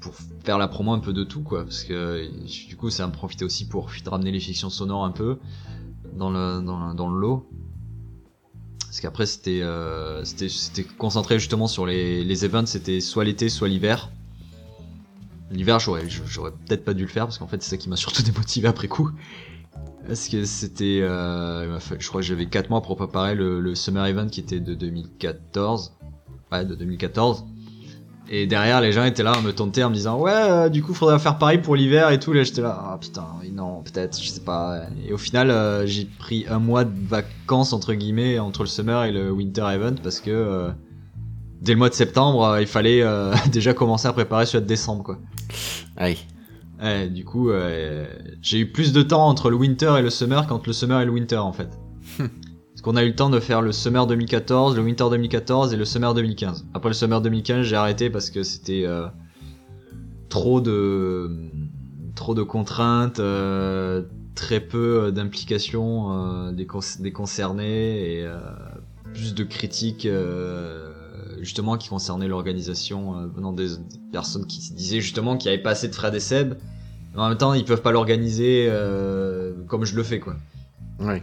pour 0.00 0.12
la 0.56 0.68
promo 0.68 0.92
un 0.92 1.00
peu 1.00 1.12
de 1.12 1.24
tout 1.24 1.42
quoi 1.42 1.64
parce 1.64 1.84
que 1.84 2.26
du 2.66 2.76
coup 2.76 2.88
ça 2.88 3.06
me 3.06 3.12
profitait 3.12 3.44
aussi 3.44 3.68
pour 3.68 3.90
ramener 4.06 4.30
les 4.30 4.40
fictions 4.40 4.70
sonores 4.70 5.04
un 5.04 5.10
peu 5.10 5.38
dans 6.14 6.30
le 6.30 6.62
dans, 6.62 6.94
dans 6.94 7.10
le 7.10 7.20
lot. 7.20 7.48
Parce 8.80 9.00
qu'après 9.00 9.26
c'était 9.26 9.60
euh, 9.62 10.24
concentré 10.96 11.38
justement 11.38 11.66
sur 11.66 11.84
les 11.84 12.24
les 12.24 12.44
events 12.44 12.66
c'était 12.66 13.00
soit 13.00 13.24
l'été 13.24 13.50
soit 13.50 13.68
l'hiver. 13.68 14.10
L'hiver 15.50 15.78
j'aurais 15.78 16.02
peut-être 16.66 16.84
pas 16.84 16.94
dû 16.94 17.02
le 17.02 17.08
faire 17.08 17.26
parce 17.26 17.38
qu'en 17.38 17.46
fait 17.46 17.62
c'est 17.62 17.70
ça 17.70 17.76
qui 17.76 17.88
m'a 17.88 17.96
surtout 17.96 18.22
démotivé 18.32 18.68
après 18.68 18.88
coup. 18.88 19.10
Parce 20.06 20.28
que 20.28 20.46
c'était 20.46 21.00
euh, 21.02 21.78
je 21.98 22.08
crois 22.08 22.22
que 22.22 22.26
j'avais 22.26 22.46
4 22.46 22.70
mois 22.70 22.80
pour 22.80 22.96
préparer 22.96 23.34
le, 23.34 23.60
le 23.60 23.74
summer 23.74 24.06
event 24.06 24.28
qui 24.28 24.40
était 24.40 24.60
de 24.60 24.74
2014 24.74 25.92
ouais 26.50 26.64
de 26.64 26.74
2014 26.74 27.44
et 28.30 28.46
derrière, 28.46 28.80
les 28.80 28.92
gens 28.92 29.04
étaient 29.04 29.22
là 29.22 29.32
à 29.32 29.40
me 29.40 29.52
tenter 29.52 29.82
en 29.84 29.90
me 29.90 29.94
disant 29.94 30.18
ouais, 30.18 30.32
euh, 30.32 30.68
du 30.68 30.82
coup, 30.82 30.92
faudrait 30.92 31.18
faire 31.18 31.38
pareil 31.38 31.58
pour 31.58 31.76
l'hiver 31.76 32.10
et 32.10 32.20
tout. 32.20 32.32
Là, 32.32 32.42
j'étais 32.42 32.60
là, 32.60 32.78
ah 32.78 32.98
putain, 33.00 33.24
oui, 33.40 33.50
non, 33.50 33.82
peut-être, 33.82 34.20
je 34.20 34.28
sais 34.28 34.40
pas. 34.40 34.82
Et 35.06 35.12
au 35.12 35.18
final, 35.18 35.50
euh, 35.50 35.86
j'ai 35.86 36.04
pris 36.04 36.44
un 36.48 36.58
mois 36.58 36.84
de 36.84 36.92
vacances 37.08 37.72
entre 37.72 37.94
guillemets 37.94 38.38
entre 38.38 38.62
le 38.62 38.68
summer 38.68 39.04
et 39.04 39.12
le 39.12 39.30
winter 39.30 39.64
event 39.72 39.94
parce 40.02 40.20
que 40.20 40.30
euh, 40.30 40.70
dès 41.62 41.72
le 41.72 41.78
mois 41.78 41.88
de 41.88 41.94
septembre, 41.94 42.58
il 42.60 42.66
fallait 42.66 43.02
déjà 43.52 43.72
commencer 43.72 44.08
à 44.08 44.12
préparer 44.12 44.44
celui 44.44 44.62
de 44.62 44.68
décembre, 44.68 45.04
quoi. 45.04 45.18
Aïe. 45.96 46.18
Ouais, 46.82 47.08
du 47.08 47.24
coup, 47.24 47.50
j'ai 48.40 48.60
eu 48.60 48.70
plus 48.70 48.92
de 48.92 49.02
temps 49.02 49.26
entre 49.26 49.50
le 49.50 49.56
winter 49.56 49.94
et 49.98 50.02
le 50.02 50.10
summer 50.10 50.46
qu'entre 50.46 50.68
le 50.68 50.72
summer 50.72 51.00
et 51.00 51.04
le 51.04 51.10
winter 51.10 51.38
en 51.38 51.52
fait. 51.52 51.70
Parce 52.78 52.84
qu'on 52.84 52.96
a 52.96 53.02
eu 53.02 53.08
le 53.08 53.16
temps 53.16 53.28
de 53.28 53.40
faire 53.40 53.60
le 53.60 53.72
summer 53.72 54.06
2014, 54.06 54.76
le 54.76 54.82
winter 54.82 55.06
2014 55.10 55.74
et 55.74 55.76
le 55.76 55.84
summer 55.84 56.14
2015. 56.14 56.64
Après 56.74 56.88
le 56.90 56.94
summer 56.94 57.20
2015, 57.20 57.66
j'ai 57.66 57.74
arrêté 57.74 58.08
parce 58.08 58.30
que 58.30 58.44
c'était 58.44 58.84
euh, 58.86 59.08
trop 60.28 60.60
de 60.60 61.28
trop 62.14 62.36
de 62.36 62.44
contraintes, 62.44 63.18
euh, 63.18 64.02
très 64.36 64.60
peu 64.60 65.06
euh, 65.06 65.10
d'implication 65.10 66.12
euh, 66.12 66.52
des, 66.52 66.66
cons- 66.66 67.00
des 67.00 67.10
concernés 67.10 68.12
et 68.18 68.22
euh, 68.24 68.38
plus 69.12 69.34
de 69.34 69.42
critiques 69.42 70.06
euh, 70.06 70.92
justement 71.40 71.78
qui 71.78 71.88
concernaient 71.88 72.28
l'organisation 72.28 73.16
euh, 73.18 73.26
venant 73.26 73.52
des, 73.52 73.70
des 73.70 73.98
personnes 74.12 74.46
qui 74.46 74.62
se 74.62 74.72
disaient 74.72 75.00
justement 75.00 75.36
qu'il 75.36 75.50
n'y 75.50 75.54
avait 75.54 75.64
pas 75.64 75.70
assez 75.70 75.88
de 75.88 75.94
Fred 75.96 76.14
et 76.14 76.20
Seb. 76.20 76.54
Mais 77.16 77.20
en 77.22 77.28
même 77.28 77.38
temps, 77.38 77.54
ils 77.54 77.64
peuvent 77.64 77.82
pas 77.82 77.90
l'organiser 77.90 78.66
euh, 78.70 79.52
comme 79.66 79.84
je 79.84 79.96
le 79.96 80.04
fais 80.04 80.20
quoi. 80.20 80.36
Oui. 81.00 81.16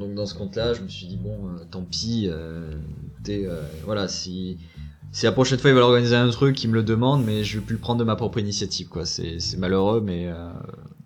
Donc 0.00 0.14
dans 0.14 0.24
ce 0.26 0.34
compte-là, 0.34 0.72
je 0.72 0.80
me 0.82 0.88
suis 0.88 1.06
dit 1.06 1.18
bon, 1.18 1.46
euh, 1.46 1.64
tant 1.70 1.82
pis. 1.82 2.26
Euh, 2.28 2.72
euh, 3.28 3.62
voilà, 3.84 4.08
si 4.08 4.58
si 5.12 5.26
la 5.26 5.32
prochaine 5.32 5.58
fois 5.58 5.70
ils 5.70 5.74
veulent 5.74 5.82
organiser 5.82 6.16
un 6.16 6.30
truc, 6.30 6.64
ils 6.64 6.68
me 6.68 6.74
le 6.74 6.82
demandent, 6.82 7.22
mais 7.24 7.44
je 7.44 7.58
vais 7.58 7.64
plus 7.64 7.74
le 7.74 7.80
prendre 7.80 8.00
de 8.00 8.04
ma 8.04 8.16
propre 8.16 8.38
initiative, 8.38 8.88
quoi. 8.88 9.04
C'est 9.04 9.38
c'est 9.40 9.58
malheureux, 9.58 10.00
mais 10.00 10.32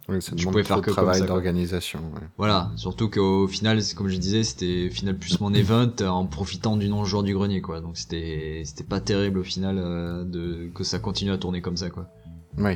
Oui, 0.09 0.22
ça 0.22 0.32
Je 0.36 0.45
pouvais 0.47 0.62
faire 0.62 0.76
que 0.76 0.86
comme 0.86 0.95
travail 0.95 1.18
ça, 1.20 1.26
d'organisation. 1.26 1.99
ouais. 2.14 2.28
voilà. 2.38 2.70
Surtout 2.76 3.11
qu'au 3.11 3.49
final, 3.49 3.80
comme 3.97 4.09
je 4.09 4.16
disais, 4.16 4.45
c'était 4.45 4.88
au 4.90 4.95
final 4.95 5.18
plus 5.18 5.40
mon 5.40 5.53
event 5.53 5.90
en 6.03 6.26
profitant 6.26 6.76
du 6.76 6.88
non-joueur 6.88 7.24
du 7.24 7.34
grenier, 7.34 7.61
quoi. 7.62 7.80
Donc 7.80 7.97
c'était 7.97 8.62
c'était 8.64 8.84
pas 8.84 9.01
terrible 9.01 9.40
au 9.40 9.45
final 9.45 9.76
de 10.30 10.70
que 10.72 10.84
ça 10.84 11.01
continue 11.01 11.32
à 11.32 11.38
tourner 11.38 11.62
comme 11.62 11.76
ça, 11.76 11.90
quoi. 11.90 12.09
Oui. 12.59 12.74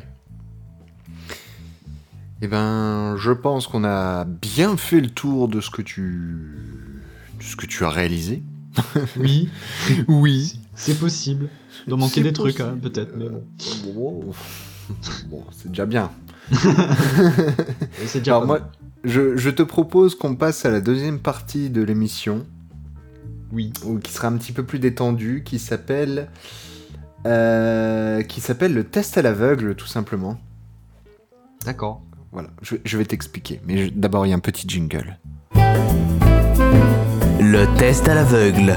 Eh 2.41 2.47
ben, 2.49 3.16
je 3.16 3.32
pense 3.32 3.66
qu'on 3.66 3.84
a 3.84 4.24
bien 4.24 4.76
fait 4.76 5.01
le 5.01 5.11
tour 5.11 5.49
de 5.49 5.61
ce 5.61 5.70
que 5.70 5.82
tu, 5.82 6.36
de 7.39 7.43
ce 7.43 7.57
que 7.57 7.66
tu 7.66 7.84
as 7.84 7.91
réalisé. 7.91 8.43
Oui, 9.16 9.49
Oui. 10.07 10.61
c'est 10.74 10.99
possible. 10.99 11.49
Il 11.86 11.91
doit 11.91 11.99
manquer 11.99 12.22
des 12.22 12.32
trucs, 12.32 12.61
hein, 12.61 12.76
peut-être. 12.80 13.14
Mais 13.16 13.28
bon. 13.28 13.43
Bon, 13.95 14.24
bon, 15.28 15.45
c'est 15.53 15.68
déjà 15.68 15.86
bien. 15.86 16.11
Déjà 16.53 18.30
Alors 18.36 18.47
moi, 18.47 18.70
je, 19.05 19.36
je 19.36 19.51
te 19.51 19.62
propose 19.62 20.14
qu'on 20.14 20.34
passe 20.36 20.64
à 20.64 20.70
la 20.70 20.80
deuxième 20.80 21.18
partie 21.18 21.68
de 21.70 21.82
l'émission, 21.82 22.47
Oui. 23.53 23.72
ou 23.84 23.99
qui 23.99 24.12
sera 24.12 24.28
un 24.28 24.36
petit 24.36 24.53
peu 24.53 24.62
plus 24.62 24.78
détendue, 24.78 25.43
qui 25.45 25.59
s'appelle, 25.59 26.28
euh, 27.26 28.22
qui 28.22 28.41
s'appelle 28.41 28.72
le 28.74 28.84
test 28.84 29.18
à 29.18 29.22
l'aveugle, 29.22 29.74
tout 29.74 29.86
simplement. 29.86 30.39
D'accord. 31.66 32.03
Voilà, 32.33 32.49
je, 32.62 32.76
je 32.85 32.99
vais 32.99 33.05
t'expliquer. 33.05 33.61
Mais 33.66 33.91
d'abord, 33.91 34.26
il 34.26 34.31
y 34.31 34.33
a 34.33 34.37
un 34.37 34.41
petit 34.41 34.68
jingle. 34.68 35.18
Le 37.41 37.64
test 37.79 38.09
à 38.09 38.14
l'aveugle. 38.14 38.74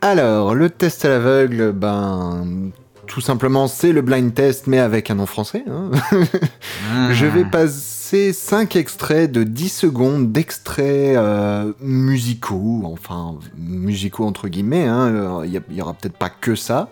Alors, 0.00 0.54
le 0.54 0.68
test 0.68 1.04
à 1.04 1.08
l'aveugle, 1.10 1.72
ben, 1.72 2.70
tout 3.06 3.20
simplement, 3.20 3.68
c'est 3.68 3.92
le 3.92 4.02
blind 4.02 4.34
test, 4.34 4.66
mais 4.66 4.78
avec 4.78 5.10
un 5.10 5.14
nom 5.14 5.26
français. 5.26 5.64
hein. 5.70 5.90
Je 7.12 7.26
vais 7.26 7.44
passer 7.44 8.01
5 8.12 8.76
extraits 8.76 9.32
de 9.32 9.42
10 9.42 9.68
secondes 9.70 10.32
d'extraits 10.32 11.16
euh, 11.16 11.72
musicaux, 11.80 12.82
enfin 12.84 13.36
musicaux 13.56 14.24
entre 14.24 14.48
guillemets, 14.48 14.86
hein, 14.86 15.42
il 15.44 15.62
y, 15.70 15.80
aura 15.80 15.94
peut-être 15.94 16.18
pas 16.18 16.28
que 16.28 16.54
ça, 16.54 16.90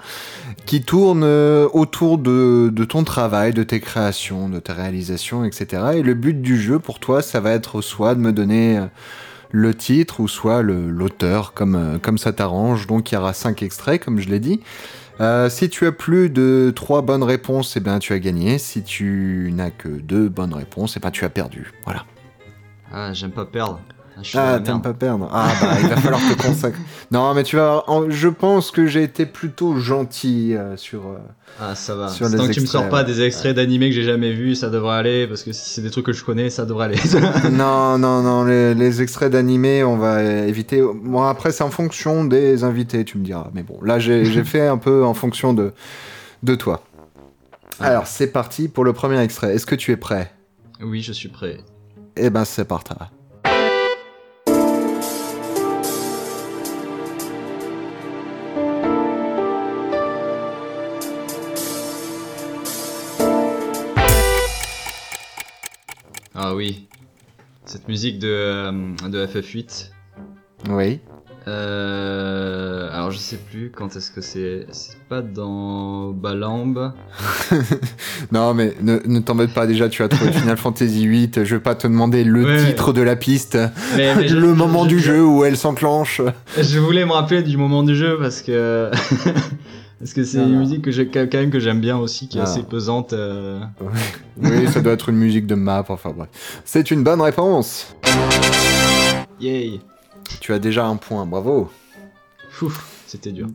qui 0.64 0.80
tournent 0.82 1.24
euh, 1.24 1.68
autour 1.74 2.16
de, 2.16 2.72
ton 2.88 3.04
travail, 3.04 3.52
de 3.52 3.62
tes 3.62 3.80
créations, 3.80 4.48
de 4.48 4.60
tes 4.60 4.72
réalisations, 4.72 5.44
etc. 5.44 5.82
Et 5.96 6.02
le 6.02 6.14
but 6.14 6.40
du 6.40 6.58
jeu 6.58 6.78
pour 6.78 6.98
toi, 6.98 7.20
ça 7.20 7.40
va 7.40 7.52
être 7.52 7.82
soit 7.82 8.14
de 8.14 8.20
me 8.20 8.32
donner 8.32 8.78
euh, 8.78 8.86
le 9.50 9.74
titre 9.74 10.20
ou 10.20 10.28
soit 10.28 10.62
l'auteur, 10.62 11.52
comme, 11.52 11.98
comme 12.00 12.16
ça 12.16 12.32
t'arrange. 12.32 12.86
Donc 12.86 13.12
il 13.12 13.16
y 13.16 13.18
aura 13.18 13.34
5 13.34 13.62
extraits, 13.62 14.02
comme 14.02 14.20
je 14.20 14.28
l'ai 14.28 14.40
dit. 14.40 14.60
Euh, 15.20 15.50
si 15.50 15.68
tu 15.68 15.86
as 15.86 15.92
plus 15.92 16.30
de 16.30 16.72
3 16.74 17.02
bonnes 17.02 17.22
réponses, 17.22 17.76
eh 17.76 17.80
ben, 17.80 17.98
tu 17.98 18.12
as 18.14 18.18
gagné. 18.18 18.58
Si 18.58 18.82
tu 18.82 19.50
n'as 19.54 19.70
que 19.70 19.88
2 19.88 20.28
bonnes 20.28 20.54
réponses, 20.54 20.96
eh 20.96 21.00
ben, 21.00 21.10
tu 21.10 21.24
as 21.24 21.28
perdu. 21.28 21.72
Voilà. 21.84 22.04
Ah, 22.90 23.12
j'aime 23.12 23.30
pas 23.30 23.44
perdre. 23.44 23.80
Ah, 24.34 24.54
Ah, 24.54 24.60
t'aimes 24.60 24.82
pas 24.82 24.92
perdre. 24.94 25.28
Ah, 25.32 25.48
bah, 25.60 25.68
il 25.80 25.88
va 25.88 25.96
falloir 25.96 26.20
te 26.20 26.42
consacrer. 26.42 26.80
Non, 27.10 27.34
mais 27.34 27.42
tu 27.42 27.56
vas. 27.56 27.84
Je 28.08 28.28
pense 28.28 28.70
que 28.70 28.86
j'ai 28.86 29.02
été 29.02 29.26
plutôt 29.26 29.76
gentil 29.78 30.54
euh, 30.54 30.76
sur. 30.76 31.06
euh, 31.06 31.18
Ah, 31.60 31.74
ça 31.74 31.94
va. 31.96 32.08
Sur 32.08 32.28
les 32.28 32.36
Tant 32.36 32.46
que 32.46 32.52
tu 32.52 32.60
me 32.60 32.64
extraits, 32.64 32.82
sors 32.82 32.88
pas 32.88 32.98
ouais. 33.00 33.04
des 33.04 33.20
extraits 33.22 33.56
d'animés 33.56 33.88
que 33.90 33.94
j'ai 33.96 34.04
jamais 34.04 34.32
vus, 34.32 34.54
ça 34.54 34.70
devrait 34.70 34.96
aller. 34.96 35.26
Parce 35.26 35.42
que 35.42 35.52
si 35.52 35.68
c'est 35.70 35.82
des 35.82 35.90
trucs 35.90 36.06
que 36.06 36.12
je 36.12 36.22
connais, 36.24 36.50
ça 36.50 36.64
devrait 36.66 36.86
aller. 36.86 36.98
non, 37.52 37.98
non, 37.98 38.22
non, 38.22 38.44
les, 38.44 38.74
les 38.74 39.02
extraits 39.02 39.32
d'animé, 39.32 39.82
on 39.82 39.96
va 39.96 40.22
éviter. 40.22 40.82
Bon, 40.82 41.22
après, 41.24 41.50
c'est 41.52 41.64
en 41.64 41.70
fonction 41.70 42.24
des 42.24 42.62
invités, 42.64 43.04
tu 43.04 43.18
me 43.18 43.24
diras. 43.24 43.48
Mais 43.54 43.62
bon, 43.64 43.78
là, 43.82 43.98
j'ai 43.98 44.24
j'ai 44.24 44.44
fait 44.44 44.66
un 44.66 44.78
peu 44.78 45.04
en 45.04 45.14
fonction 45.14 45.52
de, 45.52 45.72
de 46.42 46.54
toi. 46.54 46.82
Alors, 47.80 48.06
c'est 48.06 48.26
parti 48.28 48.68
pour 48.68 48.84
le 48.84 48.92
premier 48.92 49.18
extrait. 49.20 49.54
Est-ce 49.54 49.66
que 49.66 49.74
tu 49.74 49.90
es 49.90 49.96
prêt? 49.96 50.30
Oui, 50.82 51.02
je 51.02 51.12
suis 51.12 51.28
prêt. 51.28 51.58
Eh 52.16 52.30
ben, 52.30 52.44
c'est 52.44 52.64
parti. 52.66 52.92
Ah 66.50 66.56
oui. 66.56 66.88
Cette 67.64 67.86
musique 67.86 68.18
de, 68.18 68.26
euh, 68.28 68.72
de 69.08 69.24
FF8. 69.24 69.90
Oui. 70.70 70.98
Euh, 71.46 72.88
alors 72.92 73.12
je 73.12 73.18
sais 73.18 73.36
plus 73.36 73.70
quand 73.74 73.94
est-ce 73.94 74.10
que 74.10 74.20
c'est. 74.20 74.66
C'est 74.72 74.98
pas 75.08 75.22
dans 75.22 76.08
Balamb. 76.10 76.92
Non, 78.32 78.52
mais 78.54 78.74
ne, 78.82 78.98
ne 79.06 79.18
t'embête 79.20 79.54
pas, 79.54 79.66
déjà, 79.66 79.88
tu 79.88 80.02
as 80.02 80.08
trouvé 80.08 80.32
Final 80.32 80.56
Fantasy 80.58 81.06
VIII. 81.08 81.30
Je 81.36 81.54
vais 81.54 81.60
pas 81.60 81.74
te 81.76 81.86
demander 81.86 82.24
le 82.24 82.44
Ouais. 82.44 82.64
titre 82.66 82.92
de 82.92 83.00
la 83.00 83.14
piste, 83.16 83.56
Mais- 83.96 84.14
mais 84.16 84.28
je- 84.28 84.34
le 84.36 84.48
je- 84.50 84.54
moment 84.54 84.84
je- 84.84 84.88
du 84.88 84.98
je- 84.98 85.04
jeu 85.12 85.24
où 85.24 85.44
elle 85.44 85.56
s'enclenche. 85.56 86.20
Je 86.58 86.78
voulais 86.80 87.04
me 87.06 87.12
rappeler 87.12 87.42
du 87.44 87.56
moment 87.56 87.82
du 87.84 87.94
jeu 87.94 88.18
parce 88.20 88.42
que 88.42 88.90
parce 90.00 90.12
que 90.14 90.24
c'est 90.24 90.38
une 90.38 90.58
musique 90.58 90.82
que 90.82 90.90
quand 91.28 91.38
même 91.38 91.50
que 91.50 91.60
j'aime 91.60 91.80
bien 91.80 91.96
aussi, 91.98 92.26
qui 92.26 92.38
est 92.38 92.40
Ah. 92.40 92.44
assez 92.44 92.62
pesante. 92.64 93.12
euh. 93.12 93.60
Oui, 94.38 94.66
ça 94.72 94.80
doit 94.80 94.94
être 94.94 95.10
une 95.10 95.16
musique 95.16 95.46
de 95.46 95.54
map, 95.54 95.84
enfin 95.88 96.10
bref. 96.16 96.28
C'est 96.64 96.90
une 96.90 97.04
bonne 97.04 97.20
réponse. 97.20 97.94
Yay. 99.40 99.80
Tu 100.40 100.52
as 100.52 100.58
déjà 100.58 100.86
un 100.86 100.96
point, 100.96 101.24
bravo. 101.26 101.70
Ouf, 102.62 103.02
c'était 103.06 103.30
dur. 103.32 103.46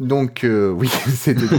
Donc, 0.00 0.44
euh, 0.44 0.70
oui, 0.70 0.88
c'était 1.08 1.46
dur. 1.46 1.58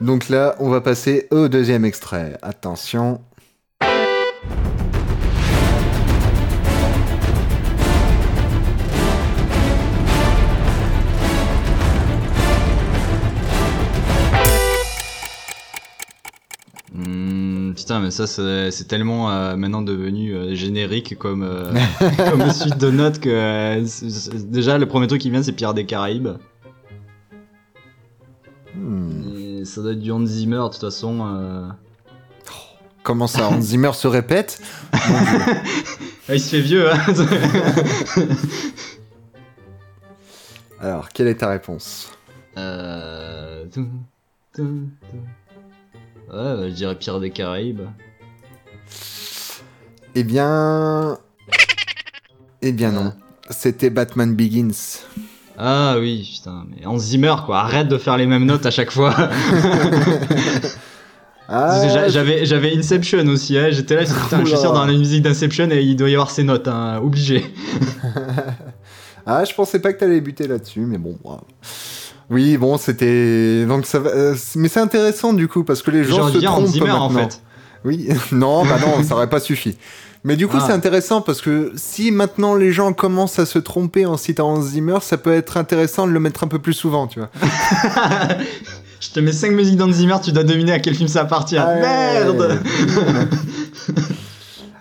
Donc 0.00 0.28
là, 0.28 0.54
on 0.58 0.68
va 0.68 0.80
passer 0.80 1.26
au 1.30 1.48
deuxième 1.48 1.84
extrait. 1.84 2.36
Attention. 2.42 3.20
Putain, 17.84 18.00
mais 18.00 18.10
ça 18.10 18.26
c'est 18.26 18.88
tellement 18.88 19.30
euh, 19.30 19.56
maintenant 19.56 19.82
devenu 19.82 20.32
euh, 20.34 20.54
générique 20.54 21.18
comme 21.18 21.42
euh, 21.42 21.70
comme 22.30 22.50
suite 22.50 22.78
de 22.78 22.90
notes 22.90 23.20
que 23.20 23.78
déjà 24.50 24.78
le 24.78 24.86
premier 24.86 25.06
truc 25.06 25.20
qui 25.20 25.28
vient 25.28 25.42
c'est 25.42 25.52
Pierre 25.52 25.74
des 25.74 25.84
Caraïbes. 25.84 26.30
Hmm, 28.74 29.20
Et 29.36 29.66
ça 29.66 29.82
doit 29.82 29.92
être 29.92 30.00
du 30.00 30.10
Hans 30.12 30.24
Zimmer 30.24 30.56
de 30.56 30.68
toute 30.68 30.80
façon. 30.80 31.74
Comment 33.02 33.26
ça, 33.26 33.50
Hans 33.50 33.60
Zimmer 33.60 33.92
se 33.92 34.08
répète? 34.08 34.62
Ah, 36.26 36.36
il 36.36 36.40
se 36.40 36.56
fait 36.56 36.62
vieux. 36.62 36.90
Hein 36.90 36.96
Alors, 40.80 41.10
quelle 41.10 41.26
est 41.28 41.34
ta 41.34 41.50
réponse? 41.50 42.10
Euh... 42.56 43.66
Ouais, 46.34 46.56
bah, 46.56 46.68
je 46.68 46.74
dirais 46.74 46.96
Pierre 46.96 47.20
des 47.20 47.30
Caraïbes. 47.30 47.82
Eh 50.14 50.24
bien... 50.24 51.18
Eh 52.62 52.72
bien 52.72 52.90
non. 52.92 53.12
C'était 53.50 53.90
Batman 53.90 54.34
Begins. 54.34 55.00
Ah 55.58 55.96
oui, 56.00 56.28
putain, 56.34 56.64
mais 56.70 56.84
Hans 56.86 56.98
Zimmer 56.98 57.34
quoi, 57.46 57.60
arrête 57.60 57.88
de 57.88 57.98
faire 57.98 58.16
les 58.16 58.26
mêmes 58.26 58.44
notes 58.46 58.66
à 58.66 58.70
chaque 58.70 58.90
fois. 58.90 59.14
Ah, 61.46 61.86
J'a- 61.88 62.08
J'avais 62.08 62.46
j'avais 62.46 62.74
Inception 62.74 63.26
aussi, 63.26 63.58
hein. 63.58 63.68
j'étais 63.70 63.96
là, 63.96 64.04
putain, 64.04 64.40
je 64.40 64.46
suis 64.48 64.56
sûr 64.56 64.72
dans 64.72 64.86
la 64.86 64.94
musique 64.94 65.20
d'Inception 65.22 65.70
et 65.70 65.82
il 65.82 65.94
doit 65.94 66.08
y 66.08 66.14
avoir 66.14 66.30
ses 66.30 66.42
notes, 66.42 66.66
hein, 66.68 66.98
obligé. 67.02 67.44
Ah, 69.26 69.42
je 69.44 69.54
pensais 69.54 69.78
pas 69.78 69.92
que 69.94 69.98
t'allais 70.00 70.20
buter 70.22 70.46
là-dessus, 70.46 70.80
mais 70.80 70.98
bon. 70.98 71.18
Oui, 72.34 72.56
bon, 72.58 72.76
c'était. 72.76 73.64
Donc 73.64 73.86
ça 73.86 74.00
va. 74.00 74.10
euh, 74.10 74.34
Mais 74.56 74.68
c'est 74.68 74.80
intéressant 74.80 75.32
du 75.32 75.48
coup 75.48 75.64
parce 75.64 75.80
que 75.82 75.90
les 75.90 76.04
gens 76.04 76.28
se 76.28 76.38
trompent 76.38 76.66
Zimmer 76.66 76.90
en 76.90 77.08
maintenant. 77.08 77.30
fait. 77.30 77.40
Oui, 77.84 78.08
non, 78.32 78.64
bah 78.64 78.76
non, 78.80 79.02
ça 79.04 79.14
aurait 79.14 79.30
pas 79.30 79.40
suffi. 79.40 79.78
Mais 80.26 80.36
du 80.36 80.48
coup, 80.48 80.56
Ah. 80.58 80.64
c'est 80.66 80.72
intéressant 80.72 81.20
parce 81.20 81.40
que 81.42 81.70
si 81.76 82.10
maintenant 82.10 82.54
les 82.54 82.72
gens 82.72 82.92
commencent 82.94 83.38
à 83.38 83.46
se 83.46 83.58
tromper 83.58 84.04
en 84.06 84.16
citant 84.16 84.52
Hans 84.54 84.60
Zimmer, 84.62 84.98
ça 85.02 85.16
peut 85.18 85.32
être 85.34 85.56
intéressant 85.58 86.06
de 86.06 86.12
le 86.12 86.18
mettre 86.20 86.44
un 86.44 86.48
peu 86.48 86.58
plus 86.58 86.72
souvent, 86.72 87.06
tu 87.06 87.18
vois. 87.20 87.30
Je 89.00 89.10
te 89.10 89.20
mets 89.20 89.32
5 89.32 89.52
musiques 89.52 89.76
d'Hans 89.76 89.92
Zimmer, 89.92 90.16
tu 90.24 90.32
dois 90.32 90.44
deviner 90.44 90.72
à 90.72 90.78
quel 90.80 90.94
film 90.94 91.08
ça 91.08 91.20
appartient. 91.20 91.58
Ah 91.58 91.68
ouais. 91.74 91.80
Merde 91.82 92.58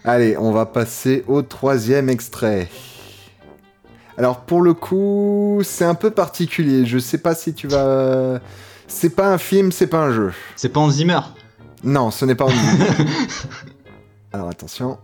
Allez, 0.05 0.35
on 0.37 0.51
va 0.51 0.65
passer 0.65 1.23
au 1.27 1.41
troisième 1.41 2.09
extrait. 2.09 2.69
Alors 4.17 4.41
pour 4.41 4.61
le 4.61 4.73
coup, 4.73 5.61
c'est 5.63 5.85
un 5.85 5.95
peu 5.95 6.11
particulier. 6.11 6.85
Je 6.85 6.97
sais 6.99 7.17
pas 7.17 7.35
si 7.35 7.53
tu 7.53 7.67
vas. 7.67 8.39
C'est 8.87 9.15
pas 9.15 9.33
un 9.33 9.37
film, 9.37 9.71
c'est 9.71 9.87
pas 9.87 9.99
un 9.99 10.11
jeu. 10.11 10.33
C'est 10.55 10.69
pas 10.69 10.79
Hans 10.79 10.89
Zimmer 10.89 11.19
Non, 11.83 12.11
ce 12.11 12.25
n'est 12.25 12.35
pas 12.35 12.45
Hans 12.45 12.49
Zimmer. 12.49 13.09
Alors 14.33 14.49
attention. 14.49 14.97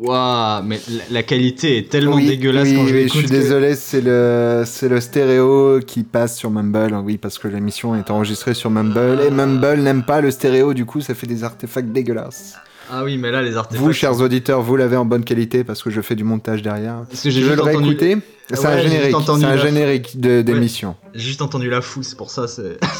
Waouh, 0.00 0.62
mais 0.64 0.80
la, 0.88 1.02
la 1.10 1.22
qualité 1.22 1.76
est 1.76 1.90
tellement 1.90 2.16
Oui, 2.16 2.26
dégueulasse 2.26 2.68
oui, 2.68 2.74
quand 2.74 2.86
je 2.86 2.94
oui, 2.94 3.02
l'écoute. 3.04 3.18
suis 3.18 3.26
que- 3.28 3.30
désolé, 3.30 3.74
c'est 3.76 4.00
le, 4.00 4.62
c'est 4.64 4.88
le 4.88 4.98
stéréo 5.00 5.80
qui 5.86 6.04
passe 6.04 6.38
sur 6.38 6.50
Mumble. 6.50 6.94
Oui, 7.04 7.18
parce 7.18 7.38
que 7.38 7.48
l'émission 7.48 7.94
est 7.94 8.10
enregistrée 8.10 8.54
sur 8.54 8.70
Mumble 8.70 9.20
et 9.26 9.30
Mumble 9.30 9.80
n'aime 9.82 10.02
pas 10.02 10.22
le 10.22 10.30
stéréo, 10.30 10.72
du 10.72 10.86
coup, 10.86 11.02
ça 11.02 11.14
fait 11.14 11.26
des 11.26 11.44
artefacts 11.44 11.92
dégueulasses. 11.92 12.56
Ah 12.90 13.04
oui, 13.04 13.18
mais 13.18 13.30
là, 13.30 13.42
les 13.42 13.56
artefacts. 13.56 13.80
Vous, 13.84 13.92
chers 13.92 14.18
auditeurs, 14.20 14.62
vous 14.62 14.74
l'avez 14.74 14.96
en 14.96 15.04
bonne 15.04 15.22
qualité 15.22 15.64
parce 15.64 15.82
que 15.82 15.90
je 15.90 16.00
fais 16.00 16.14
du 16.16 16.24
montage 16.24 16.62
derrière. 16.62 17.04
Parce 17.08 17.22
que 17.22 17.30
j'ai 17.30 17.42
Je 17.42 17.52
le 17.52 17.60
entendu- 17.60 17.76
réécouter. 17.76 18.16
C'est 18.52 18.58
Ouais, 18.60 18.66
un 18.66 18.78
générique. 18.80 19.14
entendu 19.14 19.40
C'est 19.42 19.46
un 19.46 19.54
la- 19.56 19.62
générique 19.62 20.18
de- 20.18 20.40
d'émission. 20.42 20.96
J'ai 21.14 21.20
juste 21.28 21.42
entendu 21.42 21.68
la 21.70 21.82
foule, 21.82 22.04
c'est 22.04 22.16
pour 22.16 22.30
ça, 22.30 22.48
c'est. 22.48 22.78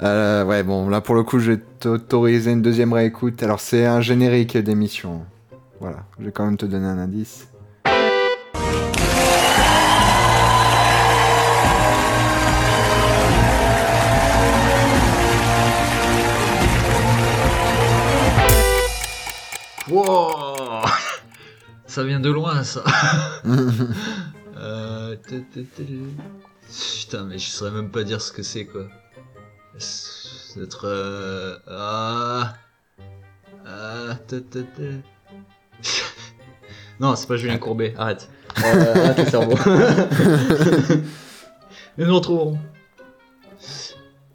Euh, 0.00 0.44
ouais, 0.44 0.62
bon, 0.62 0.88
là 0.88 1.00
pour 1.00 1.16
le 1.16 1.24
coup, 1.24 1.40
je 1.40 1.50
vais 1.52 1.58
t'autoriser 1.80 2.52
une 2.52 2.62
deuxième 2.62 2.92
réécoute. 2.92 3.42
Alors, 3.42 3.58
c'est 3.58 3.84
un 3.84 4.00
générique 4.00 4.56
d'émission. 4.56 5.22
Voilà, 5.80 6.04
je 6.18 6.24
vais 6.24 6.32
quand 6.32 6.44
même 6.44 6.56
te 6.56 6.66
donner 6.66 6.86
un 6.86 6.98
indice. 6.98 7.48
Wow 19.88 20.84
Ça 21.86 22.04
vient 22.04 22.20
de 22.20 22.30
loin, 22.30 22.62
ça. 22.64 22.84
Euh, 24.60 25.14
Putain, 26.66 27.24
mais 27.26 27.38
je 27.38 27.48
saurais 27.48 27.70
même 27.70 27.92
pas 27.92 28.02
dire 28.02 28.20
ce 28.20 28.32
que 28.32 28.42
c'est, 28.42 28.66
quoi. 28.66 28.88
C'est 29.78 30.60
être... 30.60 30.84
Euh... 30.86 31.56
Ah... 31.68 32.54
Ah... 33.64 34.16
Non, 37.00 37.14
c'est 37.14 37.28
pas 37.28 37.36
Julien 37.36 37.58
Courbet, 37.58 37.94
arrête. 37.96 38.28
Euh, 38.64 39.04
arrête 39.04 39.18
le 39.18 39.30
cerveau. 39.30 39.56
Et 41.96 42.04
nous 42.04 42.14
retrouverons. 42.14 42.58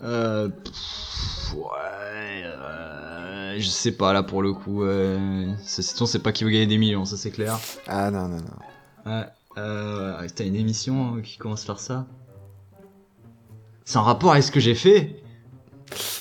Euh... 0.01 0.47
pff, 0.47 1.53
Ouais... 1.55 2.43
euh, 2.45 3.55
Je 3.59 3.67
sais 3.67 3.91
pas, 3.91 4.13
là, 4.13 4.23
pour 4.23 4.41
le 4.41 4.53
coup. 4.53 4.83
Euh... 4.83 5.51
C'est 5.61 5.81
c'est 5.81 6.19
pas 6.19 6.31
qui 6.31 6.45
veut 6.45 6.51
gagner 6.51 6.67
des 6.67 6.77
millions, 6.77 7.03
ça 7.03 7.17
c'est 7.17 7.31
clair. 7.31 7.59
Ah 7.85 8.09
non, 8.11 8.29
non, 8.29 8.37
non. 8.37 9.11
Ouais. 9.11 9.25
Euh, 9.57 10.27
t'as 10.33 10.45
une 10.45 10.55
émission 10.55 11.15
hein, 11.15 11.21
qui 11.21 11.37
commence 11.37 11.65
par 11.65 11.79
ça 11.79 12.07
C'est 13.85 13.97
en 13.97 14.03
rapport 14.03 14.31
avec 14.31 14.43
ce 14.43 14.51
que 14.51 14.59
j'ai 14.59 14.73
fait 14.73 15.22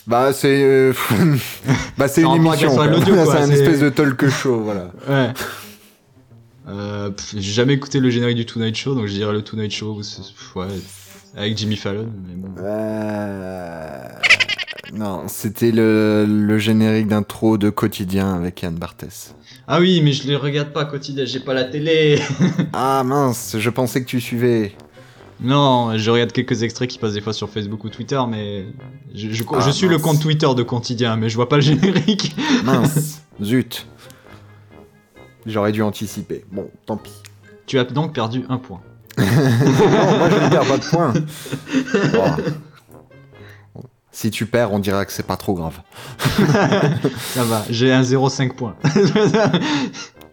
Bah, 0.07 0.33
c'est. 0.33 0.63
euh, 0.63 0.93
bah, 1.99 2.09
c'est 2.09 2.23
une 2.23 2.35
émission. 2.37 2.71
c'est 2.77 3.39
un 3.39 3.51
espèce 3.51 3.81
de 3.81 3.89
talk 3.91 4.29
show, 4.29 4.61
voilà. 4.63 4.91
Ouais. 5.09 5.33
Euh, 6.69 7.11
j'ai 7.35 7.53
jamais 7.53 7.75
écouté 7.75 7.99
le 7.99 8.09
générique 8.11 8.37
du 8.37 8.47
Tonight 8.47 8.77
Show, 8.77 8.95
donc 8.95 9.07
je 9.07 9.13
dirais 9.15 9.33
le 9.33 9.43
Tonight 9.43 9.73
Show, 9.73 10.01
ouais, 10.55 10.67
avec 11.37 11.59
Jimmy 11.59 11.77
Fallon, 11.77 12.09
mais 12.27 12.35
bon. 12.37 12.55
Euh... 12.63 14.09
Non, 14.93 15.25
c'était 15.27 15.73
le, 15.73 16.27
le 16.29 16.59
générique 16.59 17.09
d'intro 17.09 17.59
de 17.59 17.71
Quotidien 17.71 18.35
avec 18.35 18.63
Yann 18.63 18.75
Barthès. 18.75 19.35
Ah 19.67 19.81
oui, 19.81 20.01
mais 20.05 20.13
je 20.13 20.29
les 20.29 20.37
regarde 20.37 20.73
pas 20.73 20.85
quotidien, 20.85 21.25
j'ai 21.25 21.41
pas 21.41 21.55
la 21.55 21.65
télé 21.65 22.21
Ah 22.73 23.03
mince, 23.05 23.57
je 23.59 23.71
pensais 23.71 24.03
que 24.03 24.07
tu 24.09 24.21
suivais. 24.21 24.73
Non, 25.43 25.97
je 25.97 26.11
regarde 26.11 26.33
quelques 26.33 26.63
extraits 26.63 26.89
qui 26.89 26.99
passent 26.99 27.15
des 27.15 27.21
fois 27.21 27.33
sur 27.33 27.51
Facebook 27.51 27.83
ou 27.85 27.89
Twitter, 27.89 28.21
mais 28.29 28.67
je, 29.15 29.31
je, 29.31 29.43
Ah, 29.53 29.61
je 29.61 29.71
suis 29.71 29.89
le 29.89 29.99
compte 29.99 30.21
Twitter 30.21 30.49
de 30.55 30.63
quotidien, 30.63 31.17
mais 31.17 31.29
je 31.29 31.35
vois 31.35 31.49
pas 31.49 31.57
le 31.57 31.63
générique. 31.63 32.37
Mince, 32.65 33.23
zut. 33.43 33.87
J'aurais 35.45 35.73
dû 35.73 35.83
anticiper. 35.83 36.45
Bon, 36.53 36.71
tant 36.87 36.97
pis. 36.97 37.13
Tu 37.67 37.79
as 37.79 37.85
donc 37.85 38.13
perdu 38.15 38.45
un 38.49 38.59
point. 38.59 38.81
non, 39.19 39.25
moi 39.25 40.31
je 40.31 40.37
ne 40.37 40.49
perds 40.49 40.67
pas 40.67 40.79
de 40.79 40.85
points. 40.85 41.13
Bon. 42.13 43.83
Si 44.11 44.31
tu 44.31 44.47
perds, 44.47 44.73
on 44.73 44.79
dira 44.79 45.05
que 45.05 45.13
c'est 45.13 45.27
pas 45.27 45.37
trop 45.37 45.55
grave. 45.55 45.81
Ça 47.19 47.45
va, 47.45 47.65
j'ai 47.69 47.93
un 47.93 48.03
0,5 48.03 48.55
points. 48.55 48.77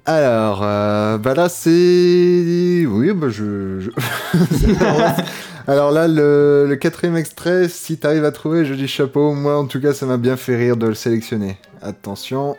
Alors, 0.06 0.62
euh, 0.64 1.18
bah 1.18 1.34
là, 1.36 1.50
c'est. 1.50 2.86
Oui, 2.88 3.12
bah 3.14 3.28
je. 3.30 3.80
je- 3.82 3.90
Alors 5.68 5.92
là, 5.92 6.08
le, 6.08 6.76
quatrième 6.82 7.16
extrait, 7.16 7.70
si 7.70 7.98
t'arrives 7.98 8.26
à 8.26 8.32
trouver, 8.32 8.66
je 8.66 8.74
dis 8.74 8.88
chapeau. 8.88 9.34
Moi, 9.34 9.56
en 9.58 9.66
tout 9.66 9.80
cas, 9.80 9.94
ça 9.94 10.08
m'a 10.08 10.18
bien 10.18 10.36
fait 10.36 10.56
rire 10.56 10.78
de 10.78 10.88
le 10.88 10.96
sélectionner. 10.96 11.58
Attention. 11.84 12.58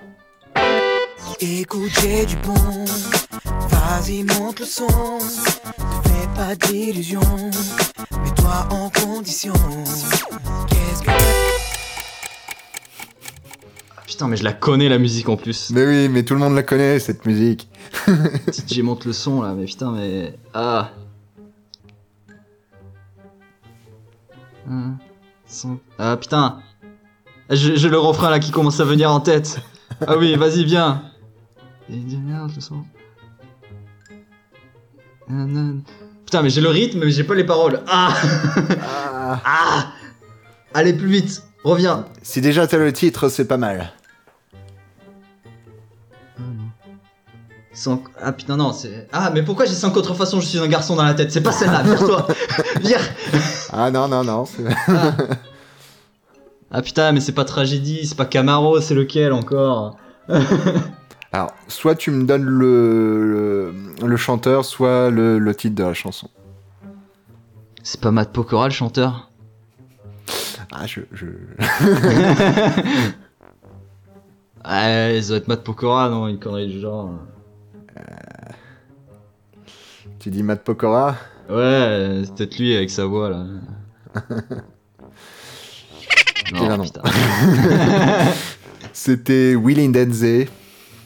Écoute, 1.40 1.90
j'ai 2.00 2.24
du 2.26 2.36
bon. 2.36 2.54
Vas-y, 3.68 4.22
monte 4.22 4.60
le 4.60 4.66
son. 4.66 4.86
Ne 4.86 6.08
fais 6.08 6.28
pas 6.36 6.54
d'illusions. 6.54 7.20
Mets-toi 8.22 8.68
en 8.70 8.90
condition. 8.90 9.54
Qu'est-ce 10.68 11.02
que 11.02 11.10
Putain, 14.10 14.26
mais 14.26 14.36
je 14.36 14.42
la 14.42 14.52
connais 14.52 14.88
la 14.88 14.98
musique 14.98 15.28
en 15.28 15.36
plus. 15.36 15.70
Mais 15.70 15.86
oui, 15.86 16.08
mais 16.08 16.24
tout 16.24 16.34
le 16.34 16.40
monde 16.40 16.56
la 16.56 16.64
connaît, 16.64 16.98
cette 16.98 17.24
musique. 17.26 17.68
DJ 18.68 18.80
monte 18.80 19.04
le 19.04 19.12
son 19.12 19.40
là, 19.40 19.54
mais 19.56 19.66
putain, 19.66 19.92
mais. 19.92 20.34
Ah. 20.52 20.90
Ah 25.96 26.16
putain. 26.16 26.58
J'ai 27.50 27.76
j'ai 27.76 27.88
le 27.88 28.00
refrain 28.00 28.30
là 28.30 28.40
qui 28.40 28.50
commence 28.50 28.80
à 28.80 28.84
venir 28.84 29.12
en 29.12 29.20
tête. 29.20 29.60
Ah 30.04 30.18
oui, 30.18 30.34
vas-y, 30.34 30.64
viens. 30.64 31.04
Putain, 36.26 36.42
mais 36.42 36.50
j'ai 36.50 36.60
le 36.60 36.68
rythme, 36.68 36.98
mais 37.04 37.12
j'ai 37.12 37.22
pas 37.22 37.36
les 37.36 37.44
paroles. 37.44 37.80
Ah 37.86 38.12
Ah. 38.82 39.40
Ah 39.44 39.92
Allez, 40.74 40.94
plus 40.94 41.08
vite, 41.08 41.44
reviens. 41.62 42.06
Si 42.22 42.40
déjà 42.40 42.66
t'as 42.66 42.78
le 42.78 42.92
titre, 42.92 43.28
c'est 43.28 43.46
pas 43.46 43.56
mal. 43.56 43.92
Sans... 47.72 48.02
Ah 48.20 48.32
putain, 48.32 48.56
non, 48.56 48.72
c'est. 48.72 49.06
Ah, 49.12 49.30
mais 49.32 49.42
pourquoi 49.44 49.64
j'ai 49.64 49.74
5 49.74 49.90
contrefaçons 49.90 50.40
Je 50.40 50.46
suis 50.46 50.58
un 50.58 50.66
garçon 50.66 50.96
dans 50.96 51.04
la 51.04 51.14
tête? 51.14 51.30
C'est 51.30 51.40
pas 51.42 51.52
celle-là, 51.52 51.82
vire-toi 51.84 52.26
Vire 52.80 53.00
Ah 53.72 53.90
non, 53.90 54.08
non, 54.08 54.24
non. 54.24 54.44
c'est- 54.44 54.64
Ah 56.72 56.82
putain, 56.82 57.12
mais 57.12 57.20
c'est 57.20 57.32
pas 57.32 57.44
tragédie, 57.44 58.06
c'est 58.06 58.16
pas 58.16 58.24
Camaro, 58.26 58.80
c'est 58.80 58.94
lequel 58.94 59.32
encore? 59.32 59.96
Alors, 61.32 61.52
soit 61.68 61.94
tu 61.94 62.10
me 62.10 62.24
donnes 62.24 62.42
le, 62.44 63.72
le, 64.00 64.06
le 64.06 64.16
chanteur, 64.16 64.64
soit 64.64 65.10
le, 65.10 65.38
le 65.38 65.54
titre 65.54 65.76
de 65.76 65.84
la 65.84 65.94
chanson. 65.94 66.28
C'est 67.84 68.00
pas 68.00 68.10
Matt 68.10 68.32
Pokora 68.32 68.66
le 68.66 68.72
chanteur? 68.74 69.30
Ah, 70.72 70.86
je. 70.86 71.00
je... 71.12 71.26
Ah, 74.62 75.10
ça 75.22 75.28
doit 75.28 75.36
être 75.38 75.48
Matt 75.48 75.64
Pokora, 75.64 76.10
non, 76.10 76.28
une 76.28 76.38
connerie 76.38 76.68
du 76.68 76.80
genre. 76.80 77.10
Tu 80.18 80.30
dis 80.30 80.42
Matt 80.42 80.62
Pokora 80.64 81.16
Ouais, 81.48 82.22
c'est 82.24 82.34
peut-être 82.34 82.58
lui 82.58 82.76
avec 82.76 82.90
sa 82.90 83.06
voix 83.06 83.30
là. 83.30 83.44
Non. 86.52 86.82
C'était 88.92 89.54
Willy 89.54 89.88
Denze. 89.88 90.48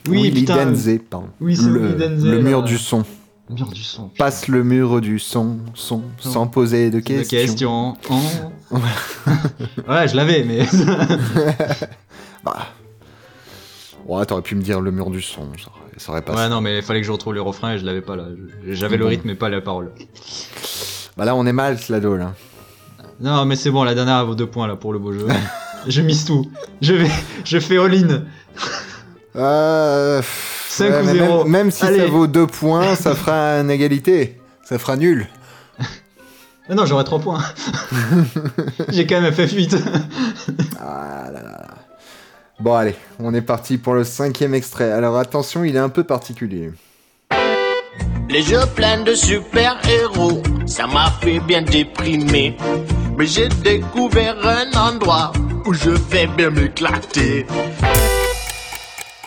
Oui, 0.09 0.22
Willy. 0.22 0.45
Denze, 0.45 0.89
pardon. 1.11 1.28
Oui, 1.41 1.55
c'est 1.55 1.68
le, 1.68 1.80
Willy 1.87 1.99
Denze, 1.99 2.24
Le 2.24 2.41
mur 2.41 2.61
là. 2.62 2.66
du 2.66 2.78
son. 2.78 3.05
Mur 3.51 3.68
du 3.68 3.82
son. 3.82 4.09
Passe 4.09 4.49
le 4.49 4.64
mur 4.64 5.03
du 5.03 5.18
son, 5.18 5.59
son, 5.74 6.03
sans 6.18 6.47
poser 6.47 6.89
de 6.91 6.99
De 7.01 7.05
questions. 7.05 7.39
question. 7.39 7.95
Oh. 8.09 8.76
ouais, 9.87 10.09
je 10.09 10.16
l'avais, 10.16 10.45
mais. 10.45 10.64
Bah. 12.43 12.68
Ouais, 14.07 14.24
t'aurais 14.24 14.41
pu 14.43 14.55
me 14.55 14.62
dire 14.62 14.80
le 14.80 14.91
mur 14.91 15.11
du 15.11 15.20
son, 15.20 15.47
ça 15.97 16.12
aurait 16.12 16.22
passé. 16.22 16.38
ouais, 16.38 16.49
non, 16.49 16.61
mais 16.61 16.78
il 16.78 16.82
fallait 16.82 17.01
que 17.01 17.07
je 17.07 17.12
retrouve 17.12 17.34
le 17.34 17.42
refrain 17.42 17.72
et 17.74 17.78
je 17.78 17.84
l'avais 17.84 18.01
pas 18.03 18.16
là. 18.16 18.24
J'avais 18.68 18.97
le 18.97 19.05
Bon. 19.05 19.11
rythme 19.11 19.28
mais 19.28 19.34
pas 19.34 19.49
la 19.49 19.61
parole. 19.61 19.92
Bah 21.16 21.24
là, 21.24 21.34
on 21.36 21.47
est 21.47 21.53
mal, 21.53 21.78
Slado, 21.78 22.16
là. 22.16 22.34
Non, 23.20 23.45
mais 23.45 23.57
c'est 23.57 23.70
bon, 23.70 23.84
la 23.84 23.95
dernière 23.95 24.18
elle 24.18 24.26
vaut 24.26 24.34
deux 24.34 24.47
points 24.49 24.66
là 24.66 24.76
pour 24.76 24.92
le 24.92 24.99
beau 24.99 25.12
jeu. 25.12 25.26
je 25.86 26.01
mise 26.03 26.24
tout. 26.24 26.51
Je 26.80 26.95
vais, 26.95 27.11
je 27.45 27.59
fais 27.61 27.78
all-in. 27.78 28.22
Euh, 29.36 30.22
5 30.68 30.84
ouais, 30.90 31.01
ou 31.01 31.05
mais 31.05 31.12
0. 31.12 31.42
Même, 31.45 31.53
même 31.53 31.70
si 31.70 31.80
ça 31.80 32.07
vaut 32.07 32.26
deux 32.26 32.47
points, 32.47 32.95
ça 32.97 33.14
fera 33.14 33.61
une 33.61 33.70
égalité. 33.70 34.40
Ça 34.64 34.78
fera 34.78 34.97
nul. 34.97 35.28
Non, 36.70 36.86
j'aurais 36.86 37.05
3 37.05 37.18
points. 37.20 37.42
J'ai 38.88 39.07
quand 39.07 39.20
même 39.20 39.34
FF8. 39.34 39.78
Ah 40.80 41.30
là 41.30 41.42
là. 41.42 41.73
Bon, 42.64 42.72
allez, 42.72 42.94
on 43.20 43.34
est 43.34 43.42
parti 43.42 43.76
pour 43.76 43.92
le 43.92 44.04
cinquième 44.04 44.54
extrait. 44.54 44.90
Alors 44.90 45.18
attention, 45.18 45.64
il 45.64 45.76
est 45.76 45.80
un 45.80 45.90
peu 45.90 46.02
particulier. 46.02 46.70
Les 48.30 48.40
jeux 48.40 48.64
pleins 48.74 49.02
de 49.02 49.14
super-héros, 49.14 50.42
ça 50.64 50.86
m'a 50.86 51.10
fait 51.20 51.40
bien 51.40 51.60
déprimer. 51.60 52.56
Mais 53.18 53.26
j'ai 53.26 53.50
découvert 53.62 54.36
un 54.46 54.72
endroit 54.80 55.30
où 55.66 55.74
je 55.74 55.90
vais 55.90 56.26
bien 56.26 56.48
m'éclater. 56.48 57.44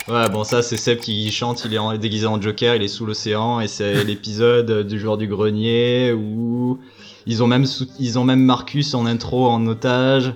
Ouais, 0.08 0.28
bon, 0.30 0.42
ça, 0.42 0.60
c'est 0.62 0.76
Seb 0.76 0.98
qui 0.98 1.30
chante, 1.30 1.64
il 1.64 1.74
est 1.74 1.78
en- 1.78 1.96
déguisé 1.96 2.26
en 2.26 2.42
Joker, 2.42 2.74
il 2.74 2.82
est 2.82 2.88
sous 2.88 3.06
l'océan, 3.06 3.60
et 3.60 3.68
c'est 3.68 4.02
l'épisode 4.04 4.84
du 4.84 4.98
jour 4.98 5.16
du 5.16 5.28
grenier 5.28 6.12
où 6.12 6.80
ils 7.24 7.40
ont 7.44 7.46
même, 7.46 7.66
ils 8.00 8.18
ont 8.18 8.24
même 8.24 8.40
Marcus 8.42 8.94
en 8.94 9.06
intro 9.06 9.46
en 9.46 9.64
otage. 9.68 10.32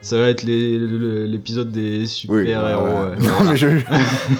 Ça 0.00 0.16
va 0.18 0.28
être 0.28 0.44
l'épisode 0.44 1.70
des 1.72 2.06
super-héros. 2.06 2.84
ouais. 2.84 3.16
Non, 3.18 3.28
Voilà. 3.38 3.50
mais 3.50 3.56
je- 3.56 3.66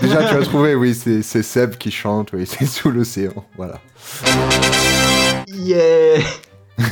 Déjà, 0.00 0.24
tu 0.28 0.34
as 0.36 0.42
trouvé, 0.42 0.74
oui, 0.74 0.94
c'est 0.94 1.22
Seb 1.42 1.76
qui 1.76 1.90
chante, 1.90 2.30
oui, 2.32 2.46
c'est 2.46 2.64
sous 2.66 2.90
l'océan. 2.90 3.44
Voilà. 3.56 3.80
Yeah 5.52 6.20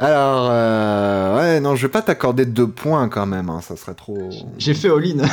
Alors, 0.00 0.48
euh, 0.50 1.36
ouais, 1.36 1.60
non, 1.60 1.74
je 1.74 1.82
vais 1.86 1.90
pas 1.90 2.02
t'accorder 2.02 2.46
deux 2.46 2.68
points 2.68 3.08
quand 3.08 3.26
même, 3.26 3.50
hein, 3.50 3.60
ça 3.60 3.76
serait 3.76 3.94
trop. 3.94 4.30
J'ai 4.56 4.72
fait 4.74 4.88
all-in. 4.88 5.24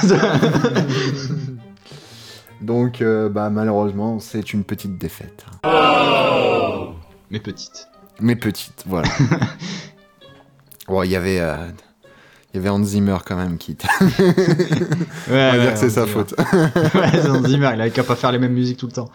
Donc, 2.61 3.01
euh, 3.01 3.29
bah, 3.29 3.49
malheureusement, 3.51 4.19
c'est 4.19 4.53
une 4.53 4.63
petite 4.63 4.97
défaite. 4.97 5.45
Mais 7.29 7.39
petite. 7.39 7.87
Mais 8.19 8.35
petite, 8.35 8.83
voilà. 8.87 9.07
bon, 10.87 11.03
il 11.03 11.11
y 11.11 11.15
avait. 11.15 11.39
euh, 11.39 11.55
Il 12.53 12.57
y 12.57 12.59
avait 12.59 12.69
Hans 12.69 12.83
Zimmer 12.83 13.17
quand 13.25 13.35
même 13.35 13.57
qui. 13.57 13.77
Ouais, 14.19 14.21
On 15.29 15.31
va 15.33 15.51
ouais, 15.51 15.59
dire 15.61 15.73
que 15.73 15.79
c'est 15.79 15.89
sa 15.89 16.05
Zimmer. 16.05 16.13
faute. 16.13 16.35
ouais, 16.95 17.29
Hans 17.29 17.43
Zimmer, 17.47 17.71
il 17.73 17.81
avait 17.81 17.91
qu'à 17.91 18.03
pas 18.03 18.15
faire 18.15 18.31
les 18.31 18.39
mêmes 18.39 18.53
musiques 18.53 18.77
tout 18.77 18.87
le 18.87 18.91
temps. 18.93 19.09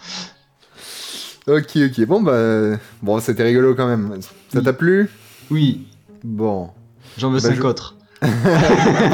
ok, 1.46 1.76
ok. 1.76 2.06
Bon, 2.06 2.22
bah. 2.22 2.76
Bon, 3.02 3.20
c'était 3.20 3.44
rigolo 3.44 3.74
quand 3.74 3.86
même. 3.88 4.18
Ça 4.52 4.60
t'a 4.62 4.72
plu? 4.72 5.08
Oui, 5.50 5.86
Bon. 6.22 6.70
j'en 7.18 7.30
veux 7.30 7.40
Bah, 7.40 7.48
5 7.48 7.54
je- 7.56 7.62
autres. 7.62 7.96
ah 8.22 8.26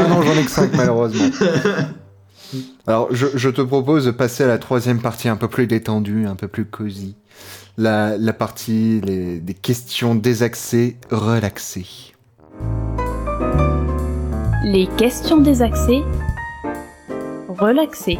non, 0.09 0.23
j'en 0.23 0.33
ai 0.37 0.45
que 0.45 0.51
5 0.51 0.73
malheureusement. 0.75 1.31
Alors, 2.87 3.09
je, 3.13 3.27
je 3.35 3.49
te 3.49 3.61
propose 3.63 4.05
de 4.07 4.11
passer 4.11 4.43
à 4.45 4.47
la 4.49 4.59
troisième 4.59 5.01
partie 5.01 5.29
un 5.29 5.37
peu 5.37 5.49
plus 5.49 5.67
détendue, 5.67 6.27
un 6.27 6.35
peu 6.37 6.49
plus 6.49 6.65
cosy. 6.65 7.17
La, 7.79 8.17
la 8.19 8.33
partie 8.33 9.01
les- 9.03 9.39
des 9.41 9.55
questions 9.55 10.15
désaxées, 10.15 10.97
relaxées. 11.11 11.87
Les 14.69 14.89
questions 14.99 15.37
désaxées. 15.37 16.03
Relaxées. 17.47 18.19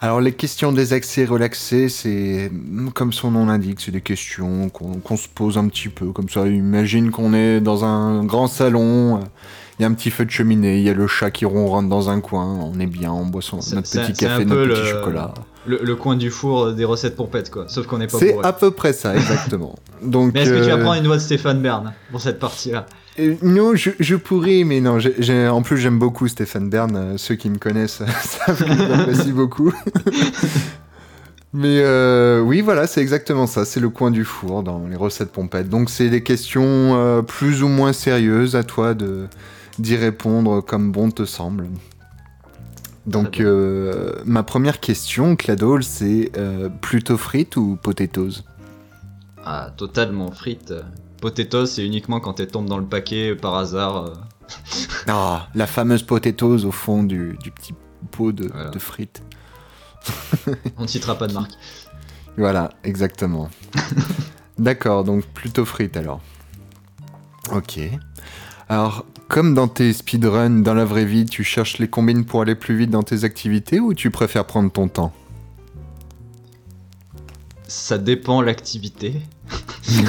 Alors, 0.00 0.20
les 0.20 0.32
questions 0.32 0.72
désaxées, 0.72 1.24
relaxées, 1.24 1.88
c'est 1.90 2.50
mm, 2.50 2.90
comme 2.90 3.12
son 3.12 3.30
nom 3.30 3.46
l'indique, 3.46 3.80
c'est 3.80 3.92
des 3.92 4.00
questions 4.00 4.68
qu'on 4.70 4.94
qu'on 4.94 5.16
se 5.16 5.28
pose 5.28 5.58
un 5.58 5.68
petit 5.68 5.90
peu 5.90 6.10
comme 6.10 6.28
ça. 6.28 6.48
Imagine 6.48 7.12
qu'on 7.12 7.34
est 7.34 7.60
dans 7.60 7.84
un 7.84 8.24
grand 8.24 8.48
salon, 8.48 9.18
euh, 9.18 9.20
il 9.78 9.82
y 9.82 9.84
a 9.84 9.88
un 9.88 9.92
petit 9.94 10.10
feu 10.10 10.24
de 10.24 10.30
cheminée, 10.30 10.78
il 10.78 10.82
y 10.84 10.90
a 10.90 10.94
le 10.94 11.06
chat 11.06 11.30
qui 11.30 11.44
ronronne 11.44 11.88
dans 11.88 12.10
un 12.10 12.20
coin, 12.20 12.44
on 12.46 12.78
est 12.80 12.86
bien, 12.86 13.12
on 13.12 13.26
boit 13.26 13.42
son, 13.42 13.56
notre 13.56 13.82
petit 13.82 14.12
café, 14.12 14.44
notre 14.44 14.62
petit 14.70 14.80
le- 14.80 14.86
chocolat. 14.86 15.34
Le, 15.66 15.80
le 15.82 15.96
coin 15.96 16.16
du 16.16 16.30
four 16.30 16.72
des 16.72 16.84
recettes 16.86 17.14
pompettes, 17.14 17.50
quoi. 17.50 17.66
Sauf 17.68 17.86
qu'on 17.86 17.98
n'est 17.98 18.06
pas 18.06 18.18
C'est 18.18 18.36
à 18.42 18.52
peu 18.54 18.70
près 18.70 18.92
ça, 18.94 19.14
exactement. 19.14 19.76
Donc, 20.02 20.32
Mais 20.32 20.42
est-ce 20.42 20.50
que 20.50 20.60
tu 20.64 20.70
vas 20.70 20.76
euh, 20.76 20.82
prendre 20.82 20.98
une 20.98 21.06
voix 21.06 21.16
de 21.16 21.22
Stéphane 21.22 21.60
Bern 21.60 21.92
pour 22.10 22.20
cette 22.22 22.38
partie-là? 22.38 22.86
Euh, 23.20 23.34
non, 23.42 23.74
je, 23.74 23.90
je 24.00 24.16
pourrais, 24.16 24.64
mais 24.64 24.80
non. 24.80 24.98
en 25.50 25.62
plus, 25.62 25.76
j'aime 25.76 25.98
beaucoup 25.98 26.26
Stéphane 26.26 26.70
Bern. 26.70 26.96
euh, 26.96 27.14
ceux 27.18 27.34
qui 27.34 27.50
me 27.50 27.58
connaissent 27.58 28.02
savent 28.22 28.64
que 28.64 28.74
j'apprécie 28.76 29.32
beaucoup. 29.32 29.72
mais 31.52 31.80
euh, 31.82 32.40
oui, 32.40 32.60
voilà, 32.60 32.86
c'est 32.86 33.00
exactement 33.00 33.46
ça. 33.46 33.64
C'est 33.64 33.80
le 33.80 33.88
coin 33.90 34.10
du 34.10 34.24
four 34.24 34.62
dans 34.62 34.86
les 34.88 34.96
recettes 34.96 35.32
pompettes. 35.32 35.68
Donc, 35.68 35.90
c'est 35.90 36.08
des 36.08 36.22
questions 36.22 36.62
euh, 36.64 37.22
plus 37.22 37.62
ou 37.62 37.68
moins 37.68 37.92
sérieuses. 37.92 38.54
À 38.56 38.62
toi 38.64 38.94
de 38.94 39.26
d'y 39.78 39.96
répondre 39.96 40.60
comme 40.60 40.92
bon 40.92 41.10
te 41.10 41.24
semble. 41.24 41.68
Donc, 43.06 43.40
euh, 43.40 44.14
ma 44.26 44.42
première 44.42 44.80
question, 44.80 45.34
Cladol, 45.34 45.82
c'est 45.82 46.30
euh, 46.36 46.68
plutôt 46.68 47.16
frites 47.16 47.56
ou 47.56 47.76
potatoes? 47.82 48.42
Ah, 49.44 49.70
totalement 49.76 50.30
frites. 50.30 50.74
Potatoes, 51.20 51.66
c'est 51.66 51.86
uniquement 51.86 52.20
quand 52.20 52.38
elles 52.38 52.48
tombent 52.48 52.68
dans 52.68 52.78
le 52.78 52.84
paquet 52.84 53.34
par 53.34 53.54
hasard. 53.54 53.96
euh. 54.04 54.14
Ah, 55.06 55.48
la 55.54 55.66
fameuse 55.66 56.02
potatoes 56.02 56.64
au 56.66 56.70
fond 56.70 57.02
du, 57.02 57.38
du 57.42 57.50
petit 57.50 57.74
pot 58.10 58.32
de, 58.32 58.48
Voilà. 58.48 58.70
de 58.70 58.78
frites. 58.78 59.22
On 60.76 60.82
ne 60.82 60.86
citera 60.86 61.16
pas 61.16 61.26
de 61.26 61.32
marque. 61.32 61.52
Voilà, 62.36 62.70
exactement. 62.84 63.48
D'accord, 64.58 65.04
donc 65.04 65.24
plutôt 65.26 65.64
frites 65.64 65.96
alors. 65.96 66.20
Ok. 67.52 67.80
Alors, 68.70 69.06
comme 69.28 69.54
dans 69.54 69.68
tes 69.68 69.94
speedruns, 69.94 70.62
dans 70.62 70.74
la 70.74 70.84
vraie 70.84 71.06
vie, 71.06 71.24
tu 71.24 71.42
cherches 71.42 71.78
les 71.78 71.88
combines 71.88 72.26
pour 72.26 72.42
aller 72.42 72.54
plus 72.54 72.76
vite 72.76 72.90
dans 72.90 73.02
tes 73.02 73.24
activités 73.24 73.80
ou 73.80 73.94
tu 73.94 74.10
préfères 74.10 74.44
prendre 74.44 74.70
ton 74.70 74.88
temps? 74.88 75.14
Ça 77.66 77.96
dépend 77.96 78.42
l'activité. 78.42 79.14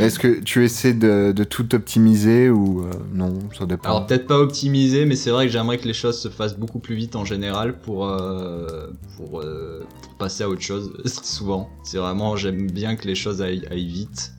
Est-ce 0.00 0.18
que 0.18 0.40
tu 0.40 0.64
essaies 0.64 0.92
de, 0.92 1.32
de 1.32 1.44
tout 1.44 1.74
optimiser 1.74 2.50
ou 2.50 2.82
euh, 2.82 2.90
non 3.14 3.38
Ça 3.56 3.64
dépend? 3.64 3.88
Alors 3.88 4.06
peut-être 4.06 4.26
pas 4.26 4.38
optimisé, 4.38 5.06
mais 5.06 5.16
c'est 5.16 5.30
vrai 5.30 5.46
que 5.46 5.52
j'aimerais 5.52 5.78
que 5.78 5.86
les 5.86 5.94
choses 5.94 6.20
se 6.20 6.28
fassent 6.28 6.58
beaucoup 6.58 6.78
plus 6.80 6.94
vite 6.94 7.16
en 7.16 7.24
général 7.24 7.80
pour, 7.80 8.06
euh, 8.06 8.88
pour, 9.16 9.40
euh, 9.40 9.86
pour 10.02 10.14
passer 10.14 10.42
à 10.42 10.48
autre 10.48 10.62
chose. 10.62 10.92
Souvent, 11.22 11.70
c'est 11.84 11.98
vraiment 11.98 12.36
j'aime 12.36 12.70
bien 12.70 12.96
que 12.96 13.06
les 13.06 13.14
choses 13.14 13.40
aillent, 13.40 13.66
aillent 13.70 13.86
vite 13.86 14.32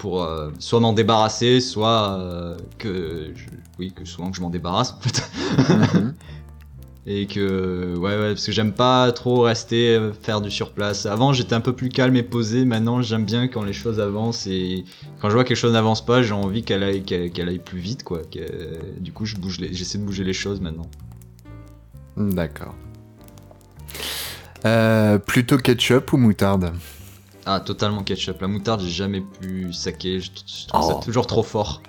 pour 0.00 0.22
euh, 0.24 0.50
soit 0.58 0.80
m'en 0.80 0.92
débarrasser, 0.94 1.60
soit 1.60 2.18
euh, 2.18 2.56
que 2.78 3.32
je- 3.34 3.44
oui 3.78 3.92
que 3.94 4.04
souvent 4.06 4.30
que 4.30 4.36
je 4.36 4.40
m'en 4.42 4.50
débarrasse 4.50 4.92
en 4.94 5.00
fait. 5.00 5.30
Mhm. 5.98 6.14
Et 7.06 7.26
que 7.26 7.96
ouais 7.96 8.16
ouais 8.18 8.28
parce 8.34 8.44
que 8.46 8.52
j'aime 8.52 8.72
pas 8.72 9.10
trop 9.12 9.40
rester 9.42 9.96
euh, 9.96 10.12
faire 10.12 10.40
du 10.42 10.50
surplace. 10.50 11.06
Avant 11.06 11.32
j'étais 11.32 11.54
un 11.54 11.60
peu 11.60 11.72
plus 11.74 11.88
calme 11.88 12.14
et 12.16 12.22
posé. 12.22 12.64
Maintenant 12.66 13.00
j'aime 13.02 13.24
bien 13.24 13.48
quand 13.48 13.62
les 13.62 13.72
choses 13.72 13.98
avancent 14.00 14.46
et 14.46 14.84
quand 15.20 15.28
je 15.30 15.34
vois 15.34 15.44
que 15.44 15.48
quelque 15.48 15.56
chose 15.56 15.72
n'avance 15.72 16.04
pas, 16.04 16.22
j'ai 16.22 16.34
envie 16.34 16.62
qu'elle 16.62 16.82
aille 16.82 17.02
qu'elle 17.02 17.30
qu'elle 17.30 17.48
aille 17.48 17.58
plus 17.58 17.78
vite 17.78 18.04
quoi. 18.04 18.20
Du 19.00 19.12
coup 19.12 19.24
je 19.26 19.36
bouge 19.36 19.60
les- 19.60 19.72
j'essaie 19.72 19.98
de 19.98 20.04
bouger 20.04 20.24
les 20.24 20.34
choses 20.34 20.60
maintenant. 20.60 20.88
D'accord. 22.16 22.74
Plutôt 25.26 25.56
ketchup 25.56 26.12
ou 26.12 26.16
moutarde? 26.18 26.72
Ah 27.52 27.60
totalement 27.60 28.02
ketchup. 28.04 28.40
La 28.40 28.46
moutarde 28.48 28.80
j'ai 28.80 28.90
jamais 28.90 29.20
pu 29.20 29.72
saquer. 29.72 30.20
Je, 30.20 30.30
je 30.46 30.66
trouve 30.68 30.82
Oh. 30.84 30.88
ça 31.00 31.04
toujours 31.04 31.26
trop 31.26 31.42
fort. 31.42 31.82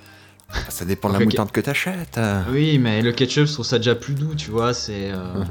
Ça 0.70 0.86
dépend 0.86 1.08
de 1.10 1.14
la 1.20 1.20
moutarde 1.26 1.52
que 1.52 1.62
t'achètes. 1.62 2.20
Oui 2.52 2.78
mais 2.80 3.02
le 3.02 3.12
ketchup 3.12 3.46
je 3.46 3.54
trouve 3.54 3.66
ça 3.66 3.78
déjà 3.78 3.96
plus 3.96 4.16
doux 4.16 4.34
tu 4.36 4.50
vois. 4.52 4.74
C'est 4.74 5.12
euh, 5.12 5.44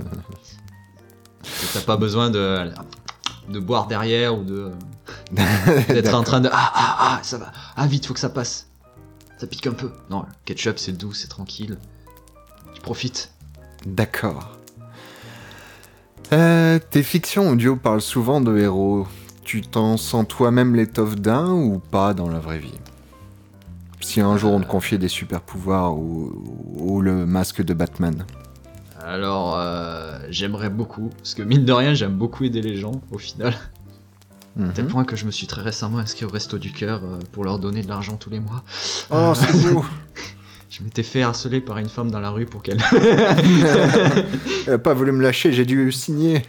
t'as 1.74 1.80
pas 1.80 1.96
besoin 1.96 2.30
de 2.30 2.70
de 3.48 3.58
boire 3.60 3.86
derrière 3.86 4.36
ou 4.38 4.42
de 4.44 4.70
d'être 5.88 6.14
en 6.14 6.22
train 6.22 6.40
de 6.40 6.48
ah 6.52 6.72
ah 6.74 6.96
ah 7.00 7.20
ça 7.22 7.38
va 7.38 7.52
ah 7.76 7.86
vite 7.86 8.06
faut 8.06 8.14
que 8.14 8.20
ça 8.20 8.28
passe 8.28 8.68
ça 9.38 9.46
pique 9.46 9.66
un 9.66 9.72
peu 9.72 9.90
non 10.10 10.20
le 10.22 10.26
ketchup 10.44 10.78
c'est 10.78 10.92
doux 10.92 11.14
c'est 11.14 11.28
tranquille 11.28 11.78
tu 12.74 12.80
profites 12.80 13.32
D'accord. 13.86 14.56
Euh, 16.32 16.78
tes 16.90 17.02
fictions 17.02 17.48
audio 17.48 17.74
parlent 17.76 18.02
souvent 18.02 18.40
de 18.42 18.56
héros. 18.58 19.08
Tu 19.50 19.62
t'en 19.62 19.96
sens 19.96 20.28
toi-même 20.28 20.76
l'étoffe 20.76 21.16
d'un 21.16 21.50
ou 21.50 21.80
pas 21.80 22.14
dans 22.14 22.28
la 22.28 22.38
vraie 22.38 22.60
vie? 22.60 22.78
Si 24.00 24.20
un 24.20 24.36
jour 24.36 24.52
on 24.52 24.60
te 24.60 24.66
confiait 24.66 24.96
des 24.96 25.08
super 25.08 25.40
pouvoirs 25.40 25.92
ou, 25.98 26.32
ou 26.76 27.00
le 27.00 27.26
masque 27.26 27.60
de 27.60 27.74
Batman. 27.74 28.24
alors 29.04 29.56
euh, 29.58 30.20
j'aimerais 30.30 30.70
beaucoup 30.70 31.10
parce 31.18 31.34
que 31.34 31.42
mine 31.42 31.64
de 31.64 31.72
rien 31.72 31.94
j'aime 31.94 32.14
beaucoup 32.14 32.44
aider 32.44 32.62
les 32.62 32.76
gens 32.76 33.00
au 33.10 33.18
final 33.18 33.54
à 34.62 34.68
tel 34.68 34.84
Mhm. 34.84 34.90
point 34.92 35.04
que 35.04 35.16
je 35.16 35.24
me 35.26 35.32
suis 35.32 35.48
très 35.48 35.62
récemment 35.62 35.98
inscrit 35.98 36.26
au 36.26 36.30
resto 36.30 36.56
du 36.56 36.70
cœur 36.70 37.00
euh, 37.02 37.18
pour 37.32 37.42
leur 37.42 37.58
donner 37.58 37.82
de 37.82 37.88
l'argent 37.88 38.16
tous 38.16 38.30
les 38.30 38.38
mois 38.38 38.62
Oh, 39.10 39.32
c'est 39.34 39.72
beau 39.74 39.84
je 40.70 40.82
m'étais 40.84 41.02
fait 41.02 41.22
harceler 41.22 41.60
par 41.60 41.78
une 41.78 41.88
femme 41.88 42.10
dans 42.12 42.20
la 42.20 42.30
rue 42.30 42.46
pour 42.46 42.62
qu'elle 42.62 42.78
Elle 44.66 44.72
a 44.74 44.78
pas 44.78 44.94
voulu 44.94 45.10
me 45.12 45.20
lâcher, 45.22 45.52
j'ai 45.52 45.64
dû 45.64 45.90
signer. 45.92 46.42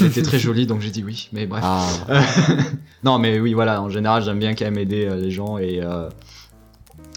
elle 0.00 0.06
était 0.06 0.22
très 0.22 0.38
jolie 0.38 0.66
donc 0.66 0.80
j'ai 0.80 0.90
dit 0.90 1.02
oui 1.04 1.28
mais 1.32 1.46
bref 1.46 1.62
Ah, 1.66 1.86
non, 3.04 3.18
mais 3.18 3.40
oui, 3.40 3.52
voilà, 3.52 3.82
en 3.82 3.90
général, 3.90 4.22
j'aime 4.22 4.38
bien 4.38 4.54
quand 4.54 4.64
même 4.64 4.78
aider 4.78 5.04
euh, 5.06 5.16
les 5.16 5.30
gens 5.32 5.58
et. 5.58 5.80
euh, 5.82 6.08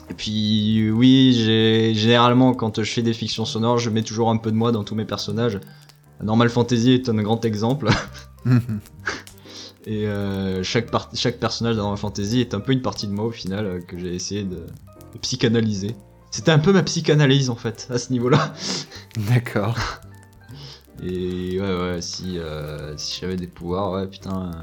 Et 0.10 0.14
puis, 0.16 0.90
oui, 0.92 1.34
j'ai 1.46 1.94
généralement, 1.94 2.54
quand 2.54 2.82
je 2.82 2.92
fais 2.92 3.04
des 3.04 3.14
fictions 3.14 3.46
sonores, 3.46 3.78
je 3.78 3.90
mets 3.90 4.04
toujours 4.04 4.30
un 4.32 4.38
peu 4.38 4.52
de 4.52 4.56
moi 4.58 4.72
dans 4.72 4.84
tous 4.84 4.96
mes 4.96 5.06
personnages. 5.06 5.60
Normal 6.24 6.50
Fantasy 6.50 6.94
est 6.94 7.08
un 7.10 7.22
grand 7.22 7.46
exemple. 7.46 7.90
Et 9.86 10.06
euh, 10.08 10.64
chaque, 10.64 10.90
chaque 11.14 11.38
personnage 11.40 11.76
dans 11.76 11.84
Normal 11.84 12.00
Fantasy 12.00 12.42
est 12.42 12.54
un 12.54 12.60
peu 12.60 12.74
une 12.74 12.82
partie 12.82 13.08
de 13.08 13.12
moi 13.14 13.26
au 13.26 13.32
final 13.32 13.82
que 13.88 13.98
j'ai 13.98 14.14
essayé 14.14 14.44
de, 14.44 14.56
de 14.56 15.18
psychanalyser. 15.22 15.96
C'était 16.32 16.52
un 16.52 16.60
peu 16.60 16.74
ma 16.74 16.84
psychanalyse 16.84 17.50
en 17.50 17.56
fait, 17.56 17.88
à 17.90 17.98
ce 17.98 18.12
niveau-là. 18.12 18.54
d'accord. 19.30 19.78
Et 21.04 21.60
ouais, 21.60 21.80
ouais, 21.80 22.02
si, 22.02 22.40
euh, 22.40 22.98
si 22.98 23.22
j'avais 23.22 23.36
des 23.36 23.48
pouvoirs, 23.48 23.92
ouais, 23.92 24.08
putain, 24.08 24.52
euh, 24.52 24.62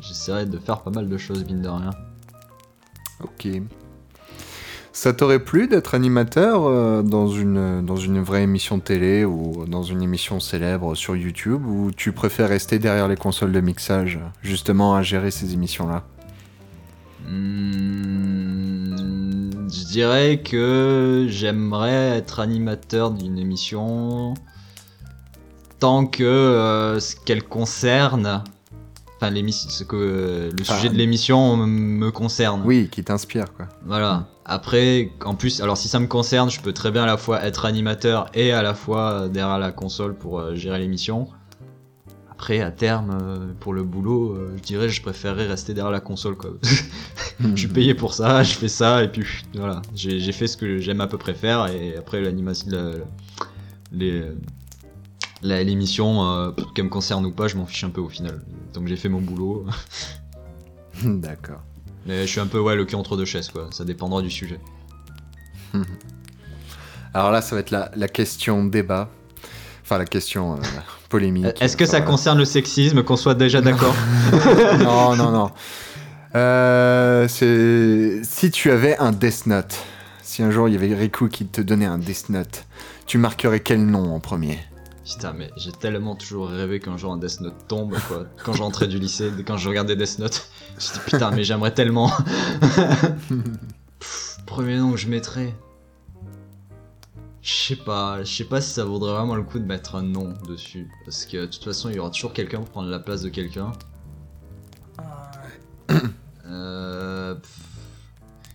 j'essaierais 0.00 0.44
de 0.44 0.58
faire 0.58 0.82
pas 0.82 0.90
mal 0.90 1.08
de 1.08 1.16
choses, 1.16 1.44
mine 1.46 1.62
de 1.62 1.68
rien. 1.68 1.90
Ok. 3.22 3.48
Ça 4.92 5.12
t'aurait 5.12 5.40
plu 5.44 5.66
d'être 5.66 5.94
animateur 5.94 6.64
euh, 6.64 7.02
dans, 7.02 7.28
une, 7.28 7.84
dans 7.84 7.96
une 7.96 8.20
vraie 8.22 8.42
émission 8.42 8.78
de 8.78 8.82
télé 8.82 9.24
ou 9.24 9.66
dans 9.66 9.82
une 9.82 10.02
émission 10.02 10.40
célèbre 10.40 10.94
sur 10.94 11.16
YouTube 11.16 11.66
ou 11.66 11.90
tu 11.94 12.12
préfères 12.12 12.48
rester 12.48 12.78
derrière 12.78 13.06
les 13.08 13.16
consoles 13.16 13.52
de 13.52 13.60
mixage 13.60 14.18
justement 14.42 14.94
à 14.94 15.02
gérer 15.02 15.30
ces 15.30 15.52
émissions-là? 15.52 16.04
Hmm, 17.28 18.35
je 19.78 19.84
dirais 19.84 20.40
que 20.42 21.26
j'aimerais 21.28 22.16
être 22.18 22.40
animateur 22.40 23.10
d'une 23.10 23.38
émission 23.38 24.34
tant 25.78 26.06
que 26.06 26.24
euh, 26.24 27.00
ce 27.00 27.16
qu'elle 27.16 27.42
concerne, 27.44 28.42
enfin 29.16 29.30
l'émission, 29.30 29.68
ce 29.68 29.84
que 29.84 29.96
euh, 29.96 30.50
le 30.58 30.64
sujet 30.64 30.88
de 30.88 30.94
l'émission 30.96 31.56
me- 31.56 31.66
me 31.66 32.10
concerne. 32.10 32.62
Oui, 32.64 32.88
qui 32.90 33.04
t'inspire 33.04 33.52
quoi. 33.54 33.66
Voilà. 33.84 34.26
Après, 34.46 35.10
en 35.24 35.34
plus, 35.34 35.60
alors 35.60 35.76
si 35.76 35.88
ça 35.88 35.98
me 35.98 36.06
concerne, 36.06 36.48
je 36.50 36.60
peux 36.60 36.72
très 36.72 36.90
bien 36.90 37.02
à 37.02 37.06
la 37.06 37.16
fois 37.16 37.42
être 37.44 37.64
animateur 37.66 38.30
et 38.32 38.52
à 38.52 38.62
la 38.62 38.74
fois 38.74 39.10
euh, 39.10 39.28
derrière 39.28 39.58
la 39.58 39.72
console 39.72 40.14
pour 40.14 40.38
euh, 40.38 40.54
gérer 40.54 40.78
l'émission. 40.78 41.28
Après, 42.38 42.60
à 42.60 42.70
terme, 42.70 43.10
euh, 43.18 43.52
pour 43.60 43.72
le 43.72 43.82
boulot, 43.82 44.32
euh, 44.34 44.52
je 44.58 44.62
dirais 44.62 44.88
je 44.90 45.00
préférerais 45.00 45.46
rester 45.46 45.72
derrière 45.72 45.90
la 45.90 46.00
console 46.00 46.36
quoi. 46.36 46.50
je 47.40 47.56
suis 47.56 47.66
payé 47.68 47.94
pour 47.94 48.12
ça, 48.12 48.42
je 48.42 48.52
fais 48.52 48.68
ça 48.68 49.02
et 49.02 49.08
puis 49.08 49.24
voilà, 49.54 49.80
j'ai 49.94 50.20
j'ai 50.20 50.32
fait 50.32 50.46
ce 50.46 50.58
que 50.58 50.78
j'aime 50.78 51.00
à 51.00 51.06
peu 51.06 51.16
près 51.16 51.32
faire 51.34 51.66
et 51.68 51.96
après 51.96 52.20
l'animation, 52.20 52.68
la- 52.70 52.92
les 53.90 54.22
la- 55.42 55.62
l'émission, 55.62 56.24
euh, 56.30 56.50
qu'elle 56.74 56.84
me 56.86 56.90
concerne 56.90 57.24
ou 57.24 57.32
pas, 57.32 57.48
je 57.48 57.56
m'en 57.56 57.64
fiche 57.66 57.84
un 57.84 57.90
peu 57.90 58.00
au 58.02 58.08
final. 58.10 58.42
Donc 58.74 58.86
j'ai 58.86 58.96
fait 58.96 59.08
mon 59.08 59.20
boulot. 59.22 59.64
D'accord. 61.04 61.62
Mais 62.04 62.22
je 62.22 62.26
suis 62.30 62.40
un 62.40 62.46
peu 62.46 62.60
ouais 62.60 62.76
le 62.76 62.84
cul 62.84 62.96
entre 62.96 63.16
deux 63.16 63.24
chaises 63.24 63.48
quoi. 63.48 63.68
Ça 63.70 63.84
dépendra 63.84 64.20
du 64.22 64.30
sujet. 64.30 64.60
Alors 67.14 67.30
là, 67.30 67.40
ça 67.40 67.54
va 67.56 67.60
être 67.60 67.70
la, 67.70 67.90
la 67.96 68.08
question 68.08 68.64
débat. 68.66 69.08
Enfin, 69.86 69.98
la 69.98 70.04
question 70.04 70.54
euh, 70.54 70.56
polémique. 71.08 71.62
Est-ce 71.62 71.76
que 71.76 71.86
ça 71.86 72.00
concerne 72.00 72.38
le 72.38 72.44
sexisme, 72.44 73.04
qu'on 73.04 73.14
soit 73.14 73.34
déjà 73.34 73.60
d'accord 73.60 73.94
non, 74.80 75.14
non, 75.14 75.30
non. 75.30 75.50
Euh, 76.34 77.28
si 77.28 78.50
tu 78.50 78.72
avais 78.72 78.98
un 78.98 79.12
Death 79.12 79.46
Note, 79.46 79.76
si 80.22 80.42
un 80.42 80.50
jour 80.50 80.68
il 80.68 80.74
y 80.74 80.76
avait 80.76 80.92
Riku 80.92 81.28
qui 81.28 81.46
te 81.46 81.60
donnait 81.60 81.86
un 81.86 81.98
Death 81.98 82.30
Note, 82.30 82.64
tu 83.06 83.16
marquerais 83.16 83.60
quel 83.60 83.86
nom 83.86 84.12
en 84.12 84.18
premier? 84.18 84.58
Putain, 85.04 85.32
mais 85.32 85.52
j'ai 85.56 85.70
tellement 85.70 86.16
toujours 86.16 86.48
rêvé 86.48 86.80
qu'un 86.80 86.96
jour 86.96 87.12
un 87.12 87.18
Death 87.18 87.40
Note 87.40 87.68
tombe, 87.68 87.94
quoi. 88.08 88.26
Quand 88.42 88.54
je 88.54 88.62
rentrais 88.64 88.88
du 88.88 88.98
lycée, 88.98 89.30
quand 89.46 89.56
je 89.56 89.68
regardais 89.68 89.94
Death 89.94 90.18
Note, 90.18 90.48
je 90.80 90.94
dit 90.94 90.98
putain, 91.06 91.30
mais 91.30 91.44
j'aimerais 91.44 91.72
tellement. 91.72 92.10
Pff, 94.00 94.38
Premier 94.46 94.78
nom 94.78 94.90
que 94.90 94.98
je 94.98 95.06
mettrais. 95.06 95.54
Je 97.48 97.52
sais 97.52 97.76
pas, 97.76 98.24
je 98.24 98.32
sais 98.38 98.42
pas 98.44 98.60
si 98.60 98.70
ça 98.72 98.84
vaudrait 98.84 99.12
vraiment 99.12 99.36
le 99.36 99.44
coup 99.44 99.60
de 99.60 99.64
mettre 99.64 99.94
un 99.94 100.02
nom 100.02 100.34
dessus. 100.48 100.88
Parce 101.04 101.24
que 101.26 101.36
de 101.36 101.46
toute 101.46 101.62
façon, 101.62 101.88
il 101.90 101.94
y 101.94 101.98
aura 102.00 102.10
toujours 102.10 102.32
quelqu'un 102.32 102.58
pour 102.58 102.68
prendre 102.70 102.88
la 102.88 102.98
place 102.98 103.22
de 103.22 103.28
quelqu'un. 103.28 103.70
Euh. 106.46 107.34
pff, 107.36 107.58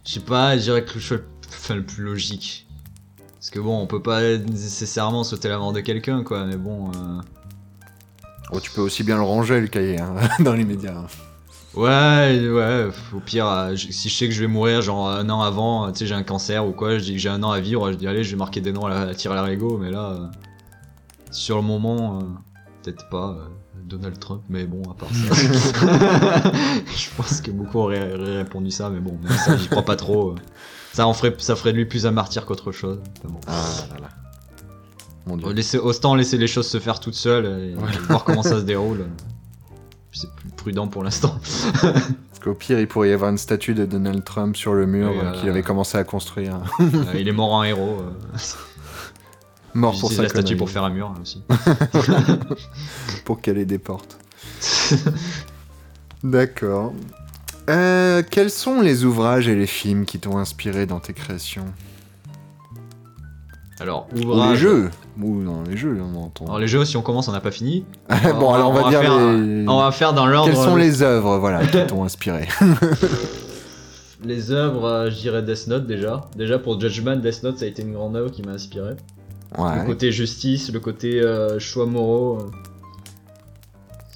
Je 0.06 0.12
sais 0.12 0.20
pas, 0.20 0.58
je 0.58 0.64
dirais 0.64 0.84
que 0.84 0.94
le 0.96 1.00
choix 1.00 1.18
le- 1.18 1.24
enfin, 1.48 1.76
le 1.76 1.86
plus 1.86 2.04
logique. 2.04 2.68
Parce 3.34 3.50
que 3.50 3.60
bon, 3.62 3.80
on 3.80 3.88
peut 3.88 4.02
pas 4.02 4.22
nécessairement 4.38 5.24
sauter 5.24 5.48
la 5.48 5.58
mort 5.58 5.72
de 5.72 5.80
quelqu'un, 5.80 6.24
quoi, 6.24 6.46
mais 6.46 6.58
bon. 6.58 6.92
euh, 6.92 7.22
Oh, 8.52 8.60
tu 8.60 8.72
peux 8.72 8.82
aussi 8.82 9.04
bien 9.04 9.16
le 9.16 9.22
ranger 9.24 9.62
le 9.62 9.68
cahier 9.68 10.00
hein, 10.02 10.16
dans 10.42 10.54
les 10.54 10.66
médias. 10.66 11.06
Ouais, 11.74 12.50
ouais, 12.50 12.88
au 13.16 13.20
pire, 13.22 13.48
euh, 13.48 13.76
je- 13.76 13.92
si 13.92 14.10
je 14.10 14.16
sais 14.16 14.28
que 14.28 14.34
je 14.34 14.42
vais 14.42 14.48
mourir, 14.48 14.82
genre 14.82 15.10
un 15.10 15.30
an 15.30 15.42
avant, 15.42 15.88
euh, 15.88 15.92
tu 15.92 16.00
sais, 16.00 16.06
j'ai 16.08 16.16
un 16.16 16.24
cancer 16.24 16.68
ou 16.68 16.74
quoi, 16.74 16.98
je 16.98 17.04
dis 17.06 17.14
que 17.14 17.18
j'ai 17.20 17.30
un 17.30 17.42
an 17.44 17.52
à 17.52 17.62
vivre, 17.62 17.90
je 17.94 17.98
dis 17.98 18.08
allez, 18.08 18.26
je 18.26 18.32
vais 18.32 18.38
marquer 18.38 18.60
des 18.60 18.74
noms 18.74 18.86
à, 18.88 18.90
la, 18.90 19.00
à 19.02 19.14
tir 19.16 19.32
à 19.32 19.36
l'arigot, 19.36 19.78
mais 19.78 19.90
là, 19.90 20.10
euh, 20.12 20.28
sur 21.32 21.56
le 21.56 21.62
moment, 21.62 22.20
euh, 22.20 22.24
peut-être 22.84 23.08
pas 23.10 23.38
euh, 23.40 23.46
Donald 23.86 24.20
Trump, 24.20 24.42
mais 24.50 24.66
bon, 24.66 24.82
à 24.92 24.96
part 24.96 25.08
ça. 25.14 25.34
je 26.94 27.08
pense 27.16 27.40
que 27.40 27.52
beaucoup 27.52 27.80
auraient, 27.80 28.16
auraient 28.20 28.38
répondu 28.40 28.70
ça, 28.70 28.90
mais 28.90 29.00
bon, 29.00 29.18
ça, 29.46 29.56
j'y 29.56 29.70
crois 29.70 29.84
pas 29.86 29.96
trop. 29.96 30.32
euh. 30.32 30.36
Ça, 30.92 31.08
en 31.08 31.14
ferait, 31.14 31.34
ça 31.38 31.56
ferait 31.56 31.72
de 31.72 31.78
lui 31.78 31.86
plus 31.86 32.06
un 32.06 32.12
martyr 32.12 32.46
qu'autre 32.46 32.74
chose. 32.74 33.00
Bon. 33.24 33.40
Ah 33.48 33.64
là 33.94 34.00
là. 34.02 34.10
Mon 35.26 35.38
dieu. 35.38 35.54
Laisser, 35.54 35.78
autant 35.78 36.16
laisser 36.16 36.38
les 36.38 36.48
choses 36.48 36.68
se 36.68 36.80
faire 36.82 37.00
toutes 37.00 37.14
seules 37.14 37.46
et, 37.46 37.76
Voilà. 37.76 37.96
et 37.96 38.00
voir 38.00 38.26
comment 38.26 38.44
ça 38.44 38.60
se 38.60 38.66
déroule. 38.66 39.06
C'est 40.14 40.32
plus 40.36 40.50
prudent 40.50 40.88
pour 40.88 41.04
l'instant. 41.04 41.40
Parce 41.82 42.40
qu'au 42.44 42.54
pire, 42.54 42.80
il 42.80 42.88
pourrait 42.88 43.10
y 43.10 43.14
avoir 43.14 43.30
une 43.30 43.38
statue 43.38 43.74
de 43.74 43.86
Donald 43.86 44.24
Trump 44.24 44.56
sur 44.58 44.74
le 44.74 44.86
mur 44.86 45.10
euh, 45.10 45.32
qu'il 45.40 45.48
avait 45.50 45.64
commencé 45.64 45.98
à 45.98 46.04
construire. 46.04 46.60
Euh, 46.82 47.14
il 47.20 47.28
est 47.28 47.32
mort 47.34 47.54
en 47.54 47.64
héros. 47.64 48.02
euh. 48.02 48.38
Mort 49.74 49.98
pour 50.00 50.12
sa 50.12 50.24
la 50.24 50.30
statue 50.30 50.58
pour 50.58 50.70
faire 50.70 50.84
un 50.84 50.90
mur 50.90 51.14
aussi. 51.22 51.42
Pour 53.24 53.40
caler 53.40 53.64
des 53.64 53.78
portes. 53.80 54.18
D'accord. 56.24 56.94
Euh, 57.70 58.22
quels 58.30 58.50
sont 58.50 58.82
les 58.82 59.06
ouvrages 59.06 59.48
et 59.48 59.56
les 59.56 59.68
films 59.68 60.06
qui 60.06 60.20
t'ont 60.20 60.38
inspiré 60.38 60.86
dans 60.86 61.00
tes 61.00 61.14
créations? 61.14 61.66
Alors, 63.82 64.08
Ou 64.14 64.20
les 64.20 64.26
ouvrage. 64.26 64.58
jeux 64.60 64.92
Ou 65.20 65.44
dans 65.44 65.64
les 65.64 65.76
jeux, 65.76 65.98
on 66.00 66.16
entend. 66.24 66.46
Alors 66.46 66.60
les 66.60 66.68
jeux, 66.68 66.86
si 66.86 66.98
on 66.98 67.02
commence, 67.02 67.28
on 67.28 67.32
n'a 67.32 67.40
pas 67.42 67.50
fini. 67.52 67.84
bon, 68.40 68.54
alors 68.54 68.70
on 68.70 68.74
va, 68.74 68.90
dire 68.90 69.02
faire, 69.02 69.18
les... 69.18 69.66
on 69.68 69.80
va 69.80 69.92
faire 69.92 70.14
dans 70.14 70.28
l'ordre. 70.28 70.50
Quelles 70.52 70.62
sont 70.64 70.76
les 70.76 71.02
œuvres 71.02 71.38
voilà, 71.40 71.66
qui 71.66 71.84
t'ont 71.88 72.04
inspiré 72.04 72.48
Les 74.24 74.52
œuvres, 74.52 74.86
euh, 74.86 75.10
je 75.10 75.16
dirais 75.16 75.42
Death 75.42 75.66
Note 75.68 75.88
déjà. 75.88 76.22
Déjà 76.36 76.60
pour 76.60 76.80
Judgment, 76.80 77.16
Death 77.16 77.42
Note 77.42 77.58
ça 77.58 77.66
a 77.66 77.68
été 77.68 77.82
une 77.82 77.94
grande 77.94 78.16
œuvre 78.16 78.30
qui 78.30 78.44
m'a 78.44 78.52
inspiré. 78.52 78.92
Le 79.58 79.64
Ouais. 79.64 79.86
côté 79.86 80.12
justice, 80.12 80.72
le 80.72 80.80
côté 80.80 81.20
euh, 81.22 81.58
choix 81.60 81.86
moraux. 81.88 82.38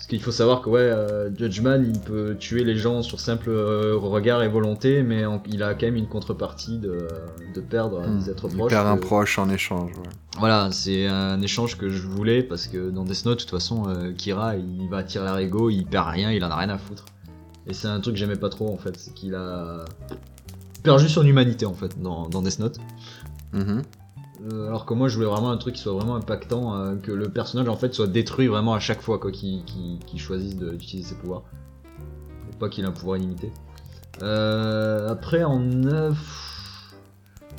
Parce 0.06 0.11
qu'il 0.11 0.22
faut 0.22 0.32
savoir 0.32 0.61
que 0.61 0.69
ouais, 0.69 0.82
euh, 0.82 1.36
Judgment 1.36 1.82
il 1.84 1.99
peut 1.99 2.36
tuer 2.40 2.64
les 2.64 2.76
gens 2.76 3.02
sur 3.02 3.19
simple 3.19 3.49
euh, 3.49 3.95
regard 3.98 4.44
et 4.44 4.48
volonté, 4.48 5.02
mais 5.02 5.26
en- 5.26 5.41
il 5.48 5.64
a 5.64 5.73
quand 5.73 5.88
même 5.88 5.95
une 5.95 6.06
contrepartie 6.07 6.77
de, 6.77 7.07
de 7.56 7.60
perdre 7.60 8.02
Hmm. 8.07 8.19
des 8.19 8.30
êtres 8.30 8.48
Il 8.52 8.56
proches. 8.56 8.69
perd 8.69 8.86
un 8.86 8.98
que- 8.98 9.02
proche 9.02 9.40
en 9.40 9.49
échange. 9.49 9.90
ouais. 9.98 10.10
Voilà, 10.38 10.69
c'est 10.72 11.07
un 11.07 11.41
échange 11.41 11.76
que 11.80 11.90
je 11.90 12.06
voulais 12.06 12.44
parce 12.44 12.68
que 12.68 12.91
dans 12.91 13.03
Death 13.03 13.26
Note, 13.26 13.38
de 13.40 13.41
toute 13.45 13.49
façon, 13.49 13.90
euh, 13.90 14.11
Kira 14.11 14.57
il 14.57 14.88
va 14.91 15.02
tirer 15.02 15.36
l'ego, 15.40 15.72
il 15.72 15.86
perd 15.88 16.07
rien, 16.10 16.32
il 16.32 16.44
en 16.45 16.52
a 16.52 16.56
rien 16.56 16.69
à 16.69 16.77
foutre. 16.77 17.06
Et 17.65 17.73
c'est 17.73 17.88
un 17.88 17.99
truc 17.99 18.14
que 18.14 18.19
j'aimais 18.19 18.36
pas 18.36 18.49
trop 18.49 18.72
en 18.72 18.77
fait, 18.77 18.95
c'est 18.99 19.11
qu'il 19.15 19.34
a 19.34 19.86
perdu 20.84 21.10
son 21.10 21.26
humanité 21.26 21.65
en 21.65 21.73
fait 21.73 21.99
dans, 21.99 22.30
dans 22.30 22.44
Death 22.44 22.60
Note. 22.60 22.77
Mhm. 23.53 23.82
Euh, 24.51 24.67
alors 24.67 24.85
que 24.85 24.93
moi 24.93 25.07
je 25.07 25.15
voulais 25.15 25.27
vraiment 25.27 25.49
un 25.49 25.57
truc 25.57 25.76
qui 25.76 25.81
soit 25.81 25.93
vraiment 25.93 26.15
impactant, 26.15 26.76
euh, 26.76 26.95
que 26.95 27.11
le 27.11 27.30
personnage 27.30 27.67
en 27.67 27.76
fait 27.76 27.93
soit 27.93 28.07
détruit 28.07 28.47
vraiment 28.47 28.73
à 28.73 28.80
chaque 28.80 29.01
fois 29.01 29.17
quoi 29.17 29.31
qu'il 29.31 29.63
choisisse 30.17 30.55
d'utiliser 30.55 31.09
ses 31.09 31.15
pouvoirs. 31.15 31.43
Et 32.51 32.57
pas 32.57 32.69
qu'il 32.69 32.84
ait 32.84 32.88
un 32.88 32.91
pouvoir 32.91 33.17
illimité. 33.17 33.51
Euh, 34.22 35.09
après 35.09 35.43
en 35.43 35.59
neuf, 35.59 36.93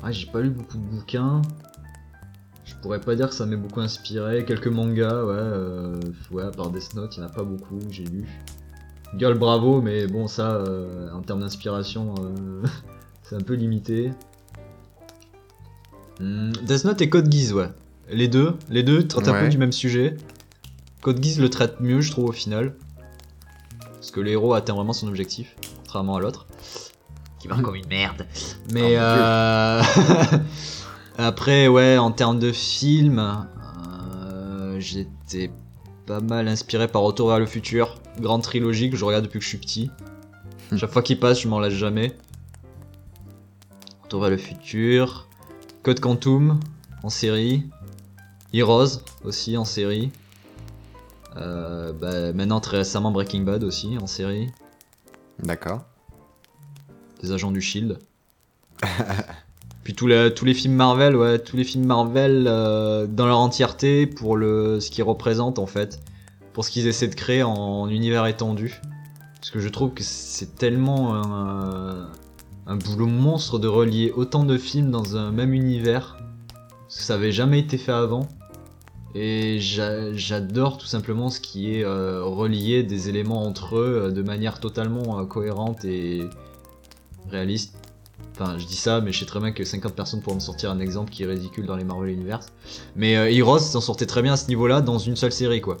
ah, 0.03 0.11
j'ai 0.11 0.27
pas 0.27 0.41
lu 0.41 0.49
beaucoup 0.49 0.77
de 0.77 0.83
bouquins. 0.83 1.41
Je 2.65 2.75
pourrais 2.81 3.01
pas 3.01 3.15
dire 3.15 3.29
que 3.29 3.35
ça 3.35 3.45
m'ait 3.45 3.57
beaucoup 3.57 3.79
inspiré. 3.79 4.45
Quelques 4.45 4.67
mangas, 4.67 5.23
ouais, 5.23 5.33
euh, 5.35 5.99
ouais, 6.31 6.43
à 6.43 6.51
part 6.51 6.69
Death 6.69 6.95
Note, 6.95 7.15
il 7.17 7.21
y 7.21 7.23
en 7.23 7.27
a 7.27 7.31
pas 7.31 7.43
beaucoup 7.43 7.79
j'ai 7.89 8.05
lu. 8.05 8.27
Girl 9.17 9.37
Bravo, 9.37 9.81
mais 9.81 10.07
bon 10.07 10.27
ça, 10.27 10.55
euh, 10.55 11.11
en 11.11 11.21
termes 11.21 11.41
d'inspiration, 11.41 12.15
c'est 13.23 13.35
un 13.35 13.41
peu 13.41 13.53
limité. 13.53 14.11
Hmm, 16.19 16.51
Death 16.63 16.85
Note 16.85 17.01
et 17.01 17.09
Code 17.09 17.31
Geass, 17.31 17.51
ouais. 17.53 17.69
Les 18.09 18.27
deux, 18.27 18.55
les 18.69 18.83
deux 18.83 19.07
traitent 19.07 19.27
un 19.27 19.39
peu 19.39 19.49
du 19.49 19.57
même 19.57 19.71
sujet. 19.71 20.15
Code 21.01 21.21
Geass 21.23 21.37
le 21.37 21.49
traite 21.49 21.79
mieux, 21.79 22.01
je 22.01 22.11
trouve, 22.11 22.29
au 22.29 22.31
final. 22.31 22.75
Parce 23.93 24.11
que 24.11 24.19
le 24.19 24.31
héros 24.31 24.53
atteint 24.53 24.73
vraiment 24.73 24.93
son 24.93 25.07
objectif, 25.07 25.55
contrairement 25.83 26.15
à 26.15 26.19
l'autre. 26.21 26.47
Qui 27.39 27.47
meurt 27.47 27.61
comme 27.61 27.75
une 27.75 27.87
merde. 27.87 28.25
Mais 28.71 28.81
Oh, 28.95 28.99
euh... 29.01 29.81
après, 31.17 31.67
ouais, 31.67 31.97
en 31.97 32.11
termes 32.11 32.39
de 32.39 32.51
film, 32.51 33.19
euh, 33.19 34.79
j'étais 34.79 35.51
pas 36.05 36.21
mal 36.21 36.47
inspiré 36.47 36.87
par 36.87 37.01
Retour 37.01 37.27
vers 37.27 37.39
le 37.39 37.45
futur. 37.45 37.99
Grande 38.19 38.41
trilogie 38.41 38.89
que 38.89 38.97
je 38.97 39.05
regarde 39.05 39.25
depuis 39.25 39.39
que 39.39 39.43
je 39.43 39.49
suis 39.49 39.57
petit. 39.57 39.91
Chaque 40.75 40.91
fois 40.91 41.01
qu'il 41.01 41.19
passe, 41.19 41.41
je 41.41 41.47
m'en 41.47 41.59
lasse 41.59 41.73
jamais. 41.73 42.13
Retour 44.03 44.21
vers 44.21 44.29
le 44.29 44.37
futur. 44.37 45.26
Code 45.87 46.01
Quantum 46.01 46.59
en 47.01 47.09
série. 47.09 47.63
Heroes 48.51 48.99
aussi 49.23 49.55
en 49.55 49.63
série. 49.63 50.11
Euh, 51.37 51.93
bah, 51.93 52.33
maintenant 52.33 52.59
très 52.59 52.79
récemment 52.79 53.09
Breaking 53.09 53.43
Bad 53.43 53.63
aussi 53.63 53.97
en 53.97 54.05
série. 54.05 54.49
D'accord. 55.41 55.85
Des 57.21 57.31
agents 57.31 57.51
du 57.51 57.61
Shield. 57.61 57.99
Puis 59.85 59.93
tous 59.93 60.07
les, 60.07 60.33
tous 60.33 60.43
les 60.43 60.53
films 60.53 60.73
Marvel, 60.73 61.15
ouais, 61.15 61.39
tous 61.39 61.55
les 61.55 61.63
films 61.63 61.85
Marvel 61.85 62.47
euh, 62.49 63.07
dans 63.07 63.25
leur 63.25 63.39
entièreté 63.39 64.07
pour 64.07 64.35
le, 64.35 64.81
ce 64.81 64.91
qu'ils 64.91 65.05
représentent 65.05 65.57
en 65.57 65.67
fait, 65.67 66.01
pour 66.51 66.65
ce 66.65 66.71
qu'ils 66.71 66.87
essaient 66.87 67.07
de 67.07 67.15
créer 67.15 67.43
en, 67.43 67.87
univers 67.87 68.25
étendu. 68.25 68.81
Parce 69.35 69.51
que 69.51 69.59
je 69.59 69.69
trouve 69.69 69.93
que 69.93 70.03
c'est 70.03 70.53
tellement 70.55 71.15
un, 71.15 72.11
un 72.67 72.75
boulot 72.75 73.07
monstre 73.07 73.59
de 73.59 73.67
relier 73.67 74.11
autant 74.15 74.43
de 74.43 74.57
films 74.57 74.91
dans 74.91 75.15
un 75.15 75.31
même 75.31 75.53
univers. 75.53 76.17
Ça 76.89 77.15
avait 77.15 77.31
jamais 77.31 77.59
été 77.59 77.77
fait 77.77 77.91
avant. 77.93 78.27
Et 79.15 79.59
j'a- 79.59 80.13
j'adore 80.13 80.77
tout 80.77 80.85
simplement 80.85 81.29
ce 81.29 81.39
qui 81.39 81.73
est 81.75 81.83
euh, 81.83 82.23
relié 82.23 82.83
des 82.83 83.09
éléments 83.09 83.43
entre 83.43 83.77
eux 83.77 84.01
euh, 84.03 84.11
de 84.11 84.21
manière 84.21 84.59
totalement 84.59 85.19
euh, 85.19 85.25
cohérente 85.25 85.85
et 85.85 86.29
réaliste. 87.31 87.75
Enfin, 88.33 88.57
je 88.59 88.65
dis 88.67 88.75
ça, 88.75 89.01
mais 89.01 89.11
je 89.11 89.19
sais 89.19 89.25
très 89.25 89.39
bien 89.39 89.51
que 89.51 89.63
50 89.63 89.93
personnes 89.95 90.21
pourront 90.21 90.35
me 90.35 90.39
sortir 90.41 90.69
un 90.69 90.79
exemple 90.79 91.09
qui 91.11 91.23
est 91.23 91.25
ridicule 91.25 91.65
dans 91.65 91.75
les 91.77 91.83
Marvel 91.85 92.09
Universe. 92.11 92.47
Mais 92.95 93.17
euh, 93.17 93.31
Heroes 93.31 93.59
s'en 93.59 93.81
sortait 93.81 94.05
très 94.05 94.21
bien 94.21 94.33
à 94.33 94.37
ce 94.37 94.47
niveau-là 94.49 94.81
dans 94.81 94.99
une 94.99 95.15
seule 95.15 95.31
série, 95.31 95.61
quoi. 95.61 95.77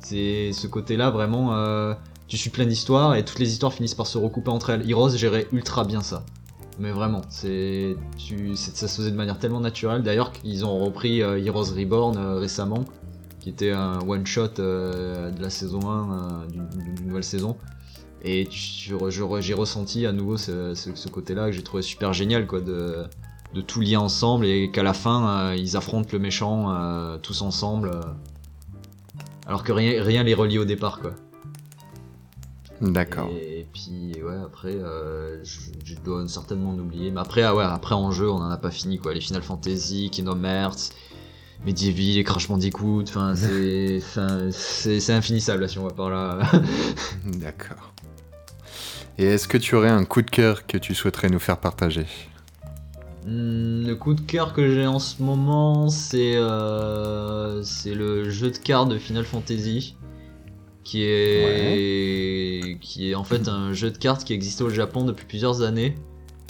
C'est 0.00 0.52
ce 0.52 0.66
côté-là 0.66 1.08
vraiment. 1.10 1.54
Tu 2.26 2.36
suis 2.36 2.50
plein 2.50 2.66
d'histoires 2.66 3.16
et 3.16 3.24
toutes 3.24 3.38
les 3.38 3.52
histoires 3.52 3.72
finissent 3.72 3.94
par 3.94 4.06
se 4.06 4.18
recouper 4.18 4.50
entre 4.50 4.70
elles. 4.70 4.90
Heroes 4.90 5.16
gérait 5.16 5.46
ultra 5.52 5.84
bien 5.84 6.00
ça. 6.00 6.24
Mais 6.78 6.90
vraiment, 6.90 7.22
c'est, 7.28 7.96
tu, 8.16 8.56
ça 8.56 8.88
se 8.88 8.96
faisait 8.96 9.10
de 9.10 9.16
manière 9.16 9.38
tellement 9.38 9.60
naturelle. 9.60 10.02
D'ailleurs, 10.02 10.32
qu'ils 10.32 10.64
ont 10.64 10.84
repris 10.84 11.22
euh, 11.22 11.38
Heroes 11.38 11.72
Reborn 11.76 12.16
euh, 12.16 12.38
récemment, 12.38 12.84
qui 13.40 13.50
était 13.50 13.70
un 13.70 14.00
one 14.00 14.26
shot 14.26 14.58
euh, 14.58 15.30
de 15.30 15.40
la 15.40 15.50
saison 15.50 15.88
1 15.88 16.12
euh, 16.12 16.46
d'une, 16.48 17.06
nouvelle 17.06 17.24
saison. 17.24 17.56
Et 18.22 18.48
j'ai 18.50 19.54
ressenti 19.54 20.06
à 20.06 20.12
nouveau 20.12 20.36
ce, 20.38 21.08
côté-là 21.08 21.46
que 21.46 21.52
j'ai 21.52 21.62
trouvé 21.62 21.82
super 21.82 22.12
génial, 22.14 22.46
quoi, 22.46 22.60
de, 22.60 23.04
de 23.52 23.60
tout 23.60 23.80
lier 23.80 23.96
ensemble 23.96 24.46
et 24.46 24.70
qu'à 24.70 24.82
la 24.82 24.94
fin 24.94 25.52
ils 25.52 25.76
affrontent 25.76 26.08
le 26.10 26.18
méchant 26.18 27.18
tous 27.20 27.42
ensemble, 27.42 27.90
alors 29.46 29.62
que 29.62 29.72
rien, 29.72 30.02
rien 30.02 30.22
les 30.22 30.32
relie 30.32 30.58
au 30.58 30.64
départ, 30.64 31.00
quoi. 31.00 31.10
D'accord. 32.80 33.30
Et, 33.30 33.66
puis 33.72 34.12
ouais 34.22 34.36
après 34.44 34.74
euh, 34.74 35.42
je, 35.44 35.60
je 35.84 35.94
dois 36.04 36.26
certainement 36.28 36.70
en 36.70 36.78
oublier. 36.78 37.10
Mais 37.10 37.20
après 37.20 37.42
ah 37.42 37.54
ouais 37.54 37.64
après 37.64 37.94
en 37.94 38.10
jeu 38.10 38.30
on 38.30 38.36
en 38.36 38.50
a 38.50 38.56
pas 38.56 38.70
fini 38.70 38.98
quoi. 38.98 39.14
Les 39.14 39.20
Final 39.20 39.42
Fantasy, 39.42 40.10
Kingdom 40.10 40.44
Hearts, 40.44 40.90
Medieval, 41.64 42.16
les 42.16 42.24
Crash 42.24 42.48
Bandicoot, 42.48 43.04
enfin 43.08 43.34
c'est 43.34 44.00
c'est 44.00 45.12
infinissable 45.12 45.62
là 45.62 45.68
si 45.68 45.78
on 45.78 45.84
va 45.84 45.90
par 45.90 46.10
là. 46.10 46.40
D'accord. 47.24 47.92
Et 49.16 49.24
est-ce 49.24 49.46
que 49.46 49.58
tu 49.58 49.76
aurais 49.76 49.90
un 49.90 50.04
coup 50.04 50.22
de 50.22 50.30
cœur 50.30 50.66
que 50.66 50.76
tu 50.76 50.94
souhaiterais 50.94 51.28
nous 51.28 51.38
faire 51.38 51.58
partager? 51.58 52.06
Hmm, 53.24 53.86
le 53.86 53.94
coup 53.94 54.12
de 54.12 54.20
cœur 54.20 54.52
que 54.52 54.74
j'ai 54.74 54.86
en 54.86 54.98
ce 54.98 55.22
moment 55.22 55.88
c'est 55.88 56.36
euh, 56.36 57.62
c'est 57.62 57.94
le 57.94 58.28
jeu 58.28 58.50
de 58.50 58.58
cartes 58.58 58.90
de 58.90 58.98
Final 58.98 59.24
Fantasy 59.24 59.96
qui 60.84 61.02
est 61.02 62.43
qui 62.80 63.10
est 63.10 63.14
en 63.14 63.24
fait 63.24 63.48
un 63.48 63.72
jeu 63.72 63.90
de 63.90 63.98
cartes 63.98 64.24
qui 64.24 64.32
existait 64.32 64.64
au 64.64 64.70
Japon 64.70 65.04
depuis 65.04 65.26
plusieurs 65.26 65.62
années. 65.62 65.96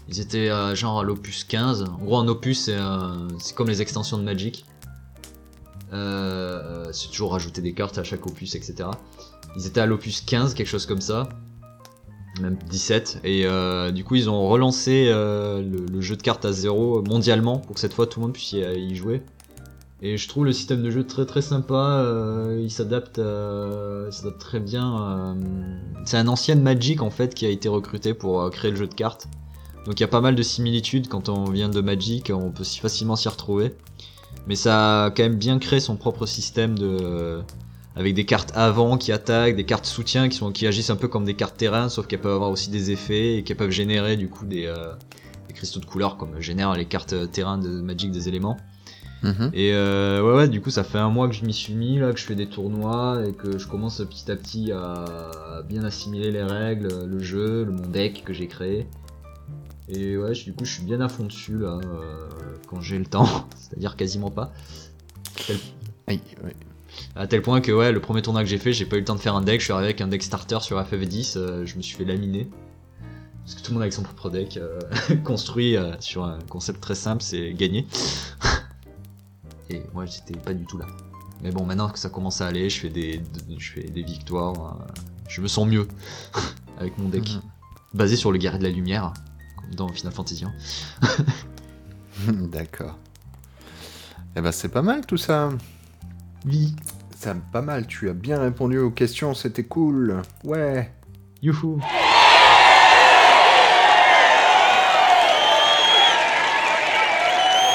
Ils 0.09 0.21
étaient 0.21 0.51
genre 0.75 1.01
à 1.01 1.03
l'opus 1.03 1.45
15. 1.45 1.85
En 1.85 2.05
gros, 2.05 2.19
un 2.19 2.29
opus, 2.29 2.65
c'est 2.65 2.77
euh, 2.77 3.29
c'est 3.39 3.55
comme 3.55 3.69
les 3.69 3.81
extensions 3.81 4.19
de 4.19 4.23
Magic. 4.23 4.65
Euh, 5.93 6.89
c'est 6.93 7.09
toujours 7.09 7.33
rajouter 7.33 7.63
des 7.63 7.73
cartes 7.73 7.99
à 7.99 8.05
chaque 8.05 8.27
opus, 8.27 8.55
etc. 8.55 8.89
Ils 9.57 9.67
étaient 9.67 9.81
à 9.81 9.87
l'opus 9.87 10.21
15, 10.21 10.55
quelque 10.55 10.67
chose 10.67 10.87
comme 10.87 11.01
ça. 11.01 11.29
Même 12.41 12.59
17. 12.69 13.21
Et 13.25 13.47
euh, 13.47 13.93
du 13.93 14.05
coup, 14.05 14.17
ils 14.17 14.29
ont 14.29 14.49
relancé 14.49 15.07
le, 15.07 16.01
jeu 16.01 16.17
de 16.17 16.23
cartes 16.23 16.45
à 16.45 16.53
zéro 16.53 17.03
mondialement 17.03 17.59
pour 17.59 17.75
que 17.75 17.81
cette 17.81 17.95
fois 17.95 18.07
tout 18.07 18.21
le 18.21 18.27
monde 18.27 18.35
puisse 18.35 18.53
y 18.53 18.95
jouer. 18.95 19.23
Et 20.03 20.17
je 20.19 20.29
trouve 20.29 20.45
le 20.45 20.53
système 20.53 20.83
de 20.83 20.91
jeu 20.91 21.07
très 21.07 21.25
très 21.25 21.41
sympa. 21.41 21.75
euh, 21.75 22.61
il 22.63 22.71
s'adapte 22.71 23.19
euh, 23.19 24.11
très 24.39 24.61
bien. 24.61 25.03
euh, 25.03 25.35
c'est 26.05 26.19
un 26.19 26.29
ancien 26.29 26.57
Magic 26.57 27.01
en 27.01 27.11
fait 27.11 27.35
qui 27.35 27.47
a 27.47 27.49
été 27.49 27.69
recruté 27.69 28.13
pour 28.13 28.43
euh, 28.43 28.51
créer 28.51 28.71
le 28.71 28.77
jeu 28.77 28.87
de 28.87 28.95
cartes. 28.95 29.29
Donc 29.87 30.01
il 30.01 30.03
y 30.03 30.05
a 30.05 30.09
pas 30.09 30.21
mal 30.21 30.35
de 30.35 30.43
similitudes 30.43 31.09
quand 31.09 31.29
on 31.29 31.45
vient 31.45 31.69
de 31.69 31.81
Magic, 31.81 32.31
on 32.35 32.51
peut 32.51 32.65
facilement 32.65 33.17
s'y 33.17 33.29
retrouver. 33.29 33.75
Mais 34.47 34.57
ça 34.57 35.05
a 35.05 35.11
quand 35.11 35.23
même 35.23 35.37
bien 35.37 35.59
créé 35.59 35.81
son 35.81 35.97
propre 35.97 36.27
système 36.27 36.79
de 36.79 37.41
avec 37.97 38.15
des 38.15 38.25
cartes 38.25 38.51
avant 38.57 38.99
qui 38.99 39.13
attaquent, 39.13 39.55
des 39.55 39.65
cartes 39.65 39.87
soutien 39.87 40.29
qui 40.29 40.37
sont 40.37 40.51
qui 40.53 40.67
agissent 40.67 40.91
un 40.91 40.97
peu 40.97 41.09
comme 41.09 41.25
des 41.25 41.35
cartes 41.35 41.57
terrain, 41.57 41.89
sauf 41.89 42.07
qu'elles 42.07 42.21
peuvent 42.21 42.35
avoir 42.35 42.51
aussi 42.51 42.69
des 42.69 42.91
effets 42.91 43.37
et 43.37 43.45
qu'elles 43.45 43.57
peuvent 43.57 43.71
générer 43.71 44.17
du 44.17 44.29
coup 44.29 44.45
des, 44.45 44.67
euh, 44.67 44.93
des 45.49 45.55
cristaux 45.55 45.81
de 45.81 45.87
couleur 45.87 46.17
comme 46.17 46.41
génèrent 46.41 46.75
les 46.75 46.87
cartes 46.87 47.31
terrain 47.31 47.57
de 47.57 47.69
Magic 47.81 48.11
des 48.11 48.29
éléments. 48.29 48.57
Mhm. 49.25 49.51
Et 49.55 49.73
euh, 49.73 50.23
ouais, 50.23 50.37
ouais, 50.37 50.49
du 50.49 50.61
coup, 50.61 50.71
ça 50.71 50.85
fait 50.85 50.99
un 50.99 51.09
mois 51.09 51.29
que 51.29 51.35
je 51.35 51.45
m'y 51.45 51.53
suis 51.55 51.73
mis, 51.75 51.99
là, 51.99 52.13
que 52.13 52.21
je 52.21 52.25
fais 52.25 52.35
des 52.35 52.47
tournois 52.47 53.23
et 53.27 53.33
que 53.33 53.59
je 53.59 53.67
commence 53.67 53.99
petit 53.99 54.31
à 54.31 54.37
petit 54.37 54.71
à 54.71 55.63
bien 55.69 55.83
assimiler 55.83 56.31
les 56.31 56.43
règles, 56.43 56.89
le 57.07 57.19
jeu, 57.19 57.65
mon 57.65 57.89
deck 57.89 58.23
que 58.25 58.33
j'ai 58.35 58.47
créé. 58.47 58.87
Et 59.89 60.17
ouais, 60.17 60.33
du 60.33 60.53
coup, 60.53 60.65
je 60.65 60.73
suis 60.75 60.83
bien 60.83 61.01
à 61.01 61.09
fond 61.09 61.25
dessus, 61.25 61.59
là, 61.59 61.79
euh, 61.85 62.29
quand 62.69 62.81
j'ai 62.81 62.99
le 62.99 63.07
temps, 63.07 63.49
c'est-à-dire 63.57 63.97
quasiment 63.97 64.31
pas. 64.31 64.53
Tel- 65.47 65.57
Aïe, 66.07 66.21
ouais. 66.45 66.55
À 67.17 67.27
tel 67.27 67.43
point 67.43 67.61
que, 67.61 67.73
ouais, 67.73 67.93
le 67.93 68.01
premier 68.01 68.23
tournoi 68.23 68.43
que 68.43 68.49
j'ai 68.49 68.59
fait, 68.59 68.73
j'ai 68.73 68.85
pas 68.87 68.97
eu 68.97 69.01
le 69.01 69.05
temps 69.05 69.15
de 69.17 69.21
faire 69.21 69.35
un 69.35 69.43
deck, 69.43 69.61
je 69.61 69.65
suis 69.65 69.73
arrivé 69.73 69.87
avec 69.89 70.01
un 70.01 70.07
deck 70.09 70.23
starter 70.23 70.59
sur 70.61 70.79
FF10, 70.81 71.37
euh, 71.39 71.67
je 71.67 71.77
me 71.77 71.83
suis 71.83 71.97
fait 71.97 72.05
laminer. 72.05 72.49
Parce 73.45 73.57
que 73.57 73.63
tout 73.63 73.71
le 73.71 73.75
monde 73.75 73.83
avec 73.83 73.93
son 73.93 74.03
propre 74.03 74.31
deck 74.31 74.57
euh, 74.59 74.79
construit 75.25 75.77
euh, 75.77 75.93
sur 76.01 76.25
un 76.25 76.39
concept 76.49 76.81
très 76.81 76.95
simple, 76.95 77.23
c'est 77.23 77.53
gagner. 77.55 77.87
Et 79.71 79.83
moi, 79.93 80.07
j'étais 80.07 80.39
pas 80.39 80.53
du 80.55 80.65
tout 80.65 80.79
là. 80.79 80.87
Mais 81.43 81.51
bon, 81.51 81.65
maintenant 81.65 81.89
que 81.89 81.99
ça 81.99 82.09
commence 82.09 82.41
à 82.41 82.47
aller, 82.47 82.71
je 82.71 82.81
fais 82.81 82.89
des, 82.91 83.19
de- 83.19 83.59
je 83.59 83.73
fais 83.73 83.83
des 83.83 84.03
victoires, 84.03 84.79
euh, 84.81 84.85
je 85.29 85.41
me 85.41 85.49
sens 85.49 85.67
mieux 85.67 85.87
avec 86.79 86.97
mon 86.99 87.09
deck. 87.09 87.29
Mhm. 87.35 87.43
Basé 87.95 88.17
sur 88.17 88.33
le 88.33 88.39
guerrier 88.39 88.59
de 88.59 88.65
la 88.65 88.71
lumière, 88.71 89.13
comme 89.61 89.75
dans 89.75 89.89
Final 89.89 90.13
Fantasy 90.13 90.45
1. 90.45 92.33
D'accord. 92.33 92.99
Eh 94.37 94.41
ben 94.41 94.51
c'est 94.53 94.69
pas 94.69 94.83
mal 94.83 95.05
tout 95.07 95.17
ça. 95.17 95.49
Oui. 96.47 96.75
Ça 97.17 97.35
pas 97.53 97.63
mal, 97.63 97.87
tu 97.87 98.11
as 98.11 98.13
bien 98.13 98.39
répondu 98.41 98.79
aux 98.79 98.91
questions, 98.91 99.33
c'était 99.35 99.65
cool. 99.65 100.23
Ouais. 100.45 100.93
Youhou. 101.43 101.81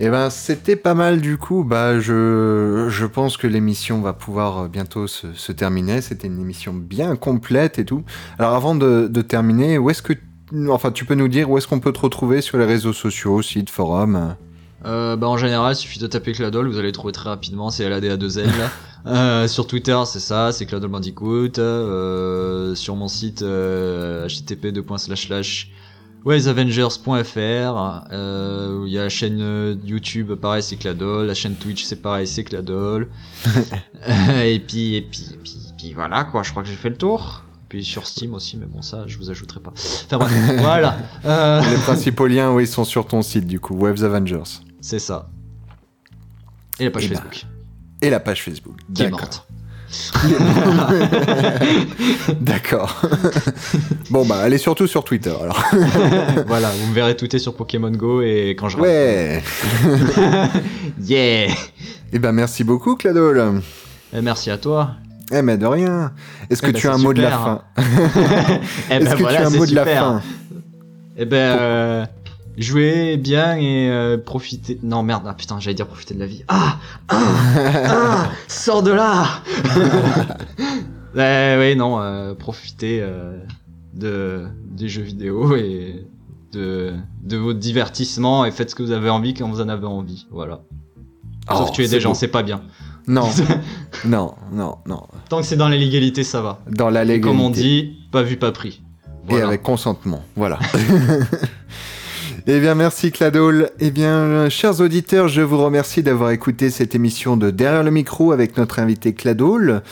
Eh 0.00 0.08
ben 0.10 0.28
c'était 0.30 0.76
pas 0.76 0.94
mal 0.94 1.20
du 1.20 1.36
coup. 1.36 1.62
Bah 1.64 2.00
je, 2.00 2.86
je 2.90 3.06
pense 3.06 3.36
que 3.36 3.46
l'émission 3.46 4.00
va 4.00 4.12
pouvoir 4.12 4.58
euh, 4.64 4.68
bientôt 4.68 5.06
se, 5.06 5.32
se 5.34 5.52
terminer. 5.52 6.00
C'était 6.00 6.26
une 6.26 6.40
émission 6.40 6.72
bien 6.74 7.16
complète 7.16 7.78
et 7.78 7.84
tout. 7.84 8.02
Alors 8.38 8.54
avant 8.54 8.74
de, 8.74 9.08
de 9.08 9.22
terminer, 9.22 9.78
où 9.78 9.90
est-ce 9.90 10.02
que 10.02 10.14
enfin 10.68 10.90
tu 10.90 11.04
peux 11.04 11.14
nous 11.14 11.28
dire 11.28 11.48
où 11.50 11.58
est-ce 11.58 11.68
qu'on 11.68 11.80
peut 11.80 11.92
te 11.92 12.00
retrouver 12.00 12.40
sur 12.40 12.58
les 12.58 12.64
réseaux 12.64 12.92
sociaux, 12.92 13.40
sites, 13.42 13.70
forums 13.70 14.36
Euh, 14.84 15.16
bah 15.16 15.28
en 15.28 15.36
général, 15.36 15.72
il 15.74 15.76
suffit 15.76 16.00
de 16.00 16.06
taper 16.08 16.32
Cladol, 16.32 16.68
vous 16.68 16.78
allez 16.78 16.88
le 16.88 16.92
trouver 16.92 17.12
très 17.12 17.28
rapidement, 17.28 17.70
c'est 17.70 17.88
LADA2L 17.88 18.46
là. 18.46 18.70
Euh, 19.06 19.48
sur 19.48 19.66
Twitter, 19.66 19.98
c'est 20.06 20.18
ça, 20.18 20.50
c'est 20.50 20.64
Cladol 20.64 20.90
Bandicoot. 20.90 21.58
Euh, 21.58 22.74
sur 22.74 22.96
mon 22.96 23.06
site, 23.06 23.42
euh, 23.42 24.26
http 26.24 26.26
wesavengers.fr. 26.26 28.04
Euh, 28.12 28.84
Il 28.86 28.92
y 28.92 28.98
a 28.98 29.02
la 29.04 29.08
chaîne 29.08 29.38
euh, 29.40 29.76
YouTube, 29.84 30.32
pareil, 30.34 30.62
c'est 30.62 30.76
Cladol. 30.76 31.26
La 31.26 31.34
chaîne 31.34 31.54
Twitch, 31.54 31.84
c'est 31.84 32.00
pareil, 32.00 32.26
c'est 32.26 32.44
Cladol. 32.44 33.08
Euh, 34.06 34.42
et 34.42 34.58
puis, 34.60 34.96
et 34.96 35.00
puis, 35.00 35.30
et 35.32 35.36
puis, 35.38 35.52
et 35.70 35.72
puis 35.78 35.92
voilà 35.94 36.24
quoi, 36.24 36.42
je 36.42 36.50
crois 36.50 36.62
que 36.62 36.68
j'ai 36.68 36.74
fait 36.74 36.90
le 36.90 36.96
tour. 36.98 37.42
Puis 37.70 37.82
sur 37.82 38.06
Steam 38.06 38.34
aussi, 38.34 38.58
mais 38.58 38.66
bon, 38.66 38.82
ça, 38.82 39.04
je 39.06 39.16
vous 39.16 39.30
ajouterai 39.30 39.60
pas. 39.60 39.72
Enfin 39.74 40.18
bref, 40.18 40.32
voilà. 40.58 40.98
Euh, 41.24 41.62
Les 41.70 41.76
principaux 41.78 42.26
liens, 42.26 42.52
oui, 42.52 42.66
sont 42.66 42.84
sur 42.84 43.06
ton 43.06 43.22
site 43.22 43.46
du 43.46 43.60
coup, 43.60 43.74
Waves 43.78 44.04
Avengers. 44.04 44.42
c'est 44.82 44.98
ça. 44.98 45.30
Et 46.78 46.84
la 46.84 46.90
page 46.90 47.04
Eh 47.06 47.08
ben, 47.08 47.14
Facebook. 47.16 47.46
Et 48.02 48.10
la 48.10 48.20
page 48.20 48.42
Facebook. 48.42 48.76
Qui 48.94 49.02
est 49.02 49.04
D'accord. 49.06 49.20
morte. 49.20 49.48
D'accord. 52.40 53.02
bon 54.10 54.24
bah 54.24 54.36
allez 54.42 54.58
surtout 54.58 54.86
sur 54.86 55.04
Twitter 55.04 55.32
alors. 55.40 55.62
voilà, 56.46 56.70
vous 56.70 56.86
me 56.88 56.94
verrez 56.94 57.16
tweeter 57.16 57.38
sur 57.38 57.54
Pokémon 57.54 57.90
Go 57.90 58.22
et 58.22 58.56
quand 58.58 58.68
je 58.68 58.78
Ouais. 58.78 59.42
yeah 61.02 61.48
Eh 62.12 62.18
ben 62.18 62.32
merci 62.32 62.64
beaucoup 62.64 62.96
Cladol. 62.96 63.60
Et 64.16 64.20
merci 64.20 64.50
à 64.50 64.58
toi. 64.58 64.92
Eh 65.32 65.42
mais 65.42 65.56
de 65.56 65.66
rien. 65.66 66.12
Est-ce 66.50 66.60
que 66.62 66.68
Eh 66.68 66.72
ben, 66.72 66.78
tu 66.78 66.88
as 66.88 66.94
un 66.94 66.98
mot 66.98 67.14
de 67.14 67.22
la 67.22 67.30
fin 67.30 67.62
Eh 67.78 67.82
Est-ce 68.94 69.04
ben 69.04 69.14
que 69.16 69.22
voilà, 69.22 69.38
tu 69.38 69.44
as 69.44 69.46
un 69.46 69.50
mot 69.50 69.66
de 69.66 69.74
la 69.74 69.86
fin 69.86 70.22
Eh 71.16 71.24
ben, 71.24 71.36
euh, 71.36 72.04
jouez 72.58 73.16
bien 73.16 73.56
et 73.56 73.88
euh, 73.90 74.18
profitez. 74.18 74.78
Non 74.82 75.02
merde, 75.02 75.24
ah, 75.26 75.34
putain, 75.34 75.60
j'allais 75.60 75.74
dire 75.74 75.86
profiter 75.86 76.14
de 76.14 76.20
la 76.20 76.26
vie. 76.26 76.44
Ah, 76.48 76.78
ah, 77.08 77.16
ah, 77.88 78.30
sors 78.48 78.82
de 78.82 78.92
là. 78.92 79.26
ouais, 81.14 81.56
ouais, 81.58 81.74
non, 81.74 82.00
euh, 82.00 82.34
profitez 82.34 83.00
euh, 83.00 83.38
de 83.94 84.46
des 84.64 84.88
jeux 84.88 85.02
vidéo 85.02 85.56
et 85.56 86.06
de 86.52 86.94
de 87.22 87.36
votre 87.36 87.58
divertissement 87.58 88.44
et 88.44 88.50
faites 88.50 88.70
ce 88.70 88.74
que 88.74 88.82
vous 88.82 88.92
avez 88.92 89.10
envie 89.10 89.34
quand 89.34 89.48
vous 89.48 89.60
en 89.60 89.68
avez 89.68 89.86
envie. 89.86 90.26
Voilà. 90.30 90.62
Sauf 91.48 91.68
Oh, 91.68 91.72
tuer 91.72 91.86
c'est 91.86 91.96
des 91.96 92.00
gens, 92.00 92.14
c'est 92.14 92.28
pas 92.28 92.42
bien. 92.42 92.62
Non. 93.06 93.28
non, 94.04 94.34
non, 94.52 94.78
non. 94.86 95.02
Tant 95.28 95.40
que 95.40 95.46
c'est 95.46 95.56
dans 95.56 95.68
la 95.68 95.76
légalité, 95.76 96.24
ça 96.24 96.40
va. 96.40 96.60
Dans 96.70 96.88
la 96.88 97.04
légalité. 97.04 97.28
Comme 97.28 97.40
on 97.40 97.50
dit, 97.50 97.98
pas 98.10 98.22
vu, 98.22 98.36
pas 98.36 98.52
pris. 98.52 98.82
Et 99.28 99.40
avec 99.40 99.62
consentement, 99.62 100.22
voilà. 100.36 100.58
Eh 102.46 102.60
bien, 102.60 102.74
merci 102.74 103.10
Cladol. 103.10 103.70
Eh 103.80 103.90
bien, 103.90 104.12
euh, 104.12 104.50
chers 104.50 104.82
auditeurs, 104.82 105.28
je 105.28 105.40
vous 105.40 105.56
remercie 105.56 106.02
d'avoir 106.02 106.30
écouté 106.30 106.68
cette 106.68 106.94
émission 106.94 107.38
de 107.38 107.50
Derrière 107.50 107.82
le 107.82 107.90
micro 107.90 108.32
avec 108.32 108.58
notre 108.58 108.80
invité 108.80 109.14
Cladol. 109.14 109.82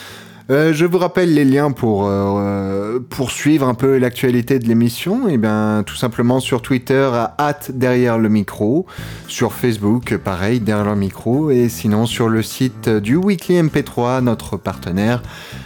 Euh, 0.49 0.73
je 0.73 0.85
vous 0.85 0.97
rappelle 0.97 1.33
les 1.33 1.45
liens 1.45 1.71
pour 1.71 2.05
euh, 2.05 2.99
poursuivre 3.09 3.65
un 3.65 3.75
peu 3.75 3.97
l'actualité 3.97 4.59
de 4.59 4.67
l'émission. 4.67 5.29
Et 5.29 5.37
bien, 5.37 5.83
tout 5.85 5.95
simplement 5.95 6.41
sur 6.41 6.61
Twitter 6.61 7.09
à 7.13 7.33
hâte 7.39 7.71
derrière 7.73 8.17
le 8.17 8.27
micro, 8.27 8.85
sur 9.27 9.53
Facebook, 9.53 10.17
pareil 10.17 10.59
derrière 10.59 10.85
le 10.85 10.95
micro, 10.95 11.49
et 11.49 11.69
sinon 11.69 12.05
sur 12.05 12.27
le 12.27 12.43
site 12.43 12.89
du 12.89 13.15
Weekly 13.15 13.61
MP3, 13.61 14.21
notre 14.21 14.57
partenaire, 14.57 15.21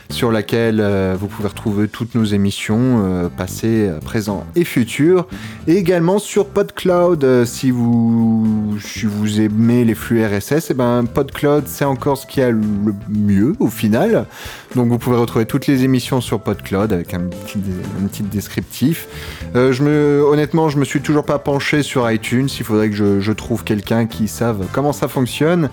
sur 0.09 0.31
laquelle 0.31 0.79
euh, 0.79 1.15
vous 1.19 1.27
pouvez 1.27 1.49
retrouver 1.49 1.87
toutes 1.87 2.15
nos 2.15 2.23
émissions 2.23 3.03
euh, 3.03 3.29
passées, 3.29 3.89
euh, 3.89 3.99
présentes 3.99 4.45
et 4.55 4.63
futures, 4.63 5.27
et 5.67 5.75
également 5.75 6.19
sur 6.19 6.47
PodCloud. 6.47 7.23
euh, 7.23 7.45
si 7.45 7.71
vous 7.71 9.41
aimez 9.41 9.85
les 9.85 9.95
flux 9.95 10.23
RSS, 10.25 10.71
et 10.71 10.73
ben 10.73 11.05
PodCloud 11.05 11.63
c'est 11.65 11.85
encore 11.85 12.17
ce 12.17 12.27
qu'il 12.27 12.43
y 12.43 12.45
a 12.45 12.51
le 12.51 12.61
mieux 13.09 13.53
au 13.59 13.67
final. 13.67 14.27
Donc 14.75 14.89
vous 14.89 14.97
pouvez 14.97 15.17
retrouver 15.17 15.45
toutes 15.45 15.65
les 15.67 15.83
émissions 15.83 16.21
sur 16.21 16.39
PodCloud 16.41 16.91
avec 16.93 17.13
un 17.13 17.21
petit, 17.21 17.57
un 18.03 18.07
petit 18.07 18.21
descriptif. 18.23 19.07
Euh, 19.55 19.71
je 19.71 19.81
me, 19.81 20.23
honnêtement, 20.23 20.69
je 20.69 20.77
me 20.77 20.85
suis 20.85 21.01
toujours 21.01 21.23
pas 21.25 21.39
penché 21.39 21.83
sur 21.83 22.09
iTunes. 22.11 22.47
Il 22.59 22.65
faudrait 22.65 22.89
que 22.89 22.95
je, 22.95 23.19
je 23.19 23.31
trouve 23.31 23.63
quelqu'un 23.63 24.05
qui 24.05 24.27
savent 24.27 24.65
comment 24.73 24.93
ça 24.93 25.07
fonctionne. 25.07 25.69